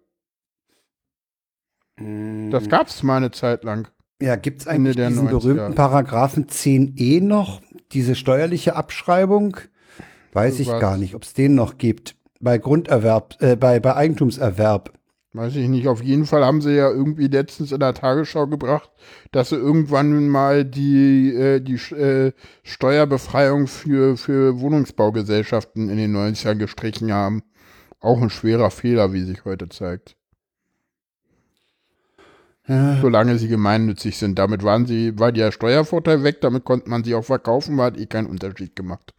Das 1.96 2.68
gab 2.68 2.88
es 2.88 3.02
mal 3.02 3.18
eine 3.18 3.30
Zeit 3.30 3.64
lang. 3.64 3.88
Ja, 4.22 4.36
gibt's 4.36 4.66
Ende 4.66 4.90
eigentlich 4.90 4.96
der 4.96 5.08
diesen 5.08 5.28
90er. 5.28 5.30
berühmten 5.30 5.74
Paragraphen 5.74 6.46
10e 6.46 7.22
noch? 7.22 7.60
Diese 7.92 8.14
steuerliche 8.14 8.76
Abschreibung? 8.76 9.56
Weiß 10.32 10.60
ich 10.60 10.68
Was? 10.68 10.80
gar 10.80 10.96
nicht, 10.96 11.14
ob 11.14 11.24
es 11.24 11.34
den 11.34 11.54
noch 11.54 11.76
gibt. 11.76 12.16
Bei 12.40 12.58
Grunderwerb, 12.58 13.36
äh, 13.40 13.56
bei, 13.56 13.80
bei 13.80 13.94
Eigentumserwerb. 13.94 14.92
Weiß 15.34 15.56
ich 15.56 15.68
nicht. 15.68 15.88
Auf 15.88 16.02
jeden 16.02 16.26
Fall 16.26 16.44
haben 16.44 16.60
sie 16.60 16.76
ja 16.76 16.90
irgendwie 16.90 17.26
letztens 17.26 17.72
in 17.72 17.80
der 17.80 17.94
Tagesschau 17.94 18.46
gebracht, 18.46 18.90
dass 19.30 19.48
sie 19.48 19.56
irgendwann 19.56 20.28
mal 20.28 20.64
die, 20.64 21.34
äh, 21.34 21.60
die 21.60 21.76
äh, 21.94 22.32
Steuerbefreiung 22.62 23.66
für, 23.66 24.16
für 24.16 24.60
Wohnungsbaugesellschaften 24.60 25.88
in 25.88 25.96
den 25.96 26.14
90ern 26.14 26.56
gestrichen 26.56 27.12
haben. 27.12 27.42
Auch 28.00 28.20
ein 28.20 28.30
schwerer 28.30 28.70
Fehler, 28.70 29.12
wie 29.12 29.22
sich 29.22 29.44
heute 29.44 29.68
zeigt. 29.68 30.16
Ja, 32.68 33.00
Solange 33.00 33.38
sie 33.38 33.48
gemeinnützig 33.48 34.18
sind. 34.18 34.38
Damit 34.38 34.62
waren 34.62 34.86
sie, 34.86 35.18
war 35.18 35.32
der 35.32 35.50
Steuervorteil 35.50 36.22
weg, 36.22 36.40
damit 36.40 36.64
konnte 36.64 36.88
man 36.88 37.02
sie 37.02 37.14
auch 37.14 37.24
verkaufen, 37.24 37.76
war 37.76 37.86
hat 37.86 37.98
eh 37.98 38.06
keinen 38.06 38.26
Unterschied 38.26 38.76
gemacht. 38.76 39.12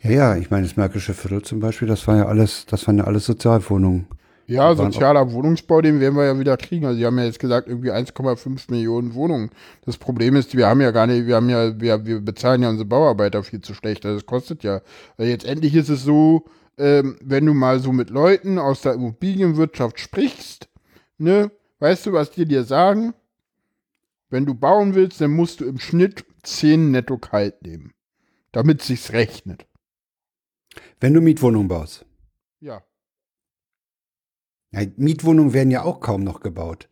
ja, 0.00 0.10
ja, 0.10 0.36
ich 0.36 0.50
meine, 0.50 0.66
das 0.66 0.76
Märkische 0.76 1.14
Viertel 1.14 1.42
zum 1.42 1.60
Beispiel, 1.60 1.86
das 1.86 2.06
war 2.08 2.16
ja 2.16 2.26
alles, 2.26 2.64
das 2.66 2.86
waren 2.86 2.98
ja 2.98 3.04
alles 3.04 3.26
Sozialwohnungen. 3.26 4.06
Ja, 4.46 4.74
sozialer 4.74 5.32
Wohnungsbau, 5.32 5.80
den 5.80 6.00
werden 6.00 6.16
wir 6.16 6.26
ja 6.26 6.38
wieder 6.38 6.56
kriegen. 6.56 6.84
Also 6.84 6.98
sie 6.98 7.06
haben 7.06 7.18
ja 7.18 7.24
jetzt 7.24 7.38
gesagt, 7.38 7.68
irgendwie 7.68 7.92
1,5 7.92 8.70
Millionen 8.70 9.14
Wohnungen. 9.14 9.50
Das 9.86 9.96
Problem 9.96 10.36
ist, 10.36 10.56
wir 10.56 10.66
haben 10.66 10.80
ja 10.80 10.90
gar 10.90 11.06
nicht, 11.06 11.26
wir 11.26 11.36
haben 11.36 11.48
ja, 11.48 11.80
wir, 11.80 12.04
wir 12.04 12.20
bezahlen 12.20 12.62
ja 12.62 12.68
unsere 12.68 12.86
Bauarbeiter 12.86 13.42
viel 13.44 13.60
zu 13.60 13.72
schlecht. 13.72 14.04
Also 14.04 14.18
das 14.18 14.26
kostet 14.26 14.62
ja. 14.64 14.80
Also 15.16 15.30
jetzt 15.30 15.44
endlich 15.44 15.74
ist 15.74 15.88
es 15.88 16.02
so, 16.02 16.44
ähm, 16.76 17.16
wenn 17.22 17.46
du 17.46 17.54
mal 17.54 17.78
so 17.80 17.92
mit 17.92 18.10
Leuten 18.10 18.58
aus 18.58 18.82
der 18.82 18.94
Immobilienwirtschaft 18.94 20.00
sprichst, 20.00 20.68
ne, 21.18 21.50
weißt 21.78 22.06
du, 22.06 22.12
was 22.12 22.30
die 22.30 22.46
dir 22.46 22.64
sagen? 22.64 23.14
Wenn 24.30 24.46
du 24.46 24.54
bauen 24.54 24.94
willst, 24.94 25.20
dann 25.20 25.32
musst 25.32 25.60
du 25.60 25.66
im 25.66 25.78
Schnitt 25.78 26.24
10 26.42 26.90
netto 26.90 27.18
kalt 27.18 27.62
nehmen. 27.62 27.92
Damit 28.50 28.82
sich's 28.82 29.12
rechnet. 29.12 29.66
Wenn 31.00 31.14
du 31.14 31.20
Mietwohnungen 31.20 31.68
baust. 31.68 32.06
Ja. 32.60 32.82
Ja, 34.70 34.80
Mietwohnungen 34.96 35.52
werden 35.52 35.70
ja 35.70 35.82
auch 35.82 36.00
kaum 36.00 36.24
noch 36.24 36.40
gebaut. 36.40 36.88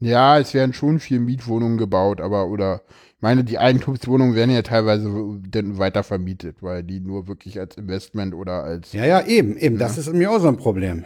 Ja, 0.00 0.38
es 0.38 0.52
werden 0.52 0.74
schon 0.74 1.00
viel 1.00 1.20
Mietwohnungen 1.20 1.78
gebaut, 1.78 2.20
aber 2.20 2.48
oder 2.48 2.82
ich 3.16 3.22
meine, 3.22 3.44
die 3.44 3.58
Eigentumswohnungen 3.58 4.34
werden 4.34 4.50
ja 4.50 4.60
teilweise 4.60 5.40
dann 5.48 5.78
weiter 5.78 6.02
vermietet, 6.02 6.62
weil 6.62 6.82
die 6.82 7.00
nur 7.00 7.26
wirklich 7.26 7.58
als 7.58 7.78
Investment 7.78 8.34
oder 8.34 8.64
als. 8.64 8.92
Ja, 8.92 9.06
ja, 9.06 9.24
eben, 9.24 9.56
eben. 9.56 9.78
Das 9.78 9.96
ist 9.96 10.12
mir 10.12 10.30
auch 10.30 10.40
so 10.40 10.48
ein 10.48 10.58
Problem. 10.58 11.04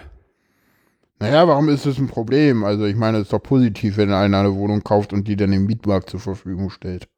Naja, 1.20 1.48
warum 1.48 1.68
ist 1.68 1.84
das 1.86 1.98
ein 1.98 2.06
Problem? 2.08 2.62
Also 2.64 2.84
ich 2.86 2.94
meine, 2.96 3.18
es 3.18 3.24
ist 3.24 3.32
doch 3.32 3.42
positiv, 3.42 3.96
wenn 3.96 4.12
einer 4.12 4.38
eine 4.38 4.54
Wohnung 4.54 4.82
kauft 4.84 5.12
und 5.12 5.26
die 5.26 5.36
dann 5.36 5.52
im 5.52 5.66
Mietmarkt 5.66 6.10
zur 6.10 6.20
Verfügung 6.20 6.70
stellt. 6.70 7.08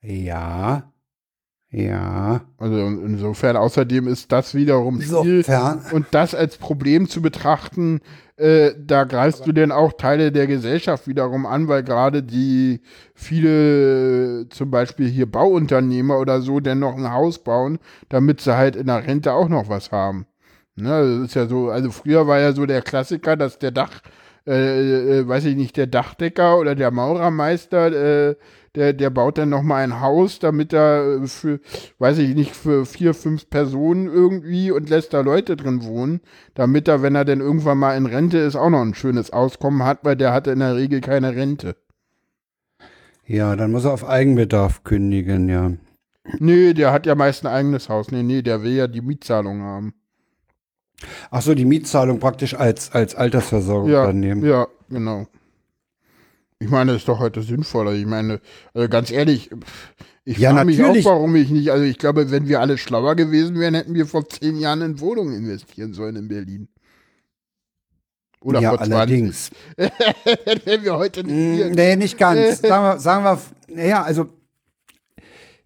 Ja. 0.00 0.88
Ja. 1.70 2.42
Also 2.58 2.76
in- 2.76 3.02
insofern, 3.04 3.56
außerdem 3.56 4.06
ist 4.06 4.30
das 4.30 4.54
wiederum 4.54 5.00
Ziel. 5.00 5.38
Insofern. 5.38 5.80
Und 5.92 6.06
das 6.10 6.34
als 6.34 6.58
Problem 6.58 7.08
zu 7.08 7.22
betrachten, 7.22 8.00
äh, 8.36 8.72
da 8.78 9.04
greifst 9.04 9.46
du 9.46 9.52
denn 9.52 9.72
auch 9.72 9.94
Teile 9.94 10.32
der 10.32 10.46
Gesellschaft 10.46 11.08
wiederum 11.08 11.46
an, 11.46 11.68
weil 11.68 11.82
gerade 11.82 12.22
die 12.22 12.80
viele, 13.14 14.46
zum 14.50 14.70
Beispiel 14.70 15.08
hier 15.08 15.30
Bauunternehmer 15.30 16.18
oder 16.18 16.42
so, 16.42 16.60
denn 16.60 16.78
noch 16.78 16.96
ein 16.96 17.10
Haus 17.10 17.38
bauen, 17.38 17.78
damit 18.10 18.40
sie 18.42 18.54
halt 18.56 18.76
in 18.76 18.86
der 18.88 19.06
Rente 19.06 19.32
auch 19.32 19.48
noch 19.48 19.68
was 19.68 19.92
haben. 19.92 20.26
Ne, 20.76 21.18
das 21.18 21.28
ist 21.28 21.34
ja 21.34 21.46
so, 21.46 21.68
also 21.68 21.90
früher 21.90 22.26
war 22.26 22.40
ja 22.40 22.52
so 22.52 22.64
der 22.64 22.80
Klassiker, 22.80 23.36
dass 23.36 23.58
der 23.58 23.72
Dach, 23.72 24.00
äh, 24.46 25.18
äh, 25.20 25.28
weiß 25.28 25.44
ich 25.44 25.54
nicht, 25.54 25.76
der 25.76 25.86
Dachdecker 25.86 26.58
oder 26.58 26.74
der 26.74 26.90
Maurermeister, 26.90 28.30
äh, 28.30 28.36
der, 28.74 28.94
der 28.94 29.10
baut 29.10 29.36
dann 29.36 29.50
noch 29.50 29.62
mal 29.62 29.84
ein 29.84 30.00
Haus, 30.00 30.38
damit 30.38 30.72
er 30.72 31.22
äh, 31.22 31.26
für, 31.26 31.60
weiß 31.98 32.18
ich 32.18 32.34
nicht, 32.34 32.56
für 32.56 32.86
vier, 32.86 33.12
fünf 33.12 33.50
Personen 33.50 34.06
irgendwie 34.06 34.70
und 34.70 34.88
lässt 34.88 35.12
da 35.12 35.20
Leute 35.20 35.56
drin 35.56 35.84
wohnen, 35.84 36.20
damit 36.54 36.88
er, 36.88 37.02
wenn 37.02 37.14
er 37.14 37.26
denn 37.26 37.40
irgendwann 37.40 37.76
mal 37.76 37.96
in 37.96 38.06
Rente 38.06 38.38
ist, 38.38 38.56
auch 38.56 38.70
noch 38.70 38.80
ein 38.80 38.94
schönes 38.94 39.30
Auskommen 39.30 39.84
hat, 39.84 39.98
weil 40.04 40.16
der 40.16 40.32
hatte 40.32 40.52
in 40.52 40.60
der 40.60 40.74
Regel 40.74 41.02
keine 41.02 41.36
Rente. 41.36 41.76
Ja, 43.26 43.56
dann 43.56 43.72
muss 43.72 43.84
er 43.84 43.92
auf 43.92 44.08
Eigenbedarf 44.08 44.84
kündigen, 44.84 45.50
ja. 45.50 45.72
Nee, 46.38 46.72
der 46.72 46.92
hat 46.92 47.04
ja 47.04 47.14
meist 47.14 47.44
ein 47.44 47.52
eigenes 47.52 47.88
Haus. 47.88 48.10
Nee, 48.10 48.22
nee, 48.22 48.42
der 48.42 48.62
will 48.62 48.72
ja 48.72 48.86
die 48.86 49.00
Mietzahlung 49.00 49.62
haben. 49.62 49.94
Ach 51.30 51.42
so, 51.42 51.54
die 51.54 51.64
Mietzahlung 51.64 52.18
praktisch 52.18 52.54
als, 52.54 52.92
als 52.92 53.14
Altersversorgung 53.14 53.90
Ja, 53.90 54.04
annehmen. 54.04 54.44
ja, 54.44 54.66
genau. 54.88 55.26
Ich 56.58 56.68
meine, 56.70 56.92
das 56.92 57.02
ist 57.02 57.08
doch 57.08 57.18
heute 57.18 57.42
sinnvoller. 57.42 57.92
Ich 57.92 58.06
meine, 58.06 58.40
also 58.72 58.88
ganz 58.88 59.10
ehrlich, 59.10 59.50
ich 60.24 60.38
Ja, 60.38 60.52
frage 60.52 60.66
mich 60.66 60.82
auch, 60.84 60.94
warum 61.04 61.34
ich 61.34 61.50
nicht, 61.50 61.70
also 61.72 61.84
ich 61.84 61.98
glaube, 61.98 62.30
wenn 62.30 62.46
wir 62.46 62.60
alle 62.60 62.78
schlauer 62.78 63.16
gewesen 63.16 63.58
wären, 63.58 63.74
hätten 63.74 63.94
wir 63.94 64.06
vor 64.06 64.28
zehn 64.28 64.56
Jahren 64.56 64.80
in 64.82 65.00
Wohnungen 65.00 65.34
investieren 65.34 65.92
sollen 65.92 66.14
in 66.16 66.28
Berlin. 66.28 66.68
Oder 68.40 68.60
ja, 68.60 68.70
vor 68.70 68.78
20. 68.78 68.94
allerdings. 68.94 69.50
wenn 69.76 70.82
wir 70.84 70.96
heute 70.96 71.24
nicht 71.24 71.34
hier. 71.56 71.70
Nee, 71.70 71.96
nicht 71.96 72.18
ganz. 72.18 72.60
sagen 72.62 72.84
wir, 72.84 72.98
sagen 73.00 73.24
wir, 73.24 73.40
naja, 73.74 74.02
also 74.02 74.26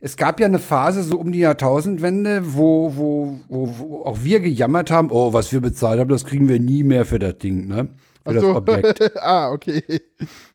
es 0.01 0.17
gab 0.17 0.41
ja 0.41 0.47
eine 0.47 0.59
Phase 0.59 1.03
so 1.03 1.19
um 1.19 1.33
die 1.33 1.39
Jahrtausendwende, 1.41 2.55
wo, 2.55 2.93
wo, 2.97 3.39
wo, 3.49 3.79
wo 3.79 4.03
auch 4.05 4.19
wir 4.23 4.41
gejammert 4.41 4.91
haben, 4.91 5.11
oh, 5.11 5.33
was 5.33 5.53
wir 5.53 5.61
bezahlt 5.61 5.99
haben, 6.01 6.09
das 6.11 6.25
kriegen 6.25 6.49
wir 6.49 6.61
nie 6.61 6.83
mehr 6.85 7.05
für 7.07 7.19
das 7.19 7.39
Ding, 7.39 7.67
ne? 7.67 7.89
Für 8.27 8.35
das 8.35 8.43
So. 8.43 8.55
Objekt. 8.57 9.17
ah, 9.23 9.51
okay. 9.53 9.83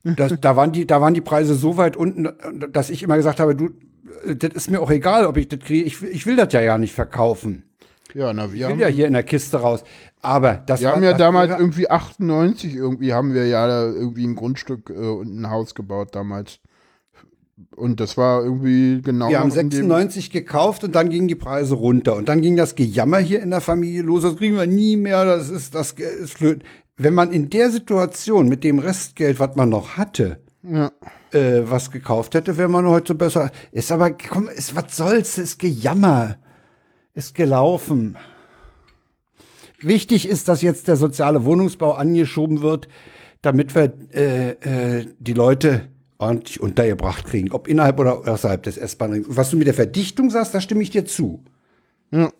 Das, 0.03 0.34
da, 0.41 0.55
waren 0.55 0.72
die, 0.72 0.85
da 0.85 0.99
waren 1.01 1.13
die 1.13 1.22
Preise 1.22 1.55
so 1.55 1.77
weit 1.77 1.95
unten, 1.97 2.27
dass 2.72 2.89
ich 2.89 3.01
immer 3.03 3.15
gesagt 3.18 3.39
habe, 3.39 3.55
du, 3.55 3.69
das 4.35 4.53
ist 4.53 4.69
mir 4.69 4.81
auch 4.81 4.91
egal, 4.91 5.26
ob 5.26 5.38
ich 5.38 5.47
das 5.47 5.59
kriege. 5.59 5.85
Ich, 5.85 6.01
will- 6.01 6.09
ich 6.11 6.26
will 6.26 6.35
das 6.35 6.51
ja 6.53 6.61
ja 6.61 6.77
nicht 6.77 6.93
verkaufen. 6.93 7.63
Ja, 8.13 8.34
na, 8.34 8.51
wir 8.51 8.55
Ich 8.55 8.59
will 8.63 8.72
haben, 8.73 8.80
ja 8.80 8.88
hier 8.88 9.07
in 9.07 9.13
der 9.13 9.23
Kiste 9.23 9.57
raus. 9.57 9.84
Aber 10.22 10.55
das 10.65 10.81
wir 10.81 10.89
war- 10.89 10.95
haben 10.97 11.03
ja 11.03 11.11
das 11.11 11.19
damals 11.19 11.57
irgendwie 11.57 11.89
98 11.89 12.76
irgendwie 12.76 13.13
haben 13.13 13.34
wir 13.34 13.47
ja 13.47 13.65
da 13.65 13.85
irgendwie 13.85 14.27
ein 14.27 14.35
Grundstück 14.35 14.89
äh, 14.89 14.93
und 14.93 15.39
ein 15.41 15.49
Haus 15.49 15.73
gebaut 15.73 16.13
damals. 16.13 16.59
Und 17.75 17.99
das 17.99 18.17
war 18.17 18.43
irgendwie 18.43 19.01
genau. 19.01 19.29
Wir 19.29 19.39
haben 19.39 19.49
noch 19.49 19.55
in 19.57 19.69
dem- 19.69 19.77
96 19.89 20.29
gekauft 20.31 20.83
und 20.83 20.95
dann 20.95 21.09
gingen 21.09 21.27
die 21.27 21.35
Preise 21.35 21.75
runter. 21.75 22.15
Und 22.15 22.29
dann 22.29 22.41
ging 22.41 22.55
das 22.57 22.75
Gejammer 22.75 23.19
hier 23.19 23.41
in 23.41 23.49
der 23.51 23.61
Familie 23.61 24.01
los. 24.01 24.23
Das 24.23 24.35
kriegen 24.38 24.55
wir 24.55 24.67
nie 24.67 24.95
mehr. 24.97 25.25
Das 25.25 25.49
ist, 25.49 25.75
das 25.75 25.91
ist 25.93 26.33
flöten. 26.33 26.63
Wenn 26.97 27.13
man 27.13 27.31
in 27.31 27.49
der 27.49 27.71
Situation 27.71 28.47
mit 28.49 28.63
dem 28.63 28.79
Restgeld, 28.79 29.39
was 29.39 29.55
man 29.55 29.69
noch 29.69 29.97
hatte, 29.97 30.39
Ja. 30.63 30.91
äh, 31.31 31.61
was 31.65 31.89
gekauft 31.91 32.35
hätte, 32.35 32.57
wäre 32.57 32.69
man 32.69 32.85
heute 32.85 33.15
besser. 33.15 33.51
Ist 33.71 33.91
aber, 33.91 34.11
komm, 34.11 34.47
ist, 34.49 34.75
was 34.75 34.95
soll's? 34.95 35.38
Ist 35.38 35.57
Gejammer. 35.59 36.38
Ist 37.13 37.33
gelaufen. 37.35 38.17
Wichtig 39.79 40.27
ist, 40.27 40.47
dass 40.47 40.61
jetzt 40.61 40.88
der 40.88 40.95
soziale 40.95 41.43
Wohnungsbau 41.43 41.93
angeschoben 41.93 42.61
wird, 42.61 42.88
damit 43.41 43.73
wir 43.73 43.91
äh, 44.13 44.51
äh, 44.99 45.05
die 45.17 45.33
Leute 45.33 45.88
ordentlich 46.22 46.60
untergebracht 46.61 47.26
kriegen, 47.26 47.52
ob 47.52 47.68
innerhalb 47.68 47.99
oder 47.99 48.27
außerhalb 48.27 48.61
des 48.64 48.77
S-Bahn. 48.77 49.26
Was 49.27 49.49
du 49.49 49.57
mit 49.57 49.68
der 49.68 49.73
Verdichtung 49.73 50.30
sagst, 50.30 50.53
da 50.53 50.61
stimme 50.61 50.84
ich 50.84 50.89
dir 50.91 51.06
zu. 51.06 51.43
Ja. 52.11 52.31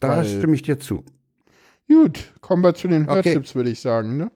Da 0.00 0.08
Weil- 0.18 0.24
stimme 0.26 0.54
ich 0.54 0.62
dir 0.62 0.78
zu. 0.78 1.04
Gut, 1.88 2.32
kommen 2.40 2.62
wir 2.62 2.74
zu 2.74 2.88
den 2.88 3.04
Okay. 3.08 3.14
Hörtipps, 3.30 3.54
würde 3.54 3.70
ich 3.70 3.80
sagen, 3.80 4.16
ne? 4.16 4.30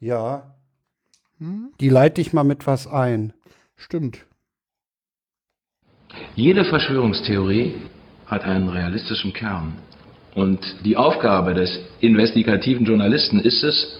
Ja. 0.00 0.54
Die 1.80 1.88
leite 1.88 2.20
ich 2.20 2.32
mal 2.32 2.44
mit 2.44 2.66
was 2.66 2.86
ein. 2.86 3.32
Stimmt. 3.76 4.24
Jede 6.36 6.64
Verschwörungstheorie 6.64 7.74
hat 8.26 8.44
einen 8.44 8.68
realistischen 8.68 9.32
Kern. 9.32 9.74
Und 10.34 10.60
die 10.84 10.96
Aufgabe 10.96 11.54
des 11.54 11.70
investigativen 12.00 12.86
Journalisten 12.86 13.40
ist 13.40 13.62
es, 13.62 13.98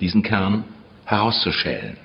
diesen 0.00 0.22
Kern 0.22 0.64
herauszuschälen. 1.04 1.96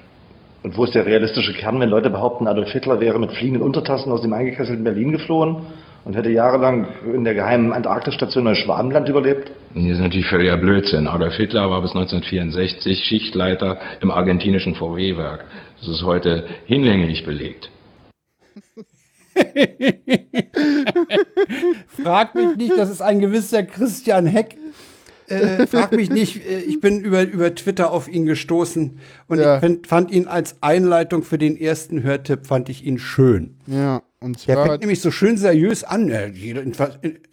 Und 0.65 0.75
wo 0.77 0.83
ist 0.83 0.95
der 0.95 1.05
realistische 1.05 1.53
Kern, 1.53 1.79
wenn 1.79 1.89
Leute 1.89 2.09
behaupten, 2.09 2.47
Adolf 2.47 2.71
Hitler 2.71 2.99
wäre 2.99 3.19
mit 3.19 3.31
fliegenden 3.33 3.61
Untertassen 3.61 4.11
aus 4.11 4.23
dem 4.23 4.33
eingekesselten 4.33 4.83
Berlin 4.83 5.11
geflohen 5.11 5.57
und 6.05 6.15
hätte 6.15 6.31
jahrelang 6.31 6.87
in 7.13 7.23
der 7.23 7.35
geheimen 7.35 7.71
Antarktisstation 7.71 8.45
Neuschwabenland 8.45 9.07
überlebt? 9.07 9.51
Und 9.75 9.83
hier 9.83 9.93
ist 9.93 9.99
natürlich 9.99 10.25
völliger 10.25 10.57
Blödsinn. 10.57 11.07
Adolf 11.07 11.35
Hitler 11.35 11.69
war 11.69 11.83
bis 11.83 11.91
1964 11.91 12.97
Schichtleiter 13.03 13.77
im 14.01 14.09
argentinischen 14.09 14.73
VW-Werk. 14.73 15.45
Das 15.81 15.87
ist 15.87 16.01
heute 16.01 16.45
hinlänglich 16.65 17.23
belegt. 17.25 17.69
Frag 22.03 22.33
mich 22.33 22.57
nicht, 22.57 22.75
das 22.75 22.89
ist 22.89 23.03
ein 23.03 23.19
gewisser 23.19 23.61
Christian 23.61 24.25
Heck. 24.25 24.57
Äh, 25.27 25.65
frag 25.67 25.91
mich 25.93 26.09
nicht, 26.09 26.45
äh, 26.45 26.59
ich 26.59 26.79
bin 26.79 27.01
über, 27.01 27.23
über 27.23 27.53
Twitter 27.55 27.91
auf 27.91 28.07
ihn 28.07 28.25
gestoßen 28.25 28.99
und 29.27 29.39
Ja. 29.39 29.55
ich 29.55 29.59
find, 29.61 29.87
fand 29.87 30.11
ihn 30.11 30.27
als 30.27 30.55
Einleitung 30.61 31.23
für 31.23 31.37
den 31.37 31.57
ersten 31.57 32.03
Hörtipp, 32.03 32.45
fand 32.45 32.69
ich 32.69 32.85
ihn 32.85 32.99
schön. 32.99 33.55
Ja, 33.67 34.03
und 34.19 34.47
Der 34.47 34.55
zwar. 34.55 34.65
fängt 34.67 34.81
nämlich 34.81 35.01
so 35.01 35.09
schön 35.11 35.37
seriös 35.37 35.83
an. 35.83 36.09
Äh, 36.09 36.27
jeder, 36.27 36.61
in, 36.61 36.73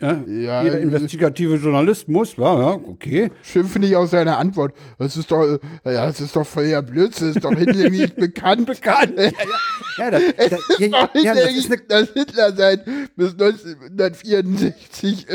ja, 0.01 0.23
Ja, 0.27 0.63
jeder 0.65 0.79
äh, 0.79 0.83
investigative 0.83 1.57
Journalist 1.57 2.09
muss, 2.09 2.37
ja, 2.37 2.59
ja, 2.59 2.71
okay. 2.87 3.31
Schön 3.43 3.67
finde 3.67 3.89
ich 3.89 3.97
auch 3.97 4.07
seine 4.07 4.37
Antwort. 4.39 4.75
Das 4.99 5.17
ist 5.17 5.31
doch, 5.31 5.43
äh, 5.45 5.59
ja, 5.93 6.07
das 6.07 6.21
ist 6.21 6.35
doch 6.35 6.47
völliger 6.47 6.83
Blödsinn, 6.83 7.29
das 7.29 7.37
ist 7.37 7.45
doch 7.45 7.53
hinlänglich 7.55 8.15
bekannt. 8.17 8.67
bekannt. 8.67 9.13
Ja, 9.99 10.11
das, 10.11 10.23
Es 10.39 10.51
das, 10.51 10.61
ist 10.71 10.81
ja, 10.81 10.89
doch 10.89 11.15
ja, 11.23 11.35
das 11.35 11.53
ist 11.55 11.71
eine 11.73 11.83
dass 11.89 12.09
Hitler 12.15 12.57
seit 12.57 12.85
bis 13.17 13.33
1964 13.33 15.27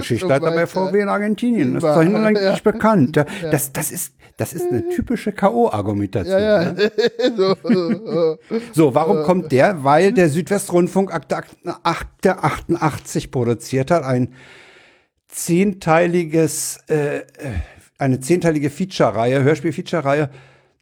äh, 0.00 0.02
Schichtleiter 0.02 0.50
bei 0.50 0.56
weiter. 0.56 0.66
VW 0.66 1.00
in 1.00 1.08
Argentinien. 1.08 1.74
Das 1.74 1.84
ist 1.84 1.90
doch 1.90 2.02
hinlänglich 2.02 2.42
ja. 2.42 2.58
bekannt. 2.62 3.16
Ja, 3.16 3.26
Das, 3.50 3.72
das, 3.72 3.90
ist, 3.90 4.14
das 4.36 4.52
ist 4.52 4.70
eine 4.70 4.88
typische 4.88 5.32
K.O.-Argumentation. 5.32 6.40
Ja, 6.40 6.62
ja. 6.62 6.72
ne? 6.72 6.90
so, 7.36 8.36
äh, 8.50 8.60
So, 8.72 8.94
warum 8.94 9.22
kommt 9.22 9.52
der? 9.52 9.84
Weil 9.84 10.12
der 10.12 10.28
Südwestrundfunk 10.28 11.12
Akte, 11.12 11.36
Akte 11.82 12.42
88 12.42 13.30
produziert 13.30 13.90
hat, 13.90 14.04
ein 14.04 14.34
zehnteiliges, 15.28 16.78
äh, 16.88 17.18
äh, 17.18 17.22
eine 17.98 18.20
zehnteilige 18.20 18.70
Feature-Reihe, 18.70 19.42
Hörspiel-Feature-Reihe, 19.42 20.30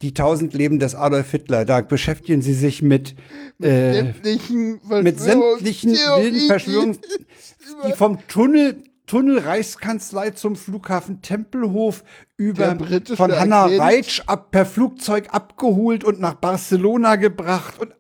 die 0.02 0.14
tausend 0.14 0.52
Leben 0.52 0.78
des 0.78 0.94
Adolf 0.94 1.30
Hitler. 1.30 1.64
Da 1.64 1.80
beschäftigen 1.80 2.42
sie 2.42 2.54
sich 2.54 2.82
mit, 2.82 3.14
äh, 3.60 3.92
sämtlichen 3.92 4.80
mit 5.02 5.20
sämtlichen 5.20 5.92
wilden 5.92 6.46
Verschwörungstheorien. 6.46 6.48
Verschwörungs, 6.48 6.98
die 7.86 7.92
vom 7.92 8.18
Tunnel, 8.28 8.76
Tunnel 9.12 9.40
Reichskanzlei 9.40 10.30
zum 10.30 10.56
Flughafen 10.56 11.20
Tempelhof 11.20 12.02
über 12.38 12.68
von 13.14 13.30
Agent. 13.66 13.78
Reitsch 13.78 14.22
ab 14.24 14.50
per 14.52 14.64
Flugzeug 14.64 15.28
abgeholt 15.34 16.02
und 16.02 16.18
nach 16.18 16.32
Barcelona 16.32 17.16
gebracht 17.16 17.78
und 17.78 17.94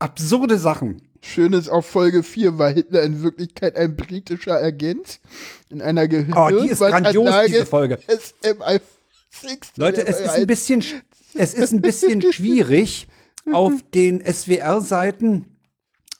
absurde 0.00 0.58
Sachen. 0.58 1.02
Schön 1.20 1.52
ist 1.52 1.68
auf 1.68 1.86
Folge 1.86 2.24
4 2.24 2.58
war 2.58 2.70
Hitler 2.70 3.04
in 3.04 3.22
Wirklichkeit 3.22 3.76
ein 3.76 3.94
britischer 3.94 4.56
Agent 4.60 5.20
in 5.68 5.80
einer 5.80 6.08
Gehirn. 6.08 6.34
Oh, 6.36 6.48
die 6.62 6.68
ist 6.68 6.80
grandios, 6.80 7.30
diese 7.46 7.64
Folge. 7.66 8.00
SMI6. 8.08 8.80
Leute, 9.76 10.04
es 10.04 10.18
ist 10.18 10.30
ein 10.30 10.48
bisschen, 10.48 10.82
sch- 10.82 11.00
es 11.34 11.54
ist 11.54 11.70
ein 11.72 11.80
bisschen 11.80 12.22
schwierig, 12.32 13.06
auf 13.52 13.72
den 13.94 14.20
SWR-Seiten 14.26 15.44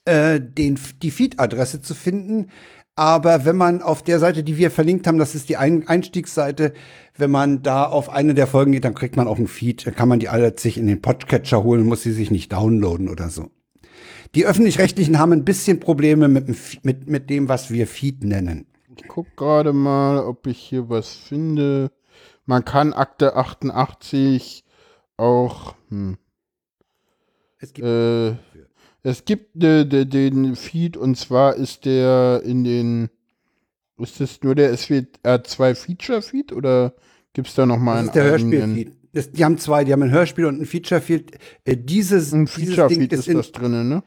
äh, 0.04 0.40
den, 0.40 0.78
die 1.02 1.10
Feed-Adresse 1.10 1.82
zu 1.82 1.96
finden. 1.96 2.50
Aber 2.98 3.44
wenn 3.44 3.54
man 3.54 3.80
auf 3.80 4.02
der 4.02 4.18
Seite, 4.18 4.42
die 4.42 4.56
wir 4.56 4.72
verlinkt 4.72 5.06
haben, 5.06 5.18
das 5.18 5.36
ist 5.36 5.48
die 5.48 5.56
Ein 5.56 5.86
Einstiegsseite, 5.86 6.72
wenn 7.16 7.30
man 7.30 7.62
da 7.62 7.84
auf 7.84 8.10
eine 8.10 8.34
der 8.34 8.48
Folgen 8.48 8.72
geht, 8.72 8.84
dann 8.84 8.96
kriegt 8.96 9.16
man 9.16 9.28
auch 9.28 9.38
einen 9.38 9.46
Feed. 9.46 9.86
Dann 9.86 9.94
kann 9.94 10.08
man 10.08 10.18
die 10.18 10.28
alle 10.28 10.58
sich 10.58 10.76
in 10.76 10.88
den 10.88 11.00
Podcatcher 11.00 11.62
holen, 11.62 11.86
muss 11.86 12.02
sie 12.02 12.10
sich 12.10 12.32
nicht 12.32 12.52
downloaden 12.52 13.08
oder 13.08 13.28
so. 13.28 13.52
Die 14.34 14.46
öffentlich-rechtlichen 14.46 15.20
haben 15.20 15.30
ein 15.30 15.44
bisschen 15.44 15.78
Probleme 15.78 16.26
mit, 16.26 16.48
mit, 16.84 17.08
mit 17.08 17.30
dem, 17.30 17.48
was 17.48 17.70
wir 17.70 17.86
Feed 17.86 18.24
nennen. 18.24 18.66
Ich 18.96 19.06
guck 19.06 19.36
gerade 19.36 19.72
mal, 19.72 20.18
ob 20.18 20.48
ich 20.48 20.58
hier 20.58 20.88
was 20.88 21.14
finde. 21.14 21.92
Man 22.46 22.64
kann 22.64 22.92
Akte 22.92 23.36
88 23.36 24.64
auch. 25.16 25.76
Hm, 25.90 26.18
Es 27.58 27.72
gibt 27.72 27.86
äh, 27.86 28.34
es 29.02 29.24
gibt 29.24 29.50
de, 29.62 29.84
de, 29.84 30.04
den 30.04 30.56
Feed 30.56 30.96
und 30.96 31.16
zwar 31.16 31.54
ist 31.56 31.84
der 31.84 32.42
in 32.44 32.64
den. 32.64 33.08
Ist 34.00 34.20
das 34.20 34.40
nur 34.42 34.54
der 34.54 34.72
SWR2 34.76 35.74
Feature 35.74 36.22
Feed 36.22 36.52
oder 36.52 36.94
gibt 37.32 37.48
es 37.48 37.54
da 37.54 37.66
noch 37.66 37.78
mal 37.78 37.92
Das 37.94 37.98
einen 37.98 38.06
ist 38.08 38.14
der 38.14 38.24
Hörspiel-Feed. 38.24 38.92
Das- 39.12 39.32
Die 39.32 39.44
haben 39.44 39.58
zwei, 39.58 39.82
die 39.84 39.92
haben 39.92 40.02
ein 40.02 40.10
Hörspiel 40.12 40.44
und 40.46 40.60
ein 40.60 40.66
Feature-Feed. 40.66 41.32
Äh, 41.64 41.76
dieses, 41.76 42.32
Ein 42.32 42.46
Feature 42.46 42.88
Feed 42.90 43.12
ist 43.12 43.26
ist 43.26 43.34
das 43.36 43.50
drin, 43.52 43.88
ne? 43.88 44.02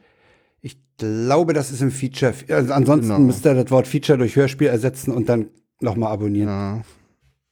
ich 0.62 0.78
glaube, 0.96 1.52
das 1.52 1.70
ist 1.72 1.82
im 1.82 1.90
Feature. 1.90 2.32
Also 2.48 2.72
ansonsten 2.72 3.08
Genau. 3.08 3.18
müsst 3.20 3.44
ihr 3.44 3.52
das 3.54 3.70
Wort 3.70 3.86
Feature 3.86 4.16
durch 4.16 4.34
Hörspiel 4.36 4.68
ersetzen 4.68 5.10
und 5.12 5.28
dann 5.28 5.48
nochmal 5.80 6.12
abonnieren. 6.12 6.48
Ja. 6.48 6.82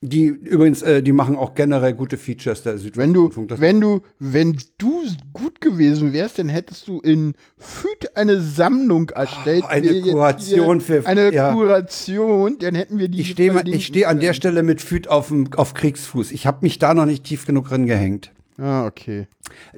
Die 0.02 0.24
übrigens, 0.24 0.80
äh, 0.80 1.02
die 1.02 1.12
machen 1.12 1.36
auch 1.36 1.54
generell 1.54 1.92
gute 1.92 2.16
Features 2.16 2.62
der 2.62 2.82
Wenn 2.96 3.12
du, 3.12 3.30
wenn 3.36 3.82
du, 3.82 4.00
wenn 4.18 4.56
du 4.78 5.02
gut 5.34 5.60
gewesen 5.60 6.14
wärst, 6.14 6.38
dann 6.38 6.48
hättest 6.48 6.88
du 6.88 7.00
in 7.00 7.34
Füt 7.58 8.16
eine 8.16 8.40
Sammlung 8.40 9.10
erstellt. 9.10 9.64
eine 9.68 9.86
Wir 9.88 9.92
jetzt 9.96 10.10
Kuration 10.10 10.80
für- 10.80 11.04
eine 11.04 11.34
ja. 11.34 11.52
Kuration, 11.52 12.56
dann 12.58 12.74
hätten 12.76 12.98
wir 12.98 13.08
die. 13.08 13.20
ich 13.20 13.30
stehe 13.32 13.62
ich 13.66 13.86
steh 13.86 14.06
an 14.06 14.20
der 14.20 14.32
Stelle 14.32 14.62
mit 14.62 14.80
Feed 14.80 15.08
auf, 15.08 15.30
auf 15.56 15.74
Kriegsfuß. 15.74 16.32
Ich 16.32 16.46
habe 16.46 16.58
mich 16.62 16.78
da 16.78 16.94
noch 16.94 17.04
nicht 17.04 17.24
tief 17.24 17.44
genug 17.44 17.68
drin 17.68 17.84
gehängt. 17.84 18.32
Ah, 18.56 18.86
okay. 18.86 19.26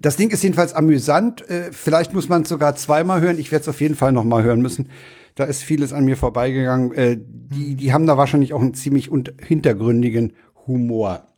Das 0.01 0.17
Ding 0.17 0.31
ist 0.31 0.43
jedenfalls 0.45 0.73
amüsant. 0.73 1.49
Äh, 1.51 1.73
vielleicht 1.73 2.15
muss 2.15 2.29
man 2.29 2.43
es 2.43 2.49
sogar 2.49 2.77
zweimal 2.77 3.21
hören. 3.21 3.39
Ich 3.41 3.51
werde 3.51 3.63
es 3.63 3.69
auf 3.69 3.81
jeden 3.81 3.97
Fall 3.97 4.13
noch 4.13 4.25
mal 4.25 4.45
hören 4.45 4.61
müssen. 4.63 4.89
Da 5.35 5.45
ist 5.45 5.63
vieles 5.63 5.93
an 5.93 6.05
mir 6.05 6.17
vorbeigegangen. 6.17 6.93
Äh, 6.93 7.19
die, 7.19 7.75
die 7.75 7.93
haben 7.93 8.07
da 8.07 8.17
wahrscheinlich 8.17 8.53
auch 8.53 8.61
einen 8.61 8.75
ziemlich 8.75 9.11
hintergründigen 9.41 10.35
Humor. 10.67 11.32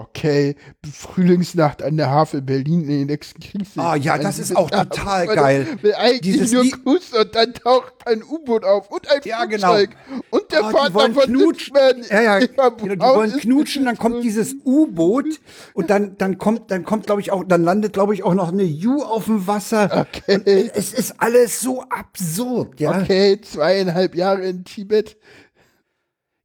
Okay, 0.00 0.56
Frühlingsnacht 0.90 1.82
an 1.82 1.98
der 1.98 2.08
Havel 2.08 2.40
Berlin 2.40 2.84
in 2.84 2.88
den 2.88 3.06
nächsten 3.08 3.38
Kriegszeit. 3.38 3.84
Ah, 3.84 3.96
ja, 3.96 4.16
das 4.16 4.38
ist 4.38 4.56
auch 4.56 4.70
total 4.70 5.26
geil. 5.26 5.66
Will 5.82 5.92
eigentlich 5.94 6.20
Dieses 6.38 6.52
nur 6.52 6.64
Kuss 6.82 7.12
und 7.12 7.34
dann 7.34 7.52
taucht 7.52 7.92
ein 8.06 8.22
U-Boot 8.22 8.64
auf 8.64 8.90
und 8.90 9.10
ein 9.10 9.20
Ja, 9.24 9.44
genau. 9.44 9.74
Flugzeug. 9.74 9.90
Und 10.30 10.52
der 10.52 10.64
Ah, 10.64 10.68
die 10.68 10.76
Vater 10.76 10.94
wollen 10.94 11.14
von 11.14 11.24
knutschen. 11.24 11.76
Ja, 12.08 12.22
ja, 12.22 12.38
genau, 12.38 12.70
die 12.70 12.98
wollen 12.98 13.32
knutschen, 13.32 13.84
dann 13.84 13.98
kommt 13.98 14.24
dieses 14.24 14.56
U-Boot 14.64 15.26
und 15.74 15.90
dann, 15.90 16.16
dann 16.16 16.38
kommt, 16.38 16.70
dann 16.70 16.84
kommt, 16.84 17.04
glaube 17.04 17.20
ich, 17.20 17.30
auch, 17.30 17.44
dann 17.44 17.62
landet, 17.62 17.92
glaube 17.92 18.14
ich, 18.14 18.22
auch 18.22 18.34
noch 18.34 18.52
eine 18.52 18.62
Ju 18.62 19.02
auf 19.02 19.26
dem 19.26 19.46
Wasser. 19.46 20.06
Okay. 20.08 20.36
Und 20.36 20.46
es 20.46 20.94
ist 20.94 21.14
alles 21.18 21.60
so 21.60 21.82
absurd, 21.90 22.80
ja. 22.80 23.02
Okay, 23.02 23.38
zweieinhalb 23.42 24.14
Jahre 24.14 24.46
in 24.46 24.64
Tibet. 24.64 25.18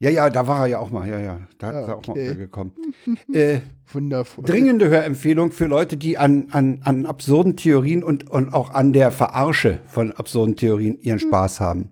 Ja, 0.06 0.12
ja, 0.12 0.30
da 0.30 0.46
war 0.46 0.60
er 0.60 0.68
ja 0.68 0.80
auch 0.80 0.92
mal. 0.92 1.10
Ja, 1.10 1.20
ja, 1.20 1.40
da 1.58 1.72
ist 1.72 1.88
er 1.88 1.98
auch 1.98 2.06
mal 2.06 2.36
gekommen. 2.36 2.74
äh, 3.34 3.62
Wundervoll. 3.92 4.46
dringende 4.46 4.88
Hörempfehlung 4.88 5.52
für 5.52 5.66
Leute, 5.66 5.98
die 5.98 6.20
an, 6.20 6.50
an, 6.52 6.80
an 6.84 7.08
absurden 7.08 7.58
Theorien 7.58 8.04
und, 8.04 8.30
und 8.30 8.54
auch 8.54 8.70
an 8.70 8.94
der 8.94 9.10
Verarsche 9.10 9.80
von 9.88 10.12
absurden 10.12 10.56
Theorien 10.58 11.00
ihren 11.02 11.18
Spaß 11.18 11.60
haben. 11.60 11.90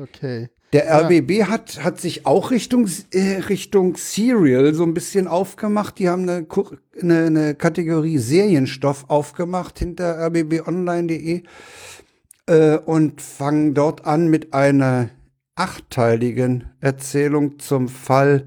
Okay. 0.00 0.50
Der 0.72 0.88
RBB 1.02 1.48
hat, 1.48 1.82
hat 1.82 2.00
sich 2.00 2.26
auch 2.26 2.52
Richtung, 2.52 2.88
äh, 3.12 3.38
Richtung 3.48 3.96
Serial 3.96 4.72
so 4.72 4.84
ein 4.84 4.94
bisschen 4.94 5.26
aufgemacht. 5.26 5.98
Die 5.98 6.08
haben 6.08 6.28
eine, 6.28 6.46
eine, 7.02 7.24
eine 7.24 7.54
Kategorie 7.56 8.18
Serienstoff 8.18 9.06
aufgemacht 9.08 9.80
hinter 9.80 10.16
rbbonline.de 10.28 11.42
äh, 12.46 12.76
und 12.76 13.20
fangen 13.20 13.74
dort 13.74 14.06
an 14.06 14.28
mit 14.28 14.54
einer 14.54 15.10
achtteiligen 15.58 16.64
Erzählung 16.80 17.58
zum 17.58 17.88
Fall 17.88 18.46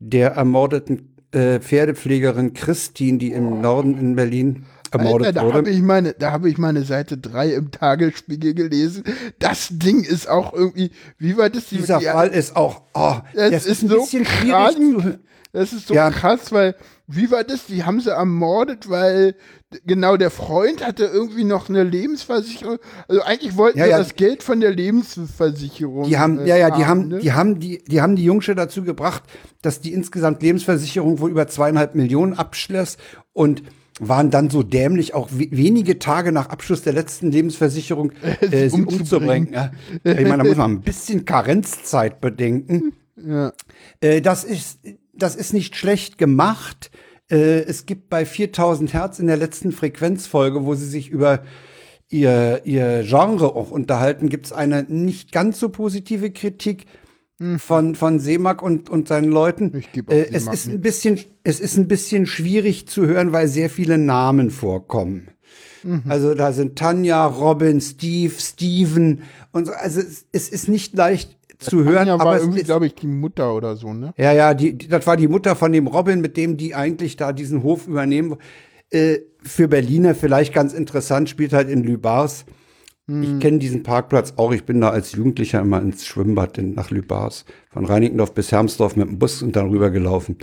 der 0.00 0.32
ermordeten 0.32 1.16
äh, 1.32 1.60
Pferdepflegerin 1.60 2.54
Christine, 2.54 3.18
die 3.18 3.32
im 3.32 3.60
Norden 3.60 3.98
in 3.98 4.16
Berlin 4.16 4.64
ermordet 4.90 5.26
Alter, 5.28 5.40
da 5.40 5.46
wurde. 5.46 5.58
habe 5.58 5.70
ich 5.70 5.82
meine, 5.82 6.14
da 6.14 6.32
habe 6.32 6.48
ich 6.48 6.56
meine 6.56 6.82
Seite 6.84 7.18
3 7.18 7.50
im 7.54 7.70
Tagesspiegel 7.70 8.54
gelesen. 8.54 9.04
Das 9.38 9.68
Ding 9.70 10.02
ist 10.02 10.28
auch 10.28 10.54
irgendwie, 10.54 10.90
wie 11.18 11.36
weit 11.36 11.54
ist 11.56 11.70
die 11.70 11.76
Dieser 11.76 11.98
die, 11.98 12.06
Fall 12.06 12.28
ist 12.28 12.56
auch, 12.56 12.82
oh, 12.94 13.16
Es 13.34 13.50
das 13.50 13.66
ist 13.66 13.66
ist 13.66 13.82
ein 13.82 13.88
so 13.90 13.96
bisschen 14.00 14.24
krank. 14.24 14.76
schwierig 14.76 15.18
Das 15.52 15.72
ist 15.72 15.88
so 15.88 15.94
Ja. 15.94 16.10
krass, 16.10 16.50
weil 16.52 16.74
wie 17.10 17.30
war 17.30 17.42
das? 17.42 17.64
Die 17.66 17.84
haben 17.84 18.00
sie 18.00 18.10
ermordet, 18.10 18.90
weil 18.90 19.34
genau 19.86 20.18
der 20.18 20.30
Freund 20.30 20.86
hatte 20.86 21.04
irgendwie 21.04 21.44
noch 21.44 21.70
eine 21.70 21.82
Lebensversicherung. 21.82 22.76
Also 23.08 23.22
eigentlich 23.22 23.56
wollten 23.56 23.78
Ja, 23.78 23.84
sie 23.86 23.90
ja. 23.90 23.98
das 23.98 24.14
Geld 24.14 24.42
von 24.42 24.60
der 24.60 24.72
Lebensversicherung. 24.72 26.04
Die 26.04 26.18
haben, 26.18 26.38
äh, 26.38 26.46
ja, 26.46 26.56
ja, 26.58 26.70
die 26.70 26.84
haben, 26.84 27.08
ne? 27.08 27.18
die 27.18 27.32
haben 27.32 27.58
die, 27.60 27.82
die 27.84 28.02
haben 28.02 28.14
die 28.14 28.24
Jungsche 28.24 28.54
dazu 28.54 28.84
gebracht, 28.84 29.22
dass 29.62 29.80
die 29.80 29.94
insgesamt 29.94 30.42
Lebensversicherung 30.42 31.18
wohl 31.18 31.30
über 31.30 31.48
zweieinhalb 31.48 31.94
Millionen 31.94 32.34
abschloss 32.34 32.98
und 33.32 33.62
waren 34.00 34.30
dann 34.30 34.50
so 34.50 34.62
dämlich, 34.62 35.14
auch 35.14 35.30
we 35.32 35.48
wenige 35.50 35.98
Tage 35.98 36.30
nach 36.30 36.50
Abschluss 36.50 36.82
der 36.82 36.92
letzten 36.92 37.32
Lebensversicherung 37.32 38.12
äh, 38.42 38.68
sie 38.68 38.82
umzubringen. 38.82 39.52
Ja. 39.52 39.72
Ich 40.04 40.28
meine, 40.28 40.42
da 40.42 40.44
muss 40.44 40.56
man 40.56 40.72
ein 40.72 40.80
bisschen 40.82 41.24
Karenzzeit 41.24 42.20
bedenken. 42.20 42.92
Ja. 43.26 43.52
Äh, 44.00 44.20
das 44.20 44.44
ist, 44.44 44.78
das 45.18 45.36
ist 45.36 45.52
nicht 45.52 45.76
schlecht 45.76 46.18
gemacht. 46.18 46.90
Äh, 47.30 47.60
es 47.62 47.86
gibt 47.86 48.08
bei 48.08 48.24
4000 48.24 48.92
Hertz 48.92 49.18
in 49.18 49.26
der 49.26 49.36
letzten 49.36 49.72
Frequenzfolge, 49.72 50.64
wo 50.64 50.74
sie 50.74 50.86
sich 50.86 51.10
über 51.10 51.42
ihr, 52.08 52.62
ihr 52.64 53.04
Genre 53.04 53.54
auch 53.54 53.70
unterhalten, 53.70 54.28
gibt 54.28 54.46
es 54.46 54.52
eine 54.52 54.84
nicht 54.84 55.32
ganz 55.32 55.60
so 55.60 55.68
positive 55.68 56.30
Kritik 56.30 56.86
von, 57.58 57.94
von 57.94 58.18
Seemack 58.18 58.62
und, 58.62 58.90
und 58.90 59.06
seinen 59.06 59.30
Leuten. 59.30 59.76
Ich 59.76 59.92
geb 59.92 60.10
Äh, 60.10 60.28
es 60.32 60.48
ist 60.48 60.66
ein 60.66 60.80
bisschen, 60.80 61.20
es 61.44 61.60
ist 61.60 61.76
ein 61.76 61.86
bisschen 61.86 62.26
schwierig 62.26 62.88
zu 62.88 63.06
hören, 63.06 63.32
weil 63.32 63.46
sehr 63.46 63.70
viele 63.70 63.96
Namen 63.96 64.50
vorkommen. 64.50 65.28
Mhm. 65.84 66.02
Also 66.08 66.34
da 66.34 66.52
sind 66.52 66.76
Tanja, 66.76 67.24
Robin, 67.26 67.80
Steve, 67.80 68.34
Steven 68.36 69.22
und 69.52 69.66
so. 69.66 69.72
Also 69.72 70.00
es, 70.00 70.26
es 70.32 70.48
ist 70.48 70.68
nicht 70.68 70.96
leicht 70.96 71.37
zu 71.58 71.84
hören, 71.84 71.98
Anja 71.98 72.14
aber 72.14 72.24
war 72.24 72.36
es 72.36 72.42
irgendwie, 72.42 72.62
glaube 72.62 72.86
ich, 72.86 72.94
die 72.94 73.06
Mutter 73.06 73.54
oder 73.54 73.76
so, 73.76 73.92
ne? 73.92 74.14
ja, 74.16 74.32
ja, 74.32 74.54
die, 74.54 74.78
die, 74.78 74.88
das 74.88 75.06
war 75.06 75.16
die 75.16 75.28
Mutter 75.28 75.56
von 75.56 75.72
dem 75.72 75.86
Robin, 75.86 76.20
mit 76.20 76.36
dem 76.36 76.56
die 76.56 76.74
eigentlich 76.74 77.16
da 77.16 77.32
diesen 77.32 77.62
Hof 77.62 77.86
übernehmen. 77.86 78.36
Äh, 78.90 79.18
für 79.42 79.68
Berliner 79.68 80.14
vielleicht 80.14 80.54
ganz 80.54 80.72
interessant, 80.72 81.28
spielt 81.28 81.52
halt 81.52 81.68
in 81.68 81.82
Lübars. 81.82 82.44
Ich 83.10 83.40
kenne 83.40 83.58
diesen 83.58 83.84
Parkplatz 83.84 84.34
auch. 84.36 84.52
Ich 84.52 84.64
bin 84.64 84.82
da 84.82 84.90
als 84.90 85.12
Jugendlicher 85.12 85.62
immer 85.62 85.80
ins 85.80 86.04
Schwimmbad 86.04 86.58
in, 86.58 86.74
nach 86.74 86.90
Lübars. 86.90 87.46
Von 87.70 87.86
Reinickendorf 87.86 88.34
bis 88.34 88.52
Hermsdorf 88.52 88.96
mit 88.96 89.08
dem 89.08 89.18
Bus 89.18 89.42
und 89.42 89.56
dann 89.56 89.70
rüber 89.70 89.90
gelaufen. 89.90 90.36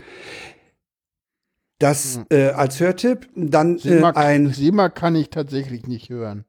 Das 1.77 2.21
äh, 2.31 2.47
als 2.47 2.79
Hörtipp. 2.79 3.29
Dann 3.35 3.75
äh, 3.75 3.79
Seemack, 3.79 4.17
ein, 4.17 4.51
Seemack 4.51 4.95
kann 4.95 5.15
ich 5.15 5.29
tatsächlich 5.29 5.85
nicht 5.85 6.09
hören. 6.09 6.45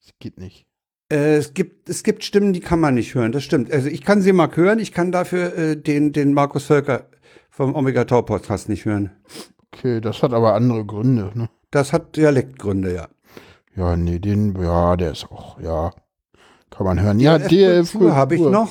Das 0.00 0.12
geht 0.18 0.38
nicht. 0.38 0.66
Äh, 1.10 1.36
es 1.36 1.54
gibt 1.54 1.88
es 1.88 2.02
gibt 2.02 2.24
Stimmen, 2.24 2.52
die 2.52 2.60
kann 2.60 2.80
man 2.80 2.94
nicht 2.94 3.14
hören. 3.14 3.32
Das 3.32 3.42
stimmt. 3.42 3.72
Also 3.72 3.88
ich 3.88 4.02
kann 4.02 4.22
sie 4.22 4.32
mal 4.32 4.54
hören. 4.54 4.78
Ich 4.78 4.92
kann 4.92 5.12
dafür 5.12 5.56
äh, 5.56 5.76
den 5.76 6.12
den 6.12 6.32
Markus 6.32 6.64
Völker 6.64 7.06
vom 7.50 7.74
Omega 7.74 8.04
Tau 8.04 8.22
Podcast 8.22 8.68
nicht 8.68 8.84
hören. 8.84 9.10
Okay, 9.72 10.00
das 10.00 10.22
hat 10.22 10.32
aber 10.32 10.54
andere 10.54 10.84
Gründe, 10.84 11.30
ne? 11.34 11.48
Das 11.70 11.92
hat 11.92 12.16
Dialektgründe, 12.16 12.94
ja. 12.94 13.08
Ja, 13.76 13.96
nee, 13.96 14.18
den, 14.18 14.60
ja, 14.60 14.96
der 14.96 15.12
ist 15.12 15.30
auch, 15.30 15.60
ja, 15.60 15.92
kann 16.70 16.86
man 16.86 17.00
hören. 17.00 17.20
Ja, 17.20 17.38
der 17.38 17.84
habe 18.14 18.34
ich 18.34 18.40
noch. 18.40 18.70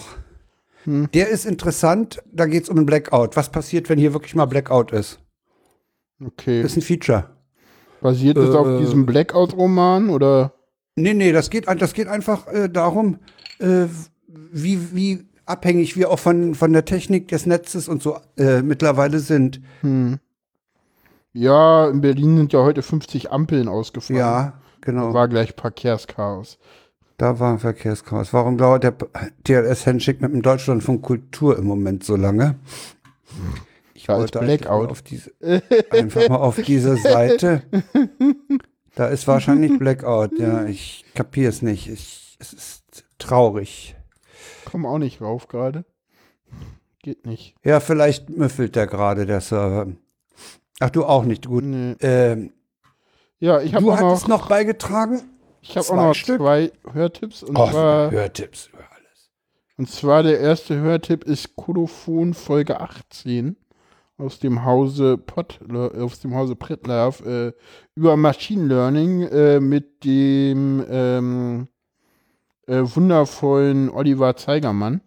Der 0.85 1.29
ist 1.29 1.45
interessant. 1.45 2.21
Da 2.31 2.45
geht 2.45 2.63
es 2.63 2.69
um 2.69 2.77
einen 2.77 2.85
Blackout. 2.85 3.35
Was 3.35 3.49
passiert, 3.49 3.89
wenn 3.89 3.99
hier 3.99 4.13
wirklich 4.13 4.35
mal 4.35 4.45
Blackout 4.45 4.91
ist? 4.91 5.19
Okay. 6.23 6.61
Das 6.61 6.71
ist 6.71 6.77
ein 6.77 6.81
Feature. 6.81 7.29
Basiert 8.01 8.37
Äh, 8.37 8.41
auf 8.41 8.67
äh, 8.67 8.79
diesem 8.79 9.05
Blackout-Roman 9.05 10.09
oder? 10.09 10.53
Nee, 10.95 11.13
nee, 11.13 11.31
das 11.31 11.49
geht, 11.49 11.67
das 11.67 11.93
geht 11.93 12.07
einfach 12.07 12.47
äh, 12.47 12.69
darum, 12.69 13.19
äh, 13.59 13.85
wie, 14.27 14.95
wie 14.95 15.25
abhängig 15.45 15.95
wir 15.95 16.11
auch 16.11 16.19
von, 16.19 16.55
von 16.55 16.73
der 16.73 16.85
Technik 16.85 17.27
des 17.29 17.45
Netzes 17.45 17.87
und 17.87 18.03
so 18.03 18.19
äh, 18.37 18.61
mittlerweile 18.61 19.19
sind. 19.19 19.61
Hm. 19.81 20.19
Ja, 21.33 21.89
in 21.89 22.01
Berlin 22.01 22.37
sind 22.37 22.53
ja 22.53 22.63
heute 22.63 22.81
50 22.81 23.31
Ampeln 23.31 23.67
ausgefallen. 23.67 24.19
Ja, 24.19 24.53
genau. 24.81 25.13
War 25.13 25.27
gleich 25.27 25.53
Verkehrschaos. 25.55 26.57
Da 27.17 27.39
war 27.39 27.51
ein 27.51 27.59
Verkehrschaos. 27.59 28.33
Warum 28.33 28.57
dauert 28.57 28.83
der 28.83 28.95
TLS-Handshake 29.43 30.21
mit 30.21 30.31
dem 30.31 30.41
Deutschlandfunk 30.41 31.01
Kultur 31.01 31.57
im 31.57 31.65
Moment 31.65 32.03
so 32.03 32.15
lange? 32.15 32.55
Ich 33.93 34.07
ist 34.07 34.09
eigentlich 34.09 34.61
Blackout. 34.61 34.85
mal 34.85 34.91
Auf 34.91 35.01
diese, 35.01 35.31
einfach 35.91 36.29
mal 36.29 36.37
auf 36.37 36.55
diese 36.61 36.95
Seite. 36.95 37.63
Da 38.95 39.07
ist 39.07 39.27
wahrscheinlich 39.27 39.77
Blackout. 39.79 40.37
Ja, 40.39 40.65
ich 40.65 41.05
kapiere 41.15 41.49
es 41.49 41.61
nicht. 41.61 41.87
Ich, 41.87 42.37
es 42.39 42.53
ist 42.53 43.03
traurig. 43.17 43.95
Komm 44.65 44.85
auch 44.85 44.97
nicht 44.97 45.21
rauf 45.21 45.47
gerade. 45.47 45.85
Geht 47.01 47.25
nicht. 47.25 47.55
Ja, 47.63 47.79
vielleicht 47.79 48.29
müffelt 48.29 48.75
der 48.75 48.87
gerade, 48.87 49.25
der 49.25 49.41
Server. 49.41 49.87
Ach, 50.79 50.89
du 50.89 51.05
auch 51.05 51.23
nicht. 51.23 51.47
Gut. 51.47 51.63
Nee. 51.63 51.95
Ähm, 52.01 52.51
Ja, 53.39 53.61
ich 53.61 53.73
habe 53.73 53.85
du 53.85 53.93
hattest 53.93 54.27
noch, 54.27 54.41
noch 54.41 54.49
beigetragen? 54.49 55.21
ich 55.61 55.77
habe 55.77 55.87
auch 55.89 55.95
noch 55.95 56.13
Stück? 56.15 56.37
zwei 56.39 56.71
Hörtipps 56.91 57.43
und 57.43 57.57
Oh, 57.57 57.69
zwar 57.69 58.11
Hörtipps 58.11 58.67
über 58.67 58.79
alles. 58.91 59.29
und 59.77 59.89
zwar 59.89 60.23
der 60.23 60.39
erste 60.39 60.77
Hörtipp 60.77 61.23
ist 61.23 61.55
Kolophon 61.55 62.33
Folge 62.33 62.79
18 62.81 63.55
aus 64.17 64.39
dem 64.39 64.65
Hause 64.65 65.17
Pot, 65.17 65.59
aus 65.71 66.19
dem 66.19 66.35
Hause 66.35 66.55
Prittlaff 66.57 67.21
äh, 67.25 67.53
über 67.99 68.15
Machine 68.15 68.65
Learning 68.67 69.23
äh, 69.23 69.59
mit 69.59 70.05
dem 70.05 70.85
ähm, 70.89 71.67
äh, 72.65 72.81
wundervollen 72.81 73.89
Oliver 73.89 74.37
Zeigermann. 74.37 75.01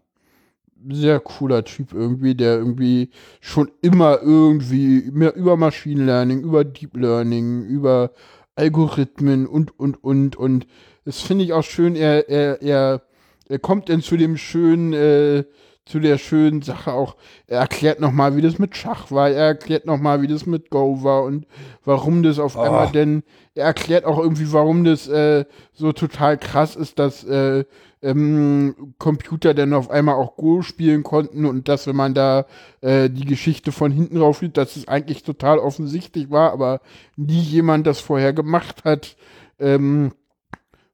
Sehr 0.91 1.19
cooler 1.21 1.65
Typ 1.65 1.95
irgendwie, 1.95 2.35
der 2.35 2.59
irgendwie 2.59 3.09
schon 3.41 3.71
immer 3.81 4.21
irgendwie 4.21 5.11
mehr 5.11 5.35
über 5.35 5.57
Machine 5.57 6.05
Learning, 6.05 6.43
über 6.43 6.65
Deep 6.65 6.95
Learning, 6.95 7.65
über 7.65 8.11
Algorithmen 8.57 9.47
und, 9.47 9.79
und, 9.81 10.05
und, 10.05 10.37
und 10.37 10.67
das 11.07 11.23
finde 11.23 11.47
ich 11.47 11.55
auch 11.55 11.65
schön, 11.65 11.97
er, 11.97 12.29
er, 12.29 12.61
er, 12.61 13.03
er 13.49 13.59
kommt 13.59 13.89
dann 13.89 14.03
zu 14.03 14.19
dem 14.19 14.37
schönen, 14.37 14.93
äh, 14.93 15.45
zu 15.85 15.99
der 15.99 16.17
schönen 16.19 16.63
Sache 16.63 16.93
auch, 16.93 17.17
er 17.47 17.61
erklärt 17.61 18.01
nochmal, 18.01 18.37
wie 18.37 18.43
das 18.43 18.59
mit 18.59 18.77
Schach 18.77 19.11
war, 19.11 19.31
er 19.31 19.47
erklärt 19.47 19.85
nochmal, 19.85 20.23
wie 20.23 20.29
das 20.29 20.47
mit 20.47 20.71
Go 20.71 21.03
war 21.03 21.25
und 21.25 21.47
warum 21.85 22.23
das 22.23 22.39
auf 22.39 22.57
einmal 22.57 22.91
denn, 22.93 23.25
er 23.55 23.67
erklärt 23.67 24.05
auch 24.05 24.19
irgendwie, 24.19 24.53
warum 24.53 24.85
das 24.85 25.09
äh, 25.09 25.45
so 25.73 25.93
total 25.93 26.39
krass 26.39 26.77
ist, 26.77 26.99
dass 26.99 27.25
äh, 27.25 27.65
ähm, 28.01 28.95
Computer 28.99 29.55
dann 29.55 29.73
auf 29.73 29.91
einmal 29.91 30.17
auch 30.17 30.37
Go 30.37 30.63
spielen 30.63 31.03
konnten 31.03 31.47
und 31.47 31.69
dass, 31.69 31.87
wenn 31.87 31.97
man 31.97 32.15
da 32.15 32.47
äh, 32.81 33.11
die 33.11 33.25
Geschichte 33.25 33.73
von 33.73 33.93
hinten 33.93 34.19
drauf 34.19 34.43
liest, 34.43 34.57
dass 34.57 34.77
es 34.77 34.89
eigentlich 34.89 35.23
total 35.23 35.59
offensichtlich 35.59 36.31
war, 36.31 36.53
aber 36.53 36.81
nie 37.17 37.41
jemand 37.41 37.87
das 37.87 38.01
vorher 38.01 38.33
gemacht 38.33 38.85
hat. 38.85 39.17
Ähm, 39.59 40.13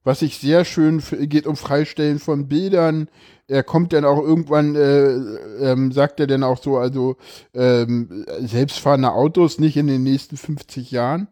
was 0.05 0.23
ich 0.23 0.39
sehr 0.39 0.65
schön 0.65 1.03
geht 1.29 1.47
um 1.47 1.57
Freistellen 1.57 2.19
von 2.19 2.49
Bildern. 2.49 3.09
Er 3.49 3.63
kommt 3.63 3.95
dann 3.95 4.05
auch 4.05 4.23
irgendwann, 4.23 4.77
äh, 4.77 5.13
ähm, 5.61 5.91
sagt 5.91 6.21
er 6.21 6.27
dann 6.27 6.45
auch 6.45 6.63
so, 6.63 6.77
also 6.77 7.17
ähm, 7.55 8.27
selbstfahrende 8.41 9.11
Autos 9.11 9.59
nicht 9.59 9.77
in 9.79 9.87
den 9.87 10.03
nächsten 10.03 10.37
50 10.37 10.91
Jahren. 10.91 11.29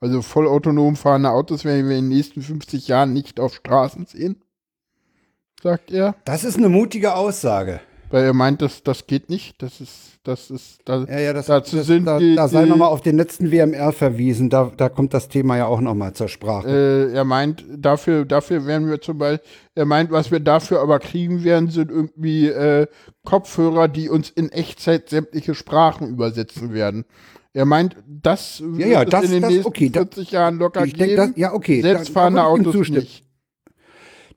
Also 0.00 0.20
vollautonom 0.22 0.96
fahrende 0.96 1.30
Autos 1.30 1.64
werden 1.64 1.88
wir 1.88 1.96
in 1.96 2.08
den 2.08 2.16
nächsten 2.16 2.42
50 2.42 2.88
Jahren 2.88 3.12
nicht 3.12 3.38
auf 3.38 3.54
Straßen 3.54 4.06
sehen, 4.06 4.42
sagt 5.62 5.92
er. 5.92 6.16
Das 6.24 6.42
ist 6.42 6.56
eine 6.56 6.70
mutige 6.70 7.14
Aussage. 7.14 7.80
Weil 8.10 8.24
er 8.24 8.32
meint, 8.34 8.60
das, 8.60 8.82
das 8.82 9.06
geht 9.06 9.30
nicht. 9.30 9.62
Das 9.62 9.80
ist, 9.80 10.18
das 10.24 10.50
ist, 10.50 10.80
da, 10.84 11.04
Ja, 11.04 11.18
ja, 11.20 11.32
das, 11.32 11.46
dazu 11.46 11.76
das, 11.76 11.86
sind 11.86 12.04
da, 12.06 12.18
die, 12.18 12.34
da 12.34 12.48
sei 12.48 12.64
nochmal 12.66 12.88
auf 12.88 13.00
den 13.02 13.16
letzten 13.16 13.52
WMR 13.52 13.92
verwiesen. 13.92 14.50
Da, 14.50 14.72
da 14.76 14.88
kommt 14.88 15.14
das 15.14 15.28
Thema 15.28 15.56
ja 15.56 15.66
auch 15.66 15.80
nochmal 15.80 16.12
zur 16.14 16.28
Sprache. 16.28 16.68
äh, 16.68 17.12
er 17.14 17.24
meint, 17.24 17.64
dafür, 17.76 18.24
dafür 18.24 18.66
werden 18.66 18.88
wir 18.90 19.00
zum 19.00 19.18
Beispiel, 19.18 19.46
er 19.76 19.84
meint, 19.86 20.10
was 20.10 20.30
wir 20.32 20.40
dafür 20.40 20.80
aber 20.80 20.98
kriegen 20.98 21.44
werden, 21.44 21.70
sind 21.70 21.90
irgendwie 21.90 22.48
äh, 22.48 22.86
Kopfhörer, 23.24 23.86
die 23.88 24.08
uns 24.08 24.28
in 24.30 24.50
Echtzeit 24.50 25.08
sämtliche 25.08 25.54
Sprachen 25.54 26.08
übersetzen 26.08 26.72
werden. 26.72 27.04
Er 27.52 27.64
meint, 27.64 27.96
das 28.06 28.60
wird 28.64 28.88
ja, 28.88 29.02
es 29.02 29.08
das- 29.10 29.24
in 29.24 29.30
den 29.32 29.42
das- 29.42 29.50
nächsten 29.50 29.68
okay, 29.68 29.88
da- 29.90 30.00
40 30.00 30.30
Jahren 30.32 30.58
locker 30.58 30.84
ich 30.84 30.94
geben. 30.94 31.16
das- 31.16 31.30
ja, 31.36 31.52
okay, 31.52 31.80
da- 31.82 31.88
da 31.88 31.94
Selbstfahrende 31.98 32.40
ich 32.40 32.46
ihm 32.46 32.66
Autos 32.68 32.88
nicht. 32.90 33.24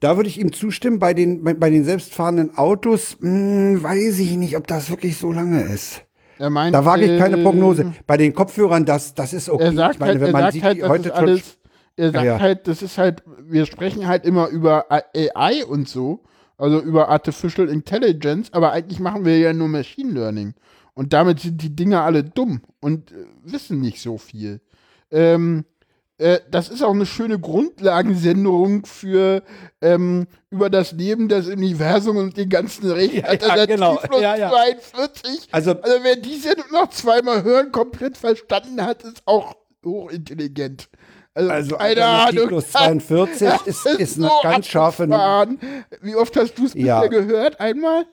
Da 0.03 0.17
würde 0.17 0.27
ich 0.27 0.37
ihm 0.37 0.51
zustimmen. 0.51 0.99
Bei 0.99 1.13
den, 1.13 1.45
bei, 1.45 1.53
bei 1.53 1.69
den 1.69 1.85
selbstfahrenden 1.85 2.57
Autos 2.57 3.15
mh, 3.21 3.81
weiß 3.83 4.19
ich 4.19 4.35
nicht, 4.35 4.57
ob 4.57 4.67
das 4.67 4.89
wirklich 4.89 5.15
so 5.15 5.31
lange 5.31 5.61
ist. 5.61 6.03
Er 6.37 6.49
meint, 6.49 6.75
Da 6.75 6.83
wage 6.83 7.05
ich 7.05 7.17
keine 7.17 7.37
äh, 7.37 7.41
Prognose. 7.41 7.93
Bei 8.05 8.17
den 8.17 8.33
Kopfhörern, 8.33 8.83
das, 8.83 9.13
das 9.13 9.31
ist 9.31 9.49
okay. 9.49 9.63
Er 9.63 9.71
sagt 9.71 10.01
meine, 10.01 10.11
halt, 10.11 10.19
wenn 10.19 10.27
er 10.27 10.33
man 10.33 10.41
sagt 10.41 10.53
sieht, 10.55 10.63
halt, 10.63 10.83
heute 10.83 11.07
ist 11.07 11.15
alles, 11.15 11.57
er 11.95 12.11
sagt 12.11 12.25
ja. 12.25 12.37
halt, 12.37 12.67
das 12.67 12.81
ist 12.81 12.97
halt, 12.97 13.23
wir 13.47 13.65
sprechen 13.65 14.05
halt 14.05 14.25
immer 14.25 14.49
über 14.49 14.87
AI 14.91 15.63
und 15.63 15.87
so, 15.87 16.19
also 16.57 16.81
über 16.81 17.07
Artificial 17.07 17.69
Intelligence, 17.69 18.51
aber 18.51 18.73
eigentlich 18.73 18.99
machen 18.99 19.23
wir 19.23 19.39
ja 19.39 19.53
nur 19.53 19.69
Machine 19.69 20.11
Learning. 20.11 20.53
Und 20.95 21.13
damit 21.13 21.39
sind 21.39 21.61
die 21.61 21.73
Dinger 21.73 22.01
alle 22.01 22.25
dumm 22.25 22.59
und 22.81 23.13
äh, 23.13 23.15
wissen 23.45 23.79
nicht 23.79 24.01
so 24.01 24.17
viel. 24.17 24.59
Ähm, 25.11 25.63
äh, 26.23 26.39
das 26.49 26.69
ist 26.69 26.81
auch 26.83 26.91
eine 26.93 27.05
schöne 27.05 27.37
Grundlagensendung 27.39 28.85
für 28.85 29.43
ähm, 29.81 30.27
über 30.49 30.69
das 30.69 30.91
Leben, 30.93 31.27
das 31.27 31.47
Universum 31.47 32.17
und 32.17 32.37
den 32.37 32.49
ganzen 32.49 32.89
Recht. 32.91 33.13
Ja, 33.15 33.33
ja, 33.55 33.65
genau. 33.65 33.99
Ja, 34.19 34.35
ja. 34.35 34.49
42. 34.49 35.49
Also- 35.51 35.71
also 35.81 35.97
wer 36.03 36.15
die 36.15 36.37
Sendung 36.37 36.65
noch 36.71 36.89
zweimal 36.89 37.43
hören, 37.43 37.71
komplett 37.71 38.17
verstanden 38.17 38.81
hat, 38.85 39.03
ist 39.03 39.21
auch 39.25 39.53
hochintelligent. 39.85 40.89
Also, 41.35 41.51
Also 41.51 41.77
Alternativ 41.77 42.37
Ahnung. 42.39 42.47
plus 42.49 42.71
42 42.71 43.47
Das 43.65 43.67
ist- 43.67 43.85
ist 43.99 44.17
eine 44.19 44.29
ganz 44.43 44.67
scharfe. 44.67 45.07
Wie 46.01 46.15
oft 46.15 46.35
hast 46.37 46.57
du 46.57 46.65
es 46.65 46.73
Ja. 46.75 47.01
bisher 47.01 47.21
gehört? 47.21 47.59
Einmal? 47.59 48.05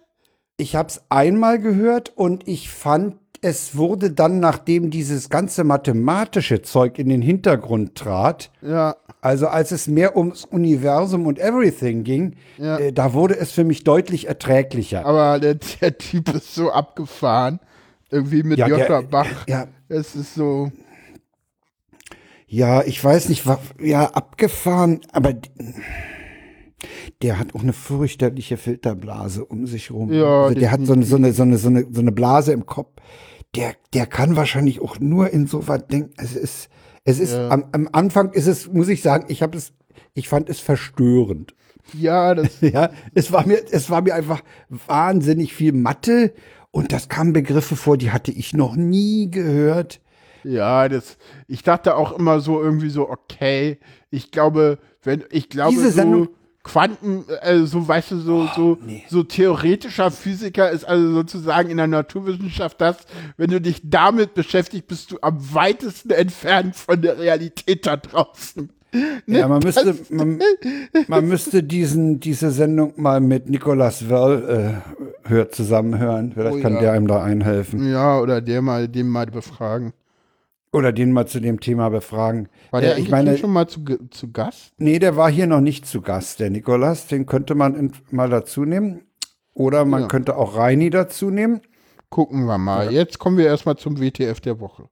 Ich 0.57 0.74
habe 0.77 0.89
es 0.89 1.03
einmal 1.11 1.59
gehört 1.59 2.12
und 2.16 2.49
ich 2.49 2.70
fand, 2.70 3.16
es 3.43 3.77
wurde 3.77 4.11
dann, 4.11 4.39
nachdem 4.41 4.91
dieses 4.91 5.29
ganze 5.31 5.65
mathematische 5.65 6.62
Zeug 6.62 6.99
in 6.99 7.09
den 7.09 7.23
Hintergrund 7.23 7.95
trat, 7.95 8.51
Ja. 8.61 8.97
also 9.21 9.49
als 9.49 9.73
es 9.73 9.87
mehr 9.87 10.17
ums 10.17 10.45
Universum 10.45 11.27
und 11.27 11.39
Everything 11.39 12.05
ging, 12.05 12.37
Ja. 12.59 12.79
äh, 12.79 12.93
da 12.93 13.12
wurde 13.15 13.37
es 13.39 13.51
für 13.53 13.65
mich 13.65 13.83
deutlich 13.85 14.29
erträglicher. 14.29 15.07
Aber 15.07 15.39
der, 15.41 15.55
der 15.81 15.97
Typ 15.97 16.35
ist 16.35 16.55
so 16.55 16.71
abgefahren. 16.71 17.61
Irgendwie 18.11 18.43
mit 18.43 18.59
Ja, 18.59 18.69
der- 18.69 18.79
Jutta 18.81 19.01
Bach. 19.03 19.47
ja. 19.49 19.69
Es 19.89 20.15
ist 20.15 20.35
so. 20.35 20.71
Ja, 22.47 22.83
ich 22.83 23.03
weiß 23.03 23.29
nicht, 23.29 23.47
wa- 23.47 23.61
ja, 23.81 24.07
abgefahren, 24.07 25.01
aber 25.12 25.35
der 27.23 27.39
hat 27.39 27.55
auch 27.55 27.62
eine 27.62 27.73
fürchterliche 27.73 28.57
Filterblase 28.57 29.45
um 29.45 29.67
sich 29.67 29.91
rum. 29.91 30.12
Ja, 30.12 30.45
also 30.47 30.59
der 30.59 30.71
hat 30.73 30.81
so 30.85 30.93
eine, 30.95 31.05
so 31.05 31.17
eine, 31.17 31.33
so 31.33 31.43
eine, 31.43 31.59
so 31.59 32.01
eine 32.01 32.12
Blase 32.12 32.53
im 32.53 32.67
Kopf. 32.67 32.91
Der, 33.56 33.74
der 33.94 34.06
kann 34.06 34.36
wahrscheinlich 34.36 34.81
auch 34.81 35.01
nur 35.01 35.31
in 35.31 35.47
so 35.47 35.66
was 35.66 35.86
denken. 35.89 36.12
Es 36.16 36.36
ist, 36.36 36.68
es 37.05 37.18
ist, 37.18 37.32
Ja. 37.32 37.48
am, 37.51 37.64
am 37.72 37.89
Anfang 37.93 38.32
ist 38.32 38.47
es, 38.47 38.68
muss 38.72 38.89
ich 38.89 39.02
sagen, 39.02 39.24
ich 39.28 39.43
habe 39.43 39.56
es, 39.59 39.72
ich 40.14 40.28
fand 40.28 40.48
es 40.48 40.60
verstörend. 40.60 41.55
Ja, 41.94 42.35
das. 42.35 42.48
Ja, 42.60 42.90
es 43.14 43.32
war 43.32 43.47
mir, 43.47 43.60
es 43.70 43.90
war 43.90 44.02
mir 44.02 44.14
einfach 44.14 44.43
wahnsinnig 44.86 45.55
viel 45.55 45.72
Mathe 45.72 46.32
und 46.70 46.93
das 46.93 47.09
kamen 47.09 47.32
Begriffe 47.32 47.74
vor, 47.74 47.97
die 47.97 48.12
hatte 48.12 48.31
ich 48.31 48.52
noch 48.55 48.77
nie 48.77 49.31
gehört. 49.31 50.01
Ja, 50.44 50.89
das. 50.89 51.18
Ich 51.48 51.62
dachte 51.64 51.97
auch 51.97 52.12
immer 52.16 52.40
so 52.40 52.62
irgendwie 52.62 52.89
so, 52.90 53.10
okay. 53.10 53.78
Ich 54.10 54.31
glaube, 54.31 54.78
wenn, 55.02 55.24
ich 55.31 55.48
glaube, 55.48 55.72
Diese 55.72 55.90
Sendung- 55.90 56.28
Quanten, 56.62 57.24
äh, 57.41 57.61
so, 57.61 57.89
weißt 57.89 58.11
du, 58.11 58.20
so, 58.20 58.49
so, 58.55 58.78
so 59.09 59.23
theoretischer 59.23 60.11
Physiker 60.11 60.70
ist 60.70 60.85
also 60.85 61.12
sozusagen 61.12 61.70
in 61.70 61.78
der 61.78 61.87
Naturwissenschaft 61.87 62.81
das, 62.81 62.99
wenn 63.39 63.51
du 63.51 63.61
dich 63.61 63.81
damit 63.85 64.35
beschäftigst, 64.35 64.87
bist 64.87 65.11
du 65.11 65.19
am 65.23 65.39
weitesten 65.55 66.11
entfernt 66.11 66.77
von 66.77 67.01
der 67.01 67.19
Realität 67.19 67.87
da 67.87 67.97
draußen. 67.97 68.70
Ne? 69.27 69.39
Ja, 69.39 69.49
man 69.49 69.62
müsste, 69.62 69.95
man, 70.11 70.41
man 71.07 71.28
müsste 71.28 71.62
diesen, 71.62 72.19
diese 72.20 72.51
Sendung 72.51 72.95
mal 72.97 73.20
mit 73.20 73.49
Nicolas 73.49 74.09
Wörl 74.09 74.82
äh, 75.24 75.28
hört 75.28 75.55
zusammenhören. 75.55 76.32
Vielleicht 76.32 76.57
Oh 76.57 76.61
kann 76.61 76.74
ja. 76.74 76.81
der 76.81 76.93
einem 76.93 77.07
da 77.07 77.23
einhelfen. 77.23 77.89
Ja, 77.91 78.19
oder 78.20 78.41
der 78.41 78.62
mal, 78.62 78.89
den 78.89 79.09
mal 79.09 79.27
befragen. 79.27 79.93
Oder 80.73 80.93
den 80.93 81.11
mal 81.13 81.27
zu 81.27 81.41
dem 81.41 81.59
Thema 81.61 81.89
befragen. 81.89 82.49
War 82.71 82.81
der 82.81 82.91
Äh, 82.91 82.93
eigentlich 82.95 83.05
ich 83.07 83.11
meine, 83.11 83.39
schon 83.39 83.53
mal 83.53 83.67
zu, 83.67 83.85
zu 84.11 84.31
Gast? 84.31 84.73
nee, 84.79 84.99
der 85.01 85.17
war 85.17 85.31
hier 85.31 85.47
noch 85.49 85.61
nicht 85.61 85.85
zu 85.87 86.01
Gast, 86.01 86.39
der 86.39 86.51
Nicolas. 86.51 87.07
Den 87.09 87.27
könnte 87.27 87.55
man 87.57 87.93
mal 88.11 88.31
dazu 88.31 88.65
nehmen. 88.65 89.01
Oder 89.53 89.85
man 89.85 90.03
Ja. 90.03 90.09
könnte 90.09 90.37
auch 90.37 90.57
Reini 90.57 90.91
dazu 90.91 91.31
nehmen. 91.31 91.61
Gucken 92.09 92.45
wir 92.47 92.59
mal. 92.59 92.93
Jetzt 92.93 93.19
kommen 93.19 93.37
wir 93.37 93.47
erstmal 93.47 93.77
zum 93.77 94.01
WTF 94.01 94.41
der 94.41 94.61
Woche. 94.61 94.89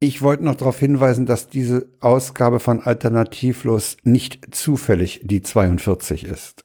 Ich 0.00 0.20
wollte 0.22 0.44
noch 0.44 0.56
darauf 0.56 0.78
hinweisen, 0.80 1.26
dass 1.26 1.48
diese 1.48 1.88
Ausgabe 2.00 2.58
von 2.58 2.80
Alternativlos 2.82 3.96
nicht 4.02 4.52
zufällig 4.54 5.20
die 5.22 5.42
42 5.42 6.24
ist. 6.24 6.64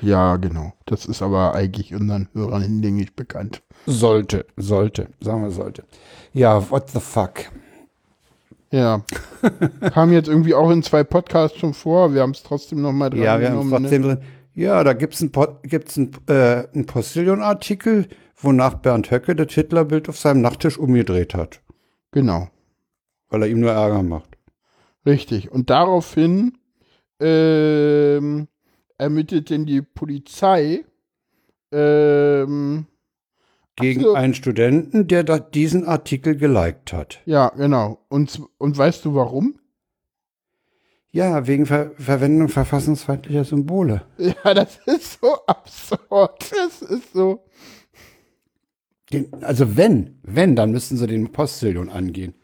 Ja, 0.00 0.36
genau. 0.36 0.72
Das 0.86 1.06
ist 1.06 1.22
aber 1.22 1.54
eigentlich 1.54 1.92
unseren 1.94 2.28
Hörern 2.32 2.62
hinlänglich 2.62 3.14
bekannt. 3.16 3.62
Sollte, 3.86 4.46
sollte, 4.56 5.08
sagen 5.20 5.42
wir 5.42 5.50
sollte. 5.50 5.84
Ja, 6.32 6.70
what 6.70 6.90
the 6.90 7.00
fuck. 7.00 7.50
Ja. 8.70 9.02
Kam 9.92 10.12
jetzt 10.12 10.28
irgendwie 10.28 10.54
auch 10.54 10.70
in 10.70 10.82
zwei 10.82 11.02
Podcasts 11.02 11.58
schon 11.58 11.74
vor. 11.74 12.14
Wir 12.14 12.22
haben 12.22 12.30
es 12.32 12.42
trotzdem 12.42 12.82
noch 12.82 12.92
mal 12.92 13.10
dran 13.10 13.20
Ja, 13.22 13.40
wir 13.40 13.48
haben 13.50 13.58
es 13.58 13.64
genommen, 13.64 13.82
trotzdem 13.84 14.02
ne? 14.02 14.08
drin. 14.16 14.24
Ja, 14.54 14.84
da 14.84 14.92
gibt's 14.92 15.20
ein, 15.20 15.32
Po- 15.32 15.58
gibt's 15.62 15.96
ein, 15.96 16.10
äh, 16.28 16.66
ein 16.74 16.86
Postillon-Artikel, 16.86 18.08
wonach 18.36 18.74
Bernd 18.74 19.10
Höcke 19.10 19.34
das 19.34 19.52
Hitlerbild 19.54 20.08
auf 20.08 20.18
seinem 20.18 20.40
Nachttisch 20.42 20.78
umgedreht 20.78 21.34
hat, 21.34 21.60
Genau. 22.12 22.48
weil 23.28 23.42
er 23.42 23.48
ihm 23.48 23.60
nur 23.60 23.70
Ärger 23.72 24.02
macht. 24.02 24.36
Richtig. 25.06 25.50
Und 25.50 25.70
daraufhin 25.70 26.58
ähm, 27.20 28.48
ermittelt 28.98 29.50
denn 29.50 29.66
die 29.66 29.82
Polizei 29.82 30.84
ähm, 31.72 32.86
Gegen 33.76 34.02
so. 34.02 34.14
einen 34.14 34.34
Studenten, 34.34 35.06
der 35.06 35.22
diesen 35.24 35.86
Artikel 35.86 36.36
geliked 36.36 36.92
hat. 36.92 37.20
ja, 37.24 37.48
genau. 37.50 37.98
Und, 38.08 38.42
und 38.58 38.76
weißt 38.76 39.04
du 39.04 39.14
warum? 39.14 39.58
Ja, 41.12 41.46
wegen 41.46 41.66
Ver 41.66 41.90
Verwendung 41.98 42.48
verfassungsfeindlicher 42.48 43.44
Symbole. 43.44 44.02
Ja, 44.18 44.54
das 44.54 44.78
ist 44.86 45.20
so 45.20 45.34
absurd. 45.46 46.52
Das 46.52 46.82
ist 46.82 47.12
so. 47.12 47.44
Den, 49.12 49.28
also 49.42 49.76
wenn, 49.76 50.20
wenn, 50.22 50.54
dann 50.54 50.70
müssten 50.70 50.96
sie 50.96 51.06
den 51.06 51.32
Postillon 51.32 51.88
angehen. 51.88 52.34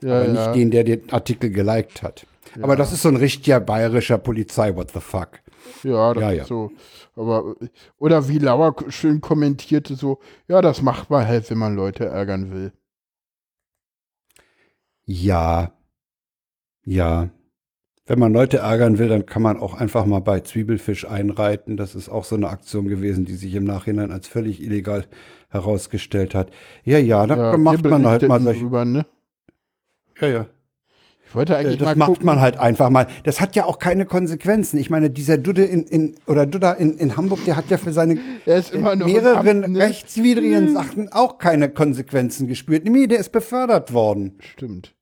Ja, 0.00 0.20
aber 0.20 0.28
nicht 0.28 0.36
ja. 0.36 0.52
den, 0.52 0.70
der 0.70 0.84
den 0.84 1.10
Artikel 1.12 1.50
geliked 1.50 2.02
hat. 2.02 2.26
Aber 2.62 2.76
das 2.76 2.92
ist 2.92 3.02
so 3.02 3.08
ein 3.08 3.16
richtiger 3.16 3.60
bayerischer 3.60 4.16
Polizei, 4.16 4.74
what 4.74 4.90
the 4.92 5.00
fuck. 5.00 5.40
Ja, 5.82 6.14
das 6.14 6.22
Ja, 6.22 6.30
ist 6.30 6.36
ja. 6.36 6.46
so. 6.46 6.72
Aber, 7.16 7.56
oder 7.98 8.28
wie 8.28 8.38
Lauer 8.38 8.74
schön 8.88 9.20
kommentierte, 9.20 9.94
so, 9.96 10.18
ja, 10.48 10.62
das 10.62 10.82
macht 10.82 11.10
man 11.10 11.26
halt, 11.26 11.50
wenn 11.50 11.58
man 11.58 11.76
Leute 11.76 12.06
ärgern 12.06 12.52
will. 12.52 12.72
Ja. 15.06 15.72
Ja. 16.86 17.30
Wenn 18.06 18.18
man 18.20 18.32
Leute 18.34 18.58
ärgern 18.58 18.98
will, 18.98 19.08
dann 19.08 19.26
kann 19.26 19.42
man 19.42 19.58
auch 19.58 19.74
einfach 19.74 20.06
mal 20.06 20.20
bei 20.20 20.40
Zwiebelfisch 20.40 21.06
einreiten. 21.08 21.76
Das 21.76 21.94
ist 21.96 22.08
auch 22.10 22.24
so 22.24 22.36
eine 22.36 22.48
Aktion 22.50 22.88
gewesen, 22.88 23.24
die 23.26 23.34
sich 23.36 23.54
im 23.54 23.64
Nachhinein 23.64 24.12
als 24.12 24.28
völlig 24.28 24.62
illegal 24.62 25.06
herausgestellt 25.50 26.34
hat. 26.34 26.50
Ja, 26.84 26.98
ja, 26.98 27.26
da 27.26 27.36
Ja, 27.36 27.56
macht 27.58 27.84
man 27.88 28.06
halt 28.06 28.26
mal 28.26 28.40
solche. 28.40 28.60
drüber, 28.60 28.84
ne? 28.84 29.06
Ja, 30.20 30.28
ja. 30.28 30.46
Ich 31.28 31.34
wollte 31.34 31.52
Äh, 31.54 31.56
eigentlich 31.56 31.78
Das 31.78 31.86
mal 31.88 31.96
macht 31.96 32.08
gucken. 32.08 32.26
man 32.26 32.40
halt 32.40 32.56
einfach 32.58 32.88
mal. 32.90 33.06
Das 33.24 33.40
hat 33.40 33.54
ja 33.54 33.64
auch 33.66 33.78
keine 33.78 34.06
Konsequenzen. 34.06 34.78
Ich 34.78 34.88
meine, 34.90 35.10
dieser 35.10 35.36
Dude 35.38 35.64
in, 35.64 35.82
in 35.84 36.14
oder 36.26 36.46
Duda 36.46 36.72
in, 36.72 36.96
in 36.96 37.16
Hamburg, 37.16 37.44
der 37.44 37.56
hat 37.56 37.68
ja 37.70 37.76
für 37.76 37.92
seine 37.92 38.18
Er 38.46 38.62
mehreren 38.96 39.64
am- 39.64 39.72
ne? 39.72 39.78
rechtswidrigen 39.80 40.72
Sachen 40.72 41.12
auch 41.12 41.38
keine 41.38 41.68
Konsequenzen 41.68 42.46
gespürt. 42.48 42.84
Nee, 42.88 43.06
der 43.06 43.18
ist 43.18 43.30
befördert 43.32 43.92
worden. 43.92 44.38
Stimmt. 44.40 44.94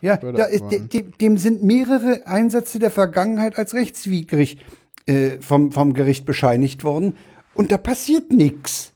Ja, 0.00 0.14
ist, 0.14 0.60
worden. 0.62 0.88
dem, 0.90 1.10
dem 1.18 1.36
sind 1.38 1.62
mehrere 1.64 2.26
Einsätze 2.26 2.78
der 2.78 2.90
Vergangenheit 2.90 3.58
als 3.58 3.74
rechtswidrig 3.74 4.58
äh, 5.06 5.40
vom, 5.40 5.72
vom 5.72 5.92
Gericht 5.92 6.24
bescheinigt 6.24 6.84
worden. 6.84 7.16
Und 7.54 7.72
da 7.72 7.76
passiert 7.78 8.30
nichts. 8.32 8.92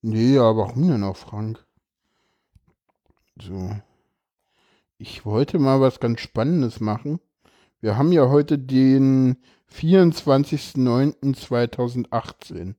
Nee, 0.00 0.34
ja, 0.36 0.56
warum 0.56 0.88
denn 0.88 1.02
auch, 1.02 1.16
Frank? 1.16 1.62
So. 3.42 3.70
Ich 5.02 5.24
wollte 5.24 5.58
mal 5.58 5.80
was 5.80 5.98
ganz 5.98 6.20
Spannendes 6.20 6.78
machen. 6.78 7.20
Wir 7.80 7.96
haben 7.96 8.12
ja 8.12 8.28
heute 8.28 8.58
den 8.58 9.38
24.09.2018. 9.74 12.74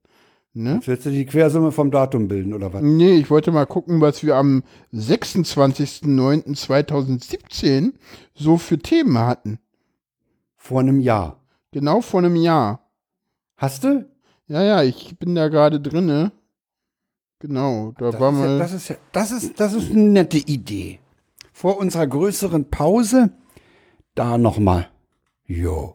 Ne? 0.53 0.73
Jetzt 0.75 0.87
willst 0.87 1.07
du 1.07 1.09
die 1.09 1.25
Quersumme 1.25 1.71
vom 1.71 1.89
Datum 1.89 2.27
bilden, 2.27 2.53
oder 2.53 2.71
was? 2.73 2.83
Nee, 2.83 3.13
ich 3.13 3.31
wollte 3.31 3.51
mal 3.51 3.65
gucken, 3.65 4.01
was 4.01 4.23
wir 4.23 4.35
am 4.35 4.61
26.09.2017 4.93 7.93
so 8.35 8.57
für 8.57 8.77
Themen 8.77 9.17
hatten. 9.17 9.57
Vor 10.57 10.81
einem 10.81 10.99
Jahr. 10.99 11.39
Genau 11.71 12.01
vor 12.01 12.19
einem 12.19 12.35
Jahr. 12.35 12.87
Hast 13.57 13.83
du? 13.83 14.07
Ja, 14.45 14.61
ja, 14.61 14.83
ich 14.83 15.17
bin 15.17 15.33
da 15.33 15.47
gerade 15.47 15.81
drinne. 15.81 16.31
Genau, 17.39 17.95
da 17.97 18.11
Das 18.11 18.21
war 18.21 18.31
ist, 18.31 18.37
ja, 18.39 18.45
mal. 18.45 18.59
das, 18.59 18.73
ist 18.73 18.89
ja, 18.89 18.95
das, 19.11 19.31
ist, 19.31 19.59
das 19.59 19.73
ist 19.73 19.89
eine 19.89 20.03
nette 20.03 20.37
Idee. 20.37 20.99
Vor 21.61 21.77
unserer 21.77 22.07
größeren 22.07 22.71
Pause, 22.71 23.29
da 24.15 24.39
nochmal. 24.39 24.87
Jo. 25.45 25.93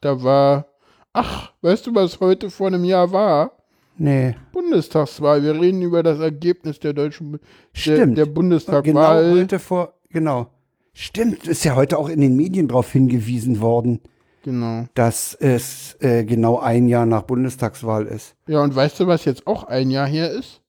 da 0.00 0.20
war. 0.24 0.66
Ach, 1.12 1.52
weißt 1.60 1.86
du, 1.86 1.94
was 1.94 2.18
heute 2.18 2.50
vor 2.50 2.66
einem 2.66 2.82
Jahr 2.82 3.12
war? 3.12 3.52
Nee. 3.98 4.34
Bundestagswahl. 4.50 5.44
Wir 5.44 5.54
reden 5.60 5.80
über 5.82 6.02
das 6.02 6.18
Ergebnis 6.18 6.80
der 6.80 6.92
deutschen 6.92 7.30
der, 7.34 7.38
Stimmt. 7.72 8.18
der 8.18 8.24
Genau 8.24 8.34
Bundestagswahl. 8.34 9.30
heute 9.30 9.60
vor, 9.60 9.94
genau. 10.08 10.48
Stimmt, 10.92 11.46
ist 11.46 11.62
ja 11.62 11.76
heute 11.76 11.96
auch 11.96 12.08
in 12.08 12.20
den 12.20 12.34
Medien 12.34 12.66
darauf 12.66 12.90
hingewiesen 12.90 13.60
worden, 13.60 14.00
Genau. 14.42 14.86
dass 14.94 15.34
es 15.34 15.94
äh, 16.00 16.24
genau 16.24 16.58
ein 16.58 16.88
Jahr 16.88 17.06
nach 17.06 17.22
Bundestagswahl 17.22 18.06
ist. 18.06 18.34
Ja, 18.48 18.60
und 18.60 18.74
weißt 18.74 18.98
du, 18.98 19.06
was 19.06 19.24
jetzt 19.24 19.46
auch 19.46 19.62
ein 19.62 19.88
Jahr 19.90 20.08
her 20.08 20.32
ist? 20.32 20.62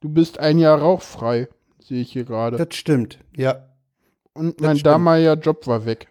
Du 0.00 0.08
bist 0.08 0.38
ein 0.40 0.56
Jahr 0.58 0.78
rauchfrei, 0.80 1.48
sehe 1.88 2.00
ich 2.02 2.12
hier 2.12 2.24
gerade. 2.24 2.56
Das 2.56 2.74
stimmt, 2.76 3.18
ja. 3.36 3.66
Und 4.34 4.60
das 4.60 4.66
mein 4.66 4.76
stimmt. 4.76 4.86
damaliger 4.94 5.34
Job 5.34 5.66
war 5.66 5.84
weg. 5.84 6.08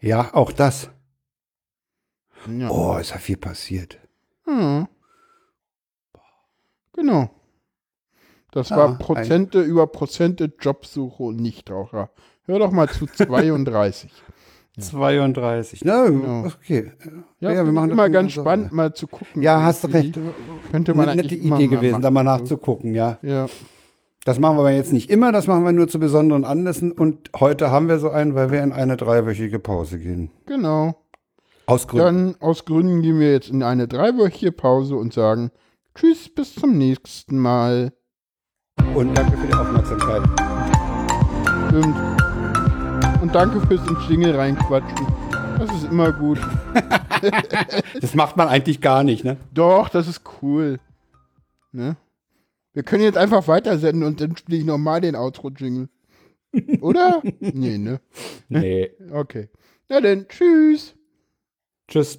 Ja, 0.00 0.34
auch 0.34 0.52
das. 0.52 0.90
Ja. 2.48 2.68
Oh, 2.70 2.96
ist 2.98 3.10
ja 3.10 3.18
viel 3.18 3.36
passiert. 3.36 3.98
Hm. 4.44 4.86
Genau. 6.94 7.30
Das 8.52 8.70
Ja, 8.70 8.76
war 8.76 8.98
Prozente 8.98 9.60
über 9.60 9.86
Prozente 9.86 10.52
Jobsuche 10.60 11.22
und 11.22 11.36
Nichtraucher. 11.36 12.10
Hör 12.44 12.58
doch 12.58 12.70
mal 12.70 12.88
zu 12.88 13.06
32. 13.14 14.10
32. 14.78 15.84
Na, 15.84 16.06
Genau. 16.06 16.46
okay. 16.46 16.92
Ja, 17.40 17.50
Ja, 17.52 17.64
wir 17.64 17.72
machen 17.72 17.88
das 17.90 17.94
immer 17.94 18.10
ganz 18.10 18.28
unserer- 18.36 18.42
spannend, 18.44 18.72
mal 18.72 18.94
zu 18.94 19.06
gucken. 19.08 19.42
Ja, 19.42 19.62
hast 19.62 19.84
du 19.84 19.88
recht. 19.88 20.18
Könnte 20.70 20.94
man 20.94 21.08
Eine 21.08 21.20
eigentlich 21.22 21.32
nette 21.32 21.42
Idee 21.42 21.48
mal 21.48 21.68
gewesen, 21.68 22.02
da 22.02 22.10
mal 22.10 22.22
nachzugucken, 22.24 22.94
ja. 22.94 23.18
Ja, 23.22 23.46
Das 24.26 24.40
machen 24.40 24.56
wir 24.56 24.62
aber 24.62 24.72
jetzt 24.72 24.92
nicht 24.92 25.08
immer, 25.08 25.30
das 25.30 25.46
machen 25.46 25.64
wir 25.64 25.70
nur 25.70 25.86
zu 25.86 26.00
besonderen 26.00 26.44
Anlässen. 26.44 26.90
Und 26.90 27.30
heute 27.38 27.70
haben 27.70 27.86
wir 27.86 28.00
so 28.00 28.10
einen, 28.10 28.34
weil 28.34 28.50
wir 28.50 28.60
in 28.60 28.72
eine 28.72 28.96
dreiwöchige 28.96 29.60
Pause 29.60 30.00
gehen. 30.00 30.32
genau. 30.46 30.96
Aus 31.66 31.86
Gründen. 31.86 32.32
Dann 32.32 32.36
aus 32.40 32.64
Gründen 32.64 33.02
gehen 33.02 33.20
wir 33.20 33.30
jetzt 33.30 33.50
in 33.50 33.62
eine 33.62 33.86
dreiwöchige 33.86 34.50
Pause 34.50 34.96
und 34.96 35.12
sagen 35.12 35.52
Tschüss, 35.94 36.28
bis 36.28 36.56
zum 36.56 36.76
nächsten 36.76 37.38
Mal. 37.38 37.92
Und 38.96 39.16
danke 39.16 39.36
für 39.36 39.46
die 39.46 39.54
Aufmerksamkeit. 39.54 40.22
Stimmt. 41.68 41.96
Und 43.22 43.32
danke 43.32 43.60
fürs 43.60 43.86
ins 43.88 44.08
Jingle 44.08 44.34
reinquatschen. 44.34 45.06
Das 45.58 45.70
ist 45.72 45.84
immer 45.90 46.12
gut. 46.12 46.40
Das 48.00 48.14
macht 48.14 48.36
man 48.36 48.48
eigentlich 48.48 48.82
gar 48.82 49.02
nicht, 49.02 49.24
ne? 49.24 49.38
Doch, 49.54 49.88
das 49.88 50.06
ist 50.06 50.20
cool. 50.42 50.78
Ne? 51.72 51.96
Wir 52.76 52.82
können 52.82 53.04
jetzt 53.04 53.16
einfach 53.16 53.48
weitersenden 53.48 54.02
und 54.02 54.20
dann 54.20 54.36
spiele 54.36 54.58
ich 54.58 54.66
nochmal 54.66 55.00
den 55.00 55.16
Outro-Jingle. 55.16 55.88
Oder? 56.82 57.22
nee, 57.40 57.78
ne? 57.78 58.02
Nee. 58.50 58.90
Okay. 59.10 59.48
Na 59.88 60.02
dann, 60.02 60.28
tschüss. 60.28 60.94
Tschüss. 61.88 62.18